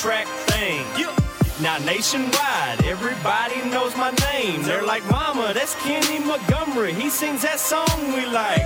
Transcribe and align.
track 0.00 0.26
thing. 0.48 0.84
Now 1.60 1.76
nationwide, 1.84 2.84
everybody 2.84 3.56
knows 3.68 3.94
my 3.96 4.10
name. 4.32 4.62
They're 4.62 4.82
like, 4.82 5.04
Mama, 5.10 5.52
that's 5.54 5.74
Kenny 5.82 6.18
Montgomery. 6.18 6.94
He 6.94 7.10
sings 7.10 7.42
that 7.42 7.60
song 7.60 7.86
we 8.14 8.24
like. 8.26 8.62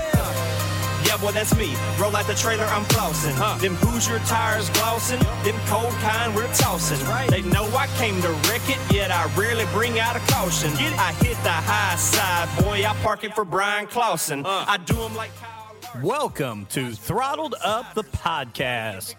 Yeah, 1.05 1.17
boy, 1.21 1.33
that's 1.33 1.55
me. 1.57 1.75
Roll 2.01 2.15
out 2.15 2.27
the 2.27 2.35
trailer, 2.35 2.65
I'm 2.67 2.85
flossing. 2.85 3.61
Them 3.61 3.75
Hoosier 3.77 4.19
tires 4.21 4.71
glossing. 4.71 5.19
Them 5.43 5.59
cold 5.67 5.93
kind 5.95 6.35
we're 6.35 6.53
tossing. 6.55 6.99
They 7.29 7.43
know 7.51 7.65
I 7.77 7.89
came 7.99 8.21
to 8.23 8.31
wreck 8.49 8.63
it, 8.69 8.79
yet 8.95 9.11
I 9.11 9.27
rarely 9.37 9.67
bring 9.73 9.99
out 9.99 10.17
a 10.17 10.21
caution. 10.33 10.71
I 10.99 11.13
hit 11.21 11.37
the 11.43 11.51
high 11.51 11.97
side, 11.97 12.65
boy. 12.65 12.85
I 12.87 12.95
park 13.03 13.25
it 13.25 13.35
for 13.35 13.45
Bryan 13.45 13.89
Clauson. 13.89 14.45
Uh. 14.45 14.65
I 14.69 14.77
do 14.79 14.95
them 14.95 15.17
like 15.17 15.35
Kyle. 15.37 15.57
Welcome 16.03 16.67
to 16.67 16.91
Throttled 16.93 17.55
Up 17.65 17.95
the 17.95 18.05
Podcast. 18.05 19.15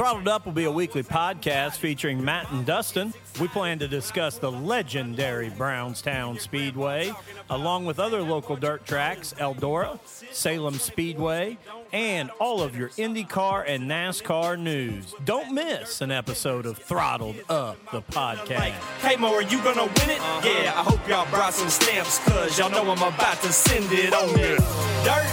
Throttled 0.00 0.28
Up 0.28 0.46
will 0.46 0.54
be 0.54 0.64
a 0.64 0.70
weekly 0.72 1.02
podcast 1.02 1.76
featuring 1.76 2.24
Matt 2.24 2.50
and 2.52 2.64
Dustin. 2.64 3.12
We 3.38 3.48
plan 3.48 3.78
to 3.80 3.86
discuss 3.86 4.38
the 4.38 4.50
legendary 4.50 5.50
Brownstown 5.50 6.38
Speedway, 6.38 7.12
along 7.50 7.84
with 7.84 8.00
other 8.00 8.22
local 8.22 8.56
dirt 8.56 8.86
tracks, 8.86 9.34
Eldora, 9.36 9.98
Salem 10.32 10.72
Speedway, 10.76 11.58
and 11.92 12.30
all 12.40 12.62
of 12.62 12.78
your 12.78 12.88
IndyCar 12.88 13.64
and 13.68 13.90
NASCAR 13.90 14.58
news. 14.58 15.14
Don't 15.26 15.52
miss 15.52 16.00
an 16.00 16.10
episode 16.10 16.64
of 16.64 16.78
Throttled 16.78 17.36
Up 17.50 17.76
the 17.92 18.00
Podcast. 18.00 18.70
hey 19.02 19.16
Mo, 19.16 19.34
are 19.34 19.42
you 19.42 19.62
gonna 19.62 19.82
win 19.84 20.08
it? 20.08 20.22
Yeah, 20.42 20.72
I 20.76 20.82
hope 20.82 21.06
y'all 21.06 21.28
brought 21.28 21.52
some 21.52 21.68
stamps, 21.68 22.20
cause 22.20 22.58
y'all 22.58 22.70
know 22.70 22.90
I'm 22.90 23.02
about 23.02 23.42
to 23.42 23.52
send 23.52 23.84
it 23.92 24.14
on 24.14 24.28
me. 24.28 24.56
Dirt, 25.04 25.28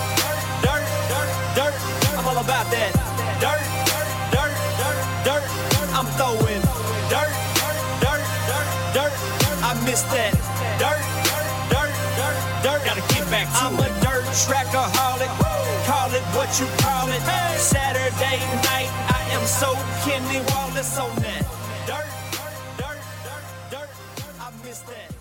dirt, 0.62 0.84
dirt, 1.08 1.32
dirt, 1.56 2.18
I'm 2.20 2.28
all 2.28 2.44
about 2.44 2.70
that. 2.70 2.92
Dirt, 3.40 3.64
dirt, 3.64 3.77
dirt, 5.28 5.44
dirt, 5.44 5.90
I'm 5.92 6.08
throwing 6.16 6.64
dirt, 7.12 7.34
dirt, 7.60 7.84
dirt, 8.00 8.24
dirt, 8.96 9.14
I 9.60 9.76
miss 9.84 10.02
that. 10.16 10.32
Dirt, 10.80 11.04
dirt, 11.28 11.92
dirt, 12.16 12.38
dirt, 12.64 12.80
gotta 12.88 13.04
get 13.12 13.28
back 13.28 13.52
to 13.52 13.68
I'm 13.68 13.76
a 13.76 13.90
dirt 14.00 14.24
trackaholic, 14.48 15.28
call 15.84 16.12
it 16.16 16.24
what 16.32 16.48
you 16.56 16.68
call 16.80 17.12
it. 17.12 17.20
Saturday 17.60 18.40
night, 18.72 18.88
I 19.12 19.28
am 19.36 19.44
so 19.46 19.76
Kenny 20.08 20.40
Wallace 20.48 20.98
on 20.98 21.14
that. 21.20 21.44
Dirt, 21.84 22.08
dirt, 22.32 22.56
dirt, 22.80 23.00
dirt, 23.70 23.90
dirt, 24.16 24.36
I 24.40 24.52
miss 24.64 24.80
that. 24.80 25.12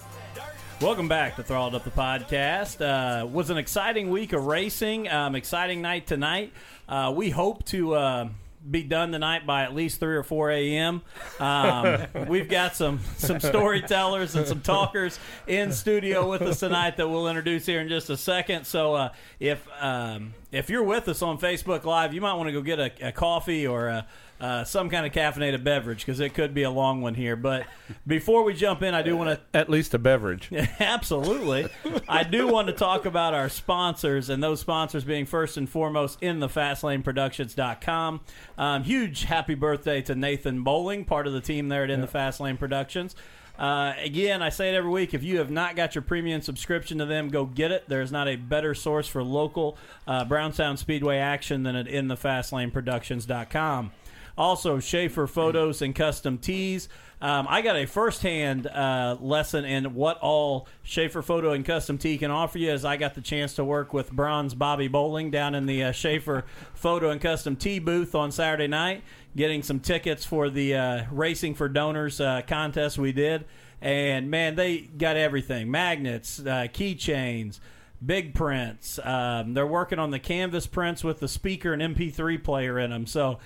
Welcome 0.80 1.08
back 1.08 1.34
to 1.34 1.42
Throttled 1.42 1.74
Up 1.74 1.82
the 1.82 1.90
Podcast. 1.90 2.80
Uh, 2.80 3.26
was 3.26 3.50
an 3.50 3.58
exciting 3.58 4.10
week 4.10 4.32
of 4.32 4.46
racing. 4.46 5.08
Um, 5.08 5.34
exciting 5.34 5.82
night 5.82 6.06
tonight. 6.06 6.52
Uh, 6.88 7.12
we 7.16 7.30
hope 7.30 7.64
to 7.64 7.94
uh, 7.94 8.28
be 8.70 8.82
done 8.82 9.12
tonight 9.12 9.46
by 9.46 9.62
at 9.62 9.74
least 9.74 10.00
three 10.00 10.16
or 10.16 10.22
four 10.22 10.50
a.m. 10.50 11.02
Um, 11.40 12.06
we've 12.28 12.48
got 12.48 12.76
some 12.76 13.00
some 13.16 13.40
storytellers 13.40 14.34
and 14.34 14.46
some 14.46 14.60
talkers 14.60 15.18
in 15.46 15.72
studio 15.72 16.28
with 16.28 16.42
us 16.42 16.60
tonight 16.60 16.96
that 16.96 17.08
we'll 17.08 17.28
introduce 17.28 17.66
here 17.66 17.80
in 17.80 17.88
just 17.88 18.10
a 18.10 18.16
second. 18.16 18.66
So 18.66 18.94
uh, 18.94 19.12
if 19.40 19.66
um, 19.80 20.34
if 20.52 20.70
you're 20.70 20.82
with 20.82 21.08
us 21.08 21.22
on 21.22 21.38
Facebook 21.38 21.84
Live, 21.84 22.14
you 22.14 22.20
might 22.20 22.34
want 22.34 22.48
to 22.48 22.52
go 22.52 22.62
get 22.62 22.78
a, 22.78 23.08
a 23.08 23.12
coffee 23.12 23.66
or 23.66 23.88
a, 23.88 24.06
uh, 24.40 24.64
some 24.64 24.90
kind 24.90 25.06
of 25.06 25.12
caffeinated 25.12 25.64
beverage 25.64 26.04
because 26.04 26.20
it 26.20 26.34
could 26.34 26.54
be 26.54 26.62
a 26.62 26.70
long 26.70 27.00
one 27.00 27.14
here. 27.14 27.36
But 27.36 27.66
before 28.06 28.44
we 28.44 28.54
jump 28.54 28.82
in, 28.82 28.94
I 28.94 29.02
do 29.02 29.16
want 29.16 29.30
to 29.30 29.58
At 29.58 29.70
least 29.70 29.94
a 29.94 29.98
beverage. 29.98 30.50
Absolutely. 30.80 31.68
I 32.08 32.22
do 32.22 32.46
want 32.46 32.68
to 32.68 32.74
talk 32.74 33.06
about 33.06 33.34
our 33.34 33.48
sponsors, 33.48 34.28
and 34.28 34.42
those 34.42 34.60
sponsors 34.60 35.04
being 35.04 35.26
first 35.26 35.56
and 35.56 35.68
foremost 35.68 36.22
in 36.22 36.40
the 36.40 36.48
FastLaneProductions.com. 36.48 38.20
Um, 38.58 38.84
huge 38.84 39.24
happy 39.24 39.54
birthday 39.54 40.02
to 40.02 40.14
Nathan 40.14 40.62
Bowling, 40.62 41.04
part 41.04 41.26
of 41.26 41.32
the 41.32 41.40
team 41.40 41.68
there 41.68 41.84
at 41.84 41.90
In 41.90 42.00
the 42.00 42.06
Fast 42.06 42.40
Lane 42.40 42.56
Productions. 42.56 43.16
Uh, 43.58 43.94
again, 43.98 44.42
I 44.42 44.50
say 44.50 44.68
it 44.68 44.74
every 44.74 44.90
week. 44.90 45.14
If 45.14 45.22
you 45.22 45.38
have 45.38 45.50
not 45.50 45.76
got 45.76 45.94
your 45.94 46.02
premium 46.02 46.42
subscription 46.42 46.98
to 46.98 47.06
them, 47.06 47.30
go 47.30 47.46
get 47.46 47.70
it. 47.70 47.84
There's 47.88 48.12
not 48.12 48.28
a 48.28 48.36
better 48.36 48.74
source 48.74 49.08
for 49.08 49.22
local 49.22 49.78
uh, 50.06 50.26
Brownstown 50.26 50.76
Speedway 50.76 51.16
action 51.16 51.62
than 51.62 51.74
at 51.74 51.86
InTheFastLaneProductions.com. 51.86 53.92
Also, 54.38 54.78
Schaefer 54.78 55.26
Photos 55.26 55.80
and 55.80 55.94
Custom 55.94 56.38
Tees. 56.38 56.88
Um, 57.20 57.46
I 57.48 57.62
got 57.62 57.76
a 57.76 57.86
firsthand 57.86 58.66
uh, 58.66 59.16
lesson 59.20 59.64
in 59.64 59.94
what 59.94 60.18
all 60.18 60.68
Schaefer 60.82 61.22
Photo 61.22 61.52
and 61.52 61.64
Custom 61.64 61.96
Tee 61.96 62.18
can 62.18 62.30
offer 62.30 62.58
you 62.58 62.70
as 62.70 62.84
I 62.84 62.98
got 62.98 63.14
the 63.14 63.22
chance 63.22 63.54
to 63.54 63.64
work 63.64 63.94
with 63.94 64.12
Bronze 64.12 64.54
Bobby 64.54 64.88
Bowling 64.88 65.30
down 65.30 65.54
in 65.54 65.64
the 65.64 65.84
uh, 65.84 65.92
Schaefer 65.92 66.44
Photo 66.74 67.08
and 67.08 67.20
Custom 67.20 67.56
Tee 67.56 67.78
booth 67.78 68.14
on 68.14 68.30
Saturday 68.30 68.66
night, 68.66 69.02
getting 69.34 69.62
some 69.62 69.80
tickets 69.80 70.26
for 70.26 70.50
the 70.50 70.74
uh, 70.74 71.04
Racing 71.10 71.54
for 71.54 71.70
Donors 71.70 72.20
uh, 72.20 72.42
contest 72.46 72.98
we 72.98 73.12
did. 73.12 73.46
And 73.80 74.30
man, 74.30 74.54
they 74.54 74.80
got 74.80 75.16
everything 75.16 75.70
magnets, 75.70 76.40
uh, 76.40 76.68
keychains, 76.70 77.60
big 78.04 78.34
prints. 78.34 78.98
Um, 79.02 79.54
they're 79.54 79.66
working 79.66 79.98
on 79.98 80.10
the 80.10 80.18
canvas 80.18 80.66
prints 80.66 81.02
with 81.02 81.20
the 81.20 81.28
speaker 81.28 81.72
and 81.72 81.96
MP3 81.96 82.42
player 82.44 82.78
in 82.78 82.90
them. 82.90 83.06
So 83.06 83.38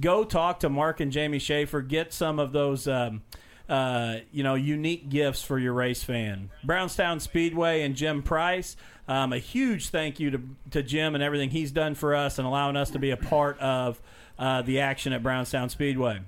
go 0.00 0.24
talk 0.24 0.60
to 0.60 0.68
Mark 0.68 1.00
and 1.00 1.12
Jamie 1.12 1.38
Schaefer. 1.38 1.82
Get 1.82 2.12
some 2.12 2.38
of 2.38 2.52
those, 2.52 2.86
um, 2.88 3.22
uh, 3.68 4.16
you 4.32 4.42
know, 4.42 4.54
unique 4.54 5.08
gifts 5.08 5.42
for 5.42 5.58
your 5.58 5.72
race 5.72 6.02
fan. 6.02 6.50
Brownstown 6.64 7.20
Speedway 7.20 7.82
and 7.82 7.94
Jim 7.96 8.22
Price. 8.22 8.76
Um, 9.08 9.32
a 9.32 9.38
huge 9.38 9.88
thank 9.88 10.18
you 10.18 10.30
to, 10.32 10.40
to 10.72 10.82
Jim 10.82 11.14
and 11.14 11.22
everything 11.22 11.50
he's 11.50 11.70
done 11.70 11.94
for 11.94 12.14
us 12.14 12.38
and 12.38 12.46
allowing 12.46 12.76
us 12.76 12.90
to 12.90 12.98
be 12.98 13.10
a 13.10 13.16
part 13.16 13.58
of 13.60 14.00
uh, 14.38 14.62
the 14.62 14.80
action 14.80 15.12
at 15.12 15.22
Brownstown 15.22 15.68
Speedway. 15.68 16.20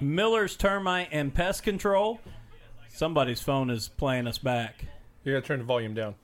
Miller's 0.00 0.56
Termite 0.56 1.08
and 1.12 1.32
Pest 1.34 1.62
Control. 1.62 2.20
Somebody's 2.88 3.40
phone 3.40 3.70
is 3.70 3.88
playing 3.88 4.26
us 4.26 4.38
back. 4.38 4.84
You 5.24 5.34
gotta 5.34 5.46
turn 5.46 5.58
the 5.58 5.64
volume 5.64 5.94
down. 5.94 6.14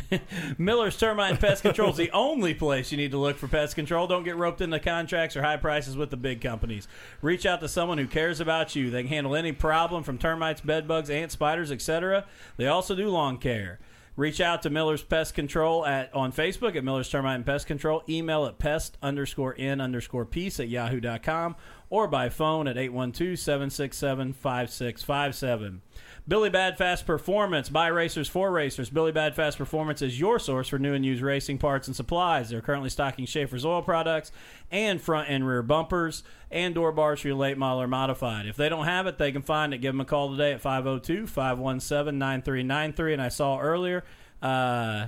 Miller's 0.58 0.96
Termite 0.96 1.32
and 1.32 1.40
Pest 1.40 1.62
Control 1.62 1.90
is 1.90 1.96
the 1.96 2.10
only 2.12 2.54
place 2.54 2.90
you 2.90 2.98
need 2.98 3.10
to 3.10 3.18
look 3.18 3.36
for 3.36 3.48
pest 3.48 3.74
control. 3.74 4.06
Don't 4.06 4.24
get 4.24 4.36
roped 4.36 4.60
into 4.60 4.78
contracts 4.78 5.36
or 5.36 5.42
high 5.42 5.56
prices 5.56 5.96
with 5.96 6.10
the 6.10 6.16
big 6.16 6.40
companies. 6.40 6.88
Reach 7.20 7.44
out 7.44 7.60
to 7.60 7.68
someone 7.68 7.98
who 7.98 8.06
cares 8.06 8.40
about 8.40 8.74
you. 8.74 8.90
They 8.90 9.02
can 9.02 9.08
handle 9.08 9.36
any 9.36 9.52
problem 9.52 10.02
from 10.02 10.18
termites, 10.18 10.60
bed 10.60 10.88
bugs, 10.88 11.10
ants, 11.10 11.34
spiders, 11.34 11.70
etc. 11.70 12.24
They 12.56 12.66
also 12.66 12.94
do 12.94 13.08
lawn 13.08 13.38
care. 13.38 13.78
Reach 14.14 14.42
out 14.42 14.60
to 14.62 14.70
Miller's 14.70 15.02
Pest 15.02 15.34
Control 15.34 15.86
at 15.86 16.12
on 16.14 16.32
Facebook 16.32 16.76
at 16.76 16.84
Miller's 16.84 17.08
Termite 17.08 17.36
and 17.36 17.46
Pest 17.46 17.66
Control. 17.66 18.02
Email 18.06 18.44
at 18.44 18.58
pest 18.58 18.98
underscore 19.02 19.54
n 19.56 19.80
underscore 19.80 20.26
peace 20.26 20.60
at 20.60 20.68
yahoo.com 20.68 21.56
or 21.88 22.06
by 22.06 22.28
phone 22.28 22.68
at 22.68 22.76
812 22.76 23.38
767 23.38 24.34
5657. 24.34 25.80
Billy 26.28 26.50
Bad 26.50 26.78
Fast 26.78 27.04
Performance 27.04 27.68
by 27.68 27.88
racers 27.88 28.28
for 28.28 28.52
racers. 28.52 28.88
Billy 28.88 29.10
Bad 29.10 29.34
Fast 29.34 29.58
Performance 29.58 30.02
is 30.02 30.20
your 30.20 30.38
source 30.38 30.68
for 30.68 30.78
new 30.78 30.94
and 30.94 31.04
used 31.04 31.20
racing 31.20 31.58
parts 31.58 31.88
and 31.88 31.96
supplies. 31.96 32.48
They're 32.48 32.60
currently 32.60 32.90
stocking 32.90 33.26
Schaeffer's 33.26 33.64
oil 33.64 33.82
products 33.82 34.30
and 34.70 35.00
front 35.00 35.28
and 35.28 35.44
rear 35.46 35.62
bumpers 35.62 36.22
and 36.48 36.76
door 36.76 36.92
bars 36.92 37.20
for 37.20 37.28
your 37.28 37.36
late 37.36 37.58
model 37.58 37.82
or 37.82 37.88
modified. 37.88 38.46
If 38.46 38.56
they 38.56 38.68
don't 38.68 38.84
have 38.84 39.08
it, 39.08 39.18
they 39.18 39.32
can 39.32 39.42
find 39.42 39.74
it. 39.74 39.78
Give 39.78 39.92
them 39.92 40.00
a 40.00 40.04
call 40.04 40.30
today 40.30 40.52
at 40.52 40.60
502 40.60 41.26
517 41.26 42.16
9393. 42.16 43.12
And 43.14 43.22
I 43.22 43.28
saw 43.28 43.58
earlier, 43.58 44.04
uh, 44.40 45.06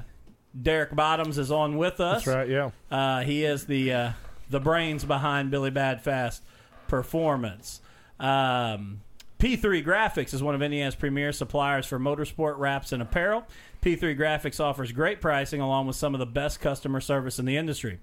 Derek 0.61 0.97
Bottoms 0.97 1.39
is 1.39 1.53
on 1.53 1.77
with 1.77 2.01
us. 2.01 2.25
That's 2.25 2.37
right, 2.37 2.49
yeah. 2.49 2.71
Uh, 2.91 3.21
he 3.21 3.45
is 3.45 3.67
the 3.67 3.93
uh, 3.93 4.13
the 4.51 4.61
brains 4.61 5.05
behind 5.05 5.53
Billy 5.53 5.71
Bad 5.71 6.03
Fast 6.03 6.43
Performance. 6.89 7.81
Um, 8.19 9.01
P3 9.45 9.85
Graphics 9.85 10.33
is 10.33 10.43
one 10.43 10.55
of 10.55 10.63
Indiana's 10.63 10.95
premier 10.95 11.31
suppliers 11.31 11.85
for 11.85 11.99
motorsport 11.99 12.57
wraps 12.57 12.93
and 12.93 13.03
apparel. 13.03 13.47
P3 13.83 14.19
Graphics 14.19 14.59
offers 14.59 14.91
great 14.91 15.21
pricing 15.21 15.61
along 15.61 15.87
with 15.87 15.97
some 15.97 16.15
of 16.15 16.19
the 16.19 16.25
best 16.25 16.63
customer 16.63 16.99
service 16.99 17.39
in 17.39 17.45
the 17.45 17.59
industry. 17.59 18.01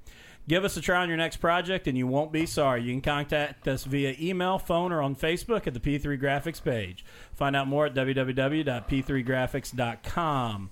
Give 0.47 0.63
us 0.63 0.77
a 0.77 0.81
try 0.81 1.01
on 1.01 1.07
your 1.07 1.17
next 1.17 1.37
project 1.37 1.87
and 1.87 1.97
you 1.97 2.05
won't 2.05 2.31
be 2.31 2.45
sorry. 2.45 2.83
You 2.83 2.93
can 2.93 3.01
contact 3.01 3.67
us 3.67 3.85
via 3.85 4.15
email, 4.19 4.59
phone, 4.59 4.91
or 4.91 5.01
on 5.01 5.15
Facebook 5.15 5.65
at 5.65 5.73
the 5.73 5.79
P3 5.79 6.21
Graphics 6.21 6.63
page. 6.63 7.03
Find 7.33 7.55
out 7.55 7.67
more 7.67 7.87
at 7.87 7.95
www.p3graphics.com. 7.95 10.69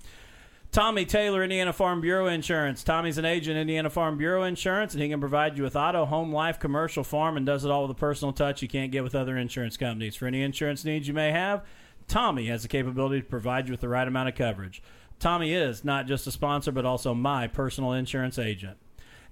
Tommy 0.72 1.04
Taylor, 1.04 1.42
Indiana 1.42 1.72
Farm 1.72 2.00
Bureau 2.00 2.26
Insurance. 2.28 2.84
Tommy's 2.84 3.18
an 3.18 3.24
agent, 3.24 3.58
Indiana 3.58 3.90
Farm 3.90 4.16
Bureau 4.16 4.44
Insurance, 4.44 4.94
and 4.94 5.02
he 5.02 5.08
can 5.08 5.18
provide 5.18 5.58
you 5.58 5.64
with 5.64 5.74
auto, 5.74 6.04
home, 6.04 6.32
life, 6.32 6.60
commercial, 6.60 7.02
farm, 7.02 7.36
and 7.36 7.44
does 7.44 7.64
it 7.64 7.72
all 7.72 7.82
with 7.82 7.90
a 7.90 7.98
personal 7.98 8.32
touch 8.32 8.62
you 8.62 8.68
can't 8.68 8.92
get 8.92 9.02
with 9.02 9.16
other 9.16 9.36
insurance 9.36 9.76
companies. 9.76 10.14
For 10.14 10.28
any 10.28 10.42
insurance 10.42 10.84
needs 10.84 11.08
you 11.08 11.14
may 11.14 11.32
have, 11.32 11.64
Tommy 12.06 12.46
has 12.46 12.62
the 12.62 12.68
capability 12.68 13.20
to 13.20 13.26
provide 13.26 13.66
you 13.66 13.72
with 13.72 13.80
the 13.80 13.88
right 13.88 14.06
amount 14.06 14.28
of 14.28 14.36
coverage. 14.36 14.80
Tommy 15.18 15.52
is 15.52 15.84
not 15.84 16.06
just 16.06 16.28
a 16.28 16.30
sponsor, 16.30 16.70
but 16.70 16.86
also 16.86 17.14
my 17.14 17.48
personal 17.48 17.92
insurance 17.92 18.38
agent. 18.38 18.78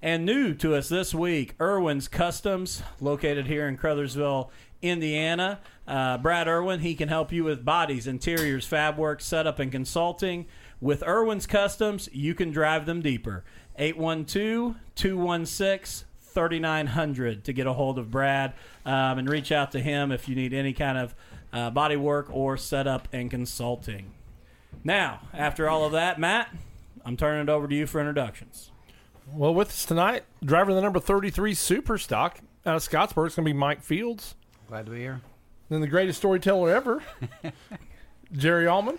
And 0.02 0.26
new 0.26 0.54
to 0.54 0.74
us 0.74 0.88
this 0.88 1.14
week, 1.14 1.54
Irwin's 1.60 2.08
Customs, 2.08 2.82
located 3.00 3.46
here 3.46 3.68
in 3.68 3.76
Crothersville, 3.76 4.48
Indiana. 4.82 5.60
Uh, 5.86 6.18
Brad 6.18 6.46
Irwin, 6.46 6.80
he 6.80 6.94
can 6.94 7.08
help 7.08 7.32
you 7.32 7.44
with 7.44 7.64
bodies, 7.64 8.06
interiors, 8.06 8.66
fab 8.66 8.96
work, 8.96 9.20
setup, 9.20 9.58
and 9.58 9.72
consulting. 9.72 10.46
With 10.80 11.02
Irwin's 11.02 11.46
Customs, 11.46 12.08
you 12.12 12.34
can 12.34 12.50
drive 12.50 12.86
them 12.86 13.02
deeper. 13.02 13.44
812 13.76 14.76
216 14.94 16.06
3900 16.34 17.44
to 17.44 17.52
get 17.52 17.66
a 17.66 17.72
hold 17.72 17.98
of 17.98 18.10
Brad 18.10 18.52
um, 18.86 19.18
and 19.18 19.28
reach 19.28 19.50
out 19.50 19.72
to 19.72 19.80
him 19.80 20.12
if 20.12 20.28
you 20.28 20.36
need 20.36 20.52
any 20.52 20.72
kind 20.72 20.96
of 20.98 21.14
uh, 21.52 21.70
body 21.70 21.96
work 21.96 22.28
or 22.30 22.56
setup 22.56 23.08
and 23.12 23.30
consulting. 23.30 24.12
Now, 24.84 25.22
after 25.32 25.68
all 25.68 25.84
of 25.84 25.92
that, 25.92 26.20
Matt, 26.20 26.54
I'm 27.04 27.16
turning 27.16 27.42
it 27.42 27.48
over 27.48 27.66
to 27.66 27.74
you 27.74 27.86
for 27.86 27.98
introductions. 28.00 28.70
Well, 29.32 29.52
with 29.54 29.68
us 29.68 29.84
tonight, 29.84 30.24
driver 30.44 30.70
of 30.70 30.76
the 30.76 30.82
number 30.82 31.00
33 31.00 31.54
Super 31.54 31.98
Stock 31.98 32.38
out 32.64 32.76
of 32.76 32.82
Scottsburg 32.82 33.28
is 33.28 33.34
going 33.34 33.44
to 33.46 33.52
be 33.52 33.52
Mike 33.52 33.82
Fields. 33.82 34.34
Glad 34.68 34.86
to 34.86 34.92
be 34.92 34.98
here. 34.98 35.20
Then 35.68 35.80
the 35.80 35.86
greatest 35.86 36.18
storyteller 36.18 36.70
ever, 36.74 37.02
Jerry 38.32 38.66
Allman. 38.66 38.98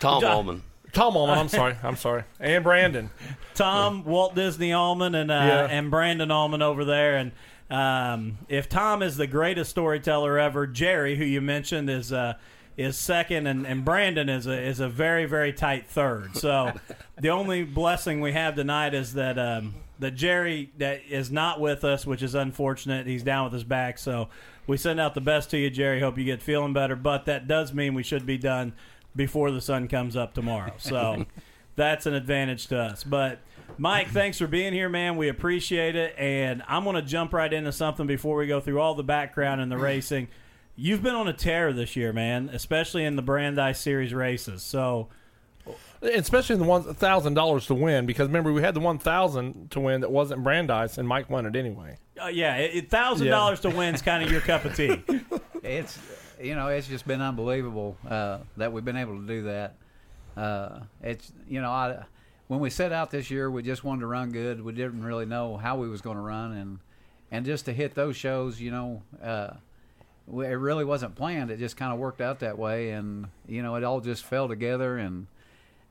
Tom 0.00 0.20
John- 0.20 0.32
Allman. 0.32 0.62
Tom 0.94 1.16
Allman, 1.16 1.38
I'm 1.38 1.48
sorry. 1.48 1.76
I'm 1.82 1.96
sorry. 1.96 2.24
And 2.40 2.64
Brandon. 2.64 3.10
Tom, 3.54 4.04
Walt 4.04 4.34
Disney 4.34 4.72
Allman, 4.72 5.14
and 5.14 5.30
uh, 5.30 5.34
Yeah. 5.34 5.66
and 5.70 5.90
Brandon 5.90 6.30
Allman 6.30 6.62
over 6.62 6.84
there. 6.84 7.16
And 7.16 7.32
um, 7.70 8.38
if 8.48 8.68
Tom 8.68 9.02
is 9.02 9.16
the 9.16 9.26
greatest 9.26 9.70
storyteller 9.70 10.38
ever, 10.38 10.66
Jerry, 10.66 11.16
who 11.16 11.24
you 11.24 11.40
mentioned, 11.40 11.90
is 11.90 12.12
uh, 12.12 12.34
is 12.76 12.96
second, 12.96 13.46
and, 13.46 13.66
and 13.66 13.84
Brandon 13.84 14.28
is 14.28 14.46
a 14.46 14.60
is 14.60 14.80
a 14.80 14.88
very 14.88 15.26
very 15.26 15.52
tight 15.52 15.86
third. 15.88 16.36
So 16.36 16.72
the 17.20 17.30
only 17.30 17.64
blessing 17.64 18.20
we 18.20 18.32
have 18.32 18.54
tonight 18.56 18.94
is 18.94 19.14
that 19.14 19.38
um, 19.38 19.74
that 20.00 20.12
Jerry 20.12 20.70
that 20.78 21.02
is 21.08 21.30
not 21.30 21.60
with 21.60 21.84
us, 21.84 22.06
which 22.06 22.22
is 22.22 22.34
unfortunate. 22.34 23.06
He's 23.06 23.22
down 23.22 23.44
with 23.44 23.52
his 23.52 23.64
back, 23.64 23.98
so 23.98 24.28
we 24.66 24.76
send 24.76 24.98
out 24.98 25.14
the 25.14 25.20
best 25.20 25.50
to 25.50 25.58
you, 25.58 25.70
Jerry. 25.70 26.00
Hope 26.00 26.18
you 26.18 26.24
get 26.24 26.42
feeling 26.42 26.72
better. 26.72 26.96
But 26.96 27.26
that 27.26 27.46
does 27.46 27.72
mean 27.72 27.94
we 27.94 28.02
should 28.02 28.26
be 28.26 28.38
done 28.38 28.72
before 29.16 29.50
the 29.50 29.60
sun 29.60 29.88
comes 29.88 30.16
up 30.16 30.34
tomorrow. 30.34 30.72
So 30.78 31.26
that's 31.76 32.06
an 32.06 32.14
advantage 32.14 32.66
to 32.68 32.78
us. 32.78 33.04
But 33.04 33.40
Mike, 33.78 34.08
thanks 34.08 34.38
for 34.38 34.46
being 34.46 34.72
here, 34.72 34.88
man. 34.88 35.16
We 35.16 35.28
appreciate 35.28 35.96
it. 35.96 36.14
And 36.18 36.62
I'm 36.68 36.84
going 36.84 36.96
to 36.96 37.02
jump 37.02 37.32
right 37.32 37.52
into 37.52 37.72
something 37.72 38.06
before 38.06 38.36
we 38.36 38.46
go 38.46 38.60
through 38.60 38.80
all 38.80 38.94
the 38.94 39.02
background 39.04 39.60
and 39.60 39.70
the 39.70 39.78
racing. 39.78 40.28
You've 40.76 41.02
been 41.02 41.14
on 41.14 41.28
a 41.28 41.32
tear 41.32 41.72
this 41.72 41.94
year, 41.96 42.12
man, 42.12 42.50
especially 42.52 43.04
in 43.04 43.16
the 43.16 43.22
Brandeis 43.22 43.78
Series 43.80 44.12
races. 44.12 44.62
So, 44.62 45.08
Especially 46.02 46.56
the 46.56 46.64
one 46.64 46.82
thousand 46.82 47.32
dollars 47.32 47.66
to 47.68 47.74
win, 47.74 48.04
because 48.04 48.26
remember 48.26 48.52
we 48.52 48.60
had 48.60 48.74
the 48.74 48.80
one 48.80 48.98
thousand 48.98 49.70
to 49.70 49.80
win 49.80 50.02
that 50.02 50.10
wasn't 50.10 50.44
Brandeis, 50.44 50.98
and 50.98 51.08
Mike 51.08 51.30
won 51.30 51.46
it 51.46 51.56
anyway. 51.56 51.96
uh, 52.22 52.26
yeah, 52.26 52.80
thousand 52.82 53.28
dollars 53.28 53.60
to 53.60 53.70
win 53.70 53.94
is 53.94 54.02
kind 54.02 54.22
of 54.22 54.30
your 54.30 54.42
cup 54.42 54.64
of 54.66 54.76
tea. 54.76 55.02
It's 55.62 55.98
you 56.40 56.54
know 56.54 56.68
it's 56.68 56.88
just 56.88 57.06
been 57.06 57.20
unbelievable 57.20 57.96
uh, 58.08 58.38
that 58.56 58.72
we've 58.72 58.84
been 58.84 58.96
able 58.96 59.20
to 59.20 59.26
do 59.26 59.42
that. 59.44 59.74
Uh, 60.36 60.80
it's 61.02 61.32
you 61.48 61.60
know 61.60 61.70
I 61.70 62.04
when 62.48 62.60
we 62.60 62.70
set 62.70 62.92
out 62.92 63.10
this 63.10 63.30
year 63.30 63.50
we 63.50 63.62
just 63.62 63.84
wanted 63.84 64.00
to 64.00 64.06
run 64.06 64.30
good. 64.32 64.62
We 64.62 64.72
didn't 64.72 65.04
really 65.04 65.26
know 65.26 65.56
how 65.56 65.76
we 65.76 65.88
was 65.88 66.00
going 66.00 66.16
to 66.16 66.22
run 66.22 66.52
and 66.52 66.78
and 67.30 67.44
just 67.46 67.64
to 67.64 67.72
hit 67.72 67.94
those 67.94 68.16
shows, 68.16 68.60
you 68.60 68.70
know, 68.70 69.02
uh, 69.22 69.54
we- 70.26 70.46
it 70.46 70.50
really 70.50 70.84
wasn't 70.84 71.16
planned. 71.16 71.50
It 71.50 71.58
just 71.58 71.76
kind 71.76 71.92
of 71.92 71.98
worked 71.98 72.20
out 72.20 72.38
that 72.40 72.56
way, 72.58 72.90
and 72.90 73.26
you 73.48 73.62
know 73.62 73.74
it 73.76 73.84
all 73.84 74.00
just 74.00 74.24
fell 74.24 74.48
together 74.48 74.98
and. 74.98 75.26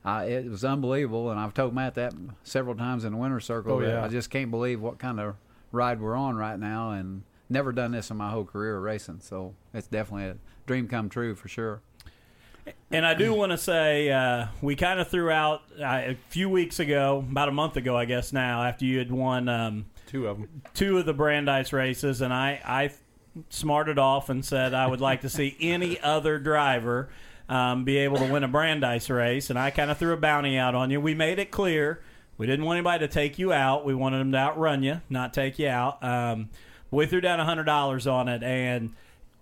Uh, 0.06 0.26
it 0.28 0.50
was 0.52 0.66
unbelievable, 0.66 1.32
and 1.32 1.40
I've 1.40 1.54
told 1.54 1.74
Matt 1.74 1.96
that 1.96 2.14
several 2.44 2.76
times 2.76 3.06
in 3.06 3.14
the 3.14 3.18
winter 3.18 3.40
circle. 3.40 3.76
Oh, 3.76 3.80
yeah. 3.80 4.04
I 4.04 4.10
just 4.10 4.30
can't 4.30 4.52
believe 4.52 4.82
what 4.82 5.00
kind 5.00 5.18
of 5.18 5.36
ride 5.72 6.02
we're 6.02 6.18
on 6.18 6.36
right 6.36 6.60
now, 6.60 6.92
and 6.92 7.24
never 7.50 7.72
done 7.72 7.92
this 7.92 8.10
in 8.10 8.18
my 8.18 8.30
whole 8.30 8.46
career 8.46 8.80
racing. 8.80 9.20
So 9.22 9.56
it's 9.74 9.88
definitely 9.88 10.28
a 10.28 10.36
dream 10.66 10.88
come 10.88 11.10
true 11.10 11.36
for 11.36 11.48
sure. 11.48 11.82
And 12.92 13.06
I 13.06 13.14
do 13.14 13.34
want 13.34 13.52
to 13.52 13.58
say 13.58 14.10
uh, 14.10 14.48
we 14.62 14.76
kind 14.76 15.00
of 15.00 15.10
threw 15.10 15.30
out 15.30 15.64
uh, 15.80 15.84
a 15.84 16.18
few 16.30 16.50
weeks 16.50 16.80
ago, 16.80 17.26
about 17.30 17.50
a 17.50 17.52
month 17.52 17.76
ago, 17.76 17.98
I 17.98 18.06
guess 18.06 18.32
now, 18.32 18.64
after 18.64 18.86
you 18.86 19.00
had 19.00 19.12
won 19.12 19.50
um, 19.50 19.86
Two 20.08 20.28
of 20.28 20.38
them. 20.38 20.62
two 20.74 20.98
of 20.98 21.06
the 21.06 21.14
Brandeis 21.14 21.74
races, 21.74 22.22
and 22.22 22.34
I, 22.34 22.62
I 22.64 22.92
smarted 23.50 24.00
off 24.00 24.30
and 24.30 24.46
said 24.46 24.74
I 24.74 24.88
would 24.88 25.02
like 25.02 25.22
to 25.22 25.30
see 25.30 25.58
any 25.60 26.00
other 26.00 26.40
driver 26.40 27.10
um, 27.50 27.84
be 27.84 27.98
able 27.98 28.18
to 28.18 28.32
win 28.32 28.44
a 28.44 28.48
Brandeis 28.48 29.10
race, 29.10 29.50
and 29.50 29.60
I 29.60 29.70
kind 29.70 29.92
of 29.92 29.98
threw 29.98 30.14
a 30.14 30.18
bounty 30.18 30.58
out 30.58 30.76
on 30.76 30.90
you. 30.90 31.02
We 31.02 31.16
made 31.16 31.40
it 31.40 31.52
clear 31.52 32.02
we 32.38 32.48
didn't 32.48 32.66
want 32.66 32.78
anybody 32.78 33.06
to 33.08 33.14
take 33.14 33.38
you 33.38 33.52
out. 33.52 33.86
We 33.86 33.94
wanted 33.94 34.20
them 34.20 34.32
to 34.32 34.38
outrun 34.38 34.84
you, 34.84 35.02
not 35.10 35.34
take 35.34 35.60
you 35.60 35.68
out. 35.68 36.02
Um, 36.04 36.50
we 36.94 37.08
threw 37.08 37.22
down 37.22 37.40
hundred 37.40 37.66
dollars 37.66 38.08
on 38.08 38.28
it, 38.28 38.44
and 38.44 38.94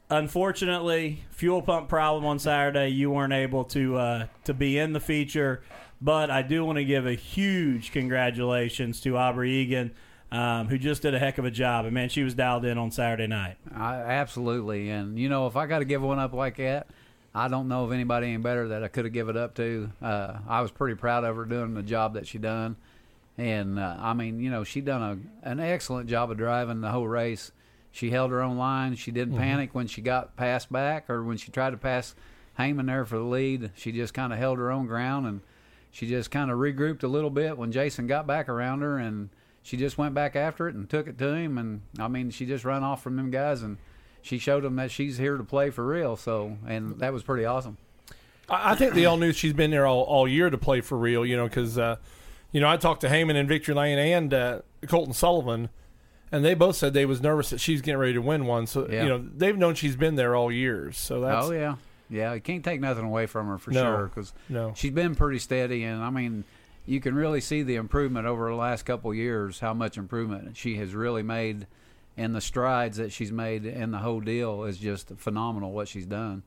unfortunately, 0.10 1.24
fuel 1.32 1.62
pump 1.62 1.90
problem 1.90 2.26
on 2.26 2.40
Saturday. 2.40 2.90
You 2.90 3.12
weren't 3.12 3.34
able 3.34 3.66
to 3.66 3.98
uh, 3.98 4.28
to 4.46 4.54
be 4.54 4.78
in 4.78 4.94
the 4.94 5.00
feature, 5.00 5.62
but 6.02 6.32
I 6.32 6.42
do 6.42 6.64
want 6.66 6.78
to 6.78 6.86
give 6.86 7.06
a 7.06 7.14
huge 7.14 7.92
congratulations 7.92 9.02
to 9.02 9.18
Aubrey 9.18 9.52
Egan, 9.52 9.92
um, 10.32 10.68
who 10.68 10.78
just 10.78 11.02
did 11.02 11.14
a 11.14 11.20
heck 11.20 11.38
of 11.38 11.46
a 11.46 11.52
job. 11.52 11.86
And 11.86 11.94
man, 11.94 12.10
she 12.10 12.24
was 12.24 12.34
dialed 12.34 12.66
in 12.66 12.78
on 12.78 12.90
Saturday 12.92 13.28
night. 13.28 13.58
I, 13.76 13.96
absolutely, 13.96 14.90
and 14.90 15.20
you 15.20 15.30
know 15.30 15.48
if 15.48 15.56
I 15.56 15.68
got 15.68 15.80
to 15.80 15.86
give 15.86 16.02
one 16.02 16.20
up 16.20 16.34
like 16.34 16.58
that, 16.58 16.88
I 17.36 17.50
don't 17.50 17.68
know 17.68 17.84
of 17.84 17.92
anybody 17.92 18.28
any 18.28 18.38
better 18.38 18.70
that 18.70 18.84
I 18.84 18.88
could 18.88 19.06
have 19.06 19.14
given 19.14 19.36
it 19.36 19.42
up 19.42 19.56
to. 19.56 19.92
Uh, 20.02 20.38
I 20.48 20.62
was 20.62 20.72
pretty 20.72 20.96
proud 20.96 21.26
of 21.26 21.36
her 21.36 21.46
doing 21.46 21.74
the 21.74 21.84
job 21.84 22.14
that 22.14 22.28
she 22.28 22.38
done, 22.38 22.78
and 23.38 23.80
uh, 23.80 23.98
I 24.00 24.14
mean 24.14 24.40
you 24.40 24.50
know 24.50 24.64
she 24.64 24.82
done 24.82 25.02
a, 25.44 25.50
an 25.50 25.60
excellent 25.60 26.10
job 26.10 26.32
of 26.32 26.38
driving 26.38 26.82
the 26.82 26.92
whole 26.92 27.08
race. 27.08 27.52
She 27.92 28.10
held 28.10 28.32
her 28.32 28.42
own 28.42 28.58
line. 28.58 28.96
She 28.96 29.12
didn't 29.12 29.38
panic 29.38 29.76
when 29.76 29.88
she 29.88 30.02
got 30.02 30.38
passed 30.38 30.72
back 30.72 31.10
or 31.10 31.24
when 31.24 31.36
she 31.36 31.52
tried 31.52 31.72
to 31.72 31.78
pass 31.78 32.16
Heyman 32.58 32.86
there 32.86 33.04
for 33.04 33.18
the 33.18 33.24
lead. 33.24 33.72
She 33.76 33.92
just 33.92 34.14
kind 34.14 34.32
of 34.32 34.40
held 34.40 34.60
her 34.60 34.72
own 34.72 34.88
ground 34.88 35.28
and 35.28 35.42
she 35.92 36.08
just 36.08 36.32
kind 36.32 36.50
of 36.50 36.58
regrouped 36.58 37.04
a 37.04 37.08
little 37.08 37.30
bit 37.30 37.58
when 37.58 37.74
Jason 37.74 38.08
got 38.08 38.26
back 38.26 38.48
around 38.48 38.82
her 38.82 38.98
and 38.98 39.30
she 39.62 39.76
just 39.76 39.98
went 39.98 40.14
back 40.14 40.38
after 40.38 40.70
it 40.70 40.76
and 40.76 40.90
took 40.90 41.08
it 41.08 41.18
to 41.18 41.34
him 41.34 41.58
and 41.58 41.82
I 42.00 42.08
mean 42.08 42.30
she 42.30 42.46
just 42.46 42.64
ran 42.64 42.82
off 42.84 43.04
from 43.04 43.18
them 43.18 43.30
guys 43.30 43.62
and 43.62 43.78
she 44.22 44.38
showed 44.38 44.64
them 44.64 44.78
that 44.78 44.90
she's 44.90 45.18
here 45.18 45.36
to 45.36 45.44
play 45.44 45.70
for 45.70 45.86
real 45.86 46.16
so 46.16 46.58
and 46.66 46.98
that 47.00 47.12
was 47.12 47.24
pretty 47.24 47.44
awesome. 47.44 47.78
I, 48.50 48.72
I 48.72 48.76
think 48.76 48.94
they 48.94 49.06
all 49.06 49.18
knew 49.18 49.34
she's 49.34 49.54
been 49.54 49.72
there 49.72 49.86
all, 49.86 50.04
all 50.04 50.28
year 50.28 50.50
to 50.50 50.58
play 50.58 50.82
for 50.82 50.98
real, 50.98 51.26
you 51.26 51.38
know, 51.38 51.48
because, 51.48 51.78
uh, 51.78 51.98
you 52.52 52.60
know, 52.62 52.70
I 52.70 52.78
talked 52.78 53.02
to 53.02 53.08
Heyman 53.08 53.36
and 53.36 53.48
Victory 53.48 53.74
Lane 53.74 53.98
and 53.98 54.34
uh, 54.34 54.60
Colton 54.88 55.14
Sullivan, 55.14 55.70
and 56.32 56.44
they 56.46 56.54
both 56.54 56.76
said 56.76 56.94
they 56.94 57.06
was 57.06 57.22
nervous 57.22 57.50
that 57.52 57.60
she's 57.60 57.82
getting 57.82 58.00
ready 58.00 58.14
to 58.14 58.22
win 58.22 58.46
one. 58.46 58.68
So, 58.68 58.88
Yeah. 58.90 59.04
you 59.04 59.10
know, 59.10 59.26
they've 59.36 59.58
known 59.58 59.76
she's 59.76 59.96
been 59.96 60.16
there 60.16 60.36
all 60.36 60.52
years. 60.52 60.98
So 60.98 61.22
that's, 61.22 61.48
oh 61.48 61.52
yeah. 61.52 61.76
Yeah, 62.10 62.34
you 62.34 62.42
can't 62.42 62.64
take 62.64 62.82
nothing 62.82 63.06
away 63.06 63.26
from 63.26 63.48
her 63.48 63.58
for 63.58 63.72
No. 63.72 63.84
sure 63.84 64.12
cuz 64.14 64.34
no. 64.50 64.74
she's 64.76 64.92
been 64.92 65.16
pretty 65.16 65.40
steady 65.40 65.84
and 65.86 66.04
I 66.04 66.10
mean 66.10 66.44
you 66.86 67.00
can 67.00 67.16
really 67.16 67.40
see 67.40 67.64
the 67.64 67.76
improvement 67.76 68.28
over 68.28 68.50
the 68.50 68.56
last 68.56 68.84
couple 68.84 69.12
of 69.12 69.16
years 69.18 69.62
how 69.62 69.74
much 69.74 69.98
improvement 69.98 70.58
she 70.58 70.76
has 70.76 70.94
really 70.94 71.24
made 71.24 71.68
and 72.18 72.36
the 72.36 72.42
strides 72.42 72.98
that 72.98 73.14
she's 73.14 73.32
made 73.32 73.66
in 73.66 73.92
the 73.92 74.00
whole 74.00 74.20
deal 74.20 74.66
is 74.66 74.78
just 74.78 75.10
phenomenal 75.16 75.72
what 75.72 75.88
she's 75.88 76.06
done. 76.06 76.44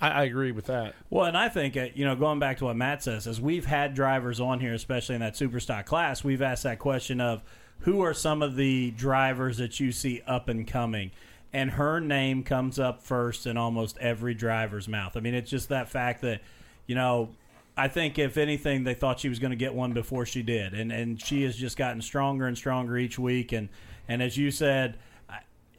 I, 0.00 0.08
I 0.08 0.22
agree 0.24 0.52
with 0.52 0.66
that. 0.66 0.94
Well, 1.10 1.24
and 1.24 1.36
I 1.36 1.48
think 1.48 1.76
uh, 1.76 1.88
you 1.94 2.04
know, 2.04 2.16
going 2.16 2.38
back 2.38 2.58
to 2.58 2.64
what 2.64 2.76
Matt 2.76 3.02
says, 3.02 3.26
is 3.26 3.40
we've 3.40 3.66
had 3.66 3.94
drivers 3.94 4.40
on 4.40 4.60
here, 4.60 4.74
especially 4.74 5.14
in 5.14 5.20
that 5.20 5.34
superstock 5.34 5.86
class. 5.86 6.24
We've 6.24 6.42
asked 6.42 6.64
that 6.64 6.78
question 6.78 7.20
of 7.20 7.42
who 7.80 8.00
are 8.02 8.14
some 8.14 8.42
of 8.42 8.56
the 8.56 8.90
drivers 8.92 9.58
that 9.58 9.78
you 9.80 9.92
see 9.92 10.22
up 10.26 10.48
and 10.48 10.66
coming, 10.66 11.10
and 11.52 11.72
her 11.72 12.00
name 12.00 12.42
comes 12.42 12.78
up 12.78 13.02
first 13.02 13.46
in 13.46 13.56
almost 13.56 13.98
every 13.98 14.34
driver's 14.34 14.88
mouth. 14.88 15.16
I 15.16 15.20
mean, 15.20 15.34
it's 15.34 15.50
just 15.50 15.68
that 15.70 15.88
fact 15.88 16.22
that 16.22 16.40
you 16.86 16.94
know. 16.94 17.30
I 17.76 17.88
think 17.88 18.20
if 18.20 18.36
anything, 18.36 18.84
they 18.84 18.94
thought 18.94 19.18
she 19.18 19.28
was 19.28 19.40
going 19.40 19.50
to 19.50 19.56
get 19.56 19.74
one 19.74 19.94
before 19.94 20.26
she 20.26 20.44
did, 20.44 20.74
and 20.74 20.92
and 20.92 21.20
she 21.20 21.42
has 21.42 21.56
just 21.56 21.76
gotten 21.76 22.00
stronger 22.00 22.46
and 22.46 22.56
stronger 22.56 22.96
each 22.96 23.18
week. 23.18 23.50
And 23.50 23.68
and 24.06 24.22
as 24.22 24.36
you 24.36 24.52
said, 24.52 24.96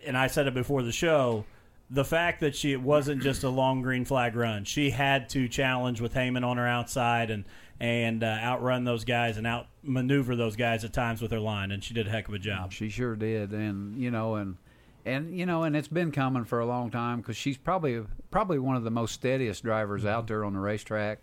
and 0.06 0.18
I 0.18 0.28
said 0.28 0.48
it 0.48 0.54
before 0.54 0.84
the 0.84 0.92
show, 0.92 1.46
the 1.90 2.06
fact 2.06 2.40
that 2.40 2.56
she 2.56 2.72
it 2.72 2.82
wasn't 2.82 3.22
just 3.22 3.44
a 3.44 3.50
long 3.50 3.82
green 3.82 4.06
flag 4.06 4.36
run. 4.36 4.64
She 4.64 4.90
had 4.90 5.30
to 5.30 5.48
challenge 5.48 6.02
with 6.02 6.14
Heyman 6.14 6.46
on 6.46 6.58
her 6.58 6.68
outside 6.68 7.30
and 7.30 7.46
and 7.80 8.24
uh, 8.24 8.28
outrun 8.42 8.86
those 8.86 9.04
guys 9.04 9.38
and 9.38 9.46
outmaneuver 9.46 10.36
those 10.36 10.56
guys 10.56 10.86
at 10.86 10.94
times 10.94 11.22
with 11.22 11.32
her 11.32 11.40
line, 11.40 11.72
and 11.72 11.84
she 11.84 11.94
did 11.94 12.08
a 12.08 12.10
heck 12.10 12.28
of 12.28 12.34
a 12.34 12.40
job. 12.40 12.72
She 12.72 12.90
sure 12.90 13.16
did, 13.16 13.52
and 13.52 13.98
you 14.00 14.12
know, 14.12 14.36
and 14.36 14.58
and 15.06 15.38
you 15.38 15.46
know, 15.46 15.64
and 15.64 15.76
it's 15.76 15.88
been 15.88 16.12
coming 16.12 16.46
for 16.46 16.60
a 16.60 16.66
long 16.66 16.90
time 16.90 17.20
because 17.22 17.38
she's 17.38 17.58
probably 17.58 18.04
probably 18.32 18.60
one 18.60 18.76
of 18.76 18.84
the 18.84 18.92
most 18.92 19.14
steadiest 19.14 19.64
drivers 19.64 20.06
out 20.06 20.28
there 20.28 20.44
on 20.44 20.54
the 20.54 20.60
racetrack. 20.60 21.20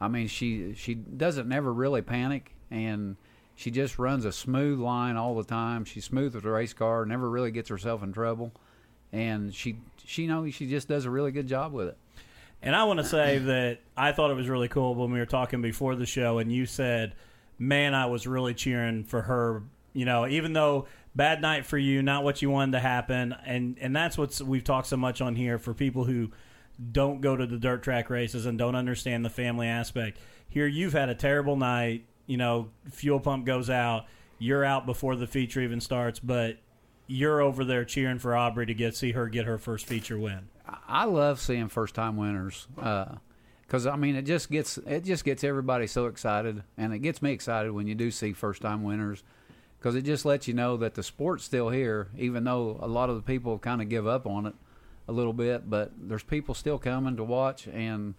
I 0.00 0.08
mean, 0.08 0.28
she 0.28 0.74
she 0.74 0.94
doesn't 0.94 1.48
never 1.48 1.72
really 1.72 2.02
panic, 2.02 2.54
and 2.70 3.16
she 3.54 3.70
just 3.70 3.98
runs 3.98 4.24
a 4.24 4.32
smooth 4.32 4.78
line 4.78 5.16
all 5.16 5.34
the 5.34 5.44
time. 5.44 5.84
She's 5.84 6.04
smooth 6.04 6.34
with 6.34 6.44
the 6.44 6.50
race 6.50 6.74
car, 6.74 7.06
never 7.06 7.28
really 7.28 7.50
gets 7.50 7.70
herself 7.70 8.02
in 8.02 8.12
trouble, 8.12 8.52
and 9.12 9.54
she 9.54 9.78
she 10.06 10.22
you 10.22 10.28
know 10.28 10.48
she 10.50 10.66
just 10.66 10.88
does 10.88 11.04
a 11.04 11.10
really 11.10 11.32
good 11.32 11.46
job 11.46 11.72
with 11.72 11.88
it. 11.88 11.98
And 12.62 12.74
I 12.74 12.84
want 12.84 12.98
to 12.98 13.04
say 13.04 13.38
that 13.38 13.80
I 13.96 14.12
thought 14.12 14.30
it 14.30 14.34
was 14.34 14.48
really 14.48 14.68
cool 14.68 14.94
when 14.94 15.12
we 15.12 15.18
were 15.18 15.26
talking 15.26 15.60
before 15.60 15.94
the 15.94 16.06
show, 16.06 16.38
and 16.38 16.50
you 16.50 16.64
said, 16.66 17.14
"Man, 17.58 17.94
I 17.94 18.06
was 18.06 18.26
really 18.26 18.54
cheering 18.54 19.04
for 19.04 19.22
her." 19.22 19.62
You 19.92 20.04
know, 20.04 20.26
even 20.26 20.52
though 20.52 20.86
bad 21.14 21.40
night 21.40 21.64
for 21.64 21.78
you, 21.78 22.02
not 22.02 22.24
what 22.24 22.42
you 22.42 22.50
wanted 22.50 22.72
to 22.72 22.80
happen, 22.80 23.34
and 23.44 23.76
and 23.80 23.94
that's 23.94 24.16
what 24.16 24.40
we've 24.40 24.64
talked 24.64 24.86
so 24.88 24.96
much 24.96 25.20
on 25.20 25.34
here 25.34 25.58
for 25.58 25.74
people 25.74 26.04
who 26.04 26.30
don't 26.92 27.20
go 27.20 27.36
to 27.36 27.46
the 27.46 27.58
dirt 27.58 27.82
track 27.82 28.10
races 28.10 28.46
and 28.46 28.58
don't 28.58 28.74
understand 28.74 29.24
the 29.24 29.30
family 29.30 29.66
aspect. 29.66 30.18
Here, 30.48 30.66
you've 30.66 30.92
had 30.92 31.08
a 31.08 31.14
terrible 31.14 31.56
night. 31.56 32.04
You 32.26 32.36
know, 32.36 32.68
fuel 32.90 33.20
pump 33.20 33.46
goes 33.46 33.70
out. 33.70 34.06
You're 34.38 34.64
out 34.64 34.84
before 34.84 35.16
the 35.16 35.26
feature 35.26 35.60
even 35.60 35.80
starts, 35.80 36.18
but 36.18 36.58
you're 37.06 37.40
over 37.40 37.64
there 37.64 37.84
cheering 37.84 38.18
for 38.18 38.36
Aubrey 38.36 38.66
to 38.66 38.74
get 38.74 38.96
see 38.96 39.12
her 39.12 39.28
get 39.28 39.46
her 39.46 39.58
first 39.58 39.86
feature 39.86 40.18
win. 40.18 40.48
I 40.88 41.04
love 41.04 41.40
seeing 41.40 41.68
first 41.68 41.94
time 41.94 42.16
winners 42.16 42.66
uh, 42.80 43.16
because 43.66 43.86
I 43.86 43.96
mean 43.96 44.16
it 44.16 44.22
just 44.22 44.50
gets 44.50 44.78
it 44.78 45.04
just 45.04 45.24
gets 45.24 45.44
everybody 45.44 45.86
so 45.86 46.06
excited, 46.06 46.62
and 46.76 46.92
it 46.92 47.00
gets 47.00 47.22
me 47.22 47.32
excited 47.32 47.72
when 47.72 47.86
you 47.86 47.94
do 47.94 48.10
see 48.10 48.32
first 48.32 48.62
time 48.62 48.82
winners 48.82 49.22
because 49.78 49.94
it 49.94 50.02
just 50.02 50.24
lets 50.24 50.48
you 50.48 50.54
know 50.54 50.76
that 50.78 50.94
the 50.94 51.02
sport's 51.02 51.44
still 51.44 51.68
here, 51.68 52.08
even 52.16 52.44
though 52.44 52.78
a 52.80 52.88
lot 52.88 53.08
of 53.10 53.16
the 53.16 53.22
people 53.22 53.58
kind 53.58 53.80
of 53.80 53.88
give 53.88 54.06
up 54.06 54.26
on 54.26 54.46
it 54.46 54.54
a 55.06 55.12
little 55.12 55.32
bit. 55.32 55.68
But 55.70 55.92
there's 55.96 56.24
people 56.24 56.54
still 56.54 56.78
coming 56.78 57.16
to 57.16 57.24
watch, 57.24 57.68
and 57.68 58.14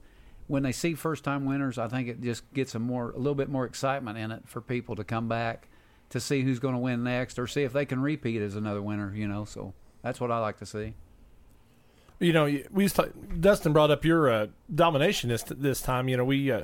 when 0.47 0.63
they 0.63 0.71
see 0.71 0.93
first 0.93 1.25
time 1.25 1.45
winners, 1.45 1.77
I 1.77 1.89
think 1.89 2.07
it 2.07 2.21
just 2.21 2.51
gets 2.53 2.73
a 2.75 2.79
more 2.79 3.11
a 3.11 3.17
little 3.17 3.35
bit 3.35 3.49
more 3.49 3.65
excitement 3.65 4.17
in 4.17 4.31
it 4.31 4.43
for 4.45 4.61
people 4.61 4.95
to 4.95 5.03
come 5.03 5.27
back 5.27 5.67
to 6.09 6.19
see 6.19 6.41
who's 6.43 6.59
going 6.59 6.73
to 6.73 6.79
win 6.79 7.03
next 7.03 7.37
or 7.39 7.47
see 7.47 7.63
if 7.63 7.73
they 7.73 7.85
can 7.85 8.01
repeat 8.01 8.41
as 8.41 8.55
another 8.55 8.81
winner. 8.81 9.13
You 9.15 9.27
know, 9.27 9.45
so 9.45 9.73
that's 10.01 10.19
what 10.19 10.31
I 10.31 10.39
like 10.39 10.57
to 10.59 10.65
see. 10.65 10.93
You 12.19 12.33
know, 12.33 12.45
we 12.71 12.83
used 12.83 12.95
to, 12.95 13.11
Dustin 13.39 13.73
brought 13.73 13.91
up 13.91 14.03
your 14.03 14.29
uh, 14.29 14.47
domination 14.73 15.29
this 15.29 15.43
this 15.43 15.81
time. 15.81 16.09
You 16.09 16.17
know, 16.17 16.25
we 16.25 16.51
uh, 16.51 16.63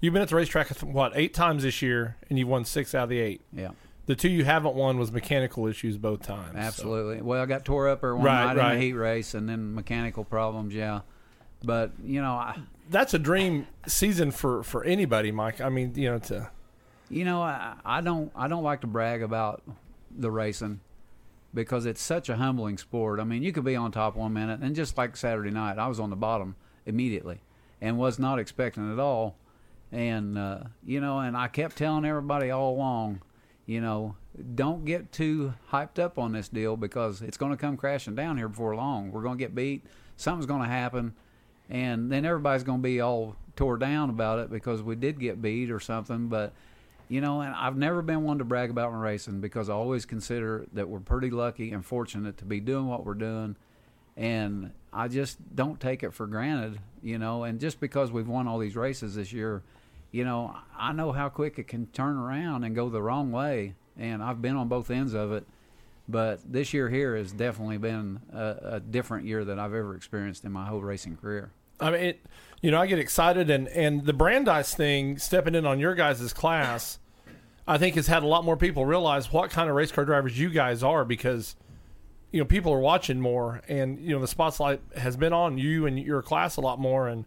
you've 0.00 0.14
been 0.14 0.22
at 0.22 0.28
the 0.30 0.36
racetrack 0.36 0.70
what 0.80 1.12
eight 1.14 1.34
times 1.34 1.62
this 1.62 1.82
year, 1.82 2.16
and 2.30 2.38
you've 2.38 2.48
won 2.48 2.64
six 2.64 2.94
out 2.94 3.04
of 3.04 3.08
the 3.10 3.20
eight. 3.20 3.42
Yeah. 3.52 3.70
The 4.06 4.14
two 4.14 4.28
you 4.28 4.44
haven't 4.44 4.74
won 4.74 4.98
was 4.98 5.10
mechanical 5.12 5.66
issues 5.66 5.96
both 5.96 6.22
times. 6.22 6.52
so. 6.52 6.58
Absolutely. 6.58 7.22
Well, 7.22 7.40
I 7.42 7.46
got 7.46 7.64
tore 7.64 7.88
up 7.88 8.04
or 8.04 8.14
one 8.14 8.26
Right, 8.26 8.44
night 8.48 8.56
right. 8.58 8.72
in 8.74 8.78
the 8.80 8.84
heat 8.86 8.92
race, 8.92 9.32
and 9.34 9.48
then 9.48 9.74
mechanical 9.74 10.24
problems. 10.24 10.74
Yeah, 10.74 11.00
but 11.62 11.92
you 12.02 12.20
know, 12.22 12.32
I, 12.32 12.58
That's 12.90 13.12
a 13.14 13.18
dream 13.18 13.66
season 13.86 14.30
for 14.30 14.62
for 14.62 14.84
anybody, 14.84 15.32
Mike. 15.32 15.60
I 15.60 15.68
mean, 15.70 15.92
you 15.96 16.10
know, 16.10 16.18
to 16.18 16.50
you 17.14 17.24
know, 17.24 17.42
I, 17.42 17.74
I 17.84 18.00
don't, 18.00 18.32
I 18.34 18.48
don't 18.48 18.64
like 18.64 18.80
to 18.80 18.88
brag 18.88 19.22
about 19.22 19.62
the 20.10 20.32
racing 20.32 20.80
because 21.54 21.86
it's 21.86 22.02
such 22.02 22.28
a 22.28 22.34
humbling 22.34 22.76
sport. 22.76 23.20
I 23.20 23.24
mean, 23.24 23.44
you 23.44 23.52
could 23.52 23.64
be 23.64 23.76
on 23.76 23.92
top 23.92 24.16
one 24.16 24.32
minute, 24.32 24.58
and 24.60 24.74
just 24.74 24.98
like 24.98 25.16
Saturday 25.16 25.52
night, 25.52 25.78
I 25.78 25.86
was 25.86 26.00
on 26.00 26.10
the 26.10 26.16
bottom 26.16 26.56
immediately, 26.86 27.38
and 27.80 27.96
was 27.96 28.18
not 28.18 28.40
expecting 28.40 28.90
it 28.90 28.92
at 28.92 28.98
all. 28.98 29.36
And 29.92 30.36
uh, 30.36 30.64
you 30.84 31.00
know, 31.00 31.20
and 31.20 31.36
I 31.36 31.46
kept 31.46 31.76
telling 31.76 32.04
everybody 32.04 32.50
all 32.50 32.74
along, 32.74 33.22
you 33.64 33.80
know, 33.80 34.16
don't 34.56 34.84
get 34.84 35.12
too 35.12 35.54
hyped 35.70 36.00
up 36.00 36.18
on 36.18 36.32
this 36.32 36.48
deal 36.48 36.76
because 36.76 37.22
it's 37.22 37.36
going 37.36 37.52
to 37.52 37.56
come 37.56 37.76
crashing 37.76 38.16
down 38.16 38.36
here 38.36 38.48
before 38.48 38.74
long. 38.74 39.12
We're 39.12 39.22
going 39.22 39.38
to 39.38 39.44
get 39.44 39.54
beat. 39.54 39.84
Something's 40.16 40.46
going 40.46 40.62
to 40.62 40.68
happen, 40.68 41.14
and 41.70 42.10
then 42.10 42.24
everybody's 42.24 42.64
going 42.64 42.80
to 42.80 42.82
be 42.82 43.00
all 43.00 43.36
tore 43.54 43.76
down 43.76 44.10
about 44.10 44.40
it 44.40 44.50
because 44.50 44.82
we 44.82 44.96
did 44.96 45.20
get 45.20 45.40
beat 45.40 45.70
or 45.70 45.78
something. 45.78 46.26
But 46.26 46.52
you 47.08 47.20
know, 47.20 47.40
and 47.40 47.54
I've 47.54 47.76
never 47.76 48.02
been 48.02 48.22
one 48.22 48.38
to 48.38 48.44
brag 48.44 48.70
about 48.70 48.92
my 48.92 48.98
racing 48.98 49.40
because 49.40 49.68
I 49.68 49.74
always 49.74 50.04
consider 50.04 50.66
that 50.72 50.88
we're 50.88 51.00
pretty 51.00 51.30
lucky 51.30 51.72
and 51.72 51.84
fortunate 51.84 52.38
to 52.38 52.44
be 52.44 52.60
doing 52.60 52.86
what 52.86 53.04
we're 53.04 53.14
doing, 53.14 53.56
and 54.16 54.72
I 54.92 55.08
just 55.08 55.38
don't 55.54 55.80
take 55.80 56.02
it 56.02 56.14
for 56.14 56.26
granted, 56.26 56.78
you 57.02 57.18
know. 57.18 57.44
And 57.44 57.60
just 57.60 57.80
because 57.80 58.10
we've 58.10 58.28
won 58.28 58.48
all 58.48 58.58
these 58.58 58.76
races 58.76 59.16
this 59.16 59.32
year, 59.32 59.62
you 60.12 60.24
know, 60.24 60.56
I 60.78 60.92
know 60.92 61.12
how 61.12 61.28
quick 61.28 61.58
it 61.58 61.68
can 61.68 61.86
turn 61.88 62.16
around 62.16 62.64
and 62.64 62.74
go 62.74 62.88
the 62.88 63.02
wrong 63.02 63.32
way, 63.32 63.74
and 63.98 64.22
I've 64.22 64.40
been 64.40 64.56
on 64.56 64.68
both 64.68 64.90
ends 64.90 65.14
of 65.14 65.32
it. 65.32 65.44
But 66.08 66.40
this 66.50 66.74
year 66.74 66.90
here 66.90 67.16
has 67.16 67.32
definitely 67.32 67.78
been 67.78 68.20
a, 68.32 68.56
a 68.62 68.80
different 68.80 69.26
year 69.26 69.44
that 69.44 69.58
I've 69.58 69.72
ever 69.72 69.96
experienced 69.96 70.44
in 70.44 70.52
my 70.52 70.66
whole 70.66 70.82
racing 70.82 71.16
career. 71.16 71.50
I 71.80 71.90
mean, 71.90 72.00
it, 72.00 72.26
you 72.62 72.70
know, 72.70 72.80
I 72.80 72.86
get 72.86 72.98
excited, 72.98 73.50
and 73.50 73.68
and 73.68 74.04
the 74.04 74.12
Brandeis 74.12 74.74
thing, 74.74 75.18
stepping 75.18 75.54
in 75.54 75.66
on 75.66 75.78
your 75.78 75.94
guys' 75.94 76.32
class, 76.32 76.98
I 77.66 77.78
think 77.78 77.94
has 77.96 78.06
had 78.06 78.22
a 78.22 78.26
lot 78.26 78.44
more 78.44 78.56
people 78.56 78.86
realize 78.86 79.32
what 79.32 79.50
kind 79.50 79.68
of 79.68 79.76
race 79.76 79.92
car 79.92 80.04
drivers 80.04 80.38
you 80.38 80.50
guys 80.50 80.82
are 80.82 81.04
because, 81.04 81.56
you 82.30 82.38
know, 82.40 82.46
people 82.46 82.72
are 82.72 82.80
watching 82.80 83.20
more, 83.20 83.60
and 83.68 84.00
you 84.00 84.14
know, 84.14 84.20
the 84.20 84.28
spotlight 84.28 84.80
has 84.96 85.16
been 85.16 85.32
on 85.32 85.58
you 85.58 85.86
and 85.86 85.98
your 85.98 86.22
class 86.22 86.56
a 86.56 86.60
lot 86.60 86.78
more, 86.78 87.08
and 87.08 87.26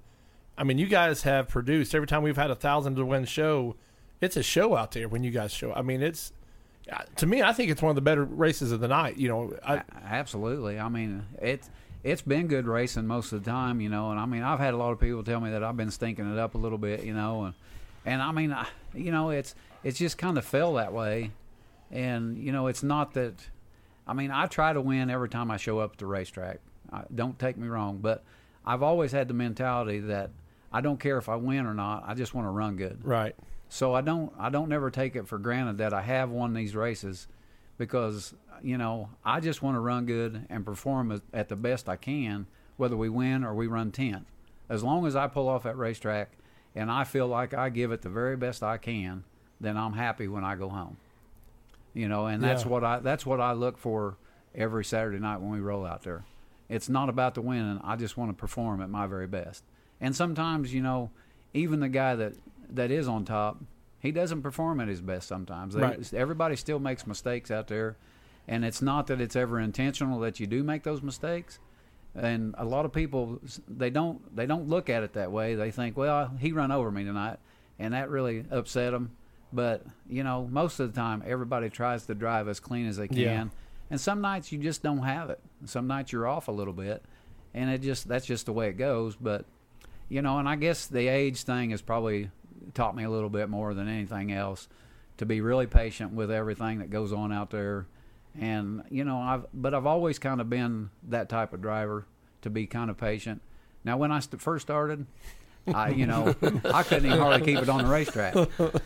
I 0.58 0.64
mean, 0.64 0.80
you 0.80 0.88
guys 0.88 1.24
have 1.24 1.48
produced 1.48 1.94
every 1.94 2.08
time 2.08 2.24
we've 2.24 2.38
had 2.38 2.50
a 2.50 2.56
thousand 2.56 2.96
to 2.96 3.06
win 3.06 3.26
show, 3.26 3.76
it's 4.22 4.38
a 4.38 4.44
show 4.44 4.76
out 4.76 4.94
there 4.94 5.08
when 5.08 5.24
you 5.24 5.30
guys 5.30 5.52
show. 5.52 5.72
I 5.74 5.84
mean, 5.84 6.02
it's 6.02 6.32
uh, 6.92 7.04
to 7.18 7.26
me, 7.26 7.42
I 7.44 7.54
think 7.54 7.70
it's 7.70 7.82
one 7.82 7.90
of 7.90 7.96
the 7.96 8.02
better 8.02 8.24
races 8.24 8.72
of 8.72 8.80
the 8.80 8.88
night. 8.88 9.18
You 9.18 9.28
know, 9.30 9.54
I, 9.66 9.84
Absolutely. 10.04 10.80
I 10.80 10.90
mean, 10.90 11.26
it's 11.42 11.70
it's 12.08 12.22
been 12.22 12.48
good 12.48 12.68
racing 12.68 13.06
most 13.06 13.34
of 13.34 13.44
the 13.44 13.52
time, 13.52 13.82
you 13.82 13.90
know. 13.90 14.12
And 14.12 14.20
I 14.20 14.26
mean, 14.26 14.42
I've 14.42 14.60
had 14.60 14.74
a 14.74 14.78
lot 14.78 14.92
of 14.92 15.00
people 15.00 15.24
tell 15.24 15.42
me 15.42 15.52
that 15.52 15.62
I've 15.62 15.76
been 15.76 15.92
stinking 15.92 16.32
it 16.32 16.40
up 16.40 16.56
a 16.56 16.58
little 16.58 16.78
bit, 16.78 17.04
you 17.04 17.14
know. 17.14 17.44
And 17.44 17.54
and 18.06 18.22
I 18.22 18.32
mean, 18.32 18.54
I, 18.54 18.66
you 18.94 19.12
know, 19.12 19.30
it's 19.30 19.56
it's 19.84 20.00
just 20.00 20.18
kind 20.18 20.38
of 20.38 20.46
fell 20.46 20.76
that 20.76 20.94
way. 20.94 21.32
And 21.92 22.38
you 22.38 22.54
know, 22.54 22.68
it's 22.68 22.82
not 22.82 23.14
that. 23.16 23.34
I 24.08 24.14
mean, 24.14 24.32
I 24.32 24.46
try 24.46 24.72
to 24.72 24.80
win 24.80 25.10
every 25.10 25.28
time 25.28 25.52
I 25.52 25.58
show 25.58 25.80
up 25.80 25.94
at 25.94 25.98
the 25.98 26.06
racetrack. 26.06 26.60
I, 26.94 27.04
don't 27.14 27.38
take 27.38 27.58
me 27.58 27.68
wrong, 27.68 27.98
but 28.02 28.24
I've 28.66 28.82
always 28.82 29.12
had 29.12 29.28
the 29.28 29.34
mentality 29.34 30.00
that 30.00 30.30
I 30.72 30.80
don't 30.80 31.02
care 31.02 31.18
if 31.18 31.28
I 31.28 31.36
win 31.36 31.66
or 31.66 31.74
not. 31.74 32.06
I 32.08 32.14
just 32.14 32.34
want 32.34 32.48
to 32.48 32.52
run 32.52 32.78
good. 32.78 33.00
right. 33.04 33.36
So 33.70 33.94
I 33.94 34.00
don't 34.00 34.32
I 34.40 34.50
don't 34.50 34.70
never 34.70 34.90
take 34.90 35.18
it 35.18 35.28
for 35.28 35.38
granted 35.38 35.80
that 35.80 35.94
I 35.94 36.02
have 36.02 36.30
won 36.30 36.54
these 36.54 36.74
races 36.74 37.28
because 37.78 38.34
you 38.64 38.78
know 38.78 39.10
I 39.26 39.40
just 39.40 39.62
want 39.62 39.76
to 39.76 39.80
run 39.80 40.06
good 40.06 40.46
and 40.50 40.66
perform 40.66 41.22
at- 41.34 41.50
the 41.50 41.56
best 41.56 41.88
I 41.90 41.96
can 41.96 42.48
whether 42.78 42.96
we 42.98 43.10
win 43.10 43.44
or 43.44 43.56
we 43.56 43.66
run 43.68 43.92
10th. 43.92 44.26
As 44.70 44.84
long 44.84 45.08
as 45.08 45.16
I 45.16 45.28
pull 45.28 45.48
off 45.50 45.64
that 45.64 45.78
racetrack 45.78 46.30
and 46.76 46.92
I 46.92 47.06
feel 47.06 47.28
like 47.28 47.54
I 47.54 47.70
give 47.70 47.92
it 47.92 48.02
the 48.04 48.10
very 48.10 48.36
best 48.38 48.62
I 48.62 48.78
can, 48.78 49.24
then 49.60 49.76
I'm 49.78 49.94
happy 49.94 50.28
when 50.28 50.44
I 50.44 50.56
go 50.56 50.70
home. 50.70 50.98
You 51.94 52.08
know, 52.08 52.28
and 52.28 52.44
that's 52.44 52.64
Yeah. 52.64 52.70
what 52.70 52.84
I 52.84 53.00
that's 53.00 53.26
what 53.26 53.42
I 53.42 53.54
look 53.54 53.78
for 53.78 54.18
every 54.54 54.86
Saturday 54.86 55.20
night 55.20 55.38
when 55.42 55.52
we 55.52 55.60
roll 55.60 55.86
out 55.86 56.04
there. 56.04 56.24
It's 56.70 56.90
not 56.90 57.10
about 57.10 57.34
the 57.34 57.42
winning. 57.42 57.80
I 57.84 57.96
just 57.96 58.18
want 58.18 58.30
to 58.30 58.36
perform 58.36 58.82
at 58.82 58.90
my 58.90 59.08
very 59.08 59.26
best. 59.28 59.64
And 60.00 60.16
sometimes, 60.16 60.74
you 60.74 60.82
know, 60.84 61.10
even 61.54 61.80
the 61.80 61.90
guy 61.90 62.16
that 62.16 62.34
that 62.70 62.92
is 62.92 63.08
on 63.08 63.24
top, 63.26 63.58
he 64.00 64.12
doesn't 64.12 64.42
perform 64.44 64.80
at 64.82 64.88
his 64.88 65.02
best 65.02 65.28
sometimes. 65.28 65.74
They- 65.74 65.82
Right. 65.82 66.14
Everybody 66.14 66.56
still 66.58 66.78
makes 66.80 67.08
mistakes 67.08 67.50
out 67.50 67.68
there, 67.68 67.96
and 68.48 68.64
it's 68.64 68.82
not 68.82 69.08
that 69.08 69.20
it's 69.20 69.36
ever 69.36 69.60
intentional 69.60 70.20
that 70.22 70.40
you 70.40 70.48
do 70.48 70.64
make 70.64 70.84
those 70.84 71.02
mistakes. 71.02 71.60
And 72.16 72.56
a 72.58 72.66
lot 72.66 72.86
of 72.86 72.94
people 72.94 73.40
they 73.68 73.90
don't 73.90 74.36
they 74.36 74.46
don't 74.46 74.68
look 74.68 74.90
at 74.90 75.04
it 75.04 75.14
that 75.14 75.32
way. 75.32 75.56
They 75.56 75.72
think, 75.72 75.98
well, 75.98 76.32
he 76.40 76.52
run 76.52 76.72
over 76.72 76.90
me 76.90 77.04
tonight, 77.04 77.38
and 77.78 77.94
that 77.94 78.10
really 78.10 78.44
upset 78.50 78.92
them. 78.92 79.12
But 79.54 79.84
you 80.10 80.24
know, 80.24 80.48
most 80.50 80.80
of 80.80 80.94
the 80.94 81.00
time, 81.00 81.24
everybody 81.26 81.70
tries 81.70 82.06
to 82.08 82.16
drive 82.16 82.48
as 82.48 82.60
clean 82.60 82.88
as 82.88 82.98
they 82.98 83.08
can. 83.08 83.18
Yeah. 83.18 83.46
And 83.90 84.02
some 84.02 84.22
nights 84.22 84.52
you 84.52 84.60
just 84.60 84.84
don't 84.84 85.04
have 85.04 85.30
it. 85.30 85.40
Some 85.66 85.88
nights 85.88 86.12
you're 86.12 86.28
off 86.28 86.48
a 86.48 86.52
little 86.52 86.74
bit, 86.74 87.04
and 87.54 87.70
it 87.70 87.82
just 87.82 88.08
that's 88.08 88.26
just 88.26 88.48
the 88.48 88.54
way 88.54 88.70
it 88.70 88.78
goes. 88.78 89.16
But 89.16 89.46
you 90.10 90.22
know, 90.22 90.40
and 90.40 90.50
I 90.50 90.56
guess 90.56 90.88
the 90.88 91.08
age 91.08 91.44
thing 91.44 91.70
has 91.70 91.82
probably 91.82 92.32
taught 92.74 92.96
me 92.96 93.04
a 93.04 93.10
little 93.10 93.30
bit 93.30 93.50
more 93.50 93.74
than 93.74 93.88
anything 93.88 94.32
else 94.32 94.68
to 95.18 95.26
be 95.26 95.42
really 95.42 95.68
patient 95.68 96.14
with 96.14 96.32
everything 96.32 96.80
that 96.80 96.90
goes 96.90 97.14
on 97.14 97.32
out 97.32 97.52
there. 97.52 97.86
And 98.40 98.84
you 98.90 99.04
know, 99.04 99.18
I've 99.18 99.46
but 99.54 99.74
I've 99.74 99.86
always 99.86 100.20
kind 100.20 100.42
of 100.42 100.50
been 100.50 100.90
that 101.10 101.30
type 101.30 101.54
of 101.54 101.62
driver 101.62 102.06
to 102.42 102.50
be 102.50 102.68
kind 102.68 102.90
of 102.90 102.98
patient. 102.98 103.42
Now, 103.84 103.98
when 103.98 104.12
I 104.12 104.20
st- 104.20 104.42
first 104.42 104.64
started, 104.64 105.06
I 105.74 105.90
you 105.90 106.06
know 106.06 106.36
I 106.66 106.84
couldn't 106.84 107.06
even 107.06 107.20
hardly 107.20 107.46
keep 107.46 107.62
it 107.62 107.70
on 107.70 107.84
the 107.84 107.90
racetrack, 107.90 108.36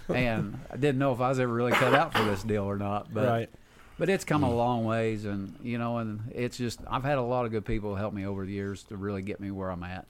and 0.10 0.60
I 0.72 0.78
didn't 0.78 1.00
know 1.00 1.12
if 1.14 1.22
I 1.22 1.30
was 1.30 1.40
ever 1.40 1.54
really 1.54 1.72
cut 1.72 1.94
out 1.94 2.14
for 2.14 2.24
this 2.24 2.44
deal 2.44 2.64
or 2.64 2.78
not. 2.78 3.14
But 3.14 3.28
right. 3.28 3.50
but 3.98 4.10
it's 4.10 4.24
come 4.24 4.44
a 4.44 4.48
mm. 4.48 4.56
long 4.56 4.86
ways, 4.86 5.26
and 5.26 5.58
you 5.62 5.78
know, 5.78 5.98
and 5.98 6.32
it's 6.34 6.58
just 6.58 6.80
I've 6.90 7.04
had 7.04 7.18
a 7.18 7.22
lot 7.22 7.46
of 7.46 7.52
good 7.52 7.66
people 7.66 7.96
help 7.96 8.14
me 8.14 8.26
over 8.26 8.46
the 8.46 8.52
years 8.52 8.84
to 8.84 8.98
really 8.98 9.22
get 9.22 9.40
me 9.40 9.52
where 9.52 9.70
I'm 9.70 9.84
at. 9.84 10.06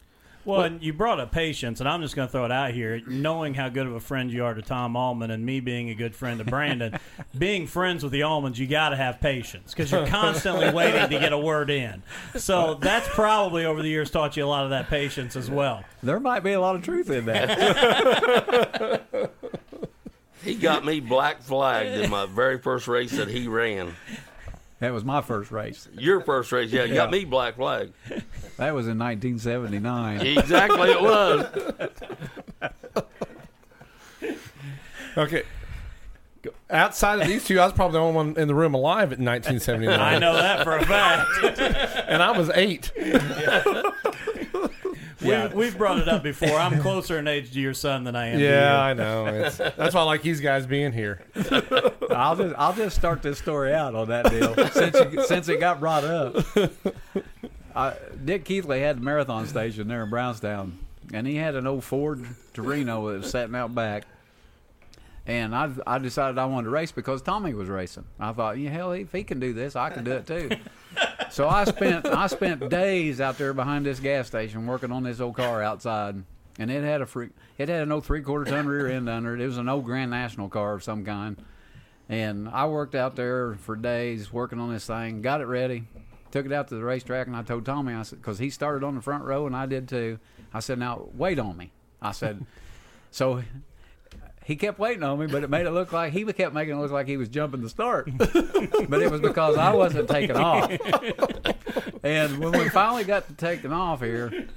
Well, 0.46 0.62
and 0.62 0.82
you 0.82 0.94
brought 0.94 1.20
up 1.20 1.32
patience, 1.32 1.80
and 1.80 1.90
I'm 1.90 2.02
just 2.02 2.16
going 2.16 2.28
to 2.28 2.32
throw 2.32 2.46
it 2.46 2.52
out 2.52 2.74
here. 2.74 3.02
Knowing 3.06 3.54
how 3.54 3.70
good 3.70 3.86
of 3.88 3.94
a 3.94 4.00
friend 4.00 4.32
you 4.32 4.44
are 4.44 4.54
to 4.54 4.62
Tom 4.62 4.96
Allman, 4.96 5.32
and 5.32 5.46
me 5.46 5.60
being 5.60 5.90
a 5.90 5.96
good 5.96 6.16
friend 6.16 6.40
to 6.40 6.46
Brandon, 6.46 6.98
being 7.38 7.68
friends 7.68 8.04
with 8.04 8.12
the 8.12 8.22
Allmans, 8.22 8.58
you 8.58 8.68
got 8.68 8.90
to 8.90 8.96
have 8.96 9.20
patience 9.20 9.72
because 9.74 9.92
you're 9.92 10.08
constantly 10.22 10.72
waiting 10.72 11.10
to 11.10 11.20
get 11.20 11.34
a 11.34 11.38
word 11.38 11.70
in. 11.70 12.02
So 12.36 12.76
that's 12.76 13.08
probably 13.10 13.66
over 13.66 13.82
the 13.82 13.90
years 13.90 14.10
taught 14.10 14.36
you 14.38 14.46
a 14.46 14.48
lot 14.48 14.64
of 14.64 14.72
that 14.72 14.90
patience 14.90 15.36
as 15.36 15.50
well. 15.50 15.84
There 16.02 16.20
might 16.20 16.42
be 16.42 16.54
a 16.54 16.62
lot 16.62 16.76
of 16.76 16.84
truth 16.84 17.10
in 17.10 17.26
that. 17.26 19.02
He 20.44 20.56
got 20.56 20.84
me 20.84 21.00
black 21.00 21.44
flagged 21.44 22.02
in 22.02 22.10
my 22.10 22.26
very 22.26 22.58
first 22.58 22.88
race 22.88 23.12
that 23.12 23.28
he 23.28 23.48
ran. 23.48 23.94
That 24.82 24.92
was 24.92 25.06
my 25.06 25.22
first 25.22 25.52
race. 25.52 25.88
Your 25.98 26.20
first 26.22 26.52
race, 26.52 26.72
yeah, 26.72 26.84
you 26.84 26.94
got 26.94 27.10
me 27.10 27.24
black 27.24 27.56
flag. 27.56 27.94
That 28.58 28.76
was 28.76 28.88
in 28.88 29.00
1979. 29.00 30.20
Exactly, 30.28 30.92
it 30.92 31.02
was. 31.02 31.46
Okay. 35.18 35.44
Outside 36.70 37.20
of 37.22 37.28
these 37.28 37.44
two, 37.46 37.60
I 37.60 37.66
was 37.66 37.74
probably 37.74 37.94
the 37.94 38.00
only 38.00 38.16
one 38.16 38.36
in 38.38 38.48
the 38.48 38.56
room 38.56 38.74
alive 38.74 39.12
in 39.12 39.26
1979. 39.26 40.00
I 40.00 40.18
know 40.18 40.34
that 40.34 40.64
for 40.64 40.78
a 40.78 40.86
fact. 40.86 41.30
and 42.08 42.24
I 42.24 42.32
was 42.32 42.50
eight. 42.56 42.92
We, 45.22 45.48
we've 45.56 45.78
brought 45.78 46.00
it 46.00 46.08
up 46.10 46.24
before. 46.24 46.58
I'm 46.58 46.82
closer 46.82 47.20
in 47.20 47.28
age 47.28 47.52
to 47.54 47.60
your 47.60 47.74
son 47.74 48.04
than 48.04 48.16
I 48.16 48.28
am. 48.28 48.40
to 48.40 48.44
Yeah, 48.44 48.72
you. 48.74 48.78
I 48.90 48.94
know. 48.94 49.26
It's, 49.28 49.58
that's 49.58 49.94
why 49.94 50.02
I 50.02 50.04
like 50.04 50.22
these 50.24 50.42
guys 50.42 50.66
being 50.66 50.92
here. 50.92 51.24
I'll 52.10 52.36
just 52.36 52.56
I'll 52.58 52.74
just 52.74 52.96
start 52.96 53.22
this 53.22 53.38
story 53.38 53.74
out 53.74 53.96
on 53.96 54.08
that 54.10 54.30
deal 54.30 54.56
since 54.70 54.96
you, 55.14 55.24
since 55.26 55.48
it 55.50 55.60
got 55.60 55.80
brought 55.80 56.04
up. 56.04 56.46
I, 57.76 57.94
Dick 58.24 58.44
Keithley 58.46 58.82
had 58.82 58.98
the 58.98 59.02
marathon 59.02 59.48
station 59.48 59.88
there 59.88 60.04
in 60.04 60.10
Brownstown, 60.10 60.78
and 61.14 61.26
he 61.26 61.36
had 61.36 61.56
an 61.56 61.68
old 61.68 61.84
Ford 61.84 62.26
Torino 62.54 63.08
that 63.12 63.20
was 63.22 63.32
sitting 63.32 63.56
out 63.56 63.74
back. 63.74 64.06
And 65.26 65.56
I 65.56 65.70
I 65.86 66.00
decided 66.00 66.38
I 66.38 66.46
wanted 66.46 66.66
to 66.66 66.72
race 66.72 66.92
because 66.92 67.22
Tommy 67.22 67.54
was 67.54 67.70
racing. 67.70 68.06
I 68.20 68.34
thought, 68.34 68.58
yeah, 68.58 68.72
hell, 68.72 68.92
if 68.92 69.12
he 69.12 69.24
can 69.24 69.40
do 69.40 69.54
this, 69.54 69.76
I 69.76 69.90
can 69.92 70.04
do 70.04 70.12
it 70.12 70.26
too. 70.26 70.50
so 71.32 71.48
I 71.48 71.64
spent 71.66 72.08
I 72.08 72.28
spent 72.28 72.70
days 72.70 73.22
out 73.22 73.38
there 73.38 73.54
behind 73.54 73.86
this 73.86 74.00
gas 74.00 74.28
station 74.28 74.66
working 74.66 74.92
on 74.92 75.04
this 75.04 75.20
old 75.20 75.36
car 75.36 75.62
outside, 75.62 76.24
and 76.58 76.72
it 76.72 76.84
had 76.84 77.02
a 77.02 77.06
free, 77.06 77.30
it 77.58 77.70
had 77.70 77.84
an 77.84 77.92
old 77.92 78.06
three 78.06 78.22
quarter 78.22 78.50
ton 78.50 78.66
rear 78.66 78.88
end 78.88 79.08
under 79.10 79.36
it. 79.36 79.42
It 79.42 79.46
was 79.46 79.58
an 79.58 79.70
old 79.70 79.86
Grand 79.86 80.10
National 80.10 80.50
car 80.50 80.74
of 80.74 80.84
some 80.84 81.06
kind. 81.06 81.38
And 82.10 82.50
I 82.50 82.66
worked 82.66 82.94
out 82.94 83.16
there 83.16 83.56
for 83.56 83.78
days 83.78 84.34
working 84.34 84.60
on 84.60 84.74
this 84.74 84.86
thing, 84.86 85.22
got 85.22 85.40
it 85.40 85.46
ready, 85.46 85.86
took 86.30 86.46
it 86.46 86.52
out 86.52 86.68
to 86.68 86.76
the 86.76 86.84
racetrack, 86.84 87.28
and 87.28 87.36
I 87.36 87.42
told 87.42 87.66
Tommy, 87.66 87.94
I 87.94 88.04
said, 88.04 88.20
because 88.20 88.38
he 88.38 88.50
started 88.50 88.84
on 88.84 88.96
the 88.96 89.02
front 89.02 89.24
row 89.24 89.48
and 89.48 89.56
I 89.56 89.66
did 89.66 89.88
too. 89.88 90.20
I 90.54 90.60
said, 90.60 90.78
now 90.78 91.08
wait 91.14 91.40
on 91.40 91.56
me. 91.56 91.72
I 92.02 92.12
said, 92.12 92.46
so 93.12 93.44
he 94.46 94.56
kept 94.56 94.80
waiting 94.80 95.04
on 95.04 95.20
me, 95.20 95.28
but 95.28 95.44
it 95.44 95.50
made 95.50 95.66
it 95.66 95.72
look 95.72 95.92
like 95.94 96.14
he 96.14 96.24
kept 96.26 96.54
making 96.54 96.76
it 96.76 96.80
look 96.80 96.92
like 96.92 97.08
he 97.08 97.18
was 97.18 97.30
jumping 97.30 97.62
the 97.62 97.70
start. 97.70 98.10
but 98.18 99.02
it 99.02 99.12
was 99.12 99.22
because 99.22 99.58
I 99.58 99.74
wasn't 99.74 100.10
taking 100.10 100.36
off. 100.36 100.72
And 102.04 102.40
when 102.40 102.52
we 102.52 102.70
finally 102.70 103.04
got 103.04 103.28
to 103.28 103.34
taking 103.34 103.72
off 103.72 104.02
here, 104.02 104.48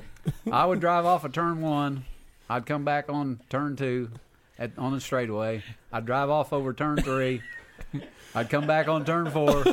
I 0.50 0.64
would 0.64 0.80
drive 0.80 1.04
off 1.04 1.24
of 1.24 1.32
turn 1.32 1.60
one. 1.60 2.04
I'd 2.48 2.66
come 2.66 2.84
back 2.84 3.10
on 3.10 3.40
turn 3.50 3.76
two 3.76 4.10
at, 4.58 4.72
on 4.78 4.94
the 4.94 5.00
straightaway. 5.00 5.62
I'd 5.92 6.06
drive 6.06 6.30
off 6.30 6.52
over 6.52 6.72
turn 6.72 6.96
three. 6.98 7.42
I'd 8.34 8.50
come 8.50 8.66
back 8.66 8.88
on 8.88 9.04
turn 9.04 9.30
four. 9.30 9.64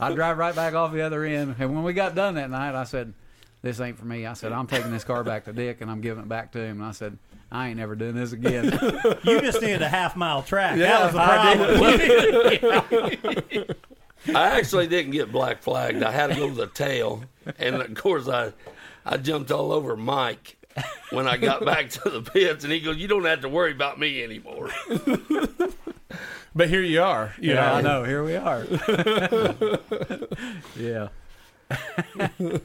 I'd 0.00 0.14
drive 0.14 0.38
right 0.38 0.54
back 0.54 0.74
off 0.74 0.92
the 0.92 1.02
other 1.02 1.24
end. 1.24 1.56
And 1.58 1.74
when 1.74 1.84
we 1.84 1.92
got 1.92 2.14
done 2.14 2.34
that 2.34 2.50
night, 2.50 2.74
I 2.74 2.84
said, 2.84 3.12
This 3.64 3.80
ain't 3.80 3.98
for 3.98 4.04
me. 4.04 4.26
I 4.26 4.34
said, 4.34 4.52
I'm 4.52 4.66
taking 4.66 4.90
this 4.90 5.04
car 5.04 5.24
back 5.24 5.46
to 5.46 5.52
Dick 5.54 5.80
and 5.80 5.90
I'm 5.90 6.02
giving 6.02 6.22
it 6.22 6.28
back 6.28 6.52
to 6.52 6.58
him. 6.58 6.82
And 6.82 6.86
I 6.86 6.90
said, 6.90 7.16
I 7.50 7.68
ain't 7.68 7.78
never 7.78 7.94
doing 7.96 8.14
this 8.14 8.32
again. 8.32 8.64
You 9.24 9.40
just 9.40 9.62
needed 9.62 9.80
a 9.80 9.88
half 9.88 10.16
mile 10.16 10.42
track. 10.42 10.76
Yeah, 10.76 11.08
that 11.08 11.14
was 11.14 11.14
the 11.14 12.36
problem. 13.56 13.76
I 14.36 14.58
actually 14.58 14.86
didn't 14.86 15.12
get 15.12 15.32
black 15.32 15.62
flagged. 15.62 16.02
I 16.02 16.10
had 16.10 16.26
to 16.26 16.34
go 16.34 16.48
to 16.50 16.54
the 16.54 16.66
tail, 16.66 17.24
and 17.58 17.76
of 17.76 17.94
course 17.94 18.28
I, 18.28 18.52
I 19.06 19.16
jumped 19.16 19.50
all 19.50 19.72
over 19.72 19.96
Mike 19.96 20.58
when 21.08 21.26
I 21.26 21.38
got 21.38 21.64
back 21.64 21.88
to 21.90 22.10
the 22.10 22.20
pits, 22.20 22.64
and 22.64 22.72
he 22.72 22.80
goes, 22.80 22.98
"You 22.98 23.08
don't 23.08 23.24
have 23.24 23.40
to 23.42 23.48
worry 23.48 23.72
about 23.72 23.98
me 23.98 24.22
anymore." 24.22 24.68
But 26.54 26.68
here 26.68 26.82
you 26.82 27.02
are. 27.02 27.34
You 27.40 27.54
yeah, 27.54 27.54
know. 27.54 27.74
I 27.74 27.80
know. 27.80 28.04
Here 28.04 28.22
we 28.22 28.36
are. 28.36 28.64
yeah. 30.76 31.08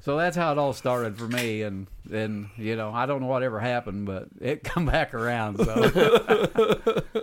so 0.00 0.16
that's 0.16 0.36
how 0.36 0.52
it 0.52 0.58
all 0.58 0.72
started 0.72 1.18
for 1.18 1.28
me, 1.28 1.62
and 1.62 1.86
then 2.04 2.50
you 2.56 2.76
know 2.76 2.90
I 2.92 3.06
don't 3.06 3.20
know 3.20 3.26
what 3.26 3.42
ever 3.42 3.60
happened, 3.60 4.06
but 4.06 4.28
it 4.40 4.64
come 4.64 4.86
back 4.86 5.14
around. 5.14 5.58
So 5.58 7.00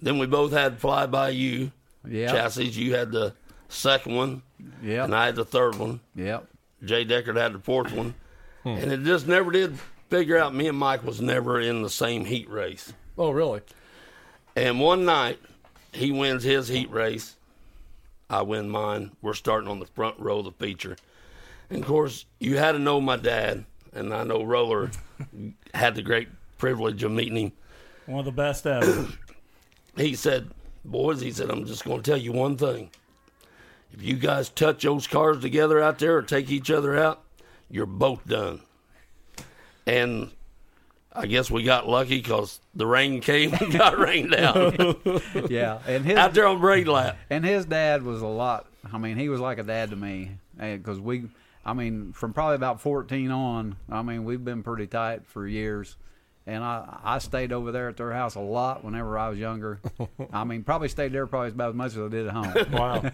Then 0.00 0.18
we 0.18 0.26
both 0.26 0.52
had 0.52 0.78
fly 0.78 1.06
by 1.06 1.30
you 1.30 1.72
yeah, 2.06 2.30
chassis. 2.30 2.64
You 2.64 2.94
had 2.94 3.10
the 3.10 3.34
second 3.68 4.14
one, 4.14 4.42
yeah, 4.82 5.04
and 5.04 5.14
I 5.14 5.26
had 5.26 5.36
the 5.36 5.44
third 5.44 5.76
one. 5.76 6.00
yeah. 6.14 6.40
Jay 6.84 7.06
Deckard 7.06 7.38
had 7.38 7.54
the 7.54 7.60
fourth 7.60 7.92
one, 7.92 8.14
hmm. 8.62 8.68
and 8.68 8.92
it 8.92 9.04
just 9.04 9.26
never 9.26 9.50
did 9.50 9.78
figure 10.10 10.36
out. 10.36 10.54
Me 10.54 10.68
and 10.68 10.76
Mike 10.76 11.02
was 11.02 11.20
never 11.22 11.58
in 11.58 11.82
the 11.82 11.88
same 11.88 12.26
heat 12.26 12.50
race. 12.50 12.92
Oh, 13.16 13.30
really? 13.30 13.62
And 14.56 14.80
one 14.80 15.04
night, 15.04 15.38
he 15.92 16.12
wins 16.12 16.42
his 16.42 16.68
heat 16.68 16.90
race. 16.90 17.36
I 18.28 18.42
win 18.42 18.68
mine. 18.68 19.12
We're 19.22 19.34
starting 19.34 19.68
on 19.68 19.78
the 19.78 19.86
front 19.86 20.18
row 20.18 20.38
of 20.38 20.44
the 20.44 20.52
feature. 20.52 20.96
And 21.70 21.80
of 21.80 21.86
course, 21.86 22.26
you 22.40 22.56
had 22.56 22.72
to 22.72 22.78
know 22.78 23.00
my 23.00 23.16
dad, 23.16 23.64
and 23.92 24.12
I 24.12 24.24
know 24.24 24.42
Roller 24.42 24.90
had 25.74 25.94
the 25.94 26.02
great 26.02 26.28
privilege 26.58 27.02
of 27.02 27.12
meeting 27.12 27.36
him. 27.36 27.52
One 28.06 28.20
of 28.20 28.24
the 28.24 28.32
best 28.32 28.66
ever. 28.66 29.08
He 29.96 30.16
said, 30.16 30.50
Boys, 30.84 31.20
he 31.20 31.30
said, 31.30 31.50
I'm 31.50 31.66
just 31.66 31.84
going 31.84 32.02
to 32.02 32.10
tell 32.10 32.18
you 32.18 32.32
one 32.32 32.56
thing. 32.56 32.90
If 33.92 34.02
you 34.02 34.16
guys 34.16 34.48
touch 34.48 34.82
those 34.82 35.06
cars 35.06 35.38
together 35.38 35.80
out 35.80 36.00
there 36.00 36.16
or 36.16 36.22
take 36.22 36.50
each 36.50 36.68
other 36.68 36.98
out, 36.98 37.22
you're 37.70 37.86
both 37.86 38.26
done. 38.26 38.60
And 39.86 40.32
I 41.14 41.26
guess 41.26 41.50
we 41.50 41.62
got 41.62 41.88
lucky 41.88 42.20
because 42.20 42.60
the 42.74 42.86
rain 42.86 43.20
came 43.20 43.54
and 43.54 43.72
got 43.78 43.98
rained 43.98 44.34
out 44.34 44.74
Yeah, 45.50 45.78
and 45.86 46.04
his 46.04 46.16
out 46.18 46.34
there 46.34 46.46
on 46.46 46.60
Braid 46.60 46.88
Lap. 46.88 47.16
and 47.30 47.44
his 47.44 47.64
dad 47.66 48.02
was 48.02 48.20
a 48.22 48.26
lot. 48.26 48.66
I 48.92 48.98
mean, 48.98 49.16
he 49.16 49.28
was 49.28 49.40
like 49.40 49.58
a 49.58 49.62
dad 49.62 49.90
to 49.90 49.96
me 49.96 50.32
because 50.58 50.98
we. 51.00 51.24
I 51.66 51.72
mean, 51.72 52.12
from 52.12 52.32
probably 52.34 52.56
about 52.56 52.80
fourteen 52.80 53.30
on. 53.30 53.76
I 53.88 54.02
mean, 54.02 54.24
we've 54.24 54.44
been 54.44 54.62
pretty 54.62 54.86
tight 54.86 55.24
for 55.26 55.46
years, 55.46 55.96
and 56.46 56.62
I 56.62 56.98
I 57.02 57.18
stayed 57.20 57.52
over 57.52 57.72
there 57.72 57.88
at 57.88 57.96
their 57.96 58.12
house 58.12 58.34
a 58.34 58.40
lot 58.40 58.84
whenever 58.84 59.16
I 59.16 59.30
was 59.30 59.38
younger. 59.38 59.80
I 60.32 60.44
mean, 60.44 60.62
probably 60.64 60.88
stayed 60.88 61.12
there 61.12 61.26
probably 61.26 61.48
about 61.50 61.70
as 61.70 61.74
much 61.74 61.92
as 61.92 61.98
I 61.98 62.08
did 62.08 62.26
at 62.26 62.34
home. 62.34 62.72
Wow. 62.72 63.10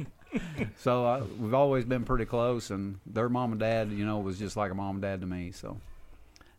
so 0.78 1.06
uh, 1.06 1.24
we've 1.38 1.54
always 1.54 1.84
been 1.84 2.04
pretty 2.04 2.24
close, 2.24 2.70
and 2.70 2.98
their 3.06 3.28
mom 3.28 3.52
and 3.52 3.60
dad, 3.60 3.92
you 3.92 4.04
know, 4.04 4.18
was 4.18 4.38
just 4.38 4.56
like 4.56 4.72
a 4.72 4.74
mom 4.74 4.96
and 4.96 5.02
dad 5.02 5.20
to 5.20 5.26
me. 5.28 5.52
So, 5.52 5.76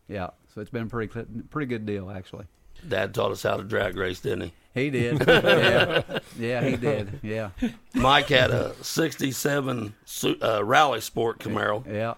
yeah, 0.08 0.30
so 0.54 0.60
it's 0.60 0.70
been 0.70 0.84
a 0.84 0.86
pretty 0.86 1.22
pretty 1.50 1.66
good 1.66 1.86
deal 1.86 2.10
actually. 2.10 2.46
Dad 2.88 3.14
taught 3.14 3.30
us 3.30 3.44
how 3.44 3.56
to 3.56 3.62
drag 3.62 3.96
race, 3.96 4.20
didn't 4.20 4.42
he? 4.42 4.52
He 4.74 4.90
did, 4.90 5.24
yeah, 5.28 6.02
yeah, 6.38 6.64
he 6.64 6.76
did, 6.76 7.20
yeah, 7.22 7.50
Mike 7.94 8.28
had 8.28 8.50
a 8.50 8.74
67 8.82 9.94
uh, 10.42 10.64
Rally 10.64 11.00
Sport 11.00 11.38
Camaro, 11.38 11.86
yeah. 11.86 12.14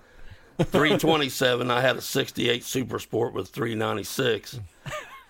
327. 0.59 1.71
I 1.71 1.81
had 1.81 1.97
a 1.97 2.01
68 2.01 2.63
Super 2.63 3.01
Sport 3.01 3.35
with 3.35 3.49
396. 3.49 4.61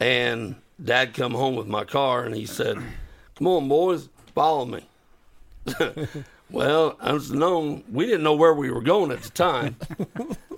And 0.01 0.57
Dad 0.83 1.15
come 1.15 1.33
home 1.33 1.57
with 1.57 1.67
my 1.67 1.85
car 1.85 2.25
and 2.25 2.35
he 2.35 2.47
said, 2.47 2.77
"Come 3.37 3.47
on, 3.47 3.69
boys, 3.69 4.09
follow 4.35 4.65
me." 4.65 4.87
well, 6.51 6.99
as 7.01 7.31
known, 7.31 7.85
we 7.91 8.07
didn't 8.07 8.25
know 8.25 8.35
where 8.35 8.55
we 8.55 8.71
were 8.71 8.83
going 8.83 9.13
at 9.13 9.23
the 9.23 9.31
time, 9.31 9.77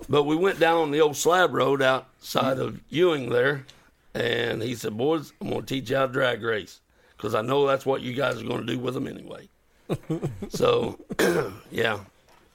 but 0.09 0.23
we 0.23 0.35
went 0.35 0.59
down 0.59 0.77
on 0.77 0.91
the 0.91 1.01
old 1.01 1.15
slab 1.15 1.53
road 1.53 1.81
outside 1.81 2.59
of 2.59 2.79
Ewing 2.89 3.29
there, 3.29 3.65
and 4.13 4.61
he 4.61 4.75
said, 4.75 4.97
"Boys, 4.97 5.33
I'm 5.41 5.49
going 5.49 5.61
to 5.61 5.67
teach 5.67 5.89
you 5.89 5.97
how 5.97 6.07
to 6.07 6.13
drag 6.13 6.43
race 6.43 6.79
because 7.15 7.35
I 7.35 7.41
know 7.41 7.67
that's 7.67 7.85
what 7.85 8.01
you 8.01 8.13
guys 8.13 8.41
are 8.41 8.45
going 8.45 8.65
to 8.65 8.73
do 8.73 8.79
with 8.79 8.93
them 8.93 9.07
anyway." 9.07 9.49
so, 10.49 10.99
yeah, 11.71 11.99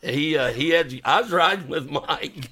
he 0.02 0.36
uh, 0.36 0.52
he 0.52 0.70
had. 0.70 1.00
I 1.04 1.20
was 1.20 1.30
riding 1.30 1.68
with 1.68 1.90
Mike. 1.90 2.50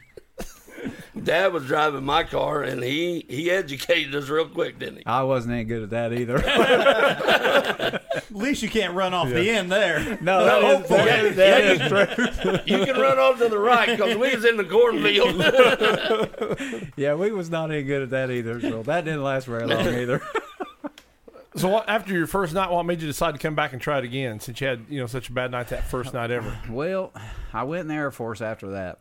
Dad 1.25 1.53
was 1.53 1.67
driving 1.67 2.05
my 2.05 2.25
car, 2.25 2.63
and 2.63 2.83
he 2.83 3.25
he 3.29 3.51
educated 3.51 4.15
us 4.15 4.29
real 4.29 4.47
quick, 4.49 4.79
didn't 4.79 4.99
he? 4.99 5.07
I 5.07 5.23
wasn't 5.23 5.55
any 5.55 5.65
good 5.65 5.83
at 5.83 5.91
that 5.91 6.13
either. 6.13 6.39
At 8.13 8.33
least 8.33 8.63
you 8.63 8.69
can't 8.69 8.95
run 8.95 9.15
off 9.15 9.29
the 9.29 9.51
end 9.51 9.71
there. 9.71 10.19
no, 10.21 10.45
that 10.45 10.63
is, 10.63 10.77
hopefully. 10.79 11.05
that 11.05 11.25
is, 11.25 11.37
that 11.37 12.19
is 12.19 12.39
true. 12.39 12.59
You 12.67 12.85
can 12.85 12.97
run 13.01 13.19
off 13.19 13.39
to 13.39 13.49
the 13.49 13.59
right 13.59 13.89
because 13.89 14.17
we 14.17 14.35
was 14.35 14.45
in 14.45 14.57
the 14.57 14.65
cornfield. 14.65 15.37
Yeah, 16.97 17.15
we 17.15 17.31
was 17.33 17.51
not 17.51 17.71
any 17.71 17.83
good 17.83 18.03
at 18.03 18.11
that 18.11 18.31
either. 18.31 18.61
So 18.61 18.83
that 18.83 19.05
didn't 19.05 19.23
last 19.23 19.47
very 19.47 19.67
long 19.67 19.87
either. 19.87 20.23
So 21.57 21.69
what, 21.69 21.89
after 21.89 22.13
your 22.13 22.27
first 22.27 22.53
night, 22.55 22.71
what 22.71 22.85
made 22.85 23.01
you 23.01 23.07
decide 23.09 23.33
to 23.33 23.39
come 23.39 23.55
back 23.55 23.73
and 23.73 23.81
try 23.83 23.99
it 23.99 24.05
again? 24.05 24.39
Since 24.41 24.61
you 24.61 24.67
had 24.67 24.85
you 24.89 25.01
know 25.01 25.07
such 25.07 25.29
a 25.29 25.33
bad 25.33 25.51
night 25.51 25.69
that 25.69 25.89
first 25.89 26.13
night 26.15 26.31
ever. 26.31 26.57
well, 26.69 27.13
I 27.53 27.65
went 27.65 27.83
in 27.83 27.89
the 27.89 27.95
Air 27.95 28.11
Force 28.11 28.41
after 28.41 28.71
that, 28.71 28.99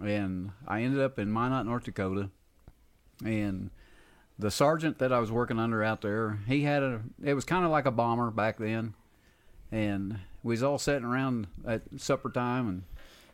and 0.00 0.50
I 0.66 0.82
ended 0.82 1.00
up 1.00 1.18
in 1.18 1.30
Minot, 1.32 1.66
North 1.66 1.84
Dakota, 1.84 2.30
and 3.24 3.70
the 4.38 4.50
sergeant 4.50 4.98
that 4.98 5.12
I 5.12 5.18
was 5.18 5.30
working 5.30 5.58
under 5.58 5.82
out 5.84 6.00
there, 6.00 6.38
he 6.46 6.62
had 6.62 6.82
a. 6.82 7.00
It 7.22 7.34
was 7.34 7.44
kind 7.44 7.64
of 7.64 7.70
like 7.70 7.86
a 7.86 7.90
bomber 7.90 8.30
back 8.30 8.58
then, 8.58 8.94
and 9.70 10.18
we 10.42 10.52
was 10.52 10.62
all 10.62 10.78
sitting 10.78 11.04
around 11.04 11.46
at 11.66 11.82
supper 11.98 12.30
time, 12.30 12.68
and 12.68 12.82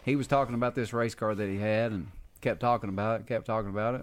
he 0.05 0.17
was 0.17 0.27
talking 0.27 0.55
about 0.55 0.75
this 0.75 0.93
race 0.93 1.15
car 1.15 1.35
that 1.35 1.49
he 1.49 1.59
had, 1.59 1.93
and 1.93 2.09
kept 2.41 2.61
talking 2.61 2.89
about 2.91 3.21
it, 3.21 3.27
kept 3.27 3.47
talking 3.47 3.71
about 3.71 3.95
it. 3.95 4.03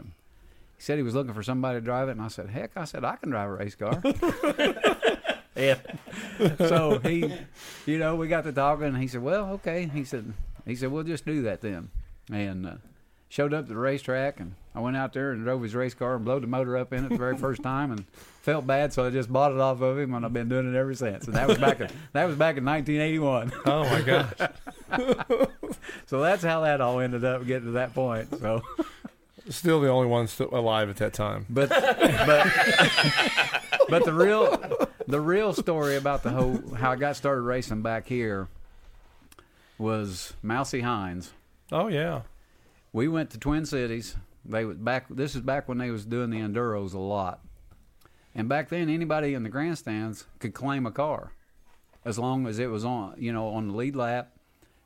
He 0.78 0.82
said 0.82 0.97
he 0.97 1.04
was 1.04 1.13
looking 1.13 1.34
for 1.34 1.43
somebody 1.43 1.78
to 1.78 1.82
drive 1.82 2.08
it, 2.08 2.13
and 2.13 2.21
I 2.21 2.30
said, 2.30 2.49
"Heck," 2.49 2.71
I 2.76 2.86
said, 2.86 3.04
"I 3.04 3.15
can 3.17 3.30
drive 3.30 3.49
a 3.49 3.54
race 3.54 3.76
car." 3.76 4.02
Yeah. 5.56 5.78
so 6.58 6.97
he, 6.97 7.32
you 7.86 7.99
know, 7.99 8.15
we 8.15 8.28
got 8.28 8.43
to 8.45 8.52
talking, 8.52 8.88
and 8.88 8.97
he 8.97 9.08
said, 9.08 9.21
"Well, 9.21 9.52
okay." 9.52 9.88
He 9.93 10.04
said, 10.04 10.34
"He 10.65 10.76
said 10.76 10.91
we'll 10.91 11.04
just 11.04 11.28
do 11.28 11.43
that 11.43 11.62
then," 11.62 11.89
and 12.32 12.66
uh, 12.66 12.74
showed 13.30 13.54
up 13.54 13.66
to 13.66 13.70
the 13.74 13.80
racetrack, 13.80 14.40
and 14.40 14.56
I 14.76 14.80
went 14.80 14.98
out 14.98 15.14
there 15.14 15.32
and 15.32 15.44
drove 15.44 15.62
his 15.64 15.76
race 15.76 15.94
car 15.94 16.16
and 16.16 16.26
blew 16.26 16.40
the 16.40 16.48
motor 16.48 16.78
up 16.78 16.94
in 16.94 17.06
it 17.06 17.10
the 17.10 17.18
very 17.18 17.38
first 17.38 17.62
time, 17.64 17.92
and 17.92 18.06
felt 18.42 18.66
bad, 18.68 18.92
so 18.94 19.06
I 19.06 19.10
just 19.10 19.32
bought 19.32 19.52
it 19.52 19.60
off 19.60 19.82
of 19.82 19.98
him, 19.98 20.14
and 20.14 20.26
I've 20.26 20.34
been 20.34 20.50
doing 20.50 20.74
it 20.74 20.78
ever 20.78 20.94
since. 20.94 21.26
And 21.26 21.36
that 21.36 21.48
was 21.48 21.58
back 21.58 21.80
in 21.80 21.90
that 22.14 22.26
was 22.26 22.36
back 22.36 22.58
in 22.58 22.66
1981. 22.66 23.52
Oh 23.66 23.84
my 23.86 24.02
gosh. 24.02 24.34
so 26.08 26.20
that's 26.22 26.44
how 26.44 26.62
that 26.62 26.82
all 26.82 27.00
ended 27.00 27.24
up 27.24 27.46
getting 27.46 27.66
to 27.68 27.72
that 27.72 27.94
point. 27.94 28.30
So, 28.40 28.62
Still 29.50 29.82
the 29.82 29.90
only 29.90 30.08
one 30.08 30.28
still 30.28 30.50
alive 30.54 30.90
at 30.90 30.96
that 30.98 31.14
time. 31.14 31.46
but 31.50 31.68
but 31.70 32.48
but 33.90 34.06
the 34.06 34.14
real 34.14 34.88
the 35.08 35.20
real 35.20 35.52
story 35.54 35.98
about 35.98 36.24
the 36.24 36.30
whole 36.30 36.76
how 36.76 36.92
I 36.92 36.96
got 36.96 37.16
started 37.18 37.42
racing 37.42 37.82
back 37.82 38.08
here 38.08 38.48
was 39.78 40.34
Mousy 40.42 40.82
Hines. 40.82 41.32
Oh 41.71 41.88
yeah. 41.88 42.21
we 42.91 43.08
went 43.08 43.30
to 43.32 43.39
Twin 43.39 43.65
Cities. 43.65 44.15
They 44.45 44.65
was 44.65 44.78
back. 44.78 45.08
This 45.10 45.36
is 45.36 45.41
back 45.41 45.67
when 45.69 45.78
they 45.78 45.89
was 45.89 46.06
doing 46.06 46.30
the 46.30 46.39
enduros 46.39 46.93
a 46.93 46.99
lot, 46.99 47.39
and 48.36 48.49
back 48.49 48.69
then 48.69 48.89
anybody 48.89 49.34
in 49.34 49.43
the 49.43 49.49
grandstands 49.49 50.26
could 50.39 50.54
claim 50.54 50.86
a 50.86 50.91
car, 50.91 51.32
as 52.04 52.19
long 52.19 52.45
as 52.45 52.60
it 52.60 52.69
was 52.69 52.84
on 52.84 53.15
you 53.17 53.32
know 53.32 53.47
on 53.49 53.69
the 53.69 53.73
lead 53.73 53.95
lap, 53.95 54.34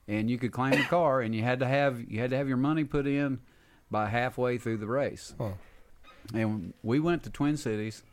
and 0.07 0.29
you 0.29 0.37
could 0.37 0.51
claim 0.51 0.73
a 0.73 0.83
car, 0.89 1.21
and 1.21 1.33
you 1.33 1.41
had 1.41 1.59
to 1.59 1.67
have 1.67 1.99
you 2.09 2.19
had 2.19 2.29
to 2.29 2.37
have 2.37 2.47
your 2.47 2.57
money 2.57 2.83
put 2.83 3.07
in 3.07 3.39
by 3.89 4.07
halfway 4.07 4.57
through 4.57 4.77
the 4.77 4.87
race. 4.87 5.33
Huh. 5.39 5.53
And 6.33 6.73
we 6.83 6.99
went 6.99 7.23
to 7.23 7.29
Twin 7.29 7.57
Cities, 7.57 8.03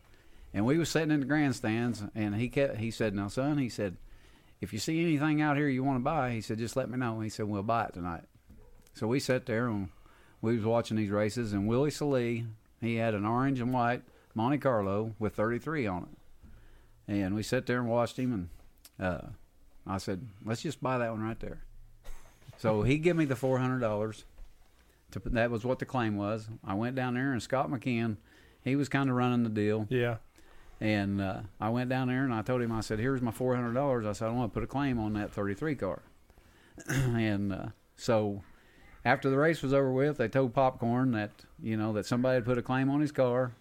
and 0.55 0.65
we 0.65 0.79
was 0.79 0.89
sitting 0.89 1.11
in 1.11 1.21
the 1.21 1.27
grandstands, 1.27 2.03
and 2.15 2.35
he 2.37 2.49
kept 2.49 2.79
he 2.79 2.91
said, 2.91 3.15
"Now 3.15 3.29
son," 3.29 3.59
he 3.59 3.69
said, 3.69 3.99
"if 4.63 4.73
you 4.73 4.79
see 4.79 5.03
anything 5.03 5.43
out 5.43 5.57
here 5.59 5.69
you 5.69 5.85
want 5.85 5.99
to 5.99 6.05
buy," 6.05 6.31
he 6.33 6.41
said, 6.41 6.59
"just 6.59 6.75
let 6.77 6.89
me 6.89 6.97
know." 6.97 7.21
He 7.21 7.29
said, 7.29 7.47
"We'll 7.47 7.63
buy 7.63 7.85
it 7.85 7.93
tonight." 7.93 8.25
So 8.95 9.07
we 9.07 9.21
sat 9.21 9.47
there 9.47 9.67
and 9.69 9.89
we 10.41 10.57
was 10.57 10.65
watching 10.65 10.97
these 10.97 11.11
races, 11.11 11.53
and 11.53 11.67
Willie 11.67 11.91
Salee, 11.91 12.47
he 12.81 12.97
had 12.97 13.15
an 13.15 13.25
orange 13.25 13.61
and 13.61 13.73
white 13.73 14.03
Monte 14.35 14.59
Carlo 14.59 15.15
with 15.19 15.35
33 15.35 15.87
on 15.87 16.03
it, 16.03 17.13
and 17.13 17.35
we 17.35 17.43
sat 17.43 17.67
there 17.67 17.79
and 17.79 17.89
watched 17.89 18.19
him, 18.19 18.33
and 18.33 18.49
uh, 19.07 19.27
I 19.87 19.99
said, 19.99 20.29
"Let's 20.45 20.63
just 20.63 20.83
buy 20.83 20.99
that 20.99 21.11
one 21.11 21.23
right 21.23 21.39
there." 21.41 21.63
So 22.59 22.83
he 22.83 22.99
gave 22.99 23.17
me 23.17 23.25
the 23.25 23.37
four 23.37 23.59
hundred 23.59 23.81
dollars. 23.81 24.25
That 25.11 25.51
was 25.51 25.65
what 25.65 25.79
the 25.79 25.85
claim 25.87 26.17
was. 26.17 26.49
I 26.65 26.75
went 26.75 26.97
down 26.97 27.15
there, 27.15 27.33
and 27.33 27.43
Scott 27.43 27.71
McKeon, 27.71 28.17
he 28.65 28.75
was 28.75 28.89
kind 28.89 29.09
of 29.09 29.17
running 29.17 29.45
the 29.45 29.51
deal. 29.51 29.87
Yeah. 29.89 30.17
And 30.81 31.21
uh, 31.21 31.41
I 31.61 31.69
went 31.69 31.89
down 31.89 32.09
there 32.09 32.25
and 32.25 32.35
I 32.35 32.43
told 32.43 32.61
him, 32.61 32.73
I 32.73 32.81
said, 32.81 32.99
"Here's 32.99 33.23
my 33.23 33.31
four 33.31 33.55
hundred 33.55 33.75
dollars." 33.75 34.07
I 34.07 34.13
said, 34.13 34.29
"I 34.29 34.33
want 34.33 34.53
to 34.53 34.55
put 34.55 34.65
a 34.65 34.67
claim 34.67 34.99
on 34.99 35.13
that 35.15 35.31
thirty-three 35.31 35.77
car." 35.77 36.03
and 36.89 37.53
uh, 37.53 37.67
so, 37.97 38.43
after 39.05 39.29
the 39.29 39.37
race 39.37 39.63
was 39.63 39.75
over 39.75 39.93
with, 39.93 40.19
they 40.19 40.29
told 40.29 40.55
Popcorn 40.55 41.13
that 41.13 41.31
you 41.63 41.77
know 41.77 41.93
that 41.93 42.07
somebody 42.07 42.37
had 42.37 42.45
put 42.45 42.59
a 42.59 42.63
claim 42.63 42.89
on 42.89 43.01
his 43.01 43.13
car, 43.13 43.53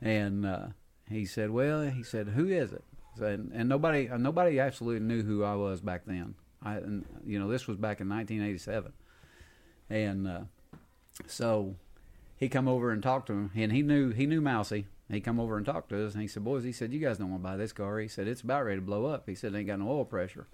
and 0.00 0.46
uh, 0.46 0.66
he 1.08 1.24
said, 1.24 1.50
"Well," 1.50 1.82
he 1.82 2.02
said, 2.02 2.28
"Who 2.28 2.46
is 2.46 2.72
it?" 2.72 2.84
And, 3.20 3.68
nobody, 3.68 4.08
nobody 4.16 4.58
absolutely 4.60 5.04
knew 5.06 5.22
who 5.22 5.44
I 5.44 5.54
was 5.54 5.82
back 5.82 6.02
then. 6.06 6.36
I, 6.62 6.76
and, 6.76 7.04
you 7.26 7.38
know, 7.38 7.48
this 7.48 7.66
was 7.66 7.76
back 7.76 8.00
in 8.00 8.08
1987, 8.08 8.92
and 9.90 10.26
uh, 10.26 10.40
so 11.26 11.74
he 12.36 12.48
come 12.48 12.68
over 12.68 12.92
and 12.92 13.02
talked 13.02 13.26
to 13.26 13.32
him, 13.32 13.50
and 13.54 13.72
he 13.72 13.82
knew 13.82 14.10
he 14.10 14.26
knew 14.26 14.40
Mousy. 14.40 14.86
He 15.10 15.20
come 15.20 15.40
over 15.40 15.56
and 15.56 15.66
talked 15.66 15.88
to 15.88 16.06
us, 16.06 16.12
and 16.12 16.22
he 16.22 16.28
said, 16.28 16.44
"Boys," 16.44 16.64
he 16.64 16.72
said, 16.72 16.92
"you 16.92 17.00
guys 17.00 17.18
don't 17.18 17.30
want 17.30 17.42
to 17.42 17.48
buy 17.48 17.56
this 17.56 17.72
car." 17.72 17.98
He 17.98 18.08
said, 18.08 18.28
"It's 18.28 18.42
about 18.42 18.64
ready 18.64 18.78
to 18.80 18.86
blow 18.86 19.06
up." 19.06 19.24
He 19.26 19.34
said, 19.34 19.54
"It 19.54 19.58
"Ain't 19.58 19.66
got 19.66 19.80
no 19.80 19.88
oil 19.88 20.04
pressure." 20.04 20.46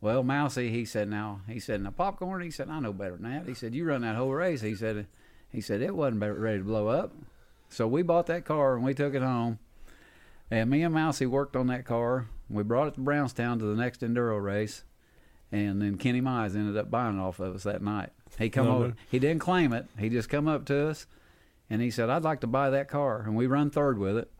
Well, 0.00 0.22
Mousy, 0.22 0.70
he 0.70 0.84
said, 0.84 1.08
"Now," 1.08 1.40
he 1.48 1.58
said, 1.58 1.82
"Now 1.82 1.90
popcorn." 1.90 2.42
He 2.42 2.50
said, 2.50 2.68
"I 2.68 2.78
know 2.80 2.92
better 2.92 3.16
than 3.16 3.30
that." 3.30 3.48
He 3.48 3.54
said, 3.54 3.74
"You 3.74 3.84
run 3.84 4.02
that 4.02 4.16
whole 4.16 4.32
race." 4.32 4.60
He 4.60 4.74
said, 4.74 5.06
"He 5.48 5.60
said 5.60 5.82
it 5.82 5.96
wasn't 5.96 6.22
ready 6.22 6.58
to 6.58 6.64
blow 6.64 6.88
up." 6.88 7.12
So 7.68 7.88
we 7.88 8.02
bought 8.02 8.26
that 8.26 8.44
car 8.44 8.76
and 8.76 8.84
we 8.84 8.94
took 8.94 9.14
it 9.14 9.22
home, 9.22 9.58
and 10.50 10.70
me 10.70 10.82
and 10.82 10.94
Mousy 10.94 11.26
worked 11.26 11.56
on 11.56 11.66
that 11.66 11.84
car. 11.84 12.26
We 12.48 12.62
brought 12.62 12.88
it 12.88 12.94
to 12.94 13.00
Brownstown 13.00 13.58
to 13.58 13.64
the 13.64 13.74
next 13.74 14.00
enduro 14.00 14.42
race, 14.42 14.84
and 15.50 15.82
then 15.82 15.98
Kenny 15.98 16.20
Mize 16.20 16.54
ended 16.54 16.76
up 16.76 16.90
buying 16.90 17.18
it 17.18 17.20
off 17.20 17.40
of 17.40 17.56
us 17.56 17.64
that 17.64 17.82
night. 17.82 18.10
He 18.38 18.50
come 18.50 18.68
over. 18.68 18.94
He 19.10 19.18
didn't 19.18 19.40
claim 19.40 19.72
it. 19.72 19.86
He 19.98 20.08
just 20.08 20.28
come 20.28 20.46
up 20.46 20.64
to 20.66 20.88
us, 20.88 21.06
and 21.68 21.82
he 21.82 21.90
said, 21.90 22.08
"I'd 22.08 22.22
like 22.22 22.40
to 22.40 22.46
buy 22.46 22.70
that 22.70 22.88
car," 22.88 23.22
and 23.22 23.34
we 23.34 23.46
run 23.46 23.68
third 23.68 23.98
with 23.98 24.16
it. 24.16 24.30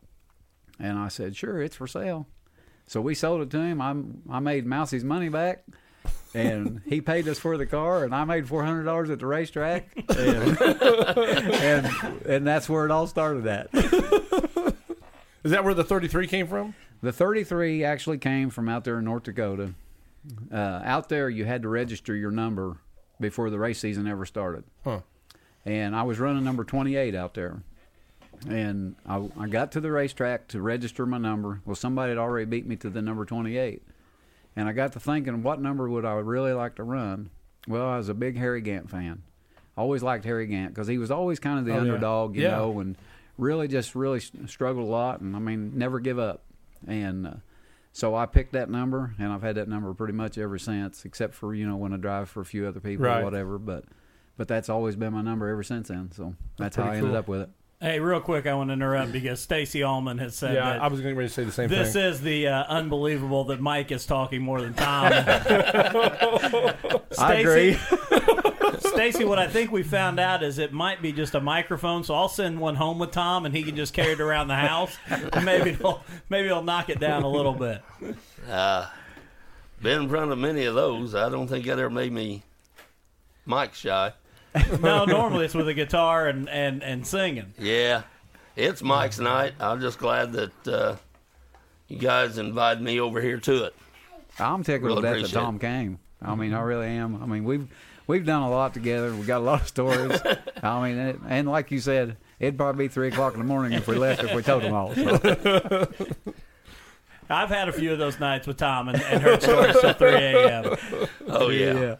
And 0.79 0.97
I 0.97 1.09
said, 1.09 1.35
"Sure, 1.35 1.61
it's 1.61 1.75
for 1.75 1.85
sale." 1.85 2.27
So 2.89 3.01
we 3.01 3.13
sold 3.13 3.41
it 3.41 3.51
to 3.51 3.59
him. 3.59 3.81
I 3.81 3.93
I 4.35 4.39
made 4.39 4.65
Mousy's 4.65 5.03
money 5.03 5.29
back, 5.29 5.63
and 6.33 6.81
he 6.87 7.01
paid 7.01 7.27
us 7.27 7.37
for 7.37 7.55
the 7.55 7.67
car, 7.67 8.03
and 8.03 8.15
I 8.15 8.23
made 8.23 8.47
four 8.47 8.63
hundred 8.63 8.85
dollars 8.85 9.11
at 9.11 9.19
the 9.19 9.27
racetrack, 9.27 9.89
and, 10.17 10.61
and 10.61 12.25
and 12.25 12.47
that's 12.47 12.67
where 12.67 12.85
it 12.85 12.91
all 12.91 13.05
started 13.05 13.45
at. 13.45 13.69
Is 15.43 15.51
that 15.51 15.63
where 15.63 15.75
the 15.75 15.83
33 15.83 16.27
came 16.27 16.47
from? 16.47 16.73
The 17.01 17.13
33 17.13 17.83
actually 17.83 18.17
came 18.17 18.49
from 18.49 18.67
out 18.67 18.83
there 18.83 18.99
in 18.99 19.05
North 19.05 19.23
Dakota. 19.23 19.73
Uh, 20.51 20.81
out 20.83 21.07
there, 21.09 21.29
you 21.29 21.45
had 21.45 21.61
to 21.61 21.69
register 21.69 22.13
your 22.13 22.31
number 22.31 22.77
before 23.21 23.49
the 23.49 23.57
race 23.57 23.79
season 23.79 24.05
ever 24.05 24.25
started. 24.25 24.65
Huh. 24.83 24.99
And 25.63 25.95
I 25.95 26.03
was 26.03 26.19
running 26.19 26.43
number 26.43 26.65
28 26.65 27.15
out 27.15 27.35
there. 27.35 27.61
And 28.47 28.95
I, 29.05 29.27
I 29.37 29.47
got 29.47 29.71
to 29.73 29.81
the 29.81 29.91
racetrack 29.91 30.47
to 30.49 30.61
register 30.61 31.05
my 31.05 31.17
number. 31.17 31.61
Well, 31.65 31.75
somebody 31.75 32.11
had 32.11 32.17
already 32.17 32.45
beat 32.45 32.65
me 32.65 32.75
to 32.77 32.89
the 32.89 33.01
number 33.01 33.25
28. 33.25 33.81
And 34.55 34.67
I 34.67 34.71
got 34.71 34.93
to 34.93 34.99
thinking, 34.99 35.43
what 35.43 35.61
number 35.61 35.89
would 35.89 36.05
I 36.05 36.13
really 36.13 36.53
like 36.53 36.75
to 36.75 36.83
run? 36.83 37.29
Well, 37.67 37.87
I 37.87 37.97
was 37.97 38.09
a 38.09 38.13
big 38.13 38.37
Harry 38.37 38.61
Gant 38.61 38.89
fan. 38.89 39.23
Always 39.77 40.03
liked 40.03 40.25
Harry 40.25 40.47
Gant 40.47 40.73
because 40.73 40.87
he 40.87 40.97
was 40.97 41.11
always 41.11 41.39
kind 41.39 41.59
of 41.59 41.65
the 41.65 41.71
Oh, 41.71 41.75
yeah. 41.75 41.81
underdog, 41.81 42.35
you 42.35 42.43
Yeah. 42.43 42.51
know, 42.57 42.79
and 42.79 42.97
really 43.37 43.67
just 43.67 43.95
really 43.95 44.19
struggled 44.19 44.87
a 44.87 44.91
lot. 44.91 45.21
And 45.21 45.35
I 45.35 45.39
mean, 45.39 45.73
never 45.77 45.99
give 45.99 46.19
up. 46.19 46.43
And 46.87 47.27
uh, 47.27 47.33
so 47.93 48.15
I 48.15 48.25
picked 48.25 48.53
that 48.53 48.69
number, 48.69 49.13
and 49.19 49.31
I've 49.31 49.41
had 49.41 49.55
that 49.55 49.67
number 49.67 49.93
pretty 49.93 50.13
much 50.13 50.37
ever 50.37 50.57
since, 50.57 51.03
except 51.05 51.33
for 51.33 51.53
you 51.53 51.67
know 51.67 51.75
when 51.75 51.93
I 51.93 51.97
drive 51.97 52.29
for 52.29 52.41
a 52.41 52.45
few 52.45 52.65
other 52.67 52.79
people 52.79 53.05
Right. 53.05 53.21
or 53.21 53.23
whatever. 53.25 53.57
But 53.59 53.85
but 54.37 54.47
that's 54.47 54.69
always 54.69 54.95
been 54.95 55.13
my 55.13 55.21
number 55.21 55.47
ever 55.49 55.63
since 55.63 55.89
then. 55.89 56.11
So 56.13 56.35
that's, 56.57 56.75
how 56.77 56.83
I 56.83 56.95
ended 56.95 57.11
cool. 57.11 57.15
up 57.17 57.27
with 57.27 57.41
it. 57.41 57.49
Hey, 57.81 58.01
real 58.01 58.19
quick, 58.19 58.45
I 58.45 58.55
want 58.55 58.71
to 58.71 58.73
interrupt 58.73 59.13
because 59.13 59.39
Stacy 59.39 59.83
Allman 59.83 60.17
has 60.17 60.35
said 60.35 60.55
yeah, 60.55 60.73
that 60.73 60.81
I 60.81 60.87
was 60.87 60.99
getting 60.99 61.15
ready 61.15 61.29
to 61.29 61.33
say 61.33 61.45
the 61.45 61.51
same 61.53 61.69
this 61.69 61.93
thing. 61.93 62.03
is 62.03 62.19
the 62.19 62.49
uh, 62.49 62.65
unbelievable 62.65 63.45
that 63.45 63.61
Mike 63.61 63.89
is 63.93 64.05
talking 64.05 64.41
more 64.41 64.59
than 64.59 64.73
Tom. 64.73 65.13
I 67.17 67.35
agree. 67.35 67.79
Stacy, 68.79 69.23
what 69.23 69.39
I 69.39 69.47
think 69.47 69.71
we 69.71 69.83
found 69.83 70.19
out 70.19 70.43
is 70.43 70.57
it 70.57 70.73
might 70.73 71.01
be 71.01 71.13
just 71.13 71.35
a 71.35 71.39
microphone, 71.39 72.03
so 72.03 72.15
I'll 72.15 72.27
send 72.27 72.59
one 72.59 72.75
home 72.75 72.99
with 72.99 73.11
Tom, 73.11 73.45
and 73.45 73.55
he 73.55 73.63
can 73.63 73.77
just 73.77 73.93
carry 73.93 74.11
it 74.11 74.19
around 74.19 74.49
the 74.49 74.55
house, 74.55 74.97
and 75.09 75.45
maybe 75.45 75.71
he'll 75.71 76.03
maybe 76.27 76.49
he'll 76.49 76.63
knock 76.63 76.89
it 76.89 76.99
down 76.99 77.23
a 77.23 77.29
little 77.29 77.53
bit. 77.53 77.81
Uh, 78.49 78.87
been 79.81 80.01
in 80.01 80.09
front 80.09 80.33
of 80.33 80.37
many 80.37 80.65
of 80.65 80.75
those. 80.75 81.15
I 81.15 81.29
don't 81.29 81.47
think 81.47 81.65
that 81.65 81.79
ever 81.79 81.89
made 81.89 82.11
me 82.11 82.43
mic 83.45 83.73
shy. 83.73 84.11
No, 84.81 85.05
normally 85.05 85.45
it's 85.45 85.53
with 85.53 85.67
a 85.67 85.73
guitar 85.73 86.27
and 86.27 86.49
and 86.49 86.83
and 86.83 87.05
singing. 87.05 87.53
Yeah, 87.57 88.03
it's 88.55 88.81
Mike's 88.81 89.19
night. 89.19 89.53
I'm 89.59 89.81
just 89.81 89.99
glad 89.99 90.33
that 90.33 90.67
uh, 90.67 90.95
you 91.87 91.97
guys 91.97 92.37
invited 92.37 92.81
me 92.81 92.99
over 92.99 93.21
here 93.21 93.39
to 93.39 93.65
it. 93.65 93.75
I'm 94.39 94.63
tickled 94.63 94.89
Really 94.89 95.01
that 95.01 95.17
appreciate 95.17 95.39
Tom 95.39 95.59
came. 95.59 95.99
I 96.21 96.35
mean, 96.35 96.53
I 96.53 96.61
really 96.61 96.87
am. 96.87 97.21
I 97.21 97.25
mean, 97.25 97.43
we've 97.43 97.67
we've 98.07 98.25
done 98.25 98.41
a 98.41 98.49
lot 98.49 98.73
together. 98.73 99.13
We 99.13 99.25
got 99.25 99.39
a 99.39 99.45
lot 99.45 99.61
of 99.61 99.67
stories. 99.67 100.19
I 100.63 100.87
mean, 100.87 100.97
it, 100.97 101.19
and 101.27 101.49
like 101.49 101.71
you 101.71 101.79
said, 101.79 102.17
it'd 102.39 102.57
probably 102.57 102.85
be 102.85 102.93
three 102.93 103.07
o'clock 103.09 103.33
in 103.33 103.39
the 103.39 103.45
morning 103.45 103.73
if 103.73 103.87
we 103.87 103.95
left 103.95 104.23
if 104.23 104.33
we 104.33 104.41
told 104.41 104.63
them 104.63 104.73
all. 104.73 104.93
So. 104.95 105.87
I've 107.29 107.49
had 107.49 107.69
a 107.69 107.71
few 107.73 107.91
of 107.93 107.99
those 107.99 108.19
nights 108.19 108.47
with 108.47 108.57
Tom 108.57 108.89
and, 108.89 109.01
and 109.01 109.21
heard 109.21 109.41
stories 109.43 109.77
till 109.79 109.93
3 109.93 110.09
a.m. 110.09 110.75
Oh 111.27 111.49
yeah. 111.49 111.97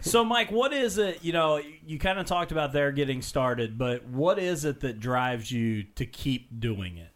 So, 0.00 0.24
Mike, 0.24 0.50
what 0.52 0.72
is 0.72 0.98
it? 0.98 1.24
You 1.24 1.32
know, 1.32 1.60
you 1.86 1.98
kind 1.98 2.18
of 2.18 2.26
talked 2.26 2.52
about 2.52 2.72
there 2.72 2.92
getting 2.92 3.22
started, 3.22 3.78
but 3.78 4.04
what 4.06 4.38
is 4.38 4.64
it 4.64 4.80
that 4.80 5.00
drives 5.00 5.50
you 5.50 5.84
to 5.94 6.04
keep 6.06 6.60
doing 6.60 6.98
it? 6.98 7.08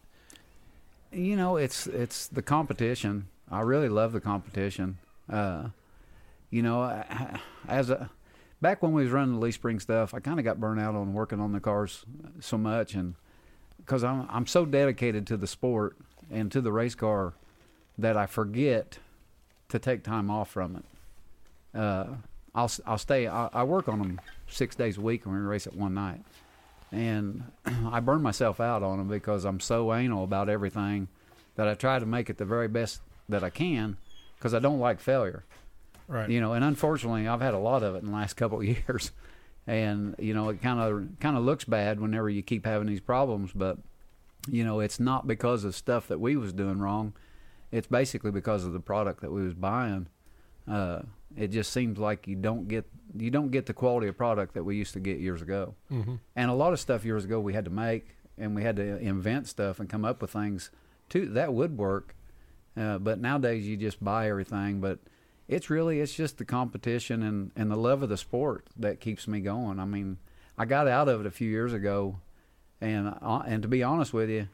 You 1.11 1.35
know, 1.35 1.55
it's 1.57 1.87
it's 1.87 2.27
the 2.27 2.41
competition. 2.41 3.27
I 3.49 3.61
really 3.61 3.89
love 3.89 4.11
the 4.11 4.19
competition. 4.21 4.97
Uh, 5.31 5.69
you 6.49 6.61
know, 6.61 6.81
I- 6.81 7.39
as 7.67 7.89
a 7.89 8.09
back 8.61 8.81
when 8.83 8.91
we 8.93 9.03
was 9.03 9.11
running 9.11 9.35
the 9.35 9.39
Lee 9.39 9.51
Spring 9.51 9.79
stuff, 9.79 10.13
I 10.13 10.19
kind 10.19 10.39
of 10.39 10.45
got 10.45 10.59
burnt 10.59 10.79
out 10.79 10.95
on 10.95 11.13
working 11.13 11.39
on 11.39 11.51
the 11.51 11.59
cars 11.59 12.05
so 12.39 12.57
much, 12.57 12.93
and 12.95 13.15
because 13.77 14.03
I'm 14.03 14.27
I'm 14.29 14.47
so 14.47 14.65
dedicated 14.65 15.25
to 15.27 15.37
the 15.37 15.47
sport 15.47 15.95
and 16.31 16.51
to 16.51 16.61
the 16.61 16.71
race 16.71 16.95
car 16.95 17.33
that 17.97 18.15
I 18.17 18.25
forget 18.25 18.99
to 19.69 19.79
take 19.79 20.03
time 20.03 20.29
off 20.31 20.49
from 20.49 20.75
it. 20.77 21.77
Uh, 21.79 22.05
I'll 22.55 22.71
I'll 22.85 22.97
stay. 22.97 23.27
I, 23.27 23.47
I 23.53 23.63
work 23.63 23.87
on 23.87 23.99
them 23.99 24.21
six 24.47 24.75
days 24.75 24.97
a 24.97 25.01
week, 25.01 25.25
and 25.25 25.33
we 25.35 25.39
race 25.41 25.67
it 25.67 25.75
one 25.75 25.93
night, 25.93 26.21
and 26.91 27.43
I 27.91 27.99
burn 27.99 28.21
myself 28.21 28.59
out 28.59 28.81
on 28.83 28.97
them 28.97 29.07
because 29.07 29.45
I'm 29.45 29.59
so 29.59 29.93
anal 29.93 30.23
about 30.23 30.49
everything 30.49 31.07
that 31.55 31.67
I 31.67 31.73
try 31.75 31.99
to 31.99 32.05
make 32.05 32.29
it 32.29 32.37
the 32.37 32.45
very 32.45 32.67
best 32.67 33.01
that 33.27 33.43
I 33.43 33.49
can 33.49 33.97
because 34.37 34.53
I 34.53 34.59
don't 34.59 34.79
like 34.79 34.99
failure 34.99 35.43
Right. 36.07 36.27
you 36.27 36.41
know 36.41 36.53
and 36.53 36.63
unfortunately 36.65 37.27
i've 37.27 37.41
had 37.41 37.53
a 37.53 37.59
lot 37.59 37.83
of 37.83 37.93
it 37.93 37.99
in 37.99 38.07
the 38.07 38.11
last 38.11 38.33
couple 38.37 38.57
of 38.61 38.65
years 38.65 39.11
and 39.67 40.15
you 40.17 40.33
know 40.33 40.49
it 40.49 40.59
kind 40.59 40.79
of 40.79 41.19
kind 41.19 41.37
of 41.37 41.43
looks 41.43 41.65
bad 41.65 41.99
whenever 41.99 42.27
you 42.27 42.41
keep 42.41 42.65
having 42.65 42.87
these 42.87 42.99
problems 42.99 43.51
but 43.53 43.77
you 44.51 44.63
know 44.63 44.79
it's 44.79 44.99
not 44.99 45.27
because 45.27 45.63
of 45.63 45.75
stuff 45.75 46.07
that 46.07 46.19
we 46.19 46.35
was 46.35 46.53
doing 46.53 46.79
wrong. 46.79 47.13
It's 47.71 47.87
basically 47.87 48.31
because 48.31 48.63
of 48.65 48.73
the 48.73 48.79
product 48.79 49.21
that 49.21 49.31
we 49.31 49.43
was 49.43 49.53
buying. 49.53 50.07
Uh, 50.67 51.01
it 51.35 51.49
just 51.49 51.71
seems 51.71 51.97
like 51.97 52.27
you 52.27 52.35
don't 52.35 52.67
get 52.67 52.85
you 53.17 53.31
don't 53.31 53.49
get 53.49 53.65
the 53.65 53.73
quality 53.73 54.07
of 54.07 54.17
product 54.17 54.53
that 54.53 54.63
we 54.63 54.75
used 54.75 54.93
to 54.93 54.99
get 54.99 55.19
years 55.19 55.41
ago. 55.41 55.75
Mm-hmm. 55.91 56.15
and 56.35 56.51
a 56.51 56.53
lot 56.53 56.73
of 56.73 56.79
stuff 56.79 57.05
years 57.05 57.25
ago 57.25 57.39
we 57.39 57.53
had 57.53 57.65
to 57.65 57.71
make 57.71 58.15
and 58.37 58.55
we 58.55 58.63
had 58.63 58.75
to 58.77 58.97
invent 58.97 59.47
stuff 59.47 59.79
and 59.79 59.89
come 59.89 60.05
up 60.05 60.21
with 60.21 60.31
things 60.31 60.71
too 61.09 61.27
that 61.29 61.53
would 61.53 61.77
work. 61.77 62.15
Uh, 62.77 62.97
but 62.97 63.19
nowadays 63.19 63.67
you 63.67 63.77
just 63.77 64.03
buy 64.03 64.29
everything 64.29 64.79
but 64.79 64.99
it's 65.47 65.69
really 65.69 65.99
it's 65.99 66.13
just 66.13 66.37
the 66.37 66.45
competition 66.45 67.23
and, 67.23 67.51
and 67.55 67.71
the 67.71 67.75
love 67.75 68.03
of 68.03 68.09
the 68.09 68.17
sport 68.17 68.67
that 68.77 68.99
keeps 68.99 69.27
me 69.27 69.39
going. 69.39 69.79
I 69.79 69.85
mean 69.85 70.17
i 70.57 70.65
got 70.65 70.87
out 70.87 71.07
of 71.07 71.21
it 71.21 71.25
a 71.25 71.31
few 71.31 71.49
years 71.49 71.73
ago 71.73 72.19
and 72.81 73.15
uh, 73.21 73.43
and 73.45 73.61
to 73.61 73.67
be 73.67 73.83
honest 73.83 74.13
with 74.13 74.29
you 74.29 74.47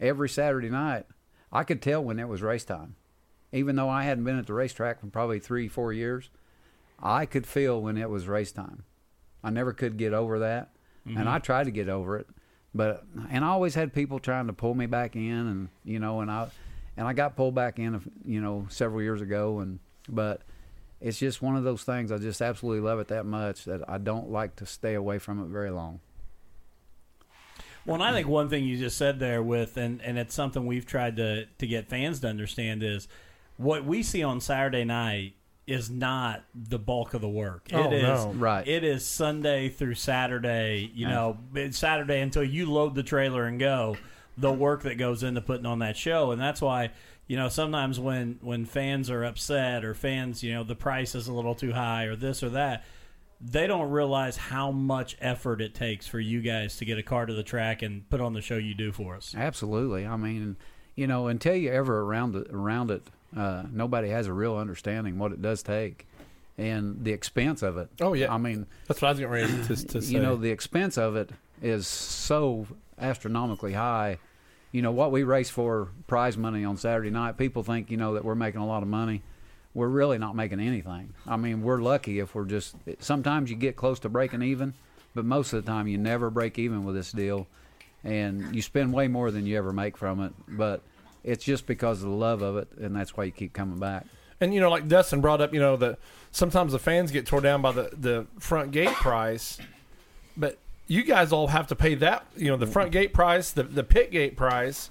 every 0.00 0.28
saturday 0.28 0.68
night 0.68 1.06
i 1.52 1.62
could 1.64 1.80
tell 1.82 2.02
when 2.02 2.18
it 2.18 2.28
was 2.28 2.42
race 2.42 2.64
time. 2.64 2.94
Even 3.52 3.76
though 3.76 3.88
i 3.88 4.04
hadn't 4.04 4.24
been 4.24 4.38
at 4.38 4.46
the 4.46 4.54
racetrack 4.54 5.00
for 5.00 5.06
probably 5.08 5.40
three 5.40 5.68
four 5.68 5.92
years 5.92 6.30
i 7.02 7.26
could 7.26 7.46
feel 7.46 7.80
when 7.80 7.96
it 7.96 8.10
was 8.10 8.28
race 8.28 8.52
time. 8.52 8.84
I 9.42 9.50
never 9.50 9.72
could 9.72 9.96
get 9.96 10.12
over 10.12 10.40
that. 10.40 10.70
And 11.06 11.28
i 11.28 11.38
tried 11.38 11.64
to 11.64 11.70
get 11.70 11.88
over 11.88 12.18
it 12.18 12.26
but 12.74 13.04
and 13.30 13.44
i 13.44 13.48
always 13.48 13.74
had 13.74 13.92
people 13.92 14.18
trying 14.20 14.46
to 14.46 14.52
pull 14.52 14.74
me 14.74 14.86
back 14.86 15.16
in 15.16 15.22
and 15.22 15.68
you 15.84 15.98
know 15.98 16.20
and 16.20 16.30
i 16.30 16.48
and 16.96 17.08
i 17.08 17.12
got 17.12 17.34
pulled 17.36 17.54
back 17.54 17.78
in 17.78 18.00
you 18.24 18.40
know 18.40 18.66
several 18.68 19.02
years 19.02 19.20
ago. 19.20 19.60
And 19.60 19.80
but 20.08 20.42
it's 21.00 21.18
just 21.18 21.40
one 21.40 21.56
of 21.56 21.64
those 21.64 21.82
things 21.82 22.12
i 22.12 22.18
just 22.18 22.42
absolutely 22.42 22.80
love 22.86 23.00
it 23.00 23.08
that 23.08 23.24
much 23.24 23.64
that 23.64 23.80
i 23.88 23.96
don't 23.98 24.30
like 24.30 24.54
to 24.56 24.66
stay 24.66 24.94
away 24.94 25.18
from 25.18 25.42
it 25.42 25.46
very 25.46 25.70
long 25.70 26.00
Well, 27.86 27.94
and 27.94 28.02
I 28.02 28.12
think 28.12 28.28
one 28.28 28.48
thing 28.48 28.64
you 28.64 28.76
just 28.76 28.96
said 28.96 29.18
there 29.18 29.42
with, 29.42 29.76
and, 29.76 30.00
and 30.02 30.18
it's 30.18 30.34
something 30.34 30.66
we've 30.66 30.86
tried 30.86 31.16
to, 31.16 31.46
to 31.46 31.66
get 31.66 31.88
fans 31.88 32.20
to 32.20 32.28
understand 32.28 32.82
is 32.82 33.08
what 33.56 33.84
we 33.84 34.02
see 34.02 34.22
on 34.22 34.40
Saturday 34.40 34.84
night 34.84 35.34
is 35.66 35.88
not 35.88 36.42
the 36.54 36.78
bulk 36.78 37.14
of 37.14 37.20
the 37.20 37.28
work. 37.28 37.68
Oh, 37.72 37.84
it 37.84 37.92
is 37.92 38.02
no. 38.02 38.32
Right. 38.32 38.66
It 38.66 38.82
is 38.82 39.06
Sunday 39.06 39.68
through 39.68 39.94
Saturday. 39.94 40.90
You 40.94 41.06
know, 41.06 41.38
it's 41.54 41.78
Saturday 41.78 42.20
until 42.20 42.42
you 42.42 42.70
load 42.70 42.94
the 42.94 43.02
trailer 43.02 43.44
and 43.44 43.58
go. 43.58 43.96
The 44.36 44.52
work 44.52 44.82
that 44.82 44.96
goes 44.96 45.22
into 45.22 45.40
putting 45.40 45.66
on 45.66 45.80
that 45.80 45.96
show, 45.96 46.30
and 46.30 46.40
that's 46.40 46.62
why 46.62 46.90
you 47.26 47.36
know 47.36 47.48
sometimes 47.48 48.00
when 48.00 48.38
when 48.40 48.64
fans 48.64 49.10
are 49.10 49.22
upset 49.22 49.84
or 49.84 49.92
fans 49.92 50.42
you 50.42 50.52
know 50.54 50.64
the 50.64 50.74
price 50.74 51.14
is 51.14 51.28
a 51.28 51.32
little 51.32 51.54
too 51.54 51.72
high 51.72 52.04
or 52.04 52.16
this 52.16 52.42
or 52.42 52.48
that 52.50 52.84
they 53.40 53.66
don't 53.66 53.90
realize 53.90 54.36
how 54.36 54.70
much 54.70 55.16
effort 55.20 55.60
it 55.60 55.74
takes 55.74 56.06
for 56.06 56.20
you 56.20 56.40
guys 56.42 56.76
to 56.76 56.84
get 56.84 56.98
a 56.98 57.02
car 57.02 57.26
to 57.26 57.32
the 57.32 57.42
track 57.42 57.82
and 57.82 58.08
put 58.10 58.20
on 58.20 58.34
the 58.34 58.42
show 58.42 58.56
you 58.56 58.74
do 58.74 58.92
for 58.92 59.16
us. 59.16 59.34
Absolutely. 59.36 60.06
I 60.06 60.16
mean, 60.16 60.56
you 60.94 61.06
know, 61.06 61.28
until 61.28 61.54
you 61.54 61.70
ever 61.70 62.00
around 62.02 62.36
it, 62.36 62.48
around 62.50 62.90
it, 62.90 63.02
uh, 63.36 63.62
nobody 63.72 64.08
has 64.10 64.26
a 64.26 64.32
real 64.32 64.56
understanding 64.56 65.18
what 65.18 65.32
it 65.32 65.40
does 65.40 65.62
take, 65.62 66.06
and 66.58 67.02
the 67.04 67.12
expense 67.12 67.62
of 67.62 67.78
it. 67.78 67.88
Oh, 68.00 68.12
yeah. 68.12 68.32
I 68.32 68.36
mean, 68.38 68.66
That's 68.88 69.00
what 69.00 69.08
I 69.08 69.10
was 69.12 69.20
getting 69.20 69.32
ready 69.32 69.46
to, 69.68 69.86
to 69.86 70.02
say. 70.02 70.12
you 70.12 70.20
know, 70.20 70.36
the 70.36 70.50
expense 70.50 70.98
of 70.98 71.16
it 71.16 71.30
is 71.62 71.86
so 71.86 72.66
astronomically 73.00 73.72
high. 73.72 74.18
You 74.72 74.82
know 74.82 74.92
what 74.92 75.10
we 75.10 75.24
race 75.24 75.50
for 75.50 75.88
prize 76.06 76.36
money 76.36 76.64
on 76.64 76.76
Saturday 76.76 77.10
night. 77.10 77.36
People 77.36 77.62
think 77.62 77.90
you 77.90 77.96
know 77.96 78.14
that 78.14 78.24
we're 78.24 78.34
making 78.36 78.60
a 78.60 78.66
lot 78.66 78.82
of 78.82 78.88
money. 78.88 79.22
We're 79.74 79.88
really 79.88 80.18
not 80.18 80.34
making 80.34 80.60
anything. 80.60 81.14
I 81.26 81.36
mean, 81.36 81.62
we're 81.62 81.80
lucky 81.80 82.18
if 82.18 82.34
we're 82.34 82.44
just. 82.44 82.74
Sometimes 82.98 83.50
you 83.50 83.56
get 83.56 83.76
close 83.76 84.00
to 84.00 84.08
breaking 84.08 84.42
even, 84.42 84.74
but 85.14 85.24
most 85.24 85.52
of 85.52 85.64
the 85.64 85.70
time 85.70 85.86
you 85.86 85.96
never 85.96 86.28
break 86.30 86.58
even 86.58 86.84
with 86.84 86.96
this 86.96 87.12
deal, 87.12 87.46
and 88.02 88.54
you 88.54 88.62
spend 88.62 88.92
way 88.92 89.06
more 89.06 89.30
than 89.30 89.46
you 89.46 89.56
ever 89.56 89.72
make 89.72 89.96
from 89.96 90.20
it. 90.20 90.32
But 90.48 90.82
it's 91.22 91.44
just 91.44 91.66
because 91.66 92.02
of 92.02 92.08
the 92.10 92.16
love 92.16 92.42
of 92.42 92.56
it, 92.56 92.68
and 92.78 92.96
that's 92.96 93.16
why 93.16 93.24
you 93.24 93.30
keep 93.30 93.52
coming 93.52 93.78
back. 93.78 94.06
And 94.40 94.54
you 94.54 94.60
know, 94.60 94.70
like 94.70 94.88
Dustin 94.88 95.20
brought 95.20 95.40
up, 95.40 95.52
you 95.52 95.60
know, 95.60 95.76
that 95.76 95.98
sometimes 96.32 96.72
the 96.72 96.78
fans 96.78 97.10
get 97.12 97.26
tore 97.26 97.40
down 97.40 97.62
by 97.62 97.72
the 97.72 97.90
the 97.96 98.26
front 98.38 98.72
gate 98.72 98.94
price, 98.94 99.58
but 100.36 100.58
you 100.86 101.04
guys 101.04 101.30
all 101.30 101.46
have 101.48 101.68
to 101.68 101.76
pay 101.76 101.94
that. 101.96 102.26
You 102.36 102.48
know, 102.48 102.56
the 102.56 102.66
front 102.66 102.90
gate 102.90 103.12
price, 103.12 103.52
the 103.52 103.62
the 103.62 103.84
pit 103.84 104.10
gate 104.10 104.36
price. 104.36 104.90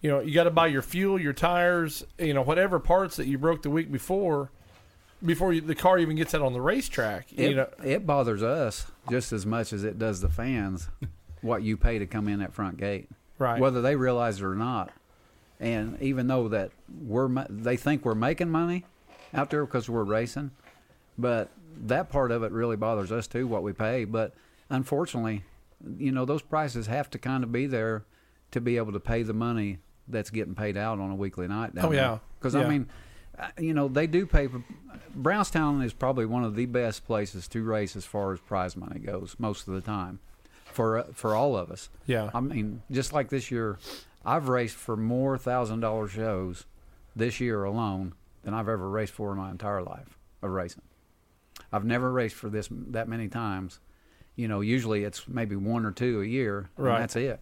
You 0.00 0.10
know, 0.10 0.20
you 0.20 0.32
got 0.32 0.44
to 0.44 0.50
buy 0.50 0.68
your 0.68 0.82
fuel, 0.82 1.20
your 1.20 1.32
tires, 1.32 2.04
you 2.18 2.32
know, 2.32 2.42
whatever 2.42 2.78
parts 2.78 3.16
that 3.16 3.26
you 3.26 3.36
broke 3.36 3.62
the 3.62 3.70
week 3.70 3.92
before, 3.92 4.50
before 5.24 5.52
you, 5.52 5.60
the 5.60 5.74
car 5.74 5.98
even 5.98 6.16
gets 6.16 6.34
out 6.34 6.42
on 6.42 6.52
the 6.52 6.60
racetrack. 6.60 7.32
It, 7.32 7.50
you 7.50 7.56
know, 7.56 7.68
it 7.84 8.06
bothers 8.06 8.42
us 8.42 8.90
just 9.10 9.32
as 9.32 9.44
much 9.44 9.72
as 9.72 9.84
it 9.84 9.98
does 9.98 10.20
the 10.20 10.28
fans 10.28 10.88
what 11.42 11.62
you 11.62 11.76
pay 11.76 11.98
to 11.98 12.06
come 12.06 12.28
in 12.28 12.40
that 12.40 12.54
front 12.54 12.78
gate, 12.78 13.08
right? 13.38 13.60
whether 13.60 13.82
they 13.82 13.96
realize 13.96 14.40
it 14.40 14.44
or 14.44 14.54
not. 14.54 14.90
And 15.58 16.00
even 16.00 16.26
though 16.26 16.48
that 16.48 16.70
we're 17.02 17.28
they 17.50 17.76
think 17.76 18.04
we're 18.04 18.14
making 18.14 18.48
money 18.48 18.86
out 19.34 19.50
there 19.50 19.66
because 19.66 19.90
we're 19.90 20.04
racing, 20.04 20.52
but 21.18 21.50
that 21.82 22.08
part 22.08 22.30
of 22.30 22.42
it 22.42 22.52
really 22.52 22.76
bothers 22.76 23.12
us 23.12 23.26
too. 23.26 23.46
What 23.46 23.62
we 23.62 23.74
pay, 23.74 24.04
but 24.04 24.32
unfortunately, 24.70 25.44
you 25.98 26.12
know 26.12 26.24
those 26.24 26.40
prices 26.40 26.86
have 26.86 27.10
to 27.10 27.18
kind 27.18 27.44
of 27.44 27.52
be 27.52 27.66
there 27.66 28.04
to 28.52 28.60
be 28.60 28.78
able 28.78 28.92
to 28.92 29.00
pay 29.00 29.22
the 29.22 29.34
money 29.34 29.78
that's 30.10 30.30
getting 30.30 30.54
paid 30.54 30.76
out 30.76 30.98
on 31.00 31.10
a 31.10 31.14
weekly 31.14 31.48
night. 31.48 31.72
Oh, 31.80 31.92
yeah. 31.92 32.18
because 32.38 32.54
Yeah. 32.54 32.62
I 32.62 32.68
mean, 32.68 32.88
uh, 33.38 33.48
you 33.58 33.74
know 33.74 33.88
they 33.88 34.06
do 34.06 34.26
pay. 34.26 34.46
For, 34.48 34.62
Brownstown 35.14 35.82
is 35.82 35.92
probably 35.92 36.26
one 36.26 36.44
of 36.44 36.54
the 36.54 36.66
best 36.66 37.04
places 37.06 37.48
to 37.48 37.62
race 37.62 37.96
as 37.96 38.04
far 38.04 38.32
as 38.32 38.40
prize 38.40 38.76
money 38.76 39.00
goes 39.00 39.34
most 39.38 39.66
of 39.66 39.74
the 39.74 39.80
time, 39.80 40.20
for 40.72 40.98
uh, 40.98 41.04
for 41.14 41.34
all 41.34 41.56
of 41.56 41.70
us. 41.70 41.88
yeah, 42.06 42.30
I 42.34 42.40
mean, 42.40 42.82
just 42.90 43.12
like 43.12 43.28
this 43.28 43.50
year, 43.50 43.78
I've 44.24 44.48
raced 44.48 44.76
for 44.76 44.96
more 44.96 45.36
thousand 45.38 45.80
dollar 45.80 46.06
shows 46.08 46.66
this 47.16 47.40
year 47.40 47.64
alone 47.64 48.14
than 48.42 48.54
I've 48.54 48.68
ever 48.68 48.88
raced 48.88 49.12
for 49.12 49.32
in 49.32 49.38
my 49.38 49.50
entire 49.50 49.82
life 49.82 50.16
of 50.42 50.50
racing. 50.50 50.82
I've 51.72 51.84
never 51.84 52.10
raced 52.12 52.36
for 52.36 52.48
this 52.48 52.68
that 52.70 53.08
many 53.08 53.28
times. 53.28 53.80
You 54.36 54.48
know, 54.48 54.60
usually 54.60 55.04
it's 55.04 55.26
maybe 55.28 55.56
one 55.56 55.84
or 55.84 55.92
two 55.92 56.20
a 56.20 56.24
year, 56.24 56.70
and 56.76 56.86
Right. 56.86 56.98
that's 57.00 57.16
it. 57.16 57.40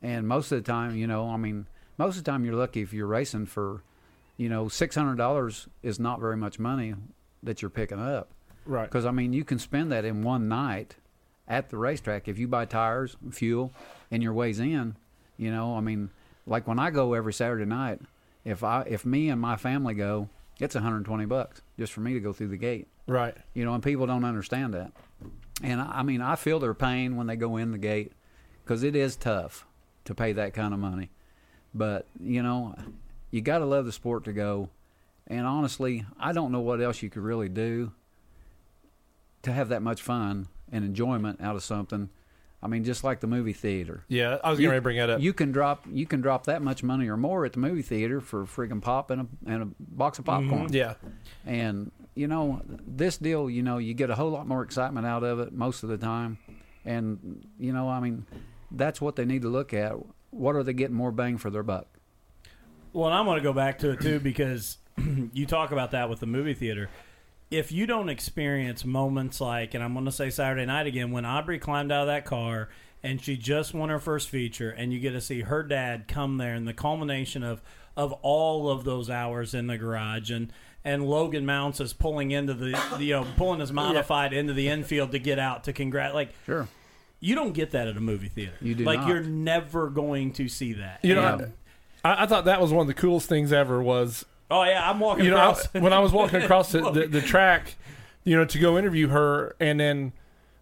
And 0.00 0.26
most 0.26 0.50
of 0.52 0.62
the 0.64 0.70
time, 0.72 0.96
you 0.96 1.06
know, 1.06 1.28
I 1.28 1.36
mean, 1.36 1.66
most 2.00 2.16
of 2.16 2.24
the 2.24 2.30
time 2.30 2.46
you're 2.46 2.54
lucky 2.54 2.80
if 2.80 2.94
you're 2.94 3.06
racing 3.06 3.44
for, 3.44 3.82
you 4.38 4.48
know, 4.48 4.68
six 4.68 4.96
hundred 4.96 5.16
dollars 5.16 5.68
is 5.82 6.00
not 6.00 6.18
very 6.18 6.36
much 6.36 6.58
money 6.58 6.94
that 7.42 7.60
you're 7.60 7.70
picking 7.70 8.00
up. 8.00 8.30
right. 8.64 8.84
Because 8.84 9.04
I 9.04 9.10
mean, 9.10 9.34
you 9.34 9.44
can 9.44 9.58
spend 9.58 9.92
that 9.92 10.06
in 10.06 10.22
one 10.22 10.48
night 10.48 10.96
at 11.46 11.68
the 11.68 11.76
racetrack 11.76 12.26
if 12.26 12.38
you 12.38 12.48
buy 12.48 12.64
tires, 12.64 13.18
fuel, 13.30 13.70
and 14.10 14.22
your 14.22 14.32
ways 14.32 14.60
in. 14.60 14.96
You 15.36 15.50
know, 15.50 15.76
I 15.76 15.80
mean, 15.80 16.08
like 16.46 16.66
when 16.66 16.78
I 16.78 16.90
go 16.90 17.12
every 17.12 17.34
Saturday 17.34 17.66
night, 17.66 18.00
if 18.46 18.64
I 18.64 18.82
if 18.82 19.04
me 19.04 19.28
and 19.28 19.38
my 19.38 19.56
family 19.56 19.92
go, 19.92 20.30
it's 20.58 20.74
120 20.74 21.26
bucks 21.26 21.60
just 21.78 21.92
for 21.92 22.00
me 22.00 22.14
to 22.14 22.20
go 22.20 22.32
through 22.32 22.48
the 22.48 22.56
gate. 22.56 22.88
Right. 23.06 23.36
You 23.52 23.66
know, 23.66 23.74
and 23.74 23.82
people 23.82 24.06
don't 24.06 24.24
understand 24.24 24.72
that. 24.72 24.92
And 25.62 25.82
I 25.82 25.98
I 26.00 26.02
mean, 26.02 26.22
I 26.22 26.36
feel 26.36 26.60
their 26.60 26.72
pain 26.72 27.16
when 27.16 27.26
they 27.26 27.36
go 27.36 27.58
in 27.58 27.72
the 27.72 27.78
gate 27.78 28.12
because 28.64 28.82
it 28.84 28.96
is 28.96 29.16
tough 29.16 29.66
to 30.06 30.14
pay 30.14 30.32
that 30.32 30.54
kind 30.54 30.72
of 30.72 30.80
money. 30.80 31.10
But 31.74 32.06
you 32.20 32.42
know, 32.42 32.74
you 33.30 33.40
got 33.40 33.58
to 33.58 33.66
love 33.66 33.86
the 33.86 33.92
sport 33.92 34.24
to 34.24 34.32
go. 34.32 34.68
And 35.26 35.46
honestly, 35.46 36.04
I 36.18 36.32
don't 36.32 36.50
know 36.50 36.60
what 36.60 36.80
else 36.80 37.02
you 37.02 37.10
could 37.10 37.22
really 37.22 37.48
do 37.48 37.92
to 39.42 39.52
have 39.52 39.68
that 39.68 39.80
much 39.80 40.02
fun 40.02 40.48
and 40.72 40.84
enjoyment 40.84 41.40
out 41.40 41.56
of 41.56 41.62
something. 41.62 42.10
I 42.62 42.66
mean, 42.66 42.84
just 42.84 43.04
like 43.04 43.20
the 43.20 43.26
movie 43.26 43.54
theater. 43.54 44.04
Yeah, 44.08 44.38
I 44.44 44.50
was 44.50 44.60
going 44.60 44.74
to 44.74 44.80
bring 44.82 44.98
that 44.98 45.08
up. 45.08 45.20
You 45.20 45.32
can 45.32 45.50
drop 45.50 45.86
you 45.90 46.04
can 46.04 46.20
drop 46.20 46.44
that 46.44 46.60
much 46.60 46.82
money 46.82 47.08
or 47.08 47.16
more 47.16 47.46
at 47.46 47.54
the 47.54 47.58
movie 47.58 47.82
theater 47.82 48.20
for 48.20 48.44
friggin' 48.44 48.82
pop 48.82 49.10
and 49.10 49.22
a 49.22 49.26
and 49.46 49.62
a 49.62 49.68
box 49.78 50.18
of 50.18 50.26
popcorn. 50.26 50.66
Mm-hmm, 50.66 50.74
yeah, 50.74 50.94
And 51.46 51.90
you 52.14 52.26
know, 52.26 52.60
this 52.66 53.16
deal, 53.16 53.48
you 53.48 53.62
know, 53.62 53.78
you 53.78 53.94
get 53.94 54.10
a 54.10 54.14
whole 54.14 54.30
lot 54.30 54.46
more 54.46 54.62
excitement 54.62 55.06
out 55.06 55.22
of 55.22 55.40
it 55.40 55.52
most 55.52 55.82
of 55.82 55.88
the 55.88 55.96
time. 55.96 56.36
And 56.84 57.46
you 57.58 57.72
know, 57.72 57.88
I 57.88 58.00
mean, 58.00 58.26
that's 58.70 59.00
what 59.00 59.16
they 59.16 59.24
need 59.24 59.42
to 59.42 59.48
look 59.48 59.72
at. 59.72 59.94
What 60.30 60.56
are 60.56 60.62
they 60.62 60.72
getting 60.72 60.96
more 60.96 61.12
bang 61.12 61.38
for 61.38 61.50
their 61.50 61.62
buck? 61.62 61.86
Well, 62.92 63.06
and 63.06 63.14
I'm 63.14 63.24
going 63.24 63.38
to 63.38 63.42
go 63.42 63.52
back 63.52 63.78
to 63.80 63.90
it 63.90 64.00
too 64.00 64.20
because 64.20 64.78
you 65.32 65.46
talk 65.46 65.72
about 65.72 65.92
that 65.92 66.08
with 66.10 66.20
the 66.20 66.26
movie 66.26 66.54
theater. 66.54 66.88
if 67.50 67.72
you 67.72 67.86
don't 67.86 68.08
experience 68.08 68.84
moments 68.84 69.40
like, 69.40 69.74
and 69.74 69.82
I'm 69.82 69.92
going 69.92 70.04
to 70.06 70.12
say 70.12 70.30
Saturday 70.30 70.66
night 70.66 70.86
again, 70.86 71.10
when 71.10 71.24
Aubrey 71.24 71.58
climbed 71.58 71.90
out 71.92 72.02
of 72.02 72.06
that 72.08 72.24
car 72.24 72.68
and 73.02 73.20
she 73.20 73.36
just 73.36 73.72
won 73.74 73.88
her 73.88 73.98
first 73.98 74.28
feature, 74.28 74.70
and 74.70 74.92
you 74.92 75.00
get 75.00 75.12
to 75.12 75.20
see 75.20 75.40
her 75.42 75.62
dad 75.62 76.06
come 76.06 76.36
there, 76.36 76.54
and 76.54 76.68
the 76.68 76.74
culmination 76.74 77.42
of 77.42 77.62
of 77.96 78.12
all 78.22 78.68
of 78.70 78.84
those 78.84 79.08
hours 79.10 79.52
in 79.54 79.66
the 79.68 79.78
garage, 79.78 80.30
and 80.30 80.52
and 80.84 81.04
Logan 81.06 81.44
Mounts 81.46 81.80
is 81.80 81.92
pulling 81.94 82.30
into 82.30 82.52
the, 82.54 82.78
the 82.98 83.04
you 83.04 83.14
know 83.14 83.26
pulling 83.36 83.60
his 83.60 83.72
modified 83.72 84.32
into 84.34 84.52
the 84.52 84.68
infield 84.68 85.12
to 85.12 85.18
get 85.18 85.38
out 85.38 85.64
to 85.64 85.72
congrat 85.72 86.14
like 86.14 86.34
Sure. 86.44 86.68
You 87.20 87.34
don't 87.34 87.52
get 87.52 87.70
that 87.72 87.86
at 87.86 87.96
a 87.96 88.00
movie 88.00 88.28
theater. 88.28 88.52
You 88.60 88.74
do 88.74 88.84
like 88.84 89.00
not. 89.00 89.08
you're 89.08 89.22
never 89.22 89.88
going 89.90 90.32
to 90.34 90.48
see 90.48 90.72
that. 90.74 91.00
You 91.02 91.14
know, 91.14 91.34
And- 91.34 91.52
I, 92.04 92.24
I 92.24 92.26
thought 92.26 92.46
that 92.46 92.60
was 92.60 92.72
one 92.72 92.82
of 92.82 92.86
the 92.88 92.94
coolest 92.94 93.28
things 93.28 93.52
ever. 93.52 93.82
Was 93.82 94.24
oh 94.50 94.62
yeah, 94.64 94.88
I'm 94.88 94.98
walking 95.00 95.24
you 95.26 95.30
know 95.30 95.36
I, 95.36 95.50
across. 95.50 95.66
when 95.74 95.92
I 95.92 95.98
was 96.00 96.12
walking 96.12 96.42
across 96.42 96.72
the, 96.72 96.90
the, 96.90 97.06
the 97.06 97.20
track, 97.32 97.74
you 98.24 98.36
know, 98.36 98.44
to 98.46 98.58
go 98.58 98.78
interview 98.78 99.08
her, 99.08 99.54
and 99.60 99.78
then 99.78 100.12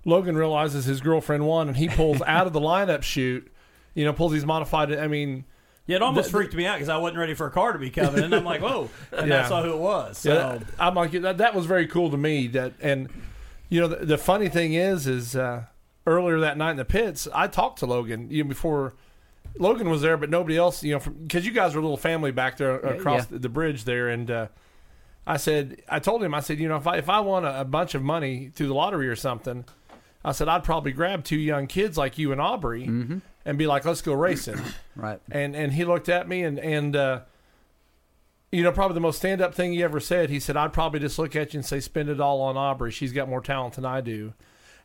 Logan 0.05 0.37
realizes 0.37 0.85
his 0.85 1.01
girlfriend 1.01 1.47
won, 1.47 1.69
and 1.69 1.77
he 1.77 1.89
pulls 1.89 2.21
out 2.23 2.47
of 2.47 2.53
the 2.53 2.61
lineup 2.61 3.03
shoot. 3.03 3.51
You 3.95 4.05
know, 4.05 4.13
pulls 4.13 4.33
these 4.33 4.45
modified. 4.47 4.93
I 4.93 5.07
mean, 5.09 5.45
Yeah, 5.87 5.97
it 5.97 6.03
almost 6.03 6.27
The- 6.31 6.39
freaked 6.39 6.55
me 6.55 6.67
out 6.67 6.75
because 6.77 6.89
I 6.89 6.97
wasn't 6.99 7.19
ready 7.19 7.35
for 7.35 7.47
a 7.47 7.51
car 7.51 7.73
to 7.73 7.79
be 7.79 7.91
coming, 7.91 8.23
and 8.25 8.35
I'm 8.35 8.45
like, 8.45 8.61
"Whoa!" 8.61 8.91
And 9.13 9.29
Yeah. 9.29 9.45
I 9.45 9.49
saw 9.49 9.63
who 9.63 9.73
it 9.73 9.79
was. 9.79 10.19
So 10.19 10.35
Yeah, 10.35 10.59
I'm 10.81 10.95
like 10.95 11.13
that. 11.13 11.39
That 11.39 11.55
was 11.55 11.67
very 11.67 11.87
cool 11.87 12.11
to 12.11 12.17
me. 12.17 12.47
That 12.49 12.73
and 12.81 13.09
you 13.69 13.81
know 13.81 13.87
the, 13.89 14.05
the 14.05 14.19
funny 14.19 14.49
thing 14.49 14.75
is, 14.75 15.07
is 15.07 15.35
uh, 15.37 15.65
earlier 16.09 16.41
that 16.41 16.57
night 16.57 16.73
in 16.73 16.77
the 16.77 16.85
pits, 16.85 17.29
I 17.35 17.47
talked 17.47 17.79
to 17.81 17.87
Logan. 17.87 18.31
You 18.31 18.45
know, 18.45 18.49
before 18.49 18.95
Logan 19.59 19.91
was 19.91 20.03
there, 20.03 20.17
but 20.17 20.31
nobody 20.31 20.57
else. 20.57 20.83
You 20.83 20.95
know, 20.95 21.01
because 21.01 21.47
you 21.47 21.53
guys 21.53 21.75
were 21.75 21.81
a 21.81 21.83
little 21.83 21.97
family 21.97 22.31
back 22.33 22.57
there 22.57 22.77
across 22.77 23.23
yeah. 23.23 23.27
the, 23.31 23.39
the 23.41 23.49
bridge 23.49 23.85
there, 23.85 24.09
and 24.09 24.31
uh, 24.31 24.47
I 25.27 25.37
said, 25.37 25.83
I 25.89 25.99
told 25.99 26.23
him, 26.23 26.35
I 26.35 26.41
said, 26.41 26.59
you 26.59 26.69
know, 26.69 26.77
if 26.77 26.87
I 26.87 26.97
if 26.97 27.09
I 27.09 27.21
won 27.21 27.45
a, 27.45 27.61
a 27.61 27.65
bunch 27.65 27.95
of 27.95 28.03
money 28.03 28.51
through 28.55 28.69
the 28.69 28.75
lottery 28.75 29.09
or 29.09 29.17
something, 29.17 29.65
I 30.25 30.33
said 30.33 30.49
I'd 30.49 30.65
probably 30.65 30.93
grab 30.93 31.25
two 31.25 31.37
young 31.37 31.67
kids 31.67 31.99
like 31.99 32.19
you 32.19 32.33
and 32.33 32.41
Aubrey 32.41 32.85
and 33.45 33.59
be 33.59 33.67
like, 33.67 33.85
let's 33.85 34.03
go 34.03 34.13
racing 34.15 34.59
Right. 34.97 35.21
and 35.31 35.55
and 35.55 35.73
he 35.73 35.85
looked 35.85 36.09
at 36.09 36.29
me 36.29 36.43
and 36.45 36.59
and 36.59 36.97
uh, 36.97 37.21
you 38.51 38.63
know 38.63 38.73
probably 38.73 38.95
the 38.95 39.01
most 39.01 39.19
stand 39.19 39.41
up 39.41 39.55
thing 39.55 39.73
he 39.73 39.83
ever 39.83 40.01
said. 40.01 40.31
He 40.31 40.41
said, 40.41 40.57
"I'd 40.57 40.73
probably 40.73 41.01
just 41.01 41.19
look 41.19 41.37
at 41.37 41.53
you 41.53 41.59
and 41.59 41.67
say, 41.67 41.81
spend 41.81 42.09
it 42.09 42.21
all 42.21 42.41
on 42.41 42.57
Aubrey. 42.57 42.91
She's 42.91 43.13
got 43.13 43.29
more 43.29 43.41
talent 43.41 43.75
than 43.75 43.85
I 43.85 44.01
do." 44.01 44.33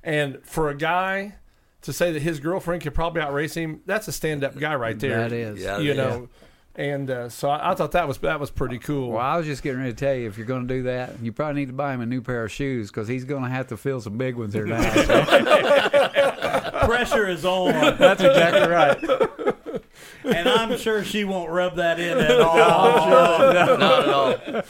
And 0.03 0.39
for 0.43 0.69
a 0.69 0.75
guy 0.75 1.35
to 1.81 1.93
say 1.93 2.11
that 2.11 2.21
his 2.21 2.39
girlfriend 2.39 2.81
could 2.81 2.93
probably 2.93 3.21
outrace 3.21 3.53
him, 3.53 3.81
that's 3.85 4.07
a 4.07 4.11
stand 4.11 4.43
up 4.43 4.57
guy 4.57 4.75
right 4.75 4.99
there. 4.99 5.17
That 5.17 5.31
is. 5.31 5.61
Yeah, 5.61 5.77
you 5.79 5.89
yeah. 5.89 5.93
know. 5.93 6.29
And 6.75 7.09
uh, 7.09 7.29
so 7.29 7.49
I, 7.49 7.71
I 7.71 7.75
thought 7.75 7.91
that 7.91 8.07
was 8.07 8.17
that 8.19 8.39
was 8.39 8.49
pretty 8.49 8.79
cool. 8.79 9.11
Well, 9.11 9.21
I 9.21 9.37
was 9.37 9.45
just 9.45 9.61
getting 9.61 9.79
ready 9.79 9.91
to 9.91 9.97
tell 9.97 10.15
you 10.15 10.27
if 10.27 10.37
you're 10.37 10.47
going 10.47 10.67
to 10.67 10.73
do 10.73 10.83
that, 10.83 11.19
you 11.21 11.31
probably 11.31 11.61
need 11.61 11.67
to 11.67 11.73
buy 11.73 11.93
him 11.93 12.01
a 12.01 12.05
new 12.05 12.21
pair 12.21 12.43
of 12.43 12.51
shoes 12.51 12.89
because 12.89 13.07
he's 13.07 13.25
going 13.25 13.43
to 13.43 13.49
have 13.49 13.67
to 13.67 13.77
fill 13.77 14.01
some 14.01 14.17
big 14.17 14.35
ones 14.35 14.55
here 14.55 14.65
now. 14.65 14.81
So 15.03 15.23
pressure 16.87 17.27
is 17.27 17.45
on, 17.45 17.97
that's 17.99 18.23
exactly 18.23 18.67
right. 18.67 19.55
And 20.23 20.47
I'm 20.49 20.77
sure 20.77 21.03
she 21.03 21.23
won't 21.23 21.49
rub 21.49 21.75
that 21.77 21.99
in 21.99 22.17
at 22.17 22.39
all. 22.41 22.55
Not 22.57 23.55
at 23.55 24.09
all. 24.09 24.63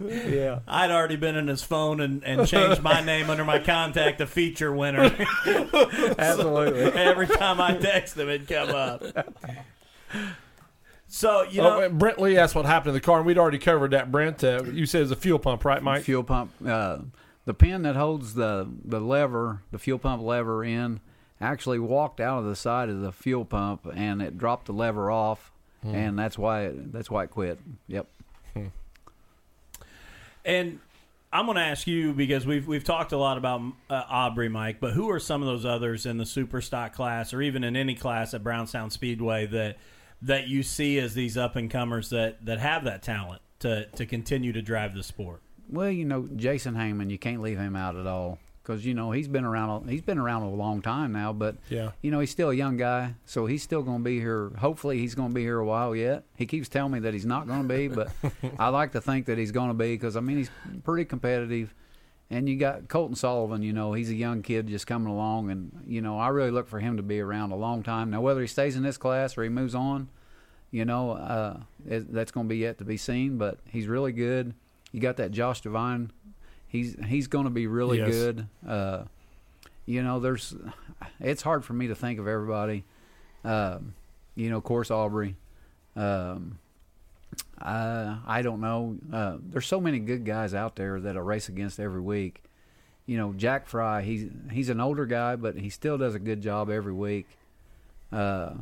Yeah. 0.00 0.60
I'd 0.66 0.90
already 0.90 1.16
been 1.16 1.36
in 1.36 1.46
his 1.48 1.62
phone 1.62 2.00
and, 2.00 2.24
and 2.24 2.46
changed 2.46 2.82
my 2.82 3.00
name 3.00 3.28
under 3.30 3.44
my 3.44 3.58
contact 3.58 4.18
to 4.18 4.26
feature 4.26 4.72
winner. 4.74 5.04
Absolutely. 6.18 6.82
Every 6.84 7.26
time 7.26 7.60
I 7.60 7.76
text 7.76 8.16
him, 8.16 8.28
it'd 8.28 8.48
come 8.48 8.70
up. 8.70 9.02
So 11.08 11.42
you 11.42 11.60
Oh, 11.60 11.64
know, 11.64 11.80
and 11.80 11.98
Brent 11.98 12.20
Lee 12.20 12.36
asked 12.38 12.54
what 12.54 12.66
happened 12.66 12.90
to 12.90 12.92
the 12.92 13.00
car, 13.00 13.18
and 13.18 13.26
we'd 13.26 13.38
already 13.38 13.58
covered 13.58 13.90
that. 13.90 14.10
Brent, 14.12 14.42
uh, 14.44 14.62
you 14.64 14.86
said 14.86 15.02
it's 15.02 15.10
a 15.10 15.16
fuel 15.16 15.38
pump, 15.38 15.64
right, 15.64 15.82
Mike? 15.82 16.04
Fuel 16.04 16.22
pump. 16.22 16.52
Uh, 16.64 16.98
the 17.46 17.54
pin 17.54 17.82
that 17.82 17.96
holds 17.96 18.34
the 18.34 18.68
the 18.84 19.00
lever, 19.00 19.62
the 19.72 19.78
fuel 19.78 19.98
pump 19.98 20.22
lever 20.22 20.62
in, 20.64 21.00
actually 21.40 21.78
walked 21.78 22.20
out 22.20 22.40
of 22.40 22.44
the 22.44 22.56
side 22.56 22.88
of 22.88 23.00
the 23.00 23.12
fuel 23.12 23.44
pump 23.44 23.86
and 23.94 24.20
it 24.20 24.36
dropped 24.36 24.66
the 24.66 24.72
lever 24.72 25.10
off, 25.10 25.52
and 25.82 26.18
that's 26.18 26.36
why 26.36 26.64
it, 26.64 26.92
that's 26.92 27.10
why 27.10 27.24
it 27.24 27.30
quit. 27.30 27.58
Yep. 27.88 28.06
And 30.44 30.78
I'm 31.32 31.46
going 31.46 31.56
to 31.56 31.62
ask 31.62 31.86
you 31.86 32.12
because 32.12 32.46
we've 32.46 32.66
we've 32.66 32.84
talked 32.84 33.12
a 33.12 33.16
lot 33.16 33.38
about 33.38 33.60
uh, 33.88 34.02
Aubrey, 34.08 34.48
Mike, 34.48 34.80
but 34.80 34.92
who 34.92 35.10
are 35.10 35.20
some 35.20 35.42
of 35.42 35.48
those 35.48 35.64
others 35.64 36.06
in 36.06 36.18
the 36.18 36.26
super 36.26 36.60
stock 36.60 36.94
class, 36.94 37.32
or 37.32 37.42
even 37.42 37.62
in 37.62 37.76
any 37.76 37.94
class 37.94 38.34
at 38.34 38.42
Brownstown 38.42 38.90
Speedway 38.90 39.46
that 39.46 39.76
that 40.22 40.48
you 40.48 40.62
see 40.62 40.98
as 40.98 41.14
these 41.14 41.36
up 41.36 41.56
and 41.56 41.70
comers 41.70 42.10
that 42.10 42.44
that 42.44 42.58
have 42.58 42.84
that 42.84 43.02
talent 43.02 43.42
to 43.60 43.86
to 43.86 44.06
continue 44.06 44.52
to 44.52 44.62
drive 44.62 44.94
the 44.94 45.02
sport? 45.02 45.40
Well, 45.68 45.90
you 45.90 46.04
know, 46.04 46.28
Jason 46.34 46.74
Heyman, 46.74 47.10
you 47.10 47.18
can't 47.18 47.42
leave 47.42 47.58
him 47.58 47.76
out 47.76 47.94
at 47.94 48.06
all 48.06 48.38
because 48.62 48.84
you 48.84 48.94
know 48.94 49.10
he's 49.10 49.28
been 49.28 49.44
around. 49.44 49.88
a- 49.88 49.90
He's 49.90 50.02
been 50.02 50.18
around 50.18 50.42
a 50.42 50.50
long 50.50 50.82
time 50.82 51.12
now, 51.12 51.32
but 51.32 51.56
Yeah. 51.68 51.92
you 52.02 52.10
know 52.10 52.20
he's 52.20 52.30
still 52.30 52.50
a 52.50 52.54
young 52.54 52.76
guy, 52.76 53.14
so 53.24 53.46
he's 53.46 53.62
still 53.62 53.82
going 53.82 53.98
to 53.98 54.04
be 54.04 54.18
here. 54.20 54.50
Hopefully, 54.58 54.98
he's 54.98 55.14
going 55.14 55.28
to 55.30 55.34
be 55.34 55.42
here 55.42 55.58
a 55.58 55.64
while 55.64 55.94
yet. 55.96 56.24
He 56.36 56.46
keeps 56.46 56.68
telling 56.68 56.92
me 56.92 56.98
that 57.00 57.14
he's 57.14 57.26
not 57.26 57.46
going 57.46 57.66
to 57.66 57.68
be, 57.74 57.88
but 57.88 58.10
I 58.58 58.68
like 58.68 58.92
to 58.92 59.00
think 59.00 59.26
that 59.26 59.38
he's 59.38 59.52
going 59.52 59.68
to 59.68 59.74
be 59.74 59.94
because 59.94 60.16
I 60.16 60.20
mean 60.20 60.36
he's 60.38 60.50
pretty 60.84 61.04
competitive. 61.04 61.74
And 62.32 62.48
you 62.48 62.56
got 62.56 62.86
Colton 62.88 63.16
Sullivan, 63.16 63.60
you 63.62 63.72
know, 63.72 63.92
he's 63.92 64.08
a 64.08 64.14
young 64.14 64.42
kid 64.42 64.68
just 64.68 64.86
coming 64.86 65.08
along, 65.12 65.50
and 65.50 65.82
you 65.84 66.00
know 66.00 66.16
I 66.18 66.28
really 66.28 66.52
look 66.52 66.68
for 66.68 66.78
him 66.78 66.96
to 66.96 67.02
be 67.02 67.18
around 67.18 67.50
a 67.50 67.56
long 67.56 67.82
time. 67.82 68.10
Now, 68.10 68.20
whether 68.20 68.40
he 68.40 68.46
stays 68.46 68.76
in 68.76 68.84
this 68.84 68.96
class 68.96 69.36
or 69.36 69.42
he 69.42 69.48
moves 69.48 69.74
on, 69.74 70.08
you 70.70 70.84
know, 70.84 71.10
uh, 71.12 71.56
it, 71.88 72.12
that's 72.12 72.30
going 72.30 72.46
to 72.46 72.48
be 72.48 72.58
yet 72.58 72.78
to 72.78 72.84
be 72.84 72.96
seen. 72.96 73.36
But 73.36 73.58
he's 73.66 73.88
really 73.88 74.12
good. 74.12 74.54
You 74.92 75.00
got 75.00 75.16
that 75.16 75.32
Josh 75.32 75.60
Devine. 75.60 76.12
He's 76.70 76.96
he's 77.06 77.26
going 77.26 77.44
to 77.44 77.50
be 77.50 77.66
really 77.66 77.98
Yes. 77.98 78.10
good. 78.10 78.46
Uh, 78.66 79.04
you 79.86 80.02
know, 80.02 80.20
there's. 80.20 80.54
It's 81.18 81.42
hard 81.42 81.64
for 81.64 81.72
me 81.72 81.88
to 81.88 81.94
think 81.94 82.18
of 82.20 82.28
everybody. 82.28 82.84
Um, 83.44 83.94
you 84.36 84.50
know, 84.50 84.58
of 84.58 84.64
course, 84.64 84.90
Aubrey. 84.90 85.34
Um, 85.96 86.58
I 87.60 88.18
I 88.26 88.42
don't 88.42 88.60
know. 88.60 88.96
Uh, 89.12 89.36
there's 89.40 89.66
so 89.66 89.80
many 89.80 89.98
good 89.98 90.24
guys 90.24 90.54
out 90.54 90.76
there 90.76 91.00
that 91.00 91.16
I 91.16 91.20
race 91.20 91.48
against 91.48 91.80
every 91.80 92.00
week. 92.00 92.42
You 93.06 93.16
know, 93.16 93.32
Jack 93.32 93.66
Fry. 93.66 94.02
He's 94.02 94.26
he's 94.52 94.68
an 94.68 94.80
older 94.80 95.06
guy, 95.06 95.36
but 95.36 95.56
he 95.56 95.70
still 95.70 95.98
does 95.98 96.14
a 96.14 96.18
good 96.20 96.40
job 96.40 96.70
every 96.70 96.92
week. 96.92 97.26
Uh, 98.12 98.52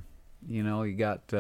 you 0.49 0.63
know, 0.63 0.83
you 0.85 0.95
got. 0.97 1.33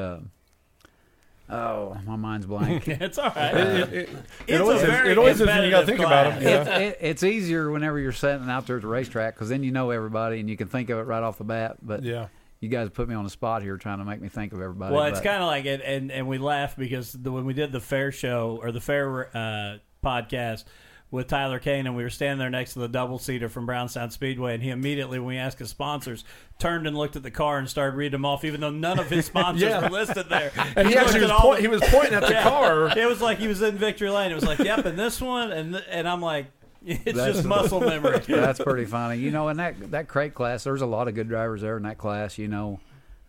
Oh, 1.50 1.96
my 2.06 2.16
mind's 2.16 2.46
blank. 2.46 2.86
it's 2.88 3.18
all 3.18 3.32
right. 3.34 3.54
It, 3.54 3.92
it, 3.92 3.92
it, 3.92 4.08
It's 4.48 4.60
always 4.60 4.82
a 4.82 4.84
is, 4.84 4.90
very 4.90 5.10
it 5.12 5.18
always 5.18 5.40
is 5.40 5.46
when 5.46 5.64
you 5.64 5.70
got 5.70 5.80
to 5.80 5.86
think 5.86 6.00
competitive 6.00 6.42
about 6.42 6.42
it. 6.42 6.64
class. 6.64 6.66
Yeah. 6.66 6.84
it's, 6.86 7.00
it, 7.00 7.06
it's 7.06 7.22
easier 7.22 7.70
whenever 7.70 7.98
you're 7.98 8.12
sitting 8.12 8.48
out 8.48 8.66
there 8.66 8.76
at 8.76 8.82
the 8.82 8.88
racetrack 8.88 9.34
because 9.34 9.48
then 9.48 9.62
you 9.62 9.70
know 9.70 9.90
everybody 9.90 10.40
and 10.40 10.50
you 10.50 10.56
can 10.56 10.68
think 10.68 10.90
of 10.90 10.98
it 10.98 11.02
right 11.02 11.22
off 11.22 11.38
the 11.38 11.44
bat. 11.44 11.76
But 11.82 12.02
yeah. 12.02 12.28
you 12.60 12.68
guys 12.68 12.90
put 12.90 13.08
me 13.08 13.14
on 13.14 13.24
the 13.24 13.30
spot 13.30 13.62
here 13.62 13.76
trying 13.76 13.98
to 13.98 14.04
make 14.04 14.20
me 14.20 14.28
think 14.28 14.52
of 14.52 14.60
everybody. 14.60 14.94
Well, 14.94 15.04
it's 15.04 15.20
kind 15.20 15.42
of 15.42 15.46
like 15.46 15.64
it, 15.64 15.80
and 15.84 16.12
and 16.12 16.28
we 16.28 16.38
laugh 16.38 16.76
because 16.76 17.12
the, 17.12 17.32
when 17.32 17.44
we 17.44 17.54
did 17.54 17.72
the 17.72 17.80
fair 17.80 18.12
show 18.12 18.58
or 18.62 18.72
the 18.72 18.80
fair 18.80 19.34
uh, 19.36 19.78
podcast 20.04 20.64
with 21.10 21.26
Tyler 21.26 21.58
Kane, 21.58 21.86
and 21.86 21.96
we 21.96 22.02
were 22.02 22.10
standing 22.10 22.38
there 22.38 22.50
next 22.50 22.74
to 22.74 22.80
the 22.80 22.88
double 22.88 23.18
seater 23.18 23.48
from 23.48 23.64
Brownstown 23.64 24.10
Speedway, 24.10 24.52
and 24.54 24.62
he 24.62 24.68
immediately, 24.68 25.18
when 25.18 25.28
we 25.28 25.36
asked 25.38 25.58
his 25.58 25.70
sponsors, 25.70 26.22
turned 26.58 26.86
and 26.86 26.96
looked 26.98 27.16
at 27.16 27.22
the 27.22 27.30
car 27.30 27.58
and 27.58 27.68
started 27.68 27.96
reading 27.96 28.12
them 28.12 28.24
off, 28.26 28.44
even 28.44 28.60
though 28.60 28.68
none 28.70 28.98
of 28.98 29.08
his 29.08 29.24
sponsors 29.32 29.62
Yeah. 29.62 29.80
were 29.82 29.88
listed 29.88 30.28
there. 30.28 30.52
And 30.76 30.86
he 30.86 30.96
actually 30.96 31.20
was, 31.20 31.30
looked 31.30 31.32
all 31.44 31.50
point, 31.50 31.60
he 31.62 31.68
was 31.68 31.80
pointing 31.86 32.14
at 32.14 32.22
the 32.24 32.30
Yeah. 32.32 32.42
car. 32.42 32.98
It 32.98 33.06
was 33.08 33.22
like 33.22 33.38
he 33.38 33.48
was 33.48 33.62
in 33.62 33.76
Victory 33.78 34.10
Lane. 34.10 34.30
It 34.30 34.34
was 34.34 34.44
like, 34.44 34.58
yep, 34.58 34.84
and 34.84 34.98
this 34.98 35.18
one, 35.20 35.50
and 35.50 35.72
th- 35.74 35.84
and 35.88 36.06
I'm 36.06 36.20
like, 36.20 36.46
it's 36.86 37.04
That's- 37.04 37.36
just 37.36 37.44
muscle 37.46 37.80
memory. 37.80 38.18
That's 38.28 38.60
pretty 38.60 38.84
funny. 38.84 39.18
You 39.18 39.30
know, 39.30 39.48
in 39.48 39.56
that 39.56 39.90
that 39.92 40.08
crate 40.08 40.34
class, 40.34 40.62
there's 40.64 40.82
a 40.82 40.86
lot 40.86 41.08
of 41.08 41.14
good 41.14 41.28
drivers 41.28 41.62
there 41.62 41.76
in 41.78 41.84
that 41.84 41.96
class. 41.96 42.36
You 42.36 42.48
know, 42.48 42.80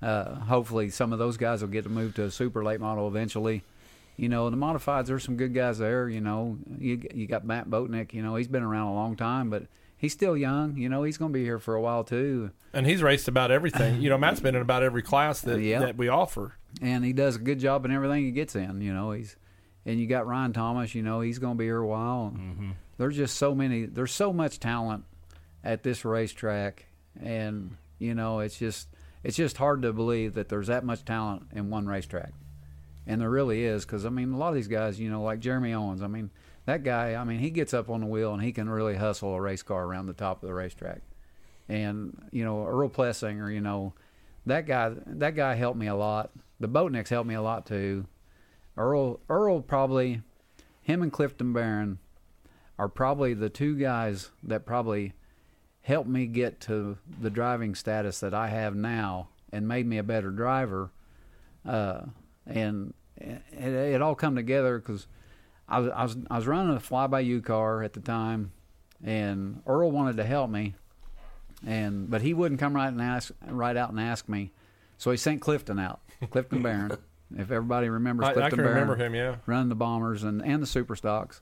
uh, 0.02 0.36
hopefully 0.36 0.90
some 0.90 1.14
of 1.14 1.20
those 1.20 1.38
guys 1.38 1.62
will 1.62 1.70
get 1.70 1.84
to 1.84 1.90
move 1.90 2.14
to 2.16 2.24
a 2.26 2.32
super 2.32 2.62
late 2.64 2.80
model 2.82 3.08
eventually. 3.08 3.64
You 4.20 4.30
know, 4.30 4.50
the 4.50 4.58
modifieds, 4.58 5.06
there's 5.08 5.24
some 5.24 5.38
good 5.38 5.54
guys 5.54 5.78
there. 5.78 6.10
You 6.10 6.22
know, 6.22 6.58
you 6.78 7.02
you 7.14 7.26
got 7.28 7.46
Matt 7.46 7.70
Boatnick. 7.70 8.14
You 8.14 8.22
know, 8.22 8.36
he's 8.36 8.48
been 8.48 8.64
around 8.64 8.88
a 8.88 8.94
long 8.94 9.16
time, 9.16 9.50
but 9.50 9.64
he's 9.98 10.14
still 10.14 10.36
young. 10.36 10.76
You 10.78 10.90
know, 10.90 11.04
he's 11.04 11.18
going 11.18 11.32
to 11.32 11.38
be 11.38 11.44
here 11.44 11.60
for 11.60 11.76
a 11.76 11.82
while 11.82 12.04
too, 12.04 12.52
And 12.74 12.86
he's 12.86 13.02
raced 13.02 13.28
about 13.28 13.50
everything. 13.52 14.02
You 14.02 14.10
know, 14.10 14.18
Matt's 14.18 14.40
been 14.42 14.56
in 14.56 14.62
about 14.62 14.84
every 14.84 15.02
class 15.04 15.42
that, 15.42 15.60
Yeah. 15.62 15.80
that 15.80 15.98
we 15.98 16.08
offer. 16.10 16.54
and 16.82 17.04
he 17.06 17.14
does 17.14 17.36
a 17.38 17.40
good 17.40 17.60
job 17.60 17.86
in 17.86 17.92
everything 17.92 18.26
he 18.26 18.32
gets 18.32 18.56
in. 18.56 18.82
You 18.82 18.94
know, 18.94 19.12
he's 19.12 19.36
and 19.86 20.00
you 20.00 20.08
got 20.08 20.28
Ryan 20.28 20.54
Thomas. 20.54 20.94
You 20.96 21.02
know, 21.04 21.22
he's 21.22 21.40
going 21.40 21.56
to 21.56 21.58
be 21.58 21.66
here 21.66 21.80
a 21.80 21.88
while. 21.88 22.34
Mm-hmm. 22.36 22.72
There's 22.98 23.16
just 23.16 23.38
so 23.38 23.56
many. 23.56 23.86
There's 23.86 24.12
so 24.12 24.34
much 24.34 24.60
talent 24.60 25.06
at 25.64 25.84
this 25.84 26.04
racetrack, 26.04 26.86
and 27.22 27.78
you 28.00 28.14
know, 28.14 28.40
it's 28.40 28.60
just 28.60 28.90
it's 29.24 29.38
just 29.38 29.56
hard 29.58 29.82
to 29.84 29.94
believe 29.94 30.34
that 30.34 30.50
there's 30.50 30.68
that 30.68 30.84
much 30.84 31.06
talent 31.06 31.44
in 31.54 31.70
one 31.70 31.88
racetrack, 31.88 32.34
and 33.10 33.20
there 33.20 33.30
really 33.30 33.66
is. 33.66 33.86
Because 33.86 34.06
I 34.06 34.10
mean, 34.10 34.32
a 34.32 34.38
lot 34.38 34.50
of 34.50 34.56
these 34.56 34.68
guys, 34.68 35.00
you 35.00 35.10
know, 35.10 35.24
like 35.24 35.40
Jeremy 35.40 35.74
Owens. 35.74 36.04
I 36.04 36.08
mean, 36.08 36.30
that 36.66 36.84
guy. 36.84 37.16
I 37.16 37.24
mean, 37.24 37.40
he 37.40 37.50
gets 37.50 37.74
up 37.74 37.90
on 37.90 38.02
the 38.02 38.06
wheel 38.06 38.34
and 38.34 38.42
he 38.42 38.54
can 38.54 38.70
really 38.70 38.96
hustle 38.96 39.34
a 39.34 39.42
race 39.42 39.64
car 39.64 39.84
around 39.84 40.06
the 40.06 40.14
top 40.14 40.44
of 40.44 40.48
the 40.48 40.54
racetrack. 40.54 41.02
And 41.68 42.30
you 42.32 42.46
know, 42.46 42.66
Earl 42.66 42.90
Plessinger. 42.90 43.54
You 43.54 43.62
know, 43.62 43.94
that 44.46 44.68
guy. 44.68 44.94
That 45.08 45.36
guy 45.36 45.56
helped 45.56 45.80
me 45.80 45.88
a 45.88 45.96
lot. 45.96 46.30
The 46.60 46.70
Boatnicks 46.70 47.10
helped 47.10 47.28
me 47.28 47.36
a 47.36 47.42
lot 47.42 47.66
too. 47.66 48.06
Earl 48.78 49.20
Earl 49.28 49.62
probably 49.62 50.22
him 50.82 51.02
and 51.02 51.12
Clifton 51.12 51.52
Barron 51.52 51.98
are 52.78 52.88
probably 52.88 53.34
the 53.34 53.50
two 53.50 53.76
guys 53.76 54.30
that 54.44 54.66
probably 54.66 55.14
helped 55.82 56.10
me 56.10 56.28
get 56.28 56.60
to 56.62 56.98
the 57.20 57.30
driving 57.32 57.74
status 57.74 58.20
that 58.20 58.34
I 58.34 58.50
have 58.50 58.76
now 58.76 59.30
and 59.52 59.68
made 59.68 59.88
me 59.88 59.98
a 59.98 60.04
better 60.04 60.30
driver. 60.30 60.92
Uh, 61.66 62.02
and 62.46 62.94
it, 63.20 63.42
it 63.52 64.02
all 64.02 64.16
come 64.16 64.36
together 64.36 64.80
because 64.80 65.08
I 65.68 65.80
was, 65.80 65.92
I 65.96 66.04
was 66.04 66.18
I 66.32 66.38
was 66.38 66.48
running 66.48 66.76
a 66.76 66.80
fly 66.80 67.08
by 67.08 67.20
you 67.20 67.42
car 67.42 67.84
at 67.84 67.94
the 67.94 68.00
time, 68.00 68.52
and 69.04 69.62
Earl 69.68 69.92
wanted 69.92 70.18
to 70.18 70.24
help 70.24 70.50
me, 70.50 70.76
and 71.66 72.10
but 72.10 72.22
he 72.22 72.34
wouldn't 72.34 72.60
come 72.60 72.76
right 72.76 72.88
and 72.88 73.02
ask 73.02 73.32
right 73.48 73.76
out 73.78 73.90
and 73.92 74.00
ask 74.00 74.28
me, 74.28 74.52
so 74.98 75.12
he 75.12 75.18
sent 75.18 75.42
Clifton 75.42 75.80
out, 75.80 76.00
Clifton 76.32 76.62
Barron. 76.62 76.98
If 77.38 77.52
everybody 77.52 77.90
remembers 77.90 78.26
I, 78.26 78.32
I 78.32 78.34
Clifton 78.34 78.50
can 78.58 78.66
Barron, 78.66 78.74
remember 78.90 78.96
him. 79.04 79.14
Yeah. 79.14 79.36
running 79.46 79.70
the 79.70 79.76
bombers 79.76 80.24
and, 80.24 80.42
and 80.44 80.64
the 80.64 80.68
super 80.68 80.96
stocks. 80.96 81.42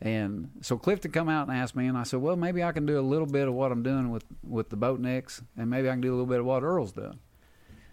And 0.00 0.50
so 0.60 0.78
Clifton 0.78 1.10
come 1.10 1.28
out 1.28 1.48
and 1.48 1.56
asked 1.56 1.74
me, 1.74 1.88
and 1.88 1.98
I 1.98 2.04
said, 2.04 2.20
well, 2.20 2.36
maybe 2.36 2.62
I 2.62 2.70
can 2.70 2.86
do 2.86 3.00
a 3.00 3.02
little 3.02 3.26
bit 3.26 3.48
of 3.48 3.54
what 3.54 3.72
I'm 3.72 3.82
doing 3.82 4.10
with, 4.10 4.24
with 4.44 4.68
the 4.70 4.76
Boatnicks, 4.76 5.42
and 5.56 5.68
maybe 5.68 5.88
I 5.88 5.92
can 5.94 6.00
do 6.00 6.10
a 6.10 6.14
little 6.14 6.26
bit 6.26 6.38
of 6.38 6.46
what 6.46 6.62
Earl's 6.62 6.92
doing. 6.92 7.18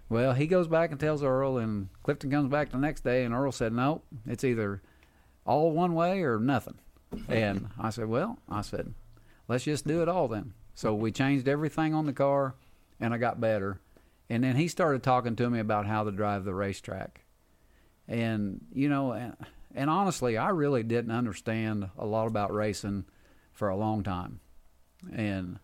Well, 0.08 0.34
he 0.34 0.46
goes 0.46 0.68
back 0.68 0.92
and 0.92 1.00
tells 1.00 1.24
Earl, 1.24 1.58
and 1.58 1.90
Clifton 2.04 2.30
comes 2.30 2.50
back 2.50 2.70
the 2.70 2.78
next 2.78 3.04
day, 3.04 3.24
and 3.24 3.34
Earl 3.34 3.52
said, 3.52 3.74
no, 3.74 4.04
it's 4.28 4.44
either 4.44 4.82
all 5.46 5.72
one 5.72 5.96
way 5.96 6.22
or 6.22 6.40
nothing. 6.40 6.76
And 7.28 7.70
I 7.80 7.90
said, 7.90 8.08
well, 8.08 8.38
I 8.48 8.62
said, 8.62 8.94
let's 9.48 9.64
just 9.64 9.88
do 9.88 10.02
it 10.02 10.10
all 10.10 10.28
then. 10.28 10.54
So 10.76 10.94
we 10.94 11.12
changed 11.12 11.48
everything 11.48 11.94
on 11.94 12.06
the 12.06 12.14
car, 12.14 12.56
and 13.00 13.14
I 13.14 13.18
got 13.18 13.42
better. 13.42 13.80
And 14.30 14.44
then 14.44 14.56
he 14.56 14.68
started 14.68 15.02
talking 15.02 15.36
to 15.38 15.50
me 15.50 15.60
about 15.60 15.88
how 15.88 16.04
to 16.04 16.12
drive 16.12 16.46
the 16.46 16.54
racetrack. 16.54 17.22
And, 18.08 18.62
you 18.74 18.90
know, 18.90 19.14
and, 19.14 19.36
and 19.74 19.90
honestly, 19.90 20.38
I 20.38 20.50
really 20.50 20.84
didn't 20.84 21.12
understand 21.12 21.90
a 21.98 22.06
lot 22.06 22.28
about 22.28 22.54
racing 22.54 23.06
for 23.54 23.70
a 23.70 23.78
long 23.78 24.04
time. 24.04 24.40
And 25.12 25.58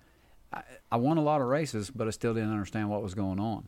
I, 0.51 0.63
I 0.91 0.97
won 0.97 1.17
a 1.17 1.23
lot 1.23 1.41
of 1.41 1.47
races, 1.47 1.91
but 1.91 2.07
I 2.07 2.11
still 2.11 2.33
didn't 2.33 2.51
understand 2.51 2.89
what 2.89 3.03
was 3.03 3.13
going 3.13 3.39
on 3.39 3.67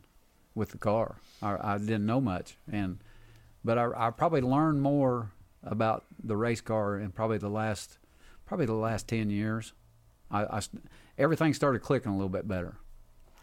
with 0.54 0.70
the 0.70 0.78
car. 0.78 1.16
I, 1.42 1.74
I 1.74 1.78
didn't 1.78 2.06
know 2.06 2.20
much. 2.20 2.56
And, 2.70 2.98
but 3.64 3.78
I, 3.78 3.88
I 3.96 4.10
probably 4.10 4.40
learned 4.40 4.82
more 4.82 5.30
about 5.62 6.04
the 6.22 6.36
race 6.36 6.60
car 6.60 6.98
in 6.98 7.10
probably 7.10 7.38
the 7.38 7.48
last, 7.48 7.98
probably 8.46 8.66
the 8.66 8.74
last 8.74 9.08
10 9.08 9.30
years. 9.30 9.72
I, 10.30 10.44
I 10.44 10.60
everything 11.18 11.54
started 11.54 11.80
clicking 11.80 12.12
a 12.12 12.14
little 12.14 12.28
bit 12.28 12.46
better. 12.46 12.76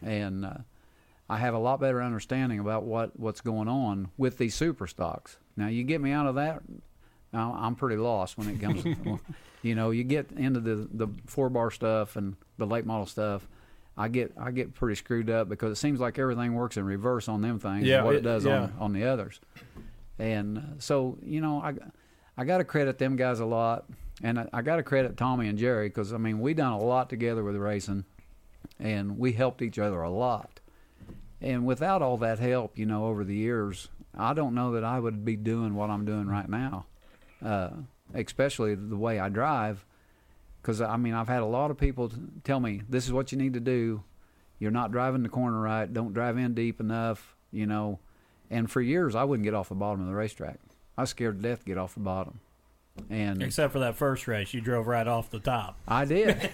And, 0.01 0.45
uh, 0.45 0.57
I 1.29 1.37
have 1.37 1.53
a 1.53 1.59
lot 1.59 1.79
better 1.79 2.01
understanding 2.01 2.59
about 2.59 2.83
what, 2.83 3.17
what's 3.17 3.39
going 3.39 3.69
on 3.69 4.09
with 4.17 4.37
these 4.37 4.53
super 4.53 4.85
stocks. 4.85 5.37
Now, 5.55 5.67
you 5.67 5.83
get 5.85 6.01
me 6.01 6.11
out 6.11 6.27
of 6.27 6.35
that, 6.35 6.61
I'm 7.33 7.75
pretty 7.75 7.97
lost 7.97 8.37
when 8.37 8.49
it 8.49 8.59
comes. 8.59 8.83
to, 8.83 9.19
you 9.61 9.75
know, 9.75 9.91
you 9.91 10.03
get 10.03 10.31
into 10.31 10.59
the 10.59 10.87
the 10.91 11.07
four 11.25 11.49
bar 11.49 11.71
stuff 11.71 12.15
and 12.15 12.35
the 12.57 12.65
late 12.65 12.85
model 12.85 13.05
stuff. 13.05 13.47
I 13.97 14.07
get 14.07 14.33
I 14.39 14.51
get 14.51 14.73
pretty 14.73 14.95
screwed 14.95 15.29
up 15.29 15.49
because 15.49 15.71
it 15.71 15.75
seems 15.81 15.99
like 15.99 16.17
everything 16.17 16.53
works 16.53 16.77
in 16.77 16.85
reverse 16.85 17.27
on 17.27 17.41
them 17.41 17.59
things 17.59 17.85
Yeah, 17.85 17.97
and 17.97 18.05
what 18.05 18.15
it, 18.15 18.19
it- 18.19 18.23
does 18.23 18.45
yeah. 18.45 18.61
on 18.63 18.73
on 18.79 18.93
the 18.93 19.05
others. 19.05 19.39
And 20.19 20.57
uh, 20.57 20.61
so 20.79 21.17
you 21.21 21.41
know, 21.41 21.61
I 21.61 21.73
I 22.37 22.45
got 22.45 22.59
to 22.59 22.63
credit 22.63 22.97
them 22.97 23.15
guys 23.15 23.39
a 23.39 23.45
lot, 23.45 23.85
and 24.23 24.39
I, 24.39 24.47
I 24.53 24.61
got 24.61 24.77
to 24.77 24.83
credit 24.83 25.17
Tommy 25.17 25.47
and 25.47 25.57
Jerry 25.57 25.89
because 25.89 26.13
I 26.13 26.17
mean 26.17 26.39
we 26.39 26.53
done 26.53 26.71
a 26.73 26.79
lot 26.79 27.09
together 27.09 27.43
with 27.43 27.55
racing, 27.55 28.05
and 28.79 29.17
we 29.17 29.33
helped 29.33 29.61
each 29.61 29.77
other 29.79 30.01
a 30.01 30.09
lot. 30.09 30.59
And 31.41 31.65
without 31.65 32.01
all 32.03 32.17
that 32.17 32.37
help, 32.39 32.77
you 32.77 32.85
know, 32.85 33.05
over 33.07 33.23
the 33.23 33.35
years, 33.35 33.89
I 34.15 34.33
don't 34.33 34.53
know 34.53 34.73
that 34.73 34.83
I 34.83 34.99
would 34.99 35.25
be 35.25 35.35
doing 35.35 35.73
what 35.73 35.89
I'm 35.89 36.05
doing 36.05 36.27
right 36.27 36.47
now, 36.47 36.85
uh, 37.43 37.71
especially 38.13 38.75
the 38.75 38.95
way 38.97 39.19
I 39.19 39.29
drive. 39.29 39.83
Because 40.61 40.81
I 40.81 40.97
mean, 40.97 41.13
I've 41.13 41.27
had 41.27 41.41
a 41.41 41.45
lot 41.45 41.71
of 41.71 41.77
people 41.77 42.11
tell 42.43 42.59
me 42.59 42.81
this 42.87 43.05
is 43.05 43.13
what 43.13 43.31
you 43.31 43.37
need 43.37 43.53
to 43.53 43.59
do. 43.59 44.03
You're 44.59 44.71
not 44.71 44.91
driving 44.91 45.23
the 45.23 45.29
corner 45.29 45.59
right. 45.59 45.91
Don't 45.91 46.13
drive 46.13 46.37
in 46.37 46.53
deep 46.53 46.79
enough. 46.79 47.35
You 47.51 47.65
know, 47.65 47.99
and 48.49 48.69
for 48.69 48.81
years 48.81 49.15
I 49.15 49.23
wouldn't 49.23 49.43
get 49.43 49.53
off 49.53 49.69
the 49.69 49.75
bottom 49.75 50.01
of 50.01 50.07
the 50.07 50.13
racetrack. 50.13 50.59
I 50.97 51.01
was 51.01 51.09
scared 51.09 51.41
to 51.41 51.49
death 51.49 51.59
to 51.59 51.65
get 51.65 51.77
off 51.77 51.93
the 51.93 52.01
bottom. 52.01 52.39
And 53.09 53.41
Except 53.41 53.73
for 53.73 53.79
that 53.79 53.95
first 53.95 54.27
race, 54.27 54.53
you 54.53 54.61
drove 54.61 54.85
right 54.85 55.07
off 55.07 55.29
the 55.29 55.39
top. 55.39 55.79
I 55.87 56.05
did. 56.05 56.27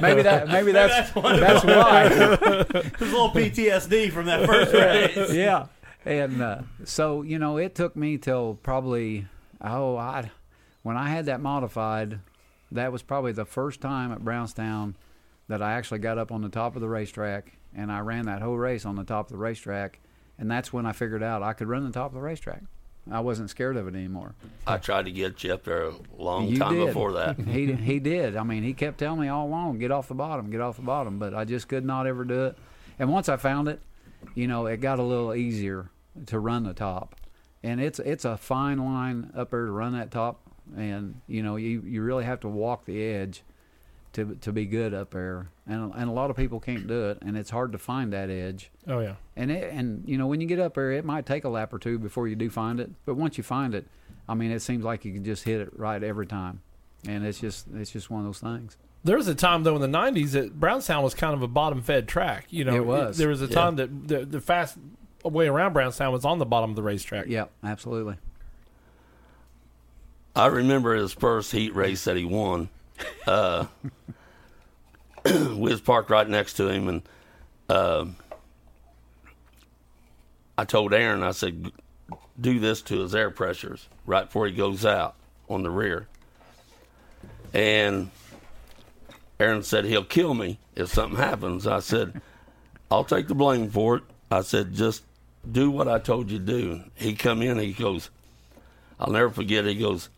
maybe 0.00 0.22
that. 0.22 0.48
Maybe 0.48 0.72
that's 0.72 1.10
that's 1.12 1.64
why. 1.64 2.08
There's 2.08 3.00
a 3.00 3.04
little 3.04 3.30
PTSD 3.30 4.12
from 4.12 4.26
that 4.26 4.46
first 4.46 4.72
race. 5.16 5.32
yeah. 5.32 5.66
And 6.04 6.42
uh, 6.42 6.58
so 6.84 7.22
you 7.22 7.38
know, 7.38 7.56
it 7.56 7.74
took 7.74 7.96
me 7.96 8.18
till 8.18 8.58
probably 8.62 9.26
oh, 9.62 9.96
I 9.96 10.30
when 10.82 10.96
I 10.96 11.08
had 11.08 11.26
that 11.26 11.40
modified, 11.40 12.20
that 12.74 12.92
was 12.92 13.02
probably 13.02 13.32
the 13.32 13.44
first 13.44 13.80
time 13.80 14.12
at 14.12 14.24
Brownstown 14.24 14.96
that 15.48 15.62
I 15.62 15.72
actually 15.72 16.00
got 16.00 16.18
up 16.18 16.30
on 16.32 16.42
the 16.42 16.48
top 16.48 16.74
of 16.76 16.80
the 16.82 16.88
racetrack 16.88 17.56
and 17.74 17.90
I 17.90 18.00
ran 18.00 18.26
that 18.26 18.40
whole 18.42 18.56
race 18.56 18.84
on 18.86 18.96
the 18.96 19.04
top 19.04 19.26
of 19.26 19.32
the 19.32 19.38
racetrack, 19.38 19.98
and 20.38 20.48
that's 20.50 20.72
when 20.72 20.86
I 20.86 20.92
figured 20.92 21.22
out 21.24 21.42
I 21.42 21.52
could 21.54 21.66
run 21.68 21.84
the 21.84 21.90
top 21.90 22.06
of 22.10 22.14
the 22.14 22.20
racetrack. 22.20 22.62
I 23.10 23.20
wasn't 23.20 23.50
scared 23.50 23.76
of 23.76 23.86
it 23.86 23.94
anymore. 23.94 24.34
I 24.66 24.78
tried 24.78 25.04
to 25.06 25.10
get 25.10 25.42
you 25.44 25.52
up 25.52 25.64
there 25.64 25.88
a 25.88 25.94
long 26.16 26.46
You 26.48 26.58
time 26.58 26.74
did. 26.74 26.86
before 26.86 27.12
that. 27.12 27.38
he 27.48 27.72
he 27.74 27.98
did. 27.98 28.36
I 28.36 28.42
mean, 28.44 28.62
he 28.62 28.72
kept 28.72 28.98
telling 28.98 29.20
me 29.20 29.28
all 29.28 29.46
along, 29.46 29.78
get 29.78 29.90
off 29.90 30.08
the 30.08 30.14
bottom, 30.14 30.50
get 30.50 30.60
off 30.60 30.76
the 30.76 30.82
bottom, 30.82 31.18
but 31.18 31.34
I 31.34 31.44
just 31.44 31.68
could 31.68 31.84
not 31.84 32.06
ever 32.06 32.24
do 32.24 32.46
it. 32.46 32.56
And 32.98 33.12
once 33.12 33.28
I 33.28 33.36
found 33.36 33.68
it, 33.68 33.80
you 34.34 34.46
know, 34.48 34.66
it 34.66 34.78
got 34.80 34.98
a 34.98 35.02
little 35.02 35.34
easier 35.34 35.90
to 36.26 36.38
run 36.38 36.62
the 36.64 36.72
top. 36.74 37.16
And 37.62 37.80
it's 37.80 37.98
it's 37.98 38.24
a 38.24 38.36
fine 38.36 38.78
line 38.78 39.30
up 39.36 39.50
there 39.50 39.66
to 39.66 39.70
run 39.72 39.92
that 39.92 40.10
top, 40.10 40.43
and 40.76 41.20
you 41.26 41.42
know, 41.42 41.56
you 41.56 41.82
you 41.86 42.02
really 42.02 42.24
have 42.24 42.40
to 42.40 42.48
walk 42.48 42.84
the 42.86 43.02
edge 43.02 43.42
to 44.14 44.36
to 44.42 44.52
be 44.52 44.64
good 44.66 44.94
up 44.94 45.10
there. 45.10 45.48
And 45.66 45.92
and 45.94 46.08
a 46.08 46.12
lot 46.12 46.30
of 46.30 46.36
people 46.36 46.60
can't 46.60 46.86
do 46.86 47.10
it, 47.10 47.18
and 47.22 47.36
it's 47.36 47.50
hard 47.50 47.72
to 47.72 47.78
find 47.78 48.12
that 48.12 48.30
edge. 48.30 48.70
Oh 48.86 49.00
yeah. 49.00 49.14
And 49.36 49.50
it, 49.50 49.72
and 49.72 50.02
you 50.06 50.16
know 50.18 50.26
when 50.26 50.40
you 50.40 50.46
get 50.46 50.58
up 50.60 50.74
there, 50.74 50.92
it 50.92 51.04
might 51.04 51.26
take 51.26 51.44
a 51.44 51.48
lap 51.48 51.72
or 51.72 51.78
two 51.78 51.98
before 51.98 52.28
you 52.28 52.36
do 52.36 52.48
find 52.50 52.80
it. 52.80 52.90
But 53.04 53.14
once 53.16 53.36
you 53.38 53.44
find 53.44 53.74
it, 53.74 53.86
I 54.28 54.34
mean, 54.34 54.50
it 54.50 54.60
seems 54.60 54.84
like 54.84 55.04
you 55.04 55.12
can 55.12 55.24
just 55.24 55.44
hit 55.44 55.60
it 55.60 55.78
right 55.78 56.02
every 56.02 56.26
time, 56.26 56.60
and 57.06 57.24
it's 57.26 57.40
just 57.40 57.66
it's 57.74 57.90
just 57.90 58.10
one 58.10 58.20
of 58.20 58.26
those 58.26 58.40
things. 58.40 58.76
There 59.02 59.16
was 59.18 59.28
a 59.28 59.34
time 59.34 59.64
though 59.64 59.74
in 59.76 59.82
the 59.82 59.98
'90s 59.98 60.30
that 60.32 60.58
Brownstown 60.58 61.02
was 61.04 61.14
kind 61.14 61.34
of 61.34 61.42
a 61.42 61.48
bottom-fed 61.48 62.08
track. 62.08 62.46
You 62.50 62.64
know, 62.64 62.74
It 62.74 62.86
was. 62.86 63.18
There 63.18 63.28
was 63.28 63.42
a 63.42 63.46
Yeah. 63.46 63.54
time 63.54 63.76
that 63.76 64.08
the, 64.08 64.24
the 64.24 64.40
fast 64.40 64.78
way 65.24 65.46
around 65.48 65.72
Brownstown 65.74 66.10
was 66.12 66.24
on 66.24 66.38
the 66.38 66.46
bottom 66.46 66.70
of 66.70 66.76
the 66.76 66.82
racetrack. 66.82 67.26
Yeah, 67.26 67.46
absolutely. 67.62 68.16
I 70.36 70.46
remember 70.46 70.94
his 70.94 71.12
first 71.12 71.52
heat 71.52 71.74
race 71.74 72.04
that 72.04 72.16
he 72.16 72.24
won. 72.24 72.68
Uh, 73.26 73.66
we 75.24 75.70
was 75.70 75.80
parked 75.80 76.10
right 76.10 76.28
next 76.28 76.54
to 76.54 76.68
him, 76.68 76.88
and 76.88 77.02
uh, 77.68 78.06
I 80.58 80.64
told 80.64 80.92
Aaron, 80.92 81.22
I 81.22 81.30
said, 81.30 81.70
"Do 82.40 82.58
this 82.58 82.82
to 82.82 82.98
his 82.98 83.14
air 83.14 83.30
pressures 83.30 83.88
right 84.06 84.26
before 84.26 84.46
he 84.46 84.52
goes 84.52 84.84
out 84.84 85.14
on 85.48 85.62
the 85.62 85.70
rear." 85.70 86.08
And 87.52 88.10
Aaron 89.38 89.62
said 89.62 89.84
he'll 89.84 90.04
kill 90.04 90.34
me 90.34 90.58
if 90.74 90.88
something 90.88 91.18
happens. 91.18 91.64
I 91.64 91.78
said, 91.78 92.20
"I'll 92.90 93.04
take 93.04 93.28
the 93.28 93.36
blame 93.36 93.70
for 93.70 93.98
it." 93.98 94.02
I 94.32 94.40
said, 94.40 94.74
"Just 94.74 95.04
do 95.48 95.70
what 95.70 95.86
I 95.86 96.00
told 96.00 96.28
you 96.28 96.40
to 96.40 96.44
do." 96.44 96.82
He 96.96 97.14
come 97.14 97.40
in, 97.40 97.56
he 97.60 97.72
goes, 97.72 98.10
"I'll 98.98 99.12
never 99.12 99.30
forget." 99.30 99.64
He 99.64 99.76
goes, 99.76 100.08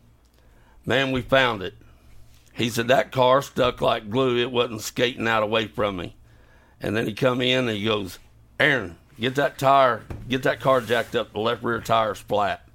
Man, 0.87 1.11
we 1.11 1.21
found 1.21 1.61
it. 1.61 1.75
He 2.53 2.69
said 2.69 2.87
that 2.87 3.11
car 3.11 3.41
stuck 3.41 3.81
like 3.81 4.09
glue. 4.09 4.37
It 4.37 4.51
wasn't 4.51 4.81
skating 4.81 5.27
out 5.27 5.43
away 5.43 5.67
from 5.67 5.97
me. 5.97 6.15
And 6.81 6.95
then 6.95 7.05
he 7.05 7.13
come 7.13 7.41
in 7.41 7.67
and 7.67 7.77
he 7.77 7.83
goes, 7.83 8.19
Aaron, 8.59 8.97
get 9.19 9.35
that 9.35 9.57
tire, 9.59 10.03
get 10.29 10.43
that 10.43 10.61
car 10.61 10.79
jacked 10.79 11.13
up. 11.15 11.33
The 11.33 11.39
left 11.39 11.61
rear 11.61 11.81
tire's 11.81 12.19
flat. 12.19 12.67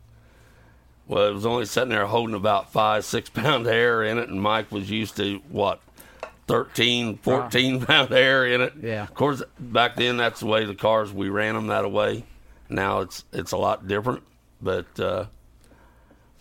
Well, 1.08 1.26
it 1.26 1.32
was 1.32 1.46
only 1.46 1.64
sitting 1.64 1.88
there 1.88 2.06
holding 2.06 2.36
about 2.36 2.70
five, 2.70 3.04
six 3.06 3.30
pound 3.34 3.66
air 3.66 4.04
in 4.04 4.18
it, 4.18 4.28
and 4.28 4.40
Mike 4.40 4.70
was 4.70 4.90
used 4.90 5.16
to 5.16 5.40
what, 5.48 5.80
13, 6.48 7.16
14 7.16 7.86
pound 7.86 8.12
air 8.12 8.46
in 8.46 8.60
it. 8.60 8.74
Yeah. 8.80 9.04
Of 9.04 9.14
course, 9.14 9.42
back 9.58 9.96
then 9.96 10.18
that's 10.18 10.40
the 10.40 10.46
way 10.46 10.66
the 10.66 10.74
cars 10.74 11.12
we 11.12 11.30
ran 11.30 11.54
them 11.54 11.68
that 11.68 11.90
way. 11.90 12.24
Now 12.68 13.00
it's 13.00 13.24
it's 13.32 13.52
a 13.52 13.56
lot 13.56 13.88
different, 13.88 14.22
but 14.60 15.00
uh, 15.00 15.26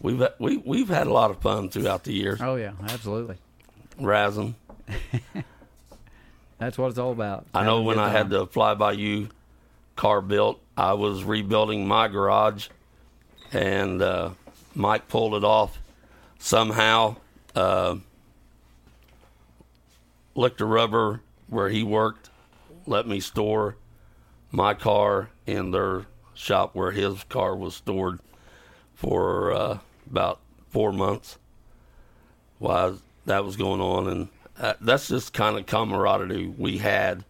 we've 0.01 0.23
we 0.39 0.57
we've 0.57 0.89
had 0.89 1.07
a 1.07 1.13
lot 1.13 1.31
of 1.31 1.39
fun 1.39 1.69
throughout 1.69 2.03
the 2.03 2.13
years. 2.13 2.41
Oh 2.41 2.55
yeah, 2.55 2.71
absolutely. 2.89 3.37
Razzing. 3.99 4.55
That's 6.57 6.77
what 6.77 6.89
it's 6.89 6.99
all 6.99 7.11
about. 7.11 7.45
I 7.53 7.63
know 7.63 7.81
when 7.81 7.99
I 7.99 8.09
had 8.09 8.29
the 8.29 8.45
fly 8.45 8.75
by 8.75 8.91
you 8.93 9.29
car 9.95 10.21
built, 10.21 10.59
I 10.77 10.93
was 10.93 11.23
rebuilding 11.23 11.87
my 11.87 12.07
garage, 12.07 12.67
and 13.51 14.01
uh, 14.01 14.31
Mike 14.75 15.07
pulled 15.07 15.35
it 15.35 15.43
off 15.43 15.79
somehow. 16.39 17.15
Uh, 17.55 17.95
licked 20.35 20.59
the 20.59 20.65
rubber 20.65 21.21
where 21.47 21.69
he 21.69 21.83
worked, 21.83 22.29
let 22.85 23.07
me 23.07 23.19
store 23.19 23.75
my 24.51 24.73
car 24.73 25.29
in 25.45 25.71
their 25.71 26.05
shop 26.33 26.75
where 26.75 26.91
his 26.91 27.23
car 27.25 27.55
was 27.55 27.75
stored 27.75 28.19
for 28.95 29.51
uh, 29.51 29.77
about 30.11 30.39
four 30.69 30.91
months 30.91 31.37
while 32.59 32.99
that 33.25 33.43
was 33.43 33.55
going 33.55 33.81
on, 33.81 34.07
and 34.07 34.27
uh, 34.59 34.73
that's 34.81 35.07
just 35.07 35.33
kind 35.33 35.57
of 35.57 35.65
camaraderie 35.65 36.47
we 36.47 36.77
had. 36.77 37.23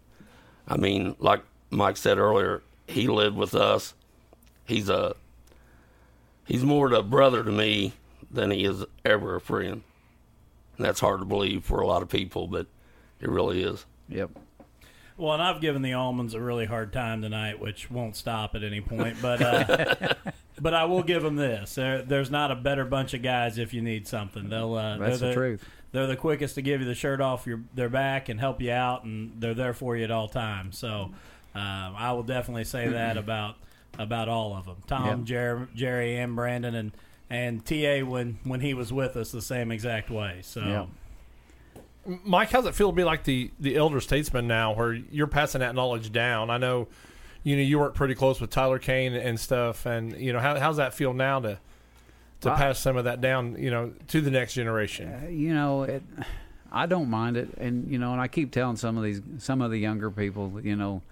I 0.68 0.78
mean, 0.78 1.16
like 1.20 1.44
Mike 1.70 1.98
said 1.98 2.18
earlier, 2.18 2.64
he 2.88 3.08
lived 3.08 3.38
with 3.38 3.56
us. 3.56 3.94
He's 4.66 4.90
a 4.90 5.16
he's 6.46 6.64
more 6.64 6.88
of 6.88 6.94
a 6.94 7.04
brother 7.04 7.44
to 7.44 7.52
me 7.52 7.94
than 8.30 8.52
he 8.52 8.66
is 8.66 8.84
ever 9.06 9.36
a 9.36 9.42
friend. 9.42 9.84
And 10.78 10.86
that's 10.86 11.00
hard 11.00 11.20
to 11.20 11.26
believe 11.26 11.64
for 11.64 11.82
a 11.82 11.88
lot 11.88 12.02
of 12.02 12.10
people, 12.10 12.48
but 12.48 12.68
it 13.20 13.30
really 13.30 13.62
is. 13.62 13.86
Yep. 14.10 14.32
Well, 15.22 15.34
and 15.34 15.44
I've 15.44 15.62
given 15.62 15.84
the 15.84 15.92
Allmans 15.92 16.34
a 16.34 16.42
really 16.42 16.66
hard 16.66 16.92
time 16.92 17.22
tonight, 17.22 17.60
which 17.60 17.92
won't 17.92 18.16
stop 18.16 18.56
at 18.56 18.64
any 18.64 18.82
point. 18.82 19.18
But 19.22 19.40
uh, 19.40 20.14
but 20.60 20.74
I 20.74 20.86
will 20.86 21.04
give 21.04 21.22
them 21.22 21.36
this: 21.36 21.76
there, 21.76 22.02
there's 22.02 22.32
not 22.32 22.50
a 22.50 22.56
better 22.56 22.86
bunch 22.86 23.14
of 23.14 23.22
guys 23.22 23.60
if 23.60 23.72
you 23.72 23.84
need 23.84 24.08
something. 24.08 24.50
They'll 24.50 24.74
uh, 24.74 24.98
That's 24.98 25.20
they're 25.20 25.30
the 25.30 25.36
truth. 25.36 25.70
They're 25.92 26.08
the 26.08 26.16
quickest 26.16 26.56
to 26.56 26.64
give 26.64 26.82
you 26.82 26.88
the 26.88 26.96
shirt 26.96 27.22
off 27.22 27.46
your 27.46 27.62
their 27.76 27.88
back 27.88 28.30
and 28.30 28.40
help 28.40 28.62
you 28.62 28.72
out, 28.72 29.04
and 29.04 29.40
they're 29.40 29.54
there 29.54 29.76
for 29.76 29.96
you 29.96 30.04
at 30.04 30.10
all 30.10 30.28
times. 30.28 30.80
So 30.80 31.12
um, 31.54 31.96
I 31.96 32.14
will 32.14 32.24
definitely 32.24 32.64
say 32.64 32.88
that 32.90 33.16
about 33.16 33.58
about 34.00 34.28
all 34.28 34.56
of 34.56 34.66
them: 34.66 34.78
Tom, 34.88 35.20
Yep. 35.20 35.24
Jer- 35.26 35.70
Jerry, 35.76 36.18
and 36.18 36.36
Brandon, 36.36 36.74
and 36.74 36.92
and 37.30 37.64
Ta 37.64 38.04
when 38.04 38.40
when 38.44 38.62
he 38.62 38.74
was 38.74 38.92
with 38.92 39.16
us 39.16 39.32
the 39.32 39.44
same 39.44 39.72
exact 39.72 40.10
way. 40.10 40.40
So. 40.42 40.62
Yep. 40.62 40.88
Mike, 42.06 42.50
how's 42.50 42.66
it 42.66 42.74
feel 42.76 42.90
to 42.90 42.96
be 42.96 43.04
like 43.04 43.24
the 43.24 43.52
the 43.60 43.76
elder 43.76 44.00
statesman 44.00 44.48
now, 44.48 44.74
where 44.74 44.94
you're 44.94 45.28
passing 45.28 45.60
that 45.60 45.76
knowledge 45.76 46.12
down? 46.12 46.50
I 46.50 46.58
know, 46.58 46.88
you 47.44 47.56
know, 47.56 47.62
you 47.62 47.80
work 47.80 47.94
pretty 47.94 48.16
close 48.16 48.42
with 48.42 48.50
Tyler 48.50 48.80
Kane 48.80 49.14
and 49.14 49.40
stuff, 49.40 49.86
and 49.86 50.20
you 50.20 50.34
know, 50.34 50.40
how 50.40 50.58
how's 50.60 50.78
that 50.78 50.94
feel 50.94 51.14
now 51.14 51.40
to 51.42 51.60
to 52.42 52.52
I- 52.52 52.58
pass 52.58 52.80
some 52.80 52.98
of 52.98 53.04
that 53.06 53.22
down, 53.22 53.56
you 53.58 53.70
know, 53.70 53.94
to 54.08 54.22
the 54.22 54.32
next 54.32 54.54
generation? 54.56 55.14
Uh, 55.14 55.28
you 55.30 55.54
know, 55.54 55.84
it, 55.84 56.02
I 56.72 56.88
don't 56.88 57.10
mind 57.10 57.38
it, 57.38 57.50
and 57.58 57.90
you 57.92 58.00
know, 58.00 58.14
and 58.14 58.22
I 58.22 58.28
keep 58.28 58.52
telling 58.52 58.78
some 58.78 58.98
of 58.98 59.04
these, 59.04 59.22
some 59.38 59.62
of 59.62 59.70
the 59.70 59.78
younger 59.78 60.10
people, 60.10 60.60
you 60.64 60.76
know, 60.76 61.04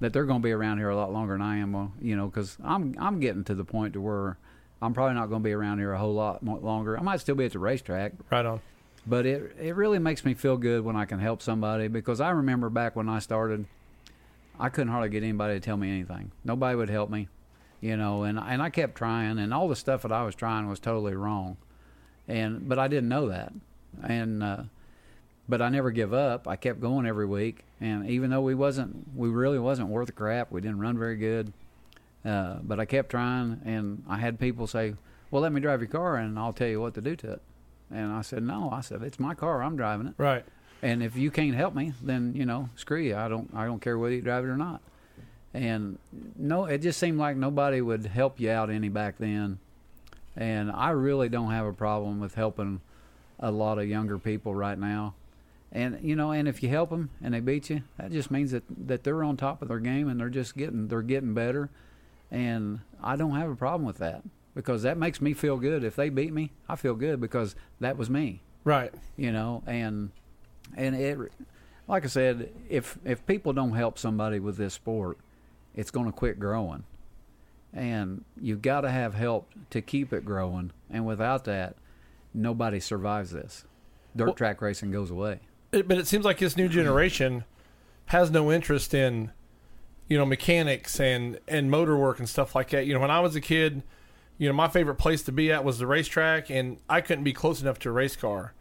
that 0.00 0.12
they're 0.12 0.26
going 0.26 0.42
to 0.42 0.44
be 0.46 0.52
around 0.52 0.78
here 0.78 0.90
a 0.90 0.96
lot 0.96 1.12
longer 1.12 1.32
than 1.34 1.42
I 1.42 1.56
am. 1.56 1.92
You 2.00 2.14
know, 2.16 2.26
because 2.26 2.56
I'm 2.62 2.94
I'm 3.00 3.18
getting 3.18 3.42
to 3.44 3.54
the 3.54 3.64
point 3.64 3.94
to 3.94 4.00
where 4.00 4.38
I'm 4.80 4.94
probably 4.94 5.14
not 5.14 5.26
going 5.26 5.42
to 5.42 5.44
be 5.44 5.52
around 5.52 5.78
here 5.78 5.92
a 5.92 5.98
whole 5.98 6.14
lot 6.14 6.44
longer. 6.44 6.96
I 6.96 7.02
might 7.02 7.20
still 7.20 7.34
be 7.34 7.46
at 7.46 7.52
the 7.52 7.58
racetrack, 7.58 8.12
Right 8.30 8.46
on. 8.46 8.60
But 9.06 9.24
it 9.24 9.56
it 9.60 9.76
really 9.76 9.98
makes 9.98 10.24
me 10.24 10.34
feel 10.34 10.56
good 10.56 10.84
when 10.84 10.96
I 10.96 11.04
can 11.04 11.20
help 11.20 11.40
somebody 11.40 11.88
because 11.88 12.20
I 12.20 12.30
remember 12.30 12.68
back 12.68 12.96
when 12.96 13.08
I 13.08 13.20
started, 13.20 13.66
I 14.58 14.68
couldn't 14.68 14.92
hardly 14.92 15.10
get 15.10 15.22
anybody 15.22 15.54
to 15.54 15.60
tell 15.60 15.76
me 15.76 15.90
anything. 15.90 16.32
Nobody 16.44 16.76
would 16.76 16.90
help 16.90 17.08
me, 17.08 17.28
you 17.80 17.96
know, 17.96 18.24
and 18.24 18.38
and 18.38 18.60
I 18.60 18.70
kept 18.70 18.96
trying, 18.96 19.38
and 19.38 19.54
all 19.54 19.68
the 19.68 19.76
stuff 19.76 20.02
that 20.02 20.12
I 20.12 20.24
was 20.24 20.34
trying 20.34 20.68
was 20.68 20.80
totally 20.80 21.14
wrong, 21.14 21.56
and 22.26 22.68
but 22.68 22.78
I 22.78 22.88
didn't 22.88 23.08
know 23.08 23.28
that, 23.28 23.52
and 24.02 24.42
uh, 24.42 24.62
but 25.48 25.62
I 25.62 25.68
never 25.68 25.92
give 25.92 26.12
up. 26.12 26.48
I 26.48 26.56
kept 26.56 26.80
going 26.80 27.06
every 27.06 27.26
week, 27.26 27.64
and 27.80 28.08
even 28.10 28.30
though 28.30 28.42
we 28.42 28.56
wasn't, 28.56 29.14
we 29.14 29.28
really 29.28 29.60
wasn't 29.60 29.88
worth 29.88 30.08
a 30.08 30.12
crap. 30.12 30.50
We 30.50 30.60
didn't 30.60 30.80
run 30.80 30.98
very 30.98 31.16
good, 31.16 31.52
uh, 32.24 32.56
but 32.62 32.80
I 32.80 32.86
kept 32.86 33.10
trying, 33.10 33.60
and 33.64 34.02
I 34.08 34.16
had 34.16 34.40
people 34.40 34.66
say, 34.66 34.94
"Well, 35.30 35.42
let 35.42 35.52
me 35.52 35.60
drive 35.60 35.80
your 35.80 35.90
car, 35.90 36.16
and 36.16 36.36
I'll 36.36 36.52
tell 36.52 36.66
you 36.66 36.80
what 36.80 36.94
to 36.94 37.00
do 37.00 37.14
to 37.14 37.34
it." 37.34 37.42
And 37.90 38.12
I 38.12 38.22
said, 38.22 38.42
"No." 38.42 38.70
I 38.70 38.80
said, 38.80 39.02
"It's 39.02 39.20
my 39.20 39.34
car. 39.34 39.62
I'm 39.62 39.76
driving 39.76 40.08
it." 40.08 40.14
Right. 40.18 40.44
And 40.82 41.02
if 41.02 41.16
you 41.16 41.30
can't 41.30 41.54
help 41.54 41.74
me, 41.74 41.92
then 42.02 42.34
you 42.34 42.44
know, 42.44 42.68
screw 42.76 43.00
you. 43.00 43.16
I 43.16 43.28
don't. 43.28 43.50
I 43.54 43.64
don't 43.66 43.80
care 43.80 43.98
whether 43.98 44.14
you 44.14 44.22
drive 44.22 44.44
it 44.44 44.48
or 44.48 44.56
not. 44.56 44.80
And 45.54 45.98
no, 46.36 46.66
it 46.66 46.78
just 46.78 46.98
seemed 47.00 47.18
like 47.18 47.36
nobody 47.36 47.80
would 47.80 48.06
help 48.06 48.40
you 48.40 48.50
out 48.50 48.68
any 48.70 48.88
back 48.88 49.16
then. 49.18 49.58
And 50.36 50.70
I 50.70 50.90
really 50.90 51.30
don't 51.30 51.50
have 51.50 51.64
a 51.64 51.72
problem 51.72 52.20
with 52.20 52.34
helping 52.34 52.82
a 53.40 53.50
lot 53.50 53.78
of 53.78 53.88
younger 53.88 54.18
people 54.18 54.54
right 54.54 54.78
now. 54.78 55.14
And 55.72 55.98
you 56.02 56.14
know, 56.14 56.30
and 56.30 56.46
if 56.46 56.62
you 56.62 56.68
help 56.68 56.90
them 56.90 57.10
and 57.22 57.32
they 57.34 57.40
beat 57.40 57.70
you, 57.70 57.82
that 57.98 58.12
just 58.12 58.30
means 58.30 58.50
that 58.50 58.64
that 58.68 59.04
they're 59.04 59.24
on 59.24 59.36
top 59.36 59.62
of 59.62 59.68
their 59.68 59.78
game 59.78 60.08
and 60.08 60.20
they're 60.20 60.28
just 60.28 60.56
getting 60.56 60.88
they're 60.88 61.02
getting 61.02 61.34
better. 61.34 61.70
And 62.30 62.80
I 63.02 63.16
don't 63.16 63.36
have 63.36 63.50
a 63.50 63.56
problem 63.56 63.86
with 63.86 63.98
that 63.98 64.22
because 64.56 64.82
that 64.82 64.96
makes 64.98 65.20
me 65.20 65.32
feel 65.34 65.58
good. 65.58 65.84
If 65.84 65.94
they 65.94 66.08
beat 66.08 66.32
me, 66.32 66.50
I 66.68 66.74
feel 66.74 66.94
good 66.94 67.20
because 67.20 67.54
that 67.78 67.96
was 67.96 68.10
me 68.10 68.42
Right. 68.64 68.92
you 69.16 69.30
know 69.30 69.62
and 69.68 70.10
and 70.76 70.96
it 70.96 71.16
like 71.86 72.02
i 72.04 72.08
said 72.08 72.50
if 72.68 72.98
if 73.04 73.24
people 73.26 73.52
don't 73.52 73.74
help 73.74 73.96
somebody 73.96 74.40
with 74.40 74.56
this 74.56 74.74
sport 74.74 75.18
it's 75.76 75.92
going 75.92 76.06
to 76.06 76.10
quit 76.12 76.40
growing 76.40 76.82
and 77.72 78.24
you've 78.40 78.62
got 78.62 78.80
to 78.80 78.90
have 78.90 79.14
help 79.14 79.48
to 79.70 79.80
keep 79.80 80.12
it 80.12 80.24
growing 80.24 80.72
and 80.90 81.06
without 81.06 81.44
that 81.44 81.76
nobody 82.34 82.80
survives 82.80 83.30
this 83.30 83.64
dirt 84.16 84.24
Well- 84.26 84.34
track 84.34 84.60
racing 84.60 84.90
goes 84.90 85.10
away 85.12 85.38
It, 85.70 85.86
but 85.86 85.98
it 85.98 86.08
seems 86.08 86.24
like 86.24 86.38
this 86.38 86.56
new 86.56 86.68
generation 86.68 87.44
has 88.06 88.30
no 88.30 88.50
interest 88.52 88.94
in, 88.94 89.30
you 90.08 90.16
know, 90.16 90.24
mechanics 90.26 90.98
and 91.00 91.38
and 91.48 91.70
motor 91.70 91.96
work 91.96 92.18
and 92.20 92.28
stuff 92.28 92.54
like 92.54 92.70
that. 92.70 92.86
You 92.86 92.94
know, 92.94 93.00
when 93.00 93.10
I 93.10 93.18
was 93.20 93.34
a 93.34 93.40
kid, 93.40 93.82
you 94.38 94.48
know, 94.48 94.54
my 94.54 94.68
favorite 94.68 94.96
place 94.96 95.22
to 95.24 95.32
be 95.32 95.50
at 95.52 95.64
was 95.64 95.78
the 95.78 95.86
racetrack, 95.86 96.50
and 96.50 96.78
I 96.88 97.00
couldn't 97.00 97.24
be 97.24 97.32
close 97.32 97.62
enough 97.62 97.78
to 97.80 97.88
a 97.88 97.92
race 97.92 98.16
car. 98.16 98.52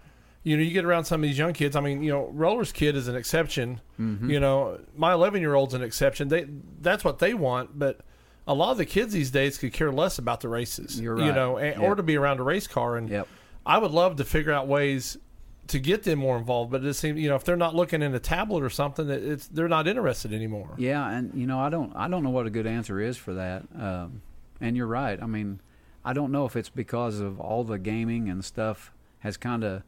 You 0.44 0.58
know, 0.58 0.64
you 0.64 0.72
get 0.72 0.86
around 0.86 1.06
some 1.06 1.24
of 1.24 1.28
these 1.28 1.38
young 1.38 1.54
kids. 1.54 1.76
I 1.76 1.82
mean, 1.82 2.04
you 2.04 2.12
know, 2.12 2.30
Roller's 2.32 2.72
kid 2.72 2.96
is 2.96 3.08
an 3.08 3.16
exception. 3.16 3.82
Mm-hmm. 4.00 4.30
You 4.30 4.40
know, 4.40 4.80
my 4.96 5.12
11 5.14 5.42
year 5.42 5.56
old's 5.56 5.74
an 5.74 5.82
exception. 5.82 6.28
They 6.28 6.46
that's 6.82 7.04
what 7.04 7.20
they 7.20 7.34
want, 7.34 7.78
but. 7.78 8.02
A 8.48 8.54
lot 8.54 8.70
of 8.70 8.78
the 8.78 8.86
kids 8.86 9.12
these 9.12 9.32
days 9.32 9.58
could 9.58 9.74
care 9.74 9.92
less 9.92 10.20
about 10.20 10.42
the 10.42 10.50
races, 10.50 11.02
You're 11.02 11.20
you 11.20 11.34
know, 11.34 11.58
and, 11.58 11.82
or 11.82 11.96
to 11.96 12.04
be 12.04 12.16
around 12.16 12.40
a 12.40 12.44
race 12.44 12.68
car. 12.68 12.96
And 12.96 13.10
Yep. 13.10 13.28
I 13.66 13.80
would 13.80 13.90
love 13.90 14.18
to 14.18 14.24
figure 14.24 14.52
out 14.52 14.68
ways 14.68 15.18
to 15.70 15.80
get 15.80 16.04
them 16.04 16.20
more 16.20 16.38
involved. 16.38 16.72
But 16.72 16.86
it 16.86 16.94
seems 16.94 17.20
you 17.20 17.28
know 17.28 17.36
if 17.36 17.44
they're 17.44 17.56
not 17.58 17.74
looking 17.74 18.04
in 18.04 18.14
a 18.14 18.20
tablet 18.20 18.62
or 18.64 18.70
something, 18.70 19.08
that 19.08 19.24
it's 19.24 19.48
they're 19.48 19.68
not 19.68 19.88
interested 19.88 20.32
anymore. 20.32 20.76
Yeah, 20.78 21.10
and 21.10 21.34
you 21.34 21.48
know, 21.48 21.60
I 21.60 21.70
don't, 21.70 21.96
I 21.96 22.08
don't 22.08 22.24
know 22.24 22.30
what 22.30 22.46
a 22.46 22.52
good 22.52 22.68
answer 22.68 23.00
is 23.00 23.18
for 23.18 23.34
that. 23.34 23.64
Um, 23.76 24.22
and 24.66 24.76
you're 24.76 24.88
right. 24.88 25.22
I 25.22 25.28
mean, 25.28 25.62
I 26.04 26.14
don't 26.14 26.32
know 26.32 26.46
if 26.46 26.56
it's 26.56 26.70
because 26.70 27.20
of 27.20 27.40
all 27.40 27.64
the 27.64 27.78
gaming 27.78 28.30
and 28.30 28.44
stuff 28.44 28.92
has 29.20 29.38
kind 29.38 29.64
of, 29.64 29.84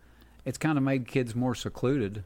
it's 0.45 0.57
kind 0.57 0.77
of 0.77 0.83
made 0.83 1.07
kids 1.07 1.35
more 1.35 1.55
secluded 1.55 2.23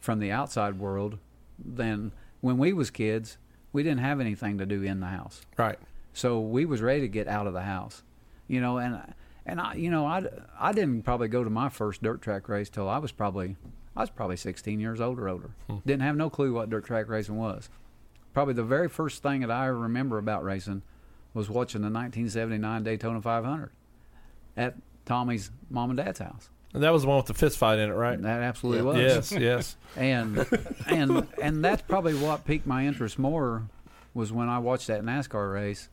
from 0.00 0.18
the 0.18 0.30
outside 0.30 0.78
world 0.78 1.18
than 1.62 2.12
when 2.40 2.56
we 2.58 2.72
was 2.72 2.90
kids. 2.90 3.36
We 3.72 3.82
didn't 3.82 4.00
have 4.00 4.20
anything 4.20 4.58
to 4.58 4.66
do 4.66 4.82
in 4.82 5.00
the 5.00 5.06
house, 5.06 5.42
Right. 5.56 5.78
so 6.12 6.40
we 6.40 6.64
was 6.66 6.80
ready 6.82 7.00
to 7.02 7.08
get 7.08 7.28
out 7.28 7.46
of 7.46 7.52
the 7.52 7.62
house. 7.62 8.02
You 8.48 8.60
know, 8.60 8.78
and 8.78 9.00
and 9.46 9.60
I, 9.60 9.74
you 9.74 9.90
know, 9.90 10.06
I, 10.06 10.24
I 10.58 10.72
didn't 10.72 11.02
probably 11.02 11.28
go 11.28 11.42
to 11.42 11.50
my 11.50 11.68
first 11.68 12.02
dirt 12.02 12.20
track 12.22 12.48
race 12.48 12.68
till 12.68 12.88
I 12.88 12.98
was 12.98 13.10
probably, 13.12 13.56
I 13.96 14.00
was 14.02 14.10
probably 14.10 14.36
16 14.36 14.78
years 14.78 15.00
old 15.00 15.18
or 15.18 15.28
older. 15.28 15.50
Hmm. 15.68 15.76
Didn't 15.86 16.02
have 16.02 16.16
no 16.16 16.30
clue 16.30 16.52
what 16.52 16.70
dirt 16.70 16.84
track 16.84 17.08
racing 17.08 17.36
was 17.36 17.68
probably 18.34 18.54
the 18.54 18.62
very 18.64 18.88
first 18.88 19.22
thing 19.22 19.40
that 19.42 19.50
I 19.50 19.66
remember 19.66 20.16
about 20.18 20.42
racing 20.42 20.80
was 21.34 21.48
watching 21.48 21.80
the 21.80 21.86
1979 21.86 22.82
Daytona 22.82 23.20
500 23.22 23.70
at 24.56 24.74
Tommy's 25.04 25.50
mom 25.70 25.90
and 25.90 25.96
dad's 25.96 26.18
house. 26.18 26.50
And 26.74 26.82
that 26.82 26.92
was 26.92 27.02
the 27.02 27.08
one 27.08 27.18
with 27.18 27.26
the 27.26 27.34
fist 27.34 27.58
fight 27.58 27.78
in 27.78 27.90
it, 27.90 27.94
right? 27.94 28.20
That 28.20 28.42
absolutely 28.42 28.82
was. 28.82 28.98
Yes, 28.98 29.32
yes. 29.32 29.76
And 29.96 30.46
and 30.86 31.28
and 31.40 31.64
that's 31.64 31.82
probably 31.82 32.14
what 32.14 32.46
piqued 32.46 32.66
my 32.66 32.86
interest 32.86 33.18
more 33.18 33.68
was 34.14 34.32
when 34.32 34.48
I 34.48 34.58
watched 34.58 34.86
that 34.86 35.02
NASCAR 35.02 35.52
race. 35.52 35.88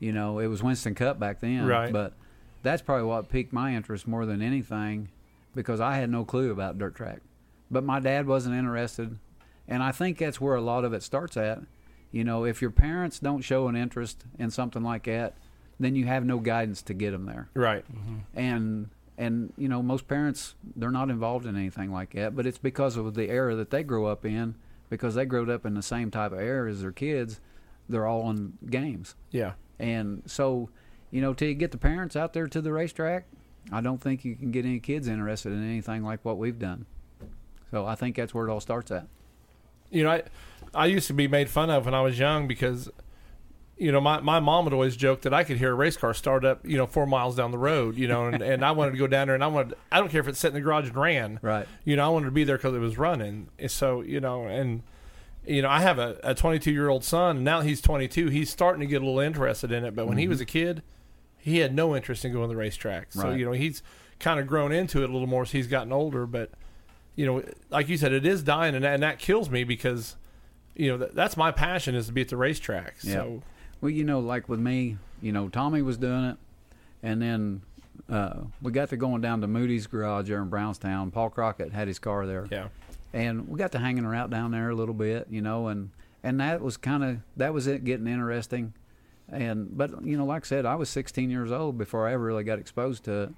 You 0.00 0.12
know, 0.12 0.38
it 0.40 0.46
was 0.48 0.62
Winston 0.62 0.94
Cup 0.94 1.18
back 1.20 1.40
then, 1.40 1.66
Right. 1.66 1.92
But 1.92 2.14
that's 2.62 2.82
probably 2.82 3.04
what 3.04 3.28
piqued 3.28 3.52
my 3.52 3.74
interest 3.76 4.08
more 4.08 4.26
than 4.26 4.42
anything 4.42 5.08
because 5.54 5.80
I 5.80 5.96
had 5.96 6.10
no 6.10 6.24
clue 6.24 6.50
about 6.50 6.78
dirt 6.78 6.94
track. 6.94 7.20
But 7.70 7.84
my 7.84 8.00
dad 8.00 8.26
wasn't 8.26 8.56
interested, 8.56 9.18
and 9.68 9.82
I 9.82 9.92
think 9.92 10.18
that's 10.18 10.40
where 10.40 10.54
a 10.54 10.60
lot 10.60 10.84
of 10.84 10.92
it 10.92 11.02
starts 11.02 11.36
at. 11.36 11.60
You 12.12 12.24
know, 12.24 12.44
if 12.44 12.62
your 12.62 12.70
parents 12.70 13.18
don't 13.18 13.42
show 13.42 13.68
an 13.68 13.76
interest 13.76 14.24
in 14.38 14.50
something 14.50 14.82
like 14.82 15.04
that, 15.04 15.34
then 15.78 15.94
you 15.94 16.06
have 16.06 16.24
no 16.24 16.38
guidance 16.38 16.82
to 16.82 16.94
get 16.94 17.10
them 17.12 17.26
there. 17.26 17.48
Right. 17.54 17.84
Mm-hmm. 17.92 18.16
and 18.38 18.88
and 19.16 19.52
you 19.58 19.68
know 19.68 19.82
most 19.82 20.06
parents 20.06 20.54
they're 20.76 20.90
not 20.92 21.10
involved 21.10 21.44
in 21.44 21.56
anything 21.56 21.92
like 21.92 22.12
that 22.12 22.36
but 22.36 22.46
it's 22.46 22.56
because 22.58 22.96
of 22.96 23.14
the 23.14 23.28
era 23.28 23.56
that 23.56 23.70
they 23.70 23.82
grow 23.82 24.06
up 24.06 24.24
in 24.24 24.54
because 24.90 25.16
they 25.16 25.24
growed 25.24 25.50
up 25.50 25.66
in 25.66 25.74
the 25.74 25.82
same 25.82 26.08
type 26.08 26.30
of 26.30 26.38
era 26.38 26.70
as 26.70 26.82
their 26.82 26.92
kids 26.92 27.40
they're 27.88 28.06
all 28.06 28.30
in 28.30 28.52
games. 28.70 29.16
Yeah. 29.32 29.54
and 29.80 30.22
so 30.26 30.70
you 31.10 31.20
know 31.20 31.34
till 31.34 31.48
you 31.48 31.54
get 31.54 31.72
the 31.72 31.78
parents 31.78 32.14
out 32.14 32.32
there 32.32 32.46
to 32.46 32.60
the 32.60 32.72
racetrack 32.72 33.26
i 33.72 33.80
don't 33.80 34.00
think 34.00 34.24
you 34.24 34.36
can 34.36 34.52
get 34.52 34.64
any 34.64 34.78
kids 34.78 35.08
interested 35.08 35.52
in 35.52 35.64
anything 35.68 36.04
like 36.04 36.24
what 36.24 36.38
we've 36.38 36.58
done. 36.58 36.86
So 37.72 37.86
i 37.86 37.96
think 37.96 38.14
that's 38.14 38.32
where 38.32 38.46
it 38.46 38.52
all 38.52 38.60
starts 38.60 38.92
at. 38.92 39.08
You 39.90 40.04
know, 40.04 40.10
I 40.10 40.22
I 40.74 40.86
used 40.86 41.06
to 41.08 41.12
be 41.12 41.28
made 41.28 41.48
fun 41.48 41.70
of 41.70 41.84
when 41.84 41.94
I 41.94 42.00
was 42.00 42.18
young 42.18 42.46
because, 42.46 42.90
you 43.76 43.92
know, 43.92 44.00
my, 44.00 44.20
my 44.20 44.40
mom 44.40 44.64
would 44.64 44.74
always 44.74 44.96
joke 44.96 45.22
that 45.22 45.34
I 45.34 45.44
could 45.44 45.58
hear 45.58 45.72
a 45.72 45.74
race 45.74 45.96
car 45.96 46.14
start 46.14 46.44
up, 46.44 46.66
you 46.66 46.76
know, 46.76 46.86
four 46.86 47.06
miles 47.06 47.36
down 47.36 47.50
the 47.50 47.58
road, 47.58 47.96
you 47.96 48.08
know, 48.08 48.26
and, 48.26 48.42
and 48.42 48.64
I 48.64 48.72
wanted 48.72 48.92
to 48.92 48.98
go 48.98 49.06
down 49.06 49.28
there 49.28 49.34
and 49.34 49.44
I 49.44 49.48
wanted, 49.48 49.74
I 49.90 49.98
don't 49.98 50.10
care 50.10 50.20
if 50.20 50.28
it's 50.28 50.38
sitting 50.38 50.56
in 50.56 50.62
the 50.62 50.64
garage 50.64 50.88
and 50.88 50.96
ran. 50.96 51.38
Right. 51.42 51.66
You 51.84 51.96
know, 51.96 52.04
I 52.04 52.08
wanted 52.08 52.26
to 52.26 52.32
be 52.32 52.44
there 52.44 52.56
because 52.56 52.74
it 52.74 52.80
was 52.80 52.98
running. 52.98 53.48
And 53.58 53.70
So, 53.70 54.00
you 54.00 54.20
know, 54.20 54.46
and, 54.46 54.82
you 55.46 55.62
know, 55.62 55.68
I 55.70 55.80
have 55.80 55.98
a 55.98 56.34
22 56.34 56.70
year 56.70 56.88
old 56.88 57.04
son 57.04 57.36
and 57.36 57.44
now 57.44 57.60
he's 57.62 57.80
22. 57.80 58.28
He's 58.28 58.50
starting 58.50 58.80
to 58.80 58.86
get 58.86 59.02
a 59.02 59.04
little 59.04 59.20
interested 59.20 59.72
in 59.72 59.84
it. 59.84 59.94
But 59.94 60.06
when 60.06 60.18
he 60.18 60.28
was 60.28 60.38
mm-hmm. 60.38 60.42
a 60.42 60.46
kid, 60.46 60.82
he 61.38 61.58
had 61.58 61.74
no 61.74 61.96
interest 61.96 62.24
in 62.24 62.32
going 62.32 62.48
to 62.48 62.48
the 62.48 62.56
racetrack. 62.56 63.12
So 63.12 63.28
Right. 63.28 63.38
you 63.38 63.44
know 63.44 63.52
he's 63.52 63.82
kind 64.18 64.38
of 64.38 64.46
grown 64.46 64.72
into 64.72 65.02
it 65.02 65.10
a 65.10 65.12
little 65.12 65.28
more 65.28 65.42
as 65.42 65.52
he's 65.52 65.66
gotten 65.66 65.92
older. 65.92 66.26
But 66.26 66.50
you 67.16 67.26
know, 67.26 67.42
like 67.70 67.88
you 67.88 67.96
said, 67.96 68.12
it 68.12 68.26
is 68.26 68.42
dying, 68.42 68.74
and 68.74 68.84
that, 68.84 68.94
and 68.94 69.02
that 69.02 69.18
kills 69.18 69.50
me 69.50 69.64
because 69.64 70.16
you 70.78 70.90
know 70.90 70.96
that, 70.96 71.14
that's 71.14 71.36
my 71.36 71.50
passion 71.50 71.94
is 71.94 72.06
to 72.06 72.12
be 72.12 72.22
at 72.22 72.28
the 72.28 72.36
racetrack. 72.36 72.94
Yeah. 73.02 73.12
So 73.12 73.42
Well, 73.82 73.90
you 73.90 74.04
know, 74.04 74.20
like 74.20 74.48
with 74.48 74.60
me, 74.60 74.96
you 75.20 75.32
know, 75.32 75.48
Tommy 75.48 75.82
was 75.82 75.98
doing 75.98 76.24
it, 76.24 76.36
and 77.02 77.20
then 77.20 77.62
uh, 78.08 78.40
we 78.62 78.72
got 78.72 78.88
to 78.90 78.96
going 78.96 79.20
down 79.20 79.42
to 79.42 79.46
Moody's 79.46 79.86
garage 79.86 80.28
there 80.28 80.40
in 80.40 80.48
Brownstown. 80.48 81.10
Paul 81.10 81.30
Crockett 81.30 81.72
had 81.72 81.88
his 81.88 81.98
car 81.98 82.26
there, 82.26 82.46
yeah, 82.50 82.68
and 83.12 83.48
we 83.48 83.58
got 83.58 83.72
to 83.72 83.78
hanging 83.78 84.04
around 84.04 84.30
down 84.30 84.52
there 84.52 84.70
a 84.70 84.74
little 84.74 84.94
bit, 84.94 85.26
you 85.28 85.42
know, 85.42 85.66
and 85.66 85.90
and 86.22 86.40
that 86.40 86.60
was 86.60 86.76
kind 86.76 87.04
of 87.04 87.18
that 87.36 87.52
was 87.52 87.66
it 87.66 87.84
getting 87.84 88.06
interesting, 88.06 88.72
and 89.28 89.76
but 89.76 90.04
you 90.04 90.16
know, 90.16 90.24
like 90.24 90.44
I 90.44 90.46
said, 90.46 90.64
I 90.64 90.76
was 90.76 90.88
16 90.88 91.28
years 91.28 91.50
old 91.50 91.76
before 91.76 92.08
I 92.08 92.12
ever 92.12 92.24
really 92.24 92.44
got 92.44 92.60
exposed 92.60 93.04
to 93.04 93.22
it, 93.22 93.30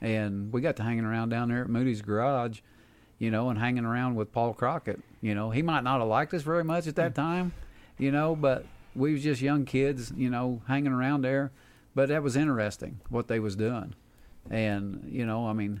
and 0.00 0.52
we 0.52 0.60
got 0.60 0.76
to 0.76 0.84
hanging 0.84 1.04
around 1.04 1.30
down 1.30 1.48
there 1.48 1.62
at 1.62 1.68
Moody's 1.68 2.02
garage, 2.02 2.60
you 3.18 3.32
know, 3.32 3.50
and 3.50 3.58
hanging 3.58 3.84
around 3.84 4.14
with 4.14 4.32
Paul 4.32 4.54
Crockett. 4.54 5.00
You 5.24 5.34
know, 5.34 5.48
he 5.48 5.62
might 5.62 5.84
not 5.84 6.00
have 6.00 6.08
liked 6.08 6.34
us 6.34 6.42
very 6.42 6.64
much 6.64 6.86
at 6.86 6.96
that 6.96 7.12
mm. 7.12 7.14
time, 7.14 7.54
you 7.96 8.12
know, 8.12 8.36
but 8.36 8.66
we 8.94 9.14
was 9.14 9.22
just 9.22 9.40
young 9.40 9.64
kids, 9.64 10.12
you 10.14 10.28
know, 10.28 10.60
hanging 10.68 10.92
around 10.92 11.22
there. 11.22 11.50
But 11.94 12.10
that 12.10 12.22
was 12.22 12.36
interesting 12.36 13.00
what 13.08 13.26
they 13.26 13.40
was 13.40 13.56
doing, 13.56 13.94
and 14.50 15.08
you 15.08 15.24
know, 15.24 15.46
I 15.46 15.54
mean, 15.54 15.80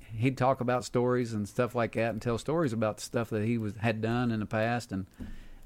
he'd 0.00 0.36
talk 0.36 0.60
about 0.60 0.84
stories 0.84 1.34
and 1.34 1.48
stuff 1.48 1.76
like 1.76 1.92
that, 1.92 2.10
and 2.10 2.20
tell 2.20 2.36
stories 2.36 2.72
about 2.72 2.96
the 2.96 3.04
stuff 3.04 3.30
that 3.30 3.44
he 3.44 3.58
was 3.58 3.74
had 3.76 4.02
done 4.02 4.32
in 4.32 4.40
the 4.40 4.46
past, 4.46 4.90
and 4.90 5.06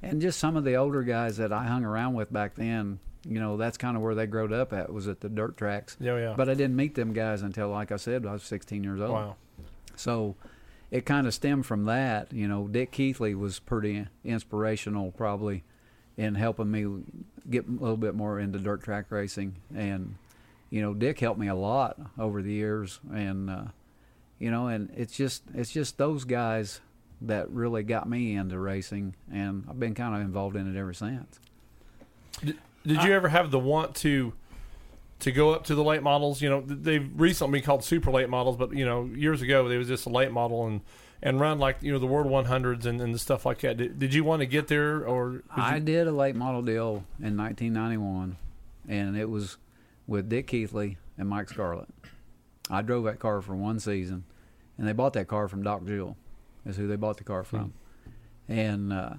and 0.03 0.21
just 0.21 0.39
some 0.39 0.55
of 0.55 0.65
the 0.65 0.75
older 0.75 1.03
guys 1.03 1.39
that 1.39 1.51
I 1.51 1.65
hung 1.65 1.87
around 1.87 2.13
with 2.13 2.31
back 2.31 2.57
then. 2.57 2.99
You 3.27 3.41
know, 3.41 3.57
that's 3.57 3.79
kind 3.79 3.97
of 3.97 4.03
where 4.03 4.15
they 4.15 4.27
growed 4.27 4.53
up 4.53 4.75
at 4.75 4.93
was 4.93 5.09
at 5.09 5.21
the 5.21 5.31
dirt 5.31 5.57
tracks. 5.57 5.97
yeah, 5.99 6.19
yeah. 6.19 6.35
But 6.37 6.51
I 6.51 6.55
didn't 6.55 6.77
meet 6.77 6.95
them 6.95 7.15
guys 7.15 7.41
until, 7.41 7.69
like 7.69 7.91
I 7.91 7.97
said, 7.97 8.27
I 8.27 8.33
was 8.33 8.43
16 8.43 8.85
years 8.85 9.01
old. 9.01 9.11
wow, 9.11 9.37
So 9.97 10.37
it 10.91 11.05
kind 11.05 11.27
of 11.27 11.35
stemmed 11.35 11.67
from 11.67 11.85
that. 11.85 12.33
You 12.33 12.49
know, 12.49 12.69
Dick 12.69 12.91
Keithley 12.91 13.35
was 13.35 13.59
pretty 13.59 14.07
inspirational, 14.25 15.13
probably, 15.13 15.65
in 16.17 16.35
helping 16.35 16.71
me 16.71 17.03
get 17.49 17.67
a 17.67 17.71
little 17.71 17.97
bit 17.97 18.15
more 18.15 18.39
into 18.39 18.59
dirt 18.59 18.83
track 18.83 19.07
racing. 19.11 19.57
And, 19.75 20.17
you 20.71 20.83
know, 20.83 20.95
Dick 20.95 21.21
helped 21.21 21.41
me 21.41 21.49
a 21.49 21.55
lot 21.55 21.99
over 22.19 22.43
the 22.43 22.53
years. 22.53 23.01
And, 23.13 23.51
uh, 23.51 23.65
you 24.39 24.51
know, 24.51 24.69
and 24.69 24.91
it's 24.97 25.17
just 25.17 25.43
it's 25.55 25.73
just 25.73 25.99
those 25.99 26.25
guys 26.25 26.81
that 27.23 27.51
really 27.51 27.83
got 27.83 28.09
me 28.09 28.37
into 28.37 28.59
racing, 28.59 29.15
and 29.33 29.65
I've 29.69 29.81
been 29.81 29.95
kind 29.95 30.15
of 30.15 30.21
involved 30.21 30.57
in 30.57 30.73
it 30.73 30.79
ever 30.79 30.93
since. 30.93 31.41
Did 32.41 33.03
you 33.03 33.13
ever 33.13 33.29
have 33.29 33.51
the 33.51 33.59
want 33.59 33.97
to 33.97 34.33
to 35.21 35.33
go 35.33 35.53
up 35.53 35.65
to 35.65 35.75
the 35.75 35.83
late 35.85 36.03
models? 36.03 36.41
You 36.41 36.49
know, 36.51 36.61
they've 36.61 37.09
recently 37.17 37.59
been 37.59 37.67
called 37.67 37.85
super 37.85 38.11
late 38.11 38.29
models, 38.29 38.57
but 38.57 38.73
you 38.73 38.85
know, 38.85 39.05
years 39.05 39.43
ago 39.43 39.69
they 39.69 39.77
was 39.79 39.89
just 39.89 40.07
a 40.07 40.11
late 40.11 40.33
model 40.33 40.67
and 40.67 40.81
and 41.21 41.41
run 41.41 41.59
like 41.59 41.79
you 41.83 41.91
know 41.93 41.99
the 41.99 42.07
World 42.07 42.29
100s 42.29 42.85
and, 42.85 43.01
and 43.01 43.13
the 43.15 43.19
stuff 43.19 43.45
like 43.45 43.61
that. 43.61 43.77
Did, 43.77 43.99
did 43.99 44.15
you 44.15 44.23
want 44.25 44.41
to 44.41 44.47
get 44.47 44.69
there 44.69 45.05
or? 45.07 45.43
I 45.51 45.77
you- 45.77 45.81
did 45.81 46.07
a 46.07 46.13
late 46.13 46.37
model 46.37 46.63
deal 46.63 47.05
in 47.21 47.37
1991, 47.37 48.37
and 48.89 49.17
it 49.17 49.29
was 49.29 49.57
with 50.07 50.29
Dick 50.29 50.47
Keithley 50.47 50.97
and 51.17 51.29
Mike 51.29 51.49
Scarlett. 51.49 51.89
I 52.71 52.83
drove 52.83 53.05
that 53.05 53.19
car 53.19 53.41
for 53.41 53.57
one 53.57 53.81
season, 53.81 54.25
and 54.77 54.87
they 54.87 54.93
bought 54.93 55.15
that 55.15 55.27
car 55.27 55.49
from 55.49 55.63
Doc 55.63 55.85
Jewell, 55.87 56.17
is 56.65 56.77
who 56.77 56.87
they 56.87 56.97
bought 56.97 57.17
the 57.17 57.25
car 57.25 57.43
from, 57.45 57.73
and 58.49 58.93
uh, 58.93 59.15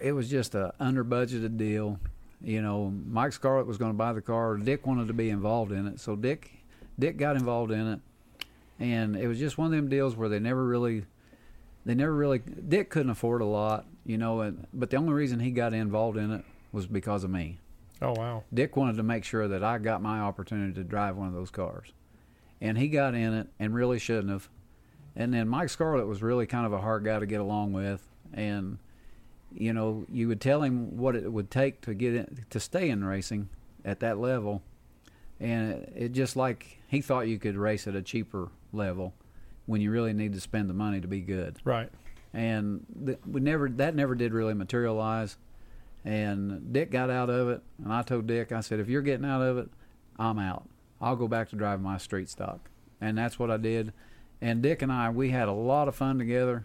it 0.00 0.12
was 0.12 0.30
just 0.30 0.54
a 0.54 0.72
under 0.80 1.04
budgeted 1.04 1.56
deal. 1.56 1.98
You 2.44 2.60
know, 2.60 2.92
Mike 3.08 3.32
Scarlett 3.32 3.66
was 3.66 3.78
going 3.78 3.92
to 3.92 3.96
buy 3.96 4.12
the 4.12 4.20
car. 4.20 4.56
Dick 4.56 4.86
wanted 4.86 5.06
to 5.08 5.12
be 5.12 5.30
involved 5.30 5.72
in 5.72 5.86
it, 5.86 6.00
so 6.00 6.16
Dick 6.16 6.50
Dick 6.98 7.16
got 7.16 7.36
involved 7.36 7.70
in 7.70 7.86
it, 7.92 8.00
and 8.80 9.16
it 9.16 9.26
was 9.28 9.38
just 9.38 9.58
one 9.58 9.66
of 9.66 9.72
them 9.72 9.88
deals 9.88 10.16
where 10.16 10.28
they 10.28 10.38
never 10.38 10.64
really 10.64 11.04
they 11.84 11.94
never 11.94 12.14
really 12.14 12.38
Dick 12.38 12.90
couldn't 12.90 13.10
afford 13.10 13.42
a 13.42 13.46
lot, 13.46 13.86
you 14.04 14.18
know, 14.18 14.40
and 14.40 14.66
but 14.72 14.90
the 14.90 14.96
only 14.96 15.12
reason 15.12 15.40
he 15.40 15.50
got 15.50 15.72
involved 15.72 16.16
in 16.16 16.32
it 16.32 16.44
was 16.72 16.86
because 16.86 17.24
of 17.24 17.30
me. 17.30 17.58
oh 18.00 18.12
wow, 18.16 18.44
Dick 18.52 18.76
wanted 18.76 18.96
to 18.96 19.02
make 19.02 19.24
sure 19.24 19.46
that 19.48 19.62
I 19.62 19.78
got 19.78 20.02
my 20.02 20.20
opportunity 20.20 20.72
to 20.74 20.84
drive 20.84 21.16
one 21.16 21.28
of 21.28 21.34
those 21.34 21.50
cars. 21.50 21.92
And 22.60 22.78
he 22.78 22.88
got 22.88 23.14
in 23.14 23.34
it 23.34 23.48
and 23.58 23.74
really 23.74 23.98
shouldn't 23.98 24.30
have. 24.30 24.48
And 25.16 25.34
then 25.34 25.48
Mike 25.48 25.68
Scarlett 25.68 26.06
was 26.06 26.22
really 26.22 26.46
kind 26.46 26.64
of 26.64 26.72
a 26.72 26.80
hard 26.80 27.04
guy 27.04 27.18
to 27.18 27.26
get 27.26 27.40
along 27.40 27.72
with 27.72 28.08
and 28.32 28.78
you 29.54 29.72
know, 29.72 30.06
you 30.10 30.28
would 30.28 30.40
tell 30.40 30.62
him 30.62 30.96
what 30.96 31.16
it 31.16 31.32
would 31.32 31.50
take 31.50 31.80
to 31.82 31.94
get 31.94 32.14
in, 32.14 32.44
to 32.50 32.60
stay 32.60 32.90
in 32.90 33.04
racing 33.04 33.48
at 33.84 34.00
that 34.00 34.18
level. 34.18 34.62
And 35.40 35.72
it, 35.72 35.92
it 35.96 36.12
just 36.12 36.36
like 36.36 36.78
he 36.88 37.00
thought 37.00 37.28
you 37.28 37.38
could 37.38 37.56
race 37.56 37.86
at 37.86 37.94
a 37.94 38.02
cheaper 38.02 38.50
level 38.72 39.14
when 39.66 39.80
you 39.80 39.90
really 39.90 40.12
need 40.12 40.32
to 40.34 40.40
spend 40.40 40.68
the 40.68 40.74
money 40.74 41.00
to 41.00 41.08
be 41.08 41.20
good 41.20 41.56
right? 41.64 41.88
and 42.34 42.84
th- 43.06 43.18
we 43.26 43.40
never 43.40 43.68
that 43.68 43.94
never 43.94 44.14
did 44.14 44.32
really 44.32 44.54
materialize. 44.54 45.36
And 46.04 46.72
Dick 46.72 46.90
got 46.90 47.10
out 47.10 47.30
of 47.30 47.48
it, 47.48 47.62
and 47.82 47.92
I 47.92 48.02
told 48.02 48.26
Dick, 48.26 48.50
I 48.50 48.60
said, 48.60 48.80
if 48.80 48.88
you're 48.88 49.02
getting 49.02 49.24
out 49.24 49.40
of 49.40 49.56
it, 49.56 49.70
I'm 50.18 50.36
out. 50.40 50.68
I'll 51.00 51.14
go 51.14 51.28
back 51.28 51.50
to 51.50 51.56
driving 51.56 51.84
my 51.84 51.96
street 51.96 52.28
stock, 52.28 52.68
and 53.00 53.16
that's 53.16 53.38
what 53.38 53.52
I 53.52 53.56
did. 53.56 53.92
And 54.40 54.62
Dick 54.62 54.82
and 54.82 54.90
I, 54.90 55.10
we 55.10 55.30
had 55.30 55.46
a 55.46 55.52
lot 55.52 55.86
of 55.86 55.94
fun 55.94 56.18
together 56.18 56.64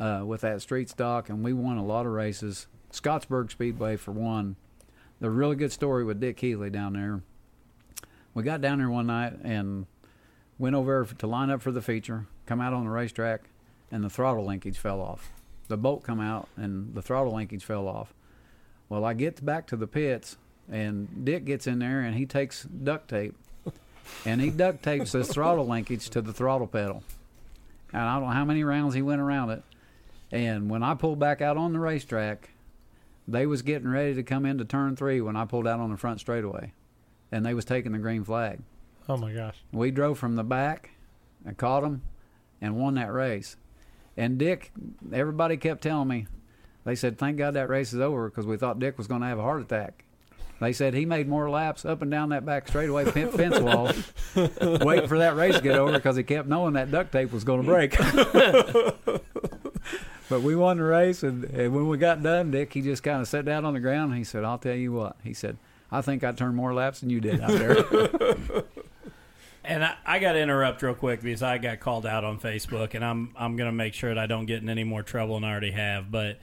uh, 0.00 0.22
with 0.24 0.40
that 0.40 0.62
street 0.62 0.88
stock, 0.88 1.28
and 1.28 1.44
we 1.44 1.52
won 1.52 1.76
a 1.76 1.84
lot 1.84 2.06
of 2.06 2.12
races. 2.12 2.66
Scottsburg 2.90 3.50
Speedway, 3.50 3.96
for 3.96 4.10
one, 4.10 4.56
the 5.20 5.30
really 5.30 5.54
good 5.54 5.70
story 5.70 6.02
with 6.02 6.18
Dick 6.18 6.38
Keithley 6.38 6.70
down 6.70 6.94
there. 6.94 7.22
We 8.32 8.42
got 8.42 8.60
down 8.60 8.78
there 8.78 8.90
one 8.90 9.06
night 9.06 9.34
and 9.44 9.86
went 10.58 10.74
over 10.74 11.04
to 11.04 11.26
line 11.26 11.50
up 11.50 11.60
for 11.60 11.70
the 11.70 11.82
feature, 11.82 12.26
come 12.46 12.60
out 12.60 12.72
on 12.72 12.84
the 12.84 12.90
racetrack, 12.90 13.42
and 13.90 14.02
the 14.02 14.10
throttle 14.10 14.44
linkage 14.44 14.78
fell 14.78 15.00
off. 15.00 15.30
The 15.68 15.76
bolt 15.76 16.02
come 16.02 16.20
out 16.20 16.48
and 16.56 16.94
the 16.94 17.02
throttle 17.02 17.34
linkage 17.34 17.64
fell 17.64 17.86
off. 17.86 18.14
Well, 18.88 19.04
I 19.04 19.14
get 19.14 19.44
back 19.44 19.66
to 19.68 19.76
the 19.76 19.86
pits 19.86 20.36
and 20.70 21.24
Dick 21.24 21.44
gets 21.44 21.66
in 21.66 21.78
there 21.78 22.00
and 22.00 22.16
he 22.16 22.26
takes 22.26 22.64
duct 22.64 23.08
tape 23.08 23.36
and 24.24 24.40
he 24.40 24.50
duct 24.50 24.82
tapes 24.82 25.12
this 25.12 25.32
throttle 25.32 25.66
linkage 25.66 26.10
to 26.10 26.22
the 26.22 26.32
throttle 26.32 26.66
pedal. 26.66 27.02
And 27.92 28.02
I 28.02 28.14
don't 28.14 28.28
know 28.28 28.34
how 28.34 28.44
many 28.44 28.64
rounds 28.64 28.94
he 28.94 29.02
went 29.02 29.20
around 29.20 29.50
it. 29.50 29.62
And 30.32 30.70
when 30.70 30.82
I 30.82 30.94
pulled 30.94 31.18
back 31.18 31.40
out 31.40 31.56
on 31.56 31.72
the 31.72 31.78
racetrack, 31.80 32.50
they 33.26 33.46
was 33.46 33.62
getting 33.62 33.88
ready 33.88 34.14
to 34.14 34.22
come 34.22 34.46
into 34.46 34.64
turn 34.64 34.96
three 34.96 35.20
when 35.20 35.36
I 35.36 35.44
pulled 35.44 35.66
out 35.66 35.80
on 35.80 35.90
the 35.90 35.96
front 35.96 36.20
straightaway, 36.20 36.72
and 37.32 37.44
they 37.44 37.54
was 37.54 37.64
taking 37.64 37.92
the 37.92 37.98
green 37.98 38.24
flag. 38.24 38.60
Oh 39.08 39.16
my 39.16 39.32
gosh, 39.32 39.56
We 39.72 39.90
drove 39.90 40.18
from 40.18 40.36
the 40.36 40.44
back 40.44 40.90
and 41.44 41.56
caught 41.56 41.82
them, 41.82 42.02
and 42.60 42.76
won 42.76 42.94
that 42.94 43.12
race. 43.12 43.56
And 44.16 44.38
Dick, 44.38 44.72
everybody 45.12 45.56
kept 45.56 45.82
telling 45.82 46.08
me, 46.08 46.26
they 46.84 46.94
said, 46.94 47.18
thank 47.18 47.36
God 47.38 47.54
that 47.54 47.68
race 47.68 47.92
is 47.92 48.00
over 48.00 48.28
because 48.28 48.46
we 48.46 48.56
thought 48.56 48.78
Dick 48.78 48.98
was 48.98 49.06
going 49.06 49.20
to 49.22 49.26
have 49.26 49.38
a 49.38 49.42
heart 49.42 49.62
attack. 49.62 50.04
They 50.60 50.74
said 50.74 50.92
he 50.92 51.06
made 51.06 51.26
more 51.26 51.48
laps 51.48 51.86
up 51.86 52.02
and 52.02 52.10
down 52.10 52.28
that 52.30 52.44
back 52.44 52.68
straightaway 52.68 53.06
fen- 53.06 53.30
fence 53.32 53.58
wall, 53.58 53.90
waiting 54.84 55.08
for 55.08 55.18
that 55.18 55.34
race 55.36 55.56
to 55.56 55.62
get 55.62 55.76
over 55.78 55.92
because 55.92 56.16
he 56.16 56.22
kept 56.22 56.48
knowing 56.48 56.74
that 56.74 56.90
duct 56.90 57.12
tape 57.12 57.32
was 57.32 57.44
going 57.44 57.62
to 57.62 57.66
break. 57.66 57.96
but 60.30 60.40
we 60.40 60.56
won 60.56 60.78
the 60.78 60.84
race, 60.84 61.22
and, 61.22 61.44
and 61.44 61.74
when 61.74 61.88
we 61.88 61.98
got 61.98 62.22
done, 62.22 62.50
Dick, 62.52 62.72
he 62.72 62.80
just 62.80 63.02
kind 63.02 63.20
of 63.20 63.28
sat 63.28 63.44
down 63.44 63.66
on 63.66 63.74
the 63.74 63.80
ground 63.80 64.10
and 64.10 64.18
he 64.18 64.24
said, 64.24 64.44
I'll 64.44 64.58
tell 64.58 64.74
you 64.74 64.92
what. 64.92 65.16
He 65.22 65.34
said, 65.34 65.58
I 65.92 66.00
think 66.00 66.24
I 66.24 66.32
turned 66.32 66.56
more 66.56 66.72
laps 66.72 67.00
than 67.00 67.10
you 67.10 67.20
did 67.20 67.40
out 67.40 67.50
there. 67.50 68.64
And 69.62 69.84
I, 69.84 69.94
I 70.06 70.18
got 70.18 70.32
to 70.32 70.40
interrupt 70.40 70.82
real 70.82 70.94
quick 70.94 71.20
because 71.22 71.42
I 71.42 71.58
got 71.58 71.80
called 71.80 72.06
out 72.06 72.24
on 72.24 72.40
Facebook, 72.40 72.94
and 72.94 73.04
I'm 73.04 73.34
I'm 73.36 73.56
going 73.56 73.68
to 73.68 73.76
make 73.76 73.94
sure 73.94 74.12
that 74.12 74.18
I 74.18 74.26
don't 74.26 74.46
get 74.46 74.62
in 74.62 74.68
any 74.68 74.84
more 74.84 75.02
trouble 75.02 75.34
than 75.34 75.44
I 75.44 75.50
already 75.50 75.72
have. 75.72 76.10
But 76.10 76.38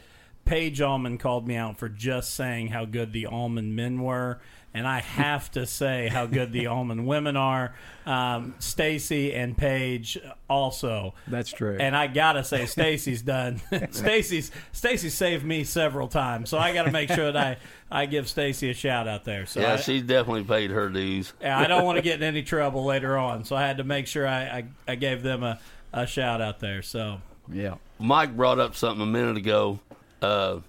Paige 0.46 0.80
Allman 0.82 1.18
called 1.18 1.48
me 1.48 1.56
out 1.56 1.78
for 1.78 1.90
just 1.90 2.36
saying 2.36 2.68
how 2.68 2.86
good 2.86 3.12
the 3.12 3.26
Allman 3.26 3.76
men 3.76 4.02
were, 4.02 4.40
and 4.78 4.88
I 4.88 5.02
have 5.02 5.50
to 5.52 5.66
say 5.66 6.08
how 6.08 6.28
good 6.28 6.52
the 6.52 6.68
Allman 6.68 7.06
women 7.06 7.36
are. 7.36 7.74
Um, 8.06 8.54
Stacy 8.60 9.34
and 9.34 9.58
Paige 9.58 10.20
also. 10.50 11.14
That's 11.28 11.52
true. 11.52 11.78
And 11.80 11.96
I 11.96 12.08
gotta 12.08 12.44
say, 12.44 12.66
Stacy's 12.68 13.22
done. 13.22 13.60
Stacy's 13.92 14.52
Stacy 14.72 15.10
saved 15.10 15.44
me 15.44 15.64
several 15.64 16.08
times, 16.08 16.50
so 16.50 16.58
I 16.58 16.74
got 16.74 16.84
to 16.84 16.92
make 16.92 17.12
sure 17.12 17.32
that 17.32 17.60
I, 17.92 18.02
I 18.04 18.06
give 18.06 18.30
Stacy 18.30 18.70
a 18.70 18.74
shout 18.74 19.08
out 19.08 19.26
there. 19.26 19.46
So 19.46 19.60
yeah, 19.62 19.74
I, 19.74 19.78
she's 19.78 20.04
definitely 20.04 20.44
paid 20.44 20.72
her 20.72 20.90
dues. 20.90 21.34
yeah, 21.42 21.60
I 21.60 21.68
don't 21.68 21.84
want 21.84 21.98
to 21.98 22.02
get 22.02 22.22
in 22.22 22.24
any 22.24 22.44
trouble 22.44 22.86
later 22.86 23.18
on, 23.18 23.44
so 23.44 23.56
I 23.56 23.66
had 23.68 23.78
to 23.78 23.84
make 23.84 24.08
sure 24.08 24.28
I, 24.28 24.42
I, 24.44 24.66
I 24.88 24.96
gave 24.96 25.24
them 25.24 25.44
a, 25.44 25.60
a 25.92 26.06
shout 26.06 26.40
out 26.40 26.60
there. 26.60 26.82
So 26.82 27.20
yeah. 27.52 27.76
Mike 28.00 28.38
brought 28.38 28.60
up 28.60 28.76
something 28.76 29.02
a 29.02 29.06
minute 29.06 29.38
ago. 29.38 29.80
Uh, 30.22 30.60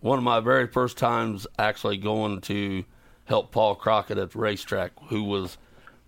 one 0.00 0.18
of 0.18 0.24
my 0.24 0.40
very 0.40 0.66
first 0.66 0.96
times 0.98 1.46
actually 1.58 1.96
going 1.96 2.40
to 2.42 2.84
help 3.26 3.52
Paul 3.52 3.74
Crockett 3.74 4.18
at 4.18 4.30
the 4.32 4.38
racetrack, 4.38 4.92
who 5.08 5.22
was 5.24 5.58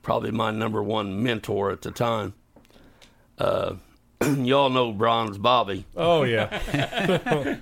probably 0.03 0.31
my 0.31 0.51
number 0.51 0.83
one 0.83 1.23
mentor 1.23 1.71
at 1.71 1.83
the 1.83 1.91
time. 1.91 2.35
Uh, 3.37 3.75
y'all 4.39 4.71
know 4.71 4.93
Bronze 4.93 5.39
Bobby. 5.39 5.85
oh 5.97 6.23
yeah, 6.25 7.59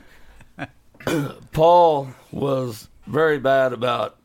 Paul 1.52 2.08
was 2.30 2.88
very 3.06 3.38
bad 3.38 3.72
about 3.72 4.16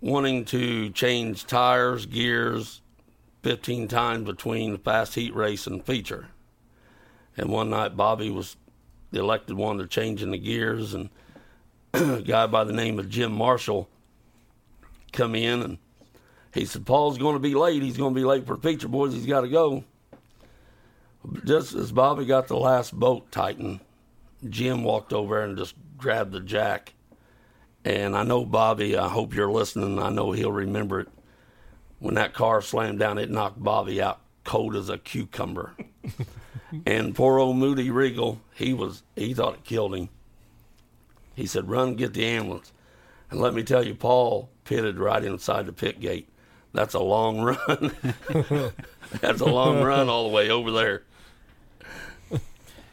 wanting 0.00 0.44
to 0.46 0.90
change 0.90 1.46
tires, 1.46 2.06
gears 2.06 2.80
15 3.42 3.88
times 3.88 4.24
between 4.24 4.72
the 4.72 4.78
fast 4.78 5.14
heat 5.14 5.34
race 5.34 5.66
and 5.66 5.84
feature. 5.84 6.28
And 7.36 7.50
one 7.50 7.70
night, 7.70 7.96
Bobby 7.96 8.30
was 8.30 8.56
the 9.12 9.20
elected 9.20 9.56
one 9.56 9.78
to 9.78 9.86
changing 9.86 10.30
the 10.30 10.38
gears, 10.38 10.94
and 10.94 11.10
a 11.94 12.22
guy 12.22 12.46
by 12.46 12.64
the 12.64 12.72
name 12.72 12.98
of 12.98 13.08
Jim 13.08 13.32
Marshall 13.32 13.88
come 15.12 15.34
in 15.34 15.62
and 15.62 15.78
he 16.52 16.64
said, 16.64 16.86
Paul's 16.86 17.18
going 17.18 17.34
to 17.34 17.40
be 17.40 17.54
late. 17.54 17.82
He's 17.82 17.96
going 17.96 18.14
to 18.14 18.20
be 18.20 18.24
late 18.24 18.46
for 18.46 18.56
the 18.56 18.62
feature, 18.62 18.88
boys. 18.88 19.12
He's 19.12 19.26
got 19.26 19.42
to 19.42 19.48
go. 19.48 19.84
Just 21.44 21.74
as 21.74 21.92
Bobby 21.92 22.24
got 22.24 22.48
the 22.48 22.56
last 22.56 22.98
bolt 22.98 23.30
tightened, 23.30 23.80
Jim 24.48 24.82
walked 24.82 25.12
over 25.12 25.42
and 25.42 25.56
just 25.56 25.74
grabbed 25.96 26.32
the 26.32 26.40
jack. 26.40 26.94
And 27.84 28.16
I 28.16 28.24
know 28.24 28.44
Bobby, 28.44 28.96
I 28.96 29.08
hope 29.08 29.34
you're 29.34 29.50
listening. 29.50 29.98
I 29.98 30.10
know 30.10 30.32
he'll 30.32 30.52
remember 30.52 31.00
it. 31.00 31.08
When 31.98 32.14
that 32.14 32.32
car 32.32 32.62
slammed 32.62 32.98
down, 32.98 33.18
it 33.18 33.30
knocked 33.30 33.62
Bobby 33.62 34.00
out 34.00 34.20
cold 34.44 34.74
as 34.74 34.88
a 34.88 34.98
cucumber. 34.98 35.74
and 36.86 37.14
poor 37.14 37.38
old 37.38 37.56
Moody 37.56 37.90
Regal, 37.90 38.40
he 38.54 38.72
was 38.72 39.02
he 39.16 39.34
thought 39.34 39.54
it 39.54 39.64
killed 39.64 39.94
him. 39.94 40.08
He 41.34 41.46
said, 41.46 41.68
Run, 41.68 41.94
get 41.94 42.14
the 42.14 42.24
ambulance. 42.24 42.72
And 43.30 43.40
let 43.40 43.54
me 43.54 43.62
tell 43.62 43.86
you, 43.86 43.94
Paul 43.94 44.50
pitted 44.70 45.00
right 45.00 45.24
inside 45.24 45.66
the 45.66 45.72
pit 45.72 45.98
gate. 45.98 46.28
That's 46.72 46.94
a 46.94 47.00
long 47.00 47.40
run. 47.40 47.92
That's 49.20 49.40
a 49.40 49.44
long 49.44 49.82
run 49.82 50.08
all 50.08 50.28
the 50.28 50.34
way 50.34 50.48
over 50.48 50.70
there. 50.70 51.02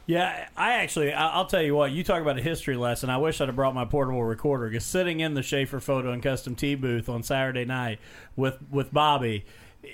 Yeah, 0.08 0.48
I 0.56 0.76
actually, 0.76 1.14
I'll 1.14 1.46
tell 1.46 1.62
you 1.62 1.76
what. 1.76 1.92
You 1.92 2.04
talk 2.04 2.22
about 2.22 2.40
a 2.40 2.42
history 2.42 2.78
lesson. 2.78 3.12
I 3.12 3.18
wish 3.18 3.40
I'd 3.42 3.50
have 3.50 3.56
brought 3.56 3.76
my 3.76 3.86
portable 3.86 4.24
recorder 4.24 4.70
because 4.70 4.86
sitting 4.86 5.20
in 5.20 5.36
the 5.36 5.44
Schaeffer 5.44 5.80
Photo 5.80 6.12
and 6.12 6.24
Custom 6.24 6.56
Tea 6.56 6.74
booth 6.74 7.10
on 7.10 7.22
Saturday 7.22 7.66
night 7.66 8.00
with 8.36 8.58
with 8.72 8.92
Bobby, 8.92 9.46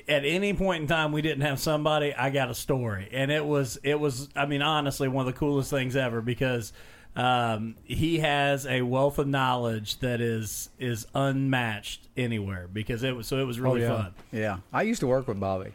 at 0.07 0.23
any 0.23 0.53
point 0.53 0.83
in 0.83 0.87
time 0.87 1.11
we 1.11 1.21
didn't 1.21 1.41
have 1.41 1.59
somebody, 1.59 2.13
I 2.13 2.29
got 2.29 2.49
a 2.49 2.55
story, 2.55 3.09
and 3.11 3.29
it 3.29 3.43
was 3.43 3.77
it 3.83 3.99
was. 3.99 4.29
I 4.35 4.45
mean, 4.45 4.61
honestly, 4.61 5.09
one 5.09 5.27
of 5.27 5.33
the 5.33 5.37
coolest 5.37 5.71
things 5.71 5.95
ever 5.95 6.21
because 6.21 6.71
um, 7.15 7.75
he 7.83 8.19
has 8.19 8.65
a 8.65 8.81
wealth 8.81 9.19
of 9.19 9.27
knowledge 9.27 9.99
that 9.99 10.21
is 10.21 10.69
is 10.79 11.05
unmatched 11.13 12.07
anywhere. 12.17 12.67
Because 12.71 13.03
it 13.03 13.15
was 13.15 13.27
so 13.27 13.37
it 13.37 13.45
was 13.45 13.59
really 13.59 13.81
yeah. 13.81 13.95
fun. 13.95 14.13
Yeah, 14.31 14.57
I 14.71 14.83
used 14.83 14.99
to 15.01 15.07
work 15.07 15.27
with 15.27 15.39
Bobby. 15.39 15.71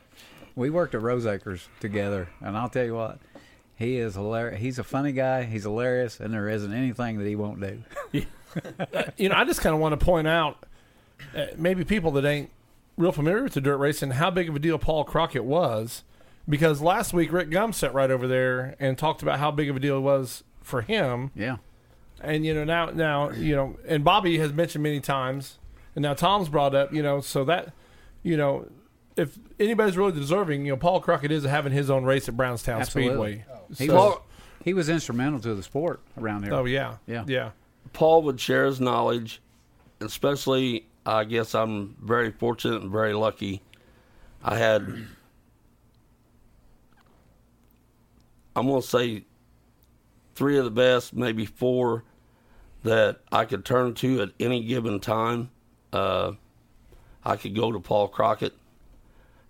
We 0.57 0.70
worked 0.70 0.95
at 0.95 1.03
Rose 1.03 1.26
Acres 1.26 1.68
together, 1.78 2.28
and 2.41 2.57
I'll 2.57 2.68
tell 2.68 2.84
you 2.84 2.95
what, 2.95 3.18
he 3.76 3.99
is 3.99 4.14
hilarious. 4.14 4.61
He's 4.61 4.78
a 4.80 4.84
funny 4.84 5.12
guy. 5.12 5.45
He's 5.45 5.62
hilarious, 5.62 6.18
and 6.18 6.34
there 6.34 6.49
isn't 6.49 6.72
anything 6.72 7.18
that 7.18 7.26
he 7.26 7.36
won't 7.36 7.61
do. 7.61 7.84
you 9.16 9.28
know, 9.28 9.36
I 9.36 9.45
just 9.45 9.61
kind 9.61 9.74
of 9.74 9.80
want 9.80 9.99
to 9.99 10.05
point 10.05 10.26
out, 10.26 10.66
uh, 11.36 11.47
maybe 11.57 11.84
people 11.84 12.11
that 12.12 12.24
ain't 12.24 12.51
real 12.97 13.12
familiar 13.12 13.45
with 13.45 13.53
the 13.53 13.61
dirt 13.61 13.76
racing, 13.76 14.11
how 14.11 14.30
big 14.30 14.49
of 14.49 14.57
a 14.57 14.59
deal 14.59 14.78
Paul 14.78 15.05
Crockett 15.05 15.45
was. 15.45 16.03
Because 16.49 16.80
last 16.80 17.12
week 17.12 17.30
Rick 17.30 17.51
Gum 17.51 17.74
sat 17.74 17.93
right 17.93 18.11
over 18.11 18.26
there 18.26 18.74
and 18.80 18.97
talked 18.97 19.22
about 19.22 19.39
how 19.39 19.51
big 19.51 19.68
of 19.68 19.76
a 19.76 19.80
deal 19.80 19.99
it 19.99 20.01
was 20.01 20.43
for 20.69 20.83
him. 20.83 21.31
Yeah, 21.35 21.57
And 22.21 22.45
you 22.47 22.55
know 22.55 22.64
now, 22.64 22.87
now 22.87 23.31
you 23.31 23.57
know, 23.57 23.77
and 23.87 24.05
Bobby 24.05 24.39
has 24.39 24.53
mentioned 24.53 24.83
many 24.85 25.01
times, 25.01 25.59
and 25.97 26.03
now 26.03 26.14
Tom's 26.14 26.49
brought 26.49 26.75
up, 26.75 26.93
you 26.93 27.03
know, 27.03 27.21
so 27.21 27.45
that, 27.45 27.73
you 28.23 28.37
know, 28.37 28.69
if 29.16 29.37
anybody's 29.59 29.97
really 29.97 30.12
deserving, 30.12 30.64
you 30.66 30.73
know, 30.73 30.77
Paul 30.77 31.01
Crockett 31.01 31.33
is 31.33 31.43
having 31.45 31.73
his 31.73 31.91
own 31.91 32.05
race 32.05 32.29
at 32.29 32.37
Brownstown 32.37 32.81
Absolutely. 32.81 33.45
Speedway. 33.45 33.45
he 33.79 33.87
So- 33.89 33.95
was 33.95 34.19
he 34.64 34.75
was 34.75 34.89
instrumental 34.89 35.41
to 35.41 35.55
the 35.55 35.62
sport 35.62 36.01
around 36.21 36.43
here. 36.45 36.53
Oh 36.55 36.64
yeah, 36.66 36.97
Yeah. 37.07 37.25
yeah. 37.27 37.51
Paul 37.95 38.23
would 38.25 38.39
share 38.39 38.66
his 38.66 38.81
knowledge, 38.81 39.41
especially, 40.01 40.87
I 41.07 41.25
guess 41.25 41.55
I'm 41.55 41.97
very 42.03 42.31
fortunate 42.33 42.83
and 42.83 42.91
very 42.91 43.14
lucky. 43.14 43.62
I 44.45 44.57
had, 44.59 44.83
I'm 48.55 48.66
going 48.66 48.83
to 48.83 48.87
say, 48.87 49.25
three 50.39 50.57
of 50.57 50.64
the 50.64 50.70
best, 50.70 51.12
maybe 51.12 51.45
four, 51.45 52.05
that 52.84 53.20
I 53.32 53.45
could 53.45 53.64
turn 53.64 53.95
to 53.95 54.22
at 54.22 54.30
any 54.39 54.62
given 54.64 55.01
time. 55.01 55.51
Uh, 55.93 56.32
I 57.24 57.36
could 57.36 57.55
go 57.57 57.72
to 57.72 57.80
Paul 57.80 58.07
Crockett. 58.09 58.55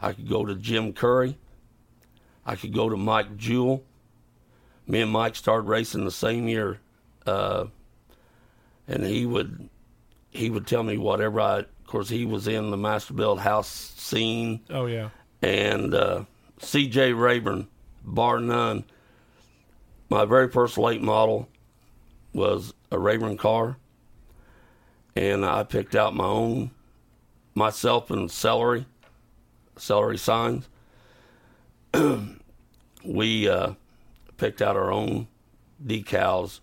I 0.00 0.14
could 0.14 0.28
go 0.28 0.46
to 0.46 0.54
Jim 0.54 0.92
Curry. 0.94 1.36
I 2.46 2.56
could 2.56 2.72
go 2.72 2.88
to 2.88 2.96
Mike 2.96 3.36
Jewell. 3.36 3.84
Me 4.86 5.02
and 5.02 5.10
Mike 5.12 5.36
started 5.36 5.68
racing 5.68 6.04
the 6.06 6.10
same 6.10 6.48
year. 6.48 6.80
Uh, 7.26 7.66
and 8.88 9.04
he 9.04 9.26
would 9.26 9.68
he 10.30 10.48
would 10.48 10.66
tell 10.66 10.82
me 10.82 10.96
whatever 10.96 11.40
I. 11.40 11.58
Of 11.58 11.86
course, 11.86 12.08
he 12.08 12.24
was 12.24 12.48
in 12.48 12.70
the 12.70 12.76
Masterbuilt 12.76 13.38
house 13.38 13.68
scene, 13.68 14.60
Oh 14.70 14.86
yeah. 14.86 15.08
and 15.42 15.94
uh, 15.94 16.24
C.J. 16.60 17.12
Rayburn, 17.14 17.66
bar 18.04 18.40
none. 18.40 18.84
My 20.10 20.24
very 20.24 20.48
first 20.48 20.78
late 20.78 21.02
model 21.02 21.48
was 22.32 22.72
a 22.90 22.98
Rayburn 22.98 23.36
car, 23.36 23.76
and 25.14 25.44
I 25.44 25.64
picked 25.64 25.94
out 25.94 26.14
my 26.14 26.24
own 26.24 26.70
myself 27.54 28.10
and 28.10 28.30
celery, 28.30 28.86
celery 29.76 30.16
signs. 30.16 30.68
we 33.04 33.48
uh, 33.48 33.72
picked 34.38 34.62
out 34.62 34.76
our 34.76 34.90
own 34.90 35.28
decals 35.84 36.60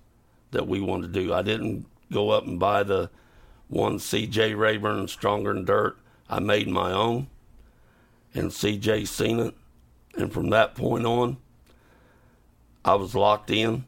that 0.52 0.68
we 0.68 0.80
wanted 0.80 1.14
to 1.14 1.20
do. 1.20 1.34
I 1.34 1.44
didn't 1.44 1.86
go 2.12 2.32
up 2.32 2.48
and 2.48 2.60
buy 2.60 2.82
the 2.82 3.12
one 3.68 3.98
CJ 3.98 4.58
Rayburn 4.58 5.08
Stronger 5.08 5.54
than 5.54 5.66
Dirt. 5.66 5.98
I 6.30 6.40
made 6.40 6.68
my 6.68 6.92
own, 6.92 7.28
and 8.34 8.50
CJ 8.50 9.08
seen 9.08 9.40
it, 9.40 9.54
and 10.16 10.34
from 10.34 10.50
that 10.50 10.74
point 10.74 11.06
on, 11.06 11.38
I 12.86 12.94
was 12.94 13.16
locked 13.16 13.50
in. 13.50 13.84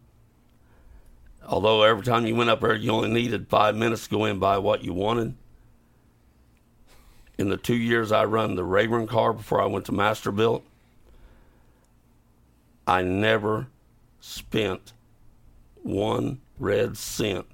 Although 1.48 1.84
every 1.84 2.04
time 2.04 2.26
you 2.26 2.36
went 2.36 2.50
up 2.50 2.62
there, 2.62 2.76
you 2.76 2.92
only 2.92 3.10
needed 3.10 3.48
five 3.48 3.76
minutes 3.76 4.06
to 4.06 4.10
go 4.10 4.26
in 4.26 4.40
buy 4.40 4.58
what 4.58 4.84
you 4.84 4.94
wanted. 4.94 5.36
In 7.38 7.50
the 7.50 7.58
two 7.58 7.76
years 7.76 8.12
I 8.12 8.26
run 8.26 8.56
the 8.56 8.64
Rayburn 8.64 9.06
car 9.06 9.32
before 9.32 9.62
I 9.62 9.68
went 9.68 9.86
to 9.86 9.92
Masterbuilt, 9.92 10.64
I 12.88 13.04
never 13.04 13.68
spent 14.20 14.94
one 15.84 16.42
red 16.58 16.98
cent 16.98 17.46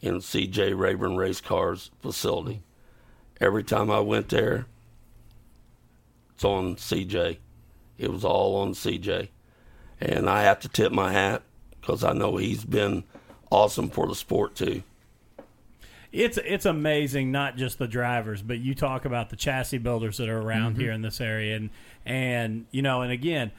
in 0.00 0.16
CJ 0.16 0.76
Rayburn 0.76 1.16
Race 1.16 1.40
Cars 1.40 1.90
facility. 2.00 2.62
Every 3.40 3.62
time 3.62 3.90
I 3.90 4.00
went 4.00 4.30
there, 4.30 4.66
it's 6.34 6.44
on 6.44 6.76
CJ. 6.76 7.36
It 7.98 8.10
was 8.10 8.24
all 8.24 8.56
on 8.56 8.72
CJ. 8.72 9.28
And 10.02 10.28
I 10.28 10.42
have 10.42 10.60
to 10.60 10.68
tip 10.68 10.90
my 10.90 11.12
hat 11.12 11.42
because 11.80 12.02
I 12.02 12.12
know 12.12 12.36
he's 12.36 12.64
been 12.64 13.04
awesome 13.50 13.88
for 13.88 14.06
the 14.08 14.14
sport 14.14 14.56
too. 14.56 14.82
It's 16.10 16.38
it's 16.38 16.66
amazing, 16.66 17.32
not 17.32 17.56
just 17.56 17.78
the 17.78 17.86
drivers, 17.86 18.42
but 18.42 18.58
you 18.58 18.74
talk 18.74 19.04
about 19.04 19.30
the 19.30 19.36
chassis 19.36 19.78
builders 19.78 20.18
that 20.18 20.28
are 20.28 20.40
around 20.40 20.72
mm-hmm. 20.72 20.82
here 20.82 20.92
in 20.92 21.02
this 21.02 21.20
area, 21.20 21.56
and 21.56 21.70
and 22.04 22.66
you 22.70 22.82
know, 22.82 23.00
and 23.00 23.10
again, 23.10 23.50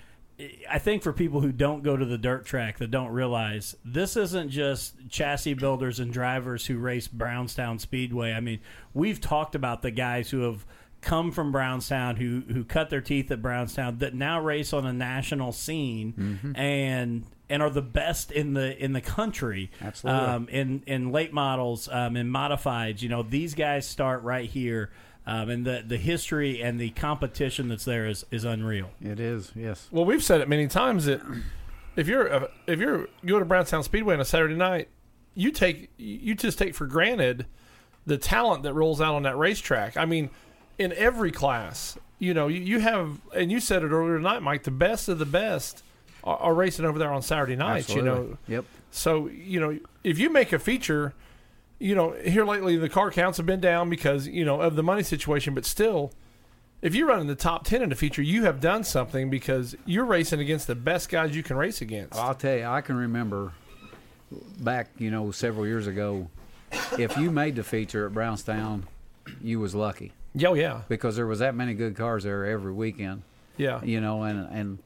I 0.69 0.77
think 0.77 1.01
for 1.01 1.13
people 1.13 1.41
who 1.41 1.51
don't 1.51 1.81
go 1.81 1.95
to 1.95 2.05
the 2.05 2.17
dirt 2.17 2.45
track 2.45 2.77
that 2.77 2.91
don't 2.91 3.09
realize 3.09 3.75
this 3.85 4.17
isn't 4.17 4.49
just 4.49 4.95
chassis 5.09 5.53
builders 5.53 5.99
and 5.99 6.11
drivers 6.11 6.65
who 6.65 6.77
race 6.77 7.07
Brownstown 7.07 7.79
Speedway. 7.79 8.33
I 8.33 8.39
mean, 8.39 8.59
we've 8.93 9.21
talked 9.21 9.55
about 9.55 9.81
the 9.81 9.91
guys 9.91 10.29
who 10.29 10.41
have 10.41 10.65
come 11.03 11.31
from 11.31 11.51
Brownstown 11.51 12.15
who 12.15 12.41
who 12.51 12.63
cut 12.63 12.89
their 12.89 13.01
teeth 13.01 13.29
at 13.29 13.41
Brownstown 13.41 13.99
that 13.99 14.15
now 14.15 14.39
race 14.41 14.73
on 14.73 14.85
a 14.85 14.93
national 14.93 15.51
scene 15.51 16.53
and 16.55 17.25
and 17.49 17.61
are 17.61 17.69
the 17.69 17.81
best 17.81 18.31
in 18.31 18.53
the 18.53 18.81
in 18.83 18.93
the 18.93 19.01
country. 19.01 19.69
Absolutely. 19.81 20.25
Um, 20.25 20.47
in 20.49 20.83
in 20.87 21.11
late 21.11 21.33
models, 21.33 21.87
um, 21.91 22.17
in 22.17 22.29
modifieds, 22.29 23.01
you 23.01 23.09
know, 23.09 23.21
these 23.21 23.53
guys 23.53 23.87
start 23.87 24.23
right 24.23 24.49
here. 24.49 24.89
Um, 25.25 25.49
and 25.49 25.65
the, 25.65 25.81
the 25.87 25.95
history 25.95 26.61
and 26.61 26.77
the 26.77 26.89
competition 26.89 27.69
that's 27.69 27.85
there 27.85 28.07
is, 28.07 28.25
is 28.29 28.43
unreal. 28.43 28.89
It 29.01 29.21
is, 29.21 29.53
yes. 29.55 29.87
Well, 29.89 30.03
we've 30.03 30.21
said 30.21 30.41
it 30.41 30.49
many 30.49 30.67
times 30.67 31.05
that 31.05 31.21
if 31.95 32.09
you're 32.09 32.33
uh, 32.33 32.47
if 32.67 32.79
you're 32.79 33.07
you 33.21 33.29
go 33.29 33.39
to 33.39 33.45
Brownstown 33.45 33.83
Speedway 33.83 34.15
on 34.15 34.19
a 34.19 34.25
Saturday 34.25 34.55
night, 34.55 34.89
you 35.33 35.51
take 35.51 35.91
you 35.97 36.35
just 36.35 36.57
take 36.57 36.75
for 36.75 36.87
granted 36.87 37.45
the 38.05 38.17
talent 38.17 38.63
that 38.63 38.73
rolls 38.73 38.99
out 38.99 39.15
on 39.15 39.23
that 39.23 39.37
racetrack. 39.37 39.95
I 39.95 40.05
mean, 40.05 40.29
in 40.77 40.91
every 40.93 41.31
class, 41.31 41.97
you 42.19 42.33
know, 42.33 42.47
you, 42.47 42.61
you 42.61 42.79
have, 42.79 43.19
and 43.35 43.51
you 43.51 43.59
said 43.59 43.83
it 43.83 43.87
earlier 43.89 44.17
tonight, 44.17 44.41
Mike. 44.41 44.63
The 44.63 44.71
best 44.71 45.09
of 45.09 45.19
the 45.19 45.25
best 45.25 45.83
are, 46.23 46.37
are 46.37 46.53
racing 46.53 46.85
over 46.85 46.97
there 46.97 47.11
on 47.11 47.21
Saturday 47.21 47.55
nights. 47.55 47.89
You 47.93 48.01
know, 48.01 48.37
Yep. 48.47 48.65
so 48.91 49.27
you 49.27 49.59
know 49.59 49.79
if 50.03 50.19
you 50.19 50.29
make 50.29 50.53
a 50.53 50.59
feature, 50.59 51.13
you 51.79 51.95
know 51.95 52.11
here 52.13 52.45
lately 52.45 52.77
the 52.77 52.89
car 52.89 53.11
counts 53.11 53.37
have 53.37 53.45
been 53.45 53.59
down 53.59 53.89
because 53.89 54.27
you 54.27 54.45
know 54.45 54.61
of 54.61 54.75
the 54.75 54.83
money 54.83 55.03
situation, 55.03 55.53
but 55.53 55.65
still. 55.65 56.11
If 56.81 56.93
you 56.93 57.07
run 57.07 57.21
in 57.21 57.27
the 57.27 57.35
top 57.35 57.63
ten 57.63 57.81
in 57.81 57.93
a 57.93 57.95
feature, 57.95 58.21
you 58.21 58.43
have 58.43 58.59
done 58.59 58.83
something 58.83 59.29
because 59.29 59.73
you're 59.85 60.03
racing 60.03 60.41
against 60.41 60.67
the 60.67 60.75
best 60.75 61.07
guys 61.07 61.33
you 61.33 61.41
can 61.41 61.55
race 61.55 61.79
against. 61.79 62.15
I'll 62.19 62.35
tell 62.35 62.57
you, 62.57 62.65
I 62.65 62.81
can 62.81 62.97
remember 62.97 63.53
back, 64.59 64.89
you 64.97 65.09
know, 65.09 65.31
several 65.31 65.65
years 65.65 65.87
ago, 65.87 66.29
if 66.99 67.15
you 67.15 67.31
made 67.31 67.55
the 67.55 67.63
feature 67.63 68.05
at 68.05 68.13
Brownstown, 68.13 68.85
you 69.41 69.61
was 69.61 69.73
lucky 69.73 70.11
oh, 70.45 70.53
yeah, 70.53 70.81
because 70.87 71.15
there 71.15 71.27
was 71.27 71.39
that 71.39 71.55
many 71.55 71.73
good 71.73 71.95
cars 71.95 72.23
there 72.23 72.45
every 72.45 72.73
weekend. 72.73 73.23
yeah. 73.57 73.83
You 73.83 74.01
know, 74.01 74.23
and 74.23 74.47
and 74.51 74.79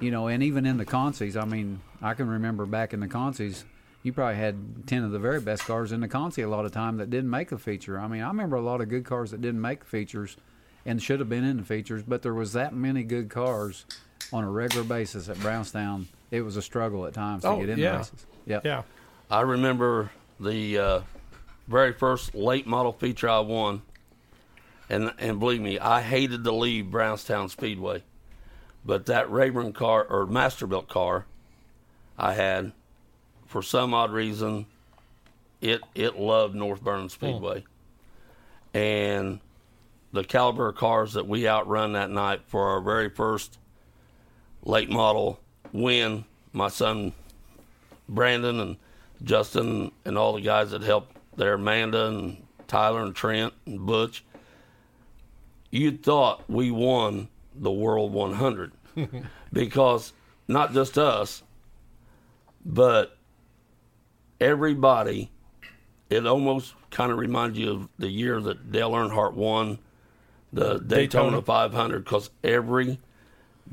you 0.00 0.10
know, 0.10 0.26
and 0.28 0.42
even 0.42 0.66
in 0.66 0.76
the 0.76 0.84
consies, 0.86 1.40
I 1.40 1.44
mean, 1.46 1.80
I 2.02 2.14
can 2.14 2.28
remember 2.28 2.66
back 2.66 2.92
in 2.92 3.00
the 3.00 3.08
consies, 3.08 3.64
you 4.02 4.12
probably 4.12 4.36
had 4.36 4.86
ten 4.86 5.02
of 5.04 5.10
the 5.10 5.18
very 5.18 5.40
best 5.40 5.62
cars 5.64 5.92
in 5.92 6.00
the 6.00 6.08
consi 6.08 6.44
a 6.44 6.48
lot 6.48 6.64
of 6.66 6.72
time 6.72 6.98
that 6.98 7.08
didn't 7.10 7.30
make 7.30 7.50
a 7.52 7.58
feature. 7.58 7.98
I 7.98 8.06
mean, 8.06 8.22
I 8.22 8.28
remember 8.28 8.56
a 8.56 8.60
lot 8.62 8.80
of 8.80 8.88
good 8.88 9.04
cars 9.04 9.30
that 9.30 9.40
didn't 9.40 9.60
make 9.60 9.84
features 9.84 10.36
and 10.84 11.02
should 11.02 11.18
have 11.20 11.28
been 11.28 11.44
in 11.44 11.56
the 11.56 11.64
features, 11.64 12.02
but 12.02 12.22
there 12.22 12.34
was 12.34 12.52
that 12.52 12.74
many 12.74 13.02
good 13.02 13.28
cars 13.30 13.86
on 14.32 14.44
a 14.44 14.50
regular 14.50 14.84
basis 14.84 15.28
at 15.28 15.38
Brownstown. 15.40 16.06
It 16.30 16.42
was 16.42 16.56
a 16.56 16.62
struggle 16.62 17.06
at 17.06 17.14
times 17.14 17.42
to 17.42 17.48
Oh, 17.48 17.60
get 17.60 17.70
in 17.70 17.78
yeah. 17.78 17.92
the 17.92 17.98
races. 17.98 18.26
Yep. 18.46 18.64
Yeah. 18.64 18.82
I 19.30 19.40
remember 19.40 20.10
the 20.38 20.78
uh, 20.78 21.00
very 21.68 21.92
first 21.92 22.34
late 22.34 22.66
model 22.66 22.92
feature 22.92 23.28
I 23.28 23.40
won, 23.40 23.82
and 24.88 25.12
and 25.18 25.38
believe 25.38 25.60
me, 25.60 25.78
I 25.78 26.02
hated 26.02 26.44
to 26.44 26.52
leave 26.52 26.90
Brownstown 26.90 27.48
Speedway, 27.48 28.02
but 28.84 29.06
that 29.06 29.30
Rayburn 29.30 29.72
car 29.72 30.04
or 30.04 30.26
Masterbuilt 30.26 30.88
car, 30.88 31.26
I 32.18 32.34
had, 32.34 32.72
for 33.46 33.62
some 33.62 33.94
odd 33.94 34.12
reason, 34.12 34.66
it 35.60 35.80
it 35.94 36.18
loved 36.18 36.54
North 36.54 36.80
Vernon 36.80 37.04
hmm. 37.04 37.08
Speedway, 37.08 37.64
and 38.74 39.40
the 40.12 40.24
caliber 40.24 40.68
of 40.68 40.76
cars 40.76 41.14
that 41.14 41.26
we 41.26 41.48
outrun 41.48 41.92
that 41.92 42.10
night 42.10 42.42
for 42.46 42.68
our 42.68 42.80
very 42.80 43.10
first 43.10 43.58
late 44.64 44.90
model 44.90 45.40
win. 45.72 46.24
My 46.52 46.68
son 46.68 47.12
Brandon 48.08 48.60
and 48.60 48.76
Justin 49.22 49.90
and 50.04 50.16
all 50.16 50.34
the 50.34 50.40
guys 50.40 50.70
that 50.70 50.82
helped 50.82 51.16
there, 51.36 51.54
Amanda 51.54 52.06
and 52.08 52.42
Tyler 52.68 53.02
and 53.02 53.14
Trent 53.14 53.52
and 53.66 53.84
Butch. 53.84 54.24
You 55.76 55.92
thought 55.92 56.48
we 56.48 56.70
won 56.70 57.28
the 57.54 57.70
World 57.70 58.12
100 58.12 58.72
because 59.52 60.12
not 60.48 60.72
just 60.72 60.96
us, 60.96 61.42
but 62.64 63.16
everybody. 64.40 65.30
It 66.08 66.26
almost 66.26 66.74
kind 66.90 67.10
of 67.10 67.18
reminds 67.18 67.58
you 67.58 67.72
of 67.72 67.88
the 67.98 68.08
year 68.08 68.40
that 68.40 68.70
Dale 68.70 68.92
Earnhardt 68.92 69.34
won 69.34 69.78
the 70.52 70.78
Daytona, 70.78 71.40
Daytona. 71.40 71.42
500 71.42 72.04
because 72.04 72.30
every 72.42 72.98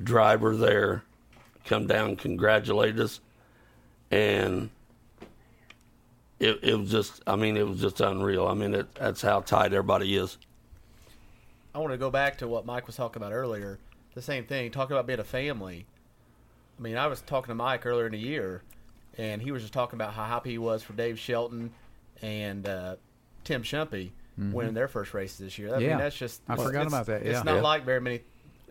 driver 0.01 0.57
there 0.57 1.03
come 1.65 1.87
down 1.87 2.09
and 2.09 2.17
congratulate 2.17 2.99
us 2.99 3.21
and 4.11 4.69
it, 6.39 6.59
it 6.63 6.75
was 6.75 6.91
just 6.91 7.21
i 7.27 7.35
mean 7.35 7.55
it 7.55 7.65
was 7.65 7.79
just 7.79 8.01
unreal 8.01 8.47
i 8.47 8.53
mean 8.53 8.73
it, 8.73 8.93
that's 8.95 9.21
how 9.21 9.39
tight 9.39 9.71
everybody 9.71 10.17
is 10.17 10.37
I 11.75 11.79
want 11.79 11.91
to 11.91 11.97
go 11.97 12.09
back 12.09 12.37
to 12.39 12.47
what 12.47 12.65
Mike 12.65 12.85
was 12.87 12.95
talking 12.95 13.21
about 13.21 13.33
earlier. 13.33 13.79
The 14.13 14.21
same 14.21 14.45
thing, 14.45 14.69
talking 14.71 14.95
about 14.95 15.07
being 15.07 15.19
a 15.19 15.23
family. 15.23 15.85
I 16.77 16.81
mean, 16.81 16.97
I 16.97 17.07
was 17.07 17.21
talking 17.21 17.49
to 17.49 17.55
Mike 17.55 17.85
earlier 17.85 18.05
in 18.05 18.11
the 18.11 18.19
year, 18.19 18.61
and 19.17 19.41
he 19.41 19.51
was 19.51 19.61
just 19.63 19.73
talking 19.73 19.97
about 19.97 20.13
how 20.13 20.25
happy 20.25 20.51
he 20.51 20.57
was 20.57 20.83
for 20.83 20.93
Dave 20.93 21.17
Shelton 21.17 21.71
and 22.21 22.67
uh, 22.67 22.95
Tim 23.43 23.63
Shumpy 23.63 24.11
winning 24.37 24.73
their 24.73 24.87
first 24.87 25.13
races 25.13 25.37
this 25.37 25.57
year. 25.59 25.73
I 25.75 25.77
mean, 25.79 25.89
Yeah. 25.89 25.97
that's 25.97 26.15
just 26.15 26.41
I 26.47 26.55
forgot 26.55 26.87
it's- 26.87 26.87
about 26.87 27.05
that, 27.07 27.23
yeah. 27.25 27.31
It's 27.37 27.43
not 27.45 27.55
Yeah. 27.55 27.61
like 27.61 27.85
very 27.85 28.01
many 28.01 28.21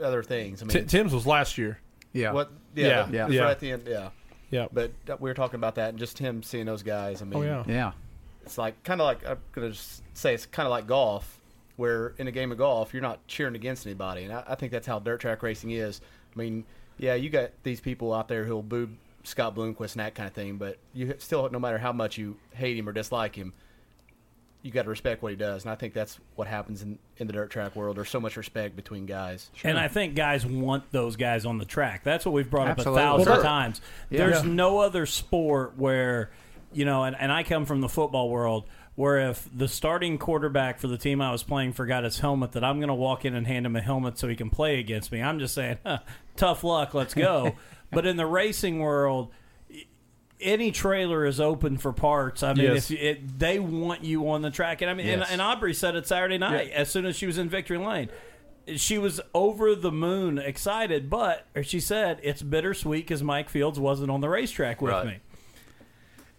other 0.02 0.22
things. 0.22 0.62
I 0.62 0.66
T- 0.66 0.78
mean, 0.78 0.86
Tim's 0.88 1.12
was 1.14 1.26
last 1.26 1.56
year. 1.58 1.78
Yeah. 2.12 2.32
what? 2.32 2.50
Yeah, 2.74 2.86
Yeah, 2.86 3.02
the- 3.04 3.12
yeah. 3.16 3.28
yeah. 3.28 3.40
right 3.42 3.50
at 3.52 3.60
the 3.60 3.70
end, 3.72 3.82
yeah. 3.86 4.08
Yeah. 4.50 4.66
But 4.72 4.92
we 5.20 5.30
were 5.30 5.34
talking 5.34 5.56
about 5.56 5.76
that, 5.76 5.90
and 5.90 5.98
just 5.98 6.18
him 6.18 6.42
seeing 6.42 6.66
those 6.66 6.82
guys. 6.82 7.22
I 7.22 7.24
mean, 7.24 7.38
Oh 7.38 7.42
yeah. 7.42 7.64
yeah. 7.66 7.92
it's 8.44 8.58
like 8.58 8.82
kind 8.84 9.00
of 9.00 9.04
like 9.06 9.24
I'm 9.24 9.38
gonna 9.52 9.70
just 9.70 10.02
say 10.16 10.34
it's 10.34 10.46
kind 10.46 10.66
of 10.66 10.70
like 10.70 10.86
golf, 10.88 11.40
where 11.82 12.14
in 12.18 12.28
a 12.28 12.30
game 12.30 12.52
of 12.52 12.58
golf 12.58 12.92
you're 12.94 13.02
not 13.02 13.26
cheering 13.26 13.56
against 13.56 13.84
anybody, 13.86 14.22
and 14.22 14.32
I, 14.32 14.44
I 14.46 14.54
think 14.54 14.70
that's 14.70 14.86
how 14.86 15.00
dirt 15.00 15.20
track 15.20 15.42
racing 15.42 15.72
is. 15.72 16.00
I 16.32 16.38
mean, 16.38 16.64
yeah, 16.96 17.14
you 17.14 17.28
got 17.28 17.50
these 17.64 17.80
people 17.80 18.14
out 18.14 18.28
there 18.28 18.44
who'll 18.44 18.62
boo 18.62 18.88
Scott 19.24 19.56
Bloomquist 19.56 19.92
and 19.92 20.00
that 20.00 20.14
kind 20.14 20.28
of 20.28 20.32
thing, 20.32 20.58
but 20.58 20.78
you 20.94 21.12
still, 21.18 21.50
no 21.50 21.58
matter 21.58 21.78
how 21.78 21.92
much 21.92 22.16
you 22.18 22.36
hate 22.54 22.76
him 22.76 22.88
or 22.88 22.92
dislike 22.92 23.34
him, 23.34 23.52
you 24.62 24.70
got 24.70 24.84
to 24.84 24.90
respect 24.90 25.24
what 25.24 25.30
he 25.32 25.36
does, 25.36 25.64
and 25.64 25.72
I 25.72 25.74
think 25.74 25.92
that's 25.92 26.20
what 26.36 26.46
happens 26.46 26.82
in, 26.82 26.96
in 27.16 27.26
the 27.26 27.32
dirt 27.32 27.50
track 27.50 27.74
world. 27.74 27.96
There's 27.96 28.08
so 28.10 28.20
much 28.20 28.36
respect 28.36 28.76
between 28.76 29.06
guys. 29.06 29.50
And 29.64 29.76
I 29.76 29.88
think 29.88 30.14
guys 30.14 30.46
want 30.46 30.84
those 30.92 31.16
guys 31.16 31.44
on 31.44 31.58
the 31.58 31.64
track. 31.64 32.04
That's 32.04 32.24
what 32.24 32.30
we've 32.32 32.48
brought 32.48 32.68
Absolutely. 32.68 33.02
up 33.02 33.06
a 33.08 33.10
thousand 33.18 33.32
Well, 33.32 33.42
times. 33.42 33.80
Yeah. 34.08 34.18
There's 34.18 34.44
Yeah. 34.44 34.52
no 34.52 34.78
other 34.78 35.04
sport 35.04 35.76
where, 35.76 36.30
you 36.72 36.84
know, 36.84 37.02
and, 37.02 37.16
and 37.18 37.32
I 37.32 37.42
come 37.42 37.66
from 37.66 37.80
the 37.80 37.88
football 37.88 38.30
world 38.30 38.64
where 38.94 39.30
if 39.30 39.48
the 39.54 39.68
starting 39.68 40.18
quarterback 40.18 40.78
for 40.78 40.86
the 40.88 40.98
team 40.98 41.20
I 41.22 41.32
was 41.32 41.42
playing 41.42 41.72
forgot 41.72 42.04
his 42.04 42.18
helmet, 42.20 42.52
that 42.52 42.62
I'm 42.64 42.78
going 42.78 42.88
to 42.88 42.94
walk 42.94 43.24
in 43.24 43.34
and 43.34 43.46
hand 43.46 43.64
him 43.66 43.74
a 43.76 43.80
helmet 43.80 44.18
so 44.18 44.28
he 44.28 44.36
can 44.36 44.50
play 44.50 44.78
against 44.78 45.10
me. 45.12 45.22
I'm 45.22 45.38
just 45.38 45.54
saying, 45.54 45.78
huh, 45.86 45.98
tough 46.36 46.62
luck, 46.62 46.92
let's 46.94 47.14
go. 47.14 47.54
but 47.90 48.06
in 48.06 48.16
the 48.16 48.26
racing 48.26 48.80
world, 48.80 49.30
any 50.40 50.72
trailer 50.72 51.24
is 51.24 51.40
open 51.40 51.78
for 51.78 51.92
parts. 51.92 52.42
I 52.42 52.52
mean, 52.54 52.66
Yes. 52.66 52.90
if 52.90 53.00
it, 53.00 53.38
they 53.38 53.58
want 53.58 54.02
you 54.04 54.28
on 54.30 54.42
the 54.42 54.50
track, 54.50 54.82
and 54.82 54.90
I 54.90 54.94
mean, 54.94 55.06
Yes. 55.06 55.22
and, 55.30 55.32
and 55.34 55.40
Aubrey 55.42 55.72
said 55.72 55.94
it 55.94 56.06
Saturday 56.06 56.38
night 56.38 56.70
as 56.72 56.90
soon 56.90 57.06
as 57.06 57.16
she 57.16 57.26
was 57.26 57.38
in 57.38 57.48
Victory 57.48 57.78
Lane. 57.78 58.08
She 58.76 58.96
was 58.98 59.20
over 59.34 59.74
the 59.74 59.90
moon 59.90 60.38
excited, 60.38 61.08
but 61.10 61.46
she 61.62 61.80
said 61.80 62.20
it's 62.22 62.42
bittersweet 62.42 63.04
because 63.04 63.22
Mike 63.22 63.48
Fields 63.48 63.78
wasn't 63.80 64.10
on 64.10 64.20
the 64.20 64.28
racetrack 64.28 64.80
with 64.82 64.92
Right. 64.92 65.06
me. 65.06 65.18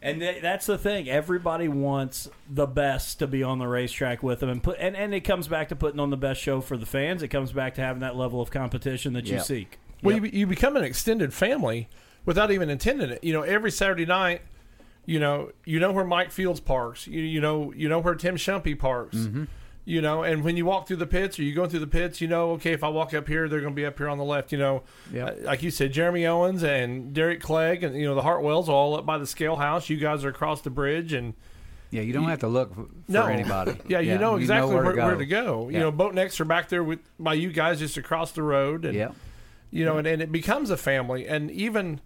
And 0.04 0.20
th- 0.20 0.42
that's 0.42 0.66
the 0.66 0.78
thing. 0.78 1.10
Everybody 1.10 1.68
wants 1.70 2.30
the 2.50 2.66
best 2.68 3.20
to 3.20 3.28
be 3.28 3.42
on 3.42 3.58
the 3.58 3.68
racetrack 3.68 4.22
with 4.22 4.42
them, 4.42 4.50
and 4.50 4.62
put 4.62 4.78
and, 4.80 4.96
and 4.98 5.14
it 5.14 5.22
comes 5.22 5.48
back 5.48 5.70
to 5.70 5.76
putting 5.78 6.00
on 6.00 6.10
the 6.10 6.18
best 6.18 6.42
show 6.42 6.60
for 6.62 6.76
the 6.78 6.86
fans. 6.86 7.24
It 7.24 7.30
comes 7.30 7.54
back 7.54 7.76
to 7.76 7.82
having 7.82 8.02
that 8.02 8.16
level 8.16 8.42
of 8.42 8.52
competition 8.52 9.14
that 9.14 9.26
you 9.26 9.36
Yeah. 9.36 9.42
seek. 9.42 9.80
Well, 10.04 10.18
you, 10.18 10.26
you 10.32 10.46
become 10.46 10.76
an 10.76 10.84
extended 10.84 11.34
family 11.34 11.88
without 12.26 12.52
even 12.52 12.70
intending 12.70 13.10
it. 13.12 13.24
You 13.24 13.32
know, 13.32 13.44
every 13.44 13.72
Saturday 13.72 14.06
night, 14.06 14.42
you 15.06 15.20
know, 15.20 15.52
you 15.64 15.80
know 15.80 15.94
where 15.94 16.04
Mike 16.04 16.32
Fields 16.32 16.60
parks. 16.60 17.08
You, 17.08 17.22
you 17.22 17.40
know, 17.40 17.72
you 17.74 17.88
know 17.88 18.00
where 18.00 18.14
Tim 18.16 18.36
Shumpy 18.36 18.78
parks. 18.78 19.16
Mm-hmm. 19.16 19.46
You 19.86 20.02
know, 20.02 20.24
and 20.24 20.46
when 20.46 20.56
you 20.56 20.66
walk 20.66 20.88
through 20.88 20.96
the 20.98 21.06
pits 21.06 21.38
or 21.38 21.44
you 21.44 21.54
go 21.54 21.66
through 21.68 21.82
the 21.82 21.88
pits, 21.88 22.22
you 22.22 22.28
know, 22.30 22.52
okay, 22.52 22.72
if 22.72 22.86
I 22.86 22.88
walk 22.88 23.14
up 23.14 23.28
here, 23.28 23.50
they're 23.50 23.60
going 23.60 23.74
to 23.74 23.76
be 23.76 23.86
up 23.86 23.98
here 23.98 24.08
on 24.08 24.18
the 24.18 24.24
left. 24.24 24.54
You 24.54 24.58
know, 24.58 24.84
Yep. 25.12 25.40
Uh, 25.42 25.46
like 25.46 25.62
you 25.62 25.72
said, 25.72 25.92
Jeremy 25.92 26.26
Owens 26.26 26.64
and 26.64 27.14
Derek 27.14 27.42
Clegg 27.42 27.84
and 27.84 27.94
you 27.96 28.06
know 28.06 28.16
the 28.16 28.22
Hartwells 28.22 28.70
all 28.70 28.96
up 28.96 29.06
by 29.06 29.18
the 29.18 29.28
scale 29.28 29.58
house. 29.58 29.90
You 29.90 29.98
guys 29.98 30.24
are 30.24 30.30
across 30.30 30.62
the 30.62 30.70
bridge 30.70 31.12
and 31.12 31.34
Yeah, 31.92 32.00
you 32.02 32.14
don't 32.14 32.24
have 32.30 32.40
to 32.40 32.48
look 32.48 32.74
for, 32.74 32.86
no 33.10 33.26
anybody. 33.26 33.76
Yeah, 33.90 34.00
you 34.00 34.18
know 34.18 34.36
exactly 34.38 34.74
where, 34.74 34.84
where, 34.86 34.96
where 34.96 35.16
to 35.18 35.26
go. 35.26 35.68
You 35.68 35.80
know, 35.80 35.92
Boatnicks 35.92 36.40
are 36.40 36.46
back 36.46 36.70
there 36.70 36.84
with 36.84 37.00
by 37.20 37.34
you 37.34 37.52
guys 37.52 37.80
just 37.80 37.98
across 37.98 38.32
the 38.32 38.42
road, 38.44 38.86
and 38.86 38.94
Yeah. 38.96 39.12
you 39.70 39.84
know, 39.84 39.98
and, 39.98 40.08
and 40.08 40.22
it 40.22 40.32
becomes 40.32 40.70
a 40.70 40.78
family. 40.78 41.28
And 41.28 41.52
even, 41.52 42.00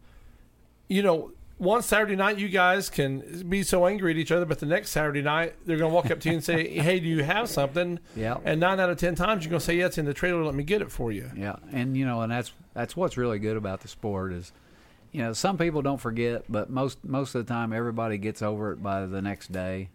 you 0.89 1.03
know, 1.03 1.32
one 1.57 1.81
Saturday 1.81 2.15
night 2.15 2.37
you 2.37 2.49
guys 2.49 2.89
can 2.89 3.43
be 3.49 3.63
so 3.63 3.87
angry 3.87 4.11
at 4.11 4.17
each 4.17 4.31
other, 4.31 4.45
but 4.45 4.59
the 4.59 4.65
next 4.65 4.91
Saturday 4.91 5.21
night 5.21 5.55
they're 5.65 5.77
going 5.77 5.89
to 5.89 5.95
walk 5.95 6.11
up 6.11 6.19
to 6.21 6.29
you 6.29 6.35
and 6.35 6.43
say, 6.43 6.67
"Hey, 6.79 6.99
do 6.99 7.07
you 7.07 7.23
have 7.23 7.49
something?" 7.49 7.99
Yeah. 8.15 8.37
And 8.43 8.59
nine 8.59 8.79
out 8.79 8.89
of 8.89 8.97
ten 8.97 9.15
times 9.15 9.43
you're 9.43 9.49
going 9.49 9.59
to 9.59 9.65
say, 9.65 9.77
"Yeah, 9.77 9.87
it's 9.87 9.97
in 9.97 10.05
the 10.05 10.13
trailer. 10.13 10.43
Let 10.43 10.55
me 10.55 10.63
get 10.63 10.81
it 10.81 10.91
for 10.91 11.11
you." 11.11 11.31
Yeah, 11.35 11.55
and 11.71 11.97
you 11.97 12.05
know, 12.05 12.21
and 12.21 12.31
that's 12.31 12.51
that's 12.73 12.95
what's 12.95 13.17
really 13.17 13.39
good 13.39 13.57
about 13.57 13.81
the 13.81 13.87
sport 13.87 14.33
is, 14.33 14.51
you 15.11 15.21
know, 15.21 15.33
some 15.33 15.57
people 15.57 15.81
don't 15.81 15.99
forget, 15.99 16.43
but 16.49 16.69
most 16.69 17.03
most 17.03 17.33
of 17.35 17.45
the 17.45 17.51
time 17.51 17.73
everybody 17.73 18.17
gets 18.17 18.41
over 18.41 18.71
it 18.71 18.83
by 18.83 19.05
the 19.05 19.21
next 19.21 19.51
day, 19.51 19.89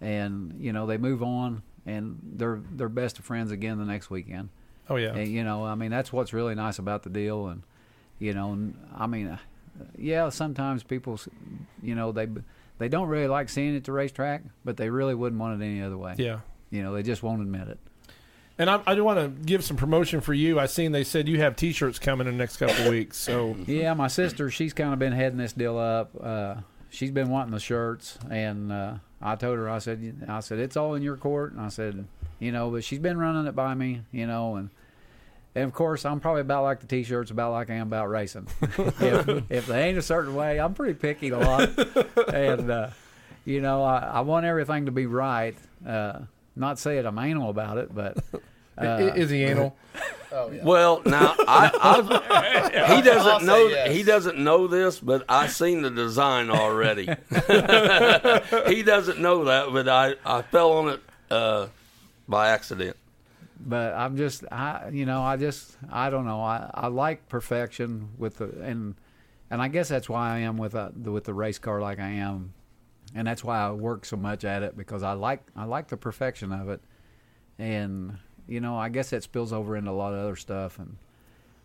and 0.00 0.54
you 0.60 0.72
know 0.72 0.86
they 0.86 0.96
move 0.96 1.22
on 1.22 1.62
and 1.86 2.18
they're 2.22 2.60
they're 2.72 2.88
best 2.88 3.18
of 3.18 3.24
friends 3.24 3.50
again 3.50 3.78
the 3.78 3.84
next 3.84 4.10
weekend. 4.10 4.48
Oh 4.88 4.96
yeah. 4.96 5.14
And 5.14 5.28
you 5.28 5.44
know, 5.44 5.64
I 5.64 5.74
mean, 5.74 5.90
that's 5.90 6.12
what's 6.12 6.32
really 6.32 6.54
nice 6.54 6.78
about 6.78 7.02
the 7.02 7.10
deal, 7.10 7.48
and 7.48 7.62
you 8.18 8.34
know, 8.34 8.72
I 8.96 9.06
mean, 9.06 9.38
yeah, 9.96 10.28
sometimes 10.28 10.82
people, 10.82 11.20
you 11.82 11.94
know, 11.94 12.12
they 12.12 12.28
they 12.78 12.88
don't 12.88 13.08
really 13.08 13.28
like 13.28 13.48
seeing 13.48 13.74
it 13.74 13.78
at 13.78 13.84
the 13.84 13.92
racetrack, 13.92 14.42
but 14.64 14.76
they 14.76 14.90
really 14.90 15.14
wouldn't 15.14 15.40
want 15.40 15.60
it 15.60 15.64
any 15.64 15.82
other 15.82 15.98
way. 15.98 16.14
Yeah. 16.16 16.40
You 16.70 16.82
know, 16.82 16.94
they 16.94 17.02
just 17.02 17.22
won't 17.22 17.42
admit 17.42 17.68
it. 17.68 17.78
And 18.58 18.68
I, 18.68 18.80
I 18.86 18.94
do 18.94 19.04
want 19.04 19.18
to 19.18 19.28
give 19.46 19.64
some 19.64 19.76
promotion 19.76 20.20
for 20.20 20.34
you. 20.34 20.60
I 20.60 20.66
seen 20.66 20.92
they 20.92 21.04
said 21.04 21.28
you 21.28 21.40
have 21.40 21.56
T-shirts 21.56 21.98
coming 21.98 22.26
in 22.26 22.34
the 22.34 22.38
next 22.38 22.58
couple 22.58 22.84
of 22.84 22.90
weeks. 22.90 23.16
So 23.16 23.56
Yeah, 23.66 23.94
my 23.94 24.08
sister, 24.08 24.50
she's 24.50 24.72
kind 24.74 24.92
of 24.92 24.98
been 24.98 25.12
heading 25.12 25.38
this 25.38 25.54
deal 25.54 25.78
up. 25.78 26.10
Uh, 26.20 26.56
she's 26.90 27.10
been 27.10 27.30
wanting 27.30 27.52
the 27.52 27.60
shirts, 27.60 28.18
and 28.30 28.70
uh, 28.70 28.94
I 29.22 29.36
told 29.36 29.56
her, 29.58 29.68
I 29.68 29.78
said, 29.78 30.26
I 30.28 30.40
said 30.40 30.58
it's 30.58 30.76
all 30.76 30.94
in 30.94 31.02
your 31.02 31.16
court, 31.16 31.52
and 31.52 31.60
I 31.60 31.68
said, 31.68 32.06
you 32.38 32.52
know, 32.52 32.70
but 32.70 32.84
she's 32.84 32.98
been 32.98 33.18
running 33.18 33.46
it 33.46 33.54
by 33.56 33.74
me, 33.74 34.02
you 34.12 34.26
know, 34.26 34.56
and 34.56 34.70
and 35.54 35.64
of 35.64 35.72
course 35.72 36.04
I'm 36.04 36.20
probably 36.20 36.42
about 36.42 36.62
like 36.62 36.80
the 36.80 36.86
t-shirts, 36.86 37.30
about 37.30 37.52
like 37.52 37.70
I 37.70 37.74
am 37.74 37.88
about 37.88 38.08
racing. 38.08 38.46
if, 38.62 39.50
if 39.50 39.66
they 39.66 39.88
ain't 39.88 39.98
a 39.98 40.02
certain 40.02 40.34
way, 40.34 40.60
I'm 40.60 40.74
pretty 40.74 40.94
picky 40.94 41.30
a 41.30 41.38
lot, 41.38 41.70
and 42.32 42.70
uh, 42.70 42.90
you 43.44 43.60
know, 43.60 43.82
I, 43.82 43.98
I 43.98 44.20
want 44.20 44.46
everything 44.46 44.86
to 44.86 44.92
be 44.92 45.06
right. 45.06 45.56
Uh, 45.86 46.20
not 46.56 46.78
saying 46.78 47.06
I'm 47.06 47.18
anal 47.18 47.50
about 47.50 47.78
it, 47.78 47.94
but. 47.94 48.18
I- 48.78 49.10
is 49.10 49.30
he 49.30 49.44
anal? 49.44 49.76
Oh 50.32 50.50
yeah. 50.50 50.62
Well, 50.62 51.02
now 51.04 51.34
I, 51.40 52.70
I 52.78 52.94
he 52.94 53.02
doesn't 53.02 53.44
know 53.44 53.66
yes. 53.66 53.90
he 53.90 54.02
doesn't 54.04 54.38
know 54.38 54.68
this, 54.68 55.00
but 55.00 55.24
I 55.28 55.48
seen 55.48 55.82
the 55.82 55.90
design 55.90 56.50
already. 56.50 57.06
he 58.72 58.82
doesn't 58.82 59.18
know 59.18 59.46
that, 59.46 59.70
but 59.72 59.88
I 59.88 60.14
I 60.24 60.42
fell 60.42 60.72
on 60.74 60.88
it 60.90 61.00
uh, 61.30 61.66
by 62.28 62.50
accident. 62.50 62.96
But 63.66 63.94
I'm 63.94 64.16
just 64.16 64.44
I 64.50 64.90
you 64.92 65.06
know 65.06 65.22
I 65.22 65.36
just 65.36 65.76
I 65.90 66.10
don't 66.10 66.24
know. 66.24 66.40
I, 66.40 66.70
I 66.72 66.86
like 66.88 67.28
perfection 67.28 68.10
with 68.18 68.38
the 68.38 68.46
and 68.62 68.94
and 69.50 69.60
I 69.60 69.68
guess 69.68 69.88
that's 69.88 70.08
why 70.08 70.34
I 70.34 70.38
am 70.38 70.56
with 70.56 70.74
a, 70.74 70.92
the, 70.94 71.10
with 71.10 71.24
the 71.24 71.34
race 71.34 71.58
car 71.58 71.80
like 71.80 71.98
I 71.98 72.08
am, 72.08 72.54
and 73.14 73.26
that's 73.26 73.42
why 73.42 73.58
I 73.58 73.72
work 73.72 74.04
so 74.04 74.16
much 74.16 74.44
at 74.44 74.62
it 74.62 74.76
because 74.76 75.02
I 75.02 75.12
like 75.12 75.42
I 75.56 75.64
like 75.64 75.88
the 75.88 75.96
perfection 75.96 76.52
of 76.52 76.68
it, 76.68 76.80
and 77.58 78.16
you 78.48 78.60
know 78.60 78.76
I 78.76 78.88
guess 78.88 79.10
that 79.10 79.22
spills 79.22 79.52
over 79.52 79.76
into 79.76 79.90
a 79.90 79.92
lot 79.92 80.14
of 80.14 80.20
other 80.20 80.36
stuff. 80.36 80.78
And 80.78 80.96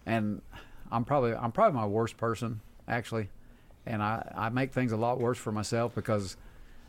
and 0.06 0.42
I'm 0.92 1.06
probably 1.06 1.34
I'm 1.34 1.52
probably 1.52 1.80
my 1.80 1.86
worst 1.86 2.18
person 2.18 2.62
actually, 2.88 3.30
and 3.86 4.04
I 4.04 4.32
I 4.36 4.50
make 4.50 4.74
things 4.74 4.92
a 4.92 4.98
lot 4.98 5.20
worse 5.20 5.38
for 5.38 5.52
myself 5.52 5.96
because 5.96 6.36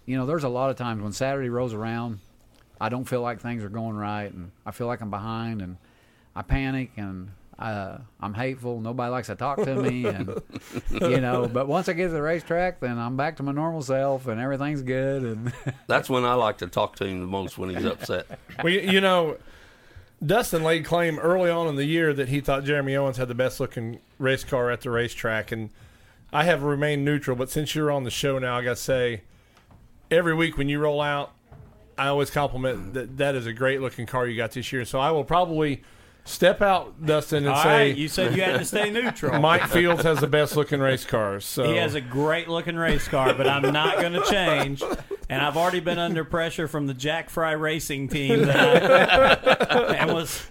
you 0.05 0.17
know 0.17 0.27
there's 0.27 0.45
a 0.45 0.49
lot 0.49 0.71
of 0.71 0.77
times 0.77 1.03
when 1.03 1.13
Saturday 1.13 1.49
rolls 1.49 1.75
around 1.75 2.19
I 2.81 2.89
don't 2.89 3.05
feel 3.05 3.23
like 3.23 3.41
things 3.41 3.63
are 3.65 3.69
going 3.69 3.97
right, 3.97 4.33
and 4.33 4.51
I 4.65 4.71
feel 4.71 4.87
like 4.87 5.01
I'm 5.01 5.11
behind, 5.11 5.63
and 5.63 5.77
I 6.35 6.43
panic, 6.43 6.91
and 6.97 7.31
uh, 7.59 7.97
I'm 8.21 8.35
hateful. 8.35 8.81
Nobody 8.81 9.11
likes 9.11 9.29
to 9.29 9.35
talk 9.35 9.57
to 9.65 9.75
me, 9.75 10.05
and 10.07 10.43
you 10.91 11.21
know. 11.23 11.49
But 11.49 11.69
once 11.69 11.89
I 11.89 11.95
get 11.95 12.09
to 12.09 12.13
the 12.13 12.21
racetrack, 12.21 12.81
then 12.81 12.99
I'm 12.99 13.17
back 13.17 13.37
to 13.39 13.43
my 13.43 13.53
normal 13.53 13.81
self, 13.83 14.27
and 14.27 14.39
everything's 14.41 14.83
good. 14.83 15.23
And 15.23 15.53
That's 15.87 16.11
when 16.11 16.25
I 16.25 16.35
like 16.35 16.59
to 16.59 16.67
talk 16.67 16.97
to 16.97 17.07
him 17.07 17.21
the 17.21 17.27
most 17.27 17.57
when 17.57 17.71
he's 17.75 17.85
upset. 17.85 18.27
Well, 18.63 18.73
you- 18.73 18.81
you 18.93 19.01
know, 19.01 19.37
Dustin 20.25 20.63
laid 20.65 20.85
claim 20.85 21.19
early 21.19 21.51
on 21.51 21.67
in 21.69 21.77
the 21.77 21.85
year 21.85 22.13
that 22.15 22.29
he 22.29 22.41
thought 22.41 22.65
Jeremy 22.65 22.97
Owens 22.97 23.17
had 23.19 23.29
the 23.29 23.35
best 23.35 23.61
looking 23.61 24.01
race 24.19 24.45
car 24.45 24.71
at 24.71 24.81
the 24.83 24.91
racetrack, 24.91 25.53
and 25.53 25.71
I 26.33 26.45
have 26.45 26.63
remained 26.63 27.05
neutral. 27.05 27.37
But 27.37 27.51
since 27.51 27.75
you're 27.75 27.91
on 27.91 28.05
the 28.05 28.11
show 28.11 28.39
now, 28.39 28.57
I 28.59 28.63
got 28.65 28.77
to 28.77 28.83
say, 28.83 29.23
every 30.11 30.35
week 30.35 30.57
when 30.59 30.69
you 30.69 30.79
roll 30.79 31.01
out, 31.01 31.33
I 31.99 32.09
always 32.09 32.31
compliment 32.31 32.95
that 32.95 33.17
that 33.19 33.35
is 33.35 33.47
a 33.47 33.53
great 33.53 33.81
looking 33.81 34.07
car 34.07 34.27
you 34.27 34.37
got 34.37 34.53
this 34.53 34.73
year. 34.73 34.85
So 34.85 35.01
I 35.01 35.11
will 35.11 35.25
probably 35.25 35.83
step 36.25 36.61
out, 36.61 37.05
Dustin, 37.05 37.45
and 37.45 37.55
All 37.55 37.63
say 37.63 37.69
right, 37.69 37.97
you 37.97 38.09
said 38.09 38.35
you 38.37 38.43
had 38.43 38.59
to 38.59 38.65
stay 38.65 38.91
neutral. 38.91 39.41
Mike 39.41 39.69
Fields 39.69 40.03
has 40.03 40.21
the 40.21 40.27
best 40.27 40.57
looking 40.57 40.81
race 40.81 41.05
cars. 41.05 41.45
So 41.45 41.65
He 41.65 41.77
has 41.77 41.95
a 41.95 42.01
great 42.01 42.49
looking 42.49 42.77
race 42.77 43.09
car, 43.09 43.33
but 43.33 43.47
I'm 43.47 43.73
not 43.73 43.99
going 44.01 44.13
to 44.13 44.25
change. 44.25 44.83
And 45.29 45.43
I've 45.43 45.57
already 45.57 45.81
been 45.81 45.99
under 45.99 46.25
pressure 46.25 46.69
from 46.69 46.87
the 46.87 46.95
Jack 46.95 47.31
Fry 47.31 47.53
Racing 47.53 48.09
team 48.09 48.43
that 48.43 49.73
I, 49.73 49.95
and 49.97 50.13
was 50.13 50.47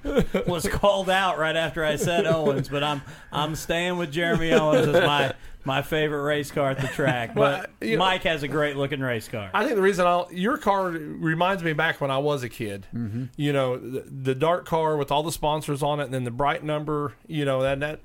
was 0.48 0.68
called 0.68 1.10
out 1.10 1.38
right 1.38 1.56
after 1.56 1.84
I 1.86 1.96
said 1.96 2.26
Owens. 2.26 2.68
But 2.68 2.84
I'm 2.84 3.02
I'm 3.32 3.56
staying 3.56 3.98
with 3.98 4.12
Jeremy 4.12 4.52
Owens 4.52 4.88
as 4.88 5.06
my 5.06 5.34
my 5.66 5.82
favorite 5.82 6.22
race 6.22 6.52
car 6.52 6.70
at 6.72 6.80
the 6.80 6.88
track. 6.88 7.34
But 7.36 7.70
Well, 7.82 7.90
you 7.90 7.98
know- 7.98 8.06
Mike 8.06 8.24
has 8.24 8.44
a 8.44 8.48
great 8.48 8.78
looking 8.78 9.00
race 9.02 9.28
car. 9.28 9.50
I 9.54 9.64
think 9.64 9.76
the 9.76 9.82
reason 9.82 10.06
I'll 10.06 10.28
your 10.32 10.58
car 10.58 10.90
reminds 10.90 11.64
me 11.64 11.74
back 11.74 12.00
when 12.00 12.12
I 12.12 12.18
was 12.20 12.44
a 12.44 12.50
kid. 12.50 12.88
Mm-hmm. 12.94 13.26
You 13.36 13.52
know, 13.54 13.78
the, 13.78 14.02
the 14.02 14.36
dark 14.36 14.66
car 14.66 14.96
with 14.98 15.12
all 15.12 15.24
the 15.24 15.32
sponsors 15.32 15.82
on 15.84 16.00
it, 16.00 16.06
and 16.06 16.14
then 16.14 16.24
the 16.24 16.32
bright 16.32 16.64
number. 16.64 17.14
You 17.28 17.46
know 17.46 17.62
that 17.64 17.80
that. 17.82 18.00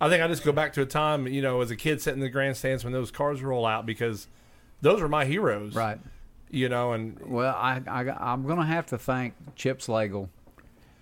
I 0.00 0.08
think 0.08 0.22
I 0.22 0.28
just 0.28 0.44
go 0.44 0.52
back 0.52 0.72
to 0.74 0.82
a 0.82 0.86
time, 0.86 1.26
you 1.26 1.42
know, 1.42 1.60
as 1.60 1.72
a 1.72 1.76
kid 1.76 2.00
sitting 2.00 2.20
in 2.20 2.24
the 2.24 2.30
grandstands 2.30 2.84
when 2.84 2.92
those 2.92 3.10
cars 3.10 3.42
roll 3.42 3.66
out 3.66 3.84
because 3.84 4.28
those 4.80 5.02
are 5.02 5.08
my 5.08 5.24
heroes. 5.24 5.74
right. 5.74 5.98
You 6.50 6.68
know, 6.68 6.92
and 6.92 7.18
Well, 7.26 7.54
I, 7.54 7.82
I 7.86 8.08
I'm 8.32 8.46
gonna 8.46 8.64
have 8.64 8.86
to 8.86 8.98
thank 8.98 9.34
Chip 9.56 9.80
Slagle 9.80 10.28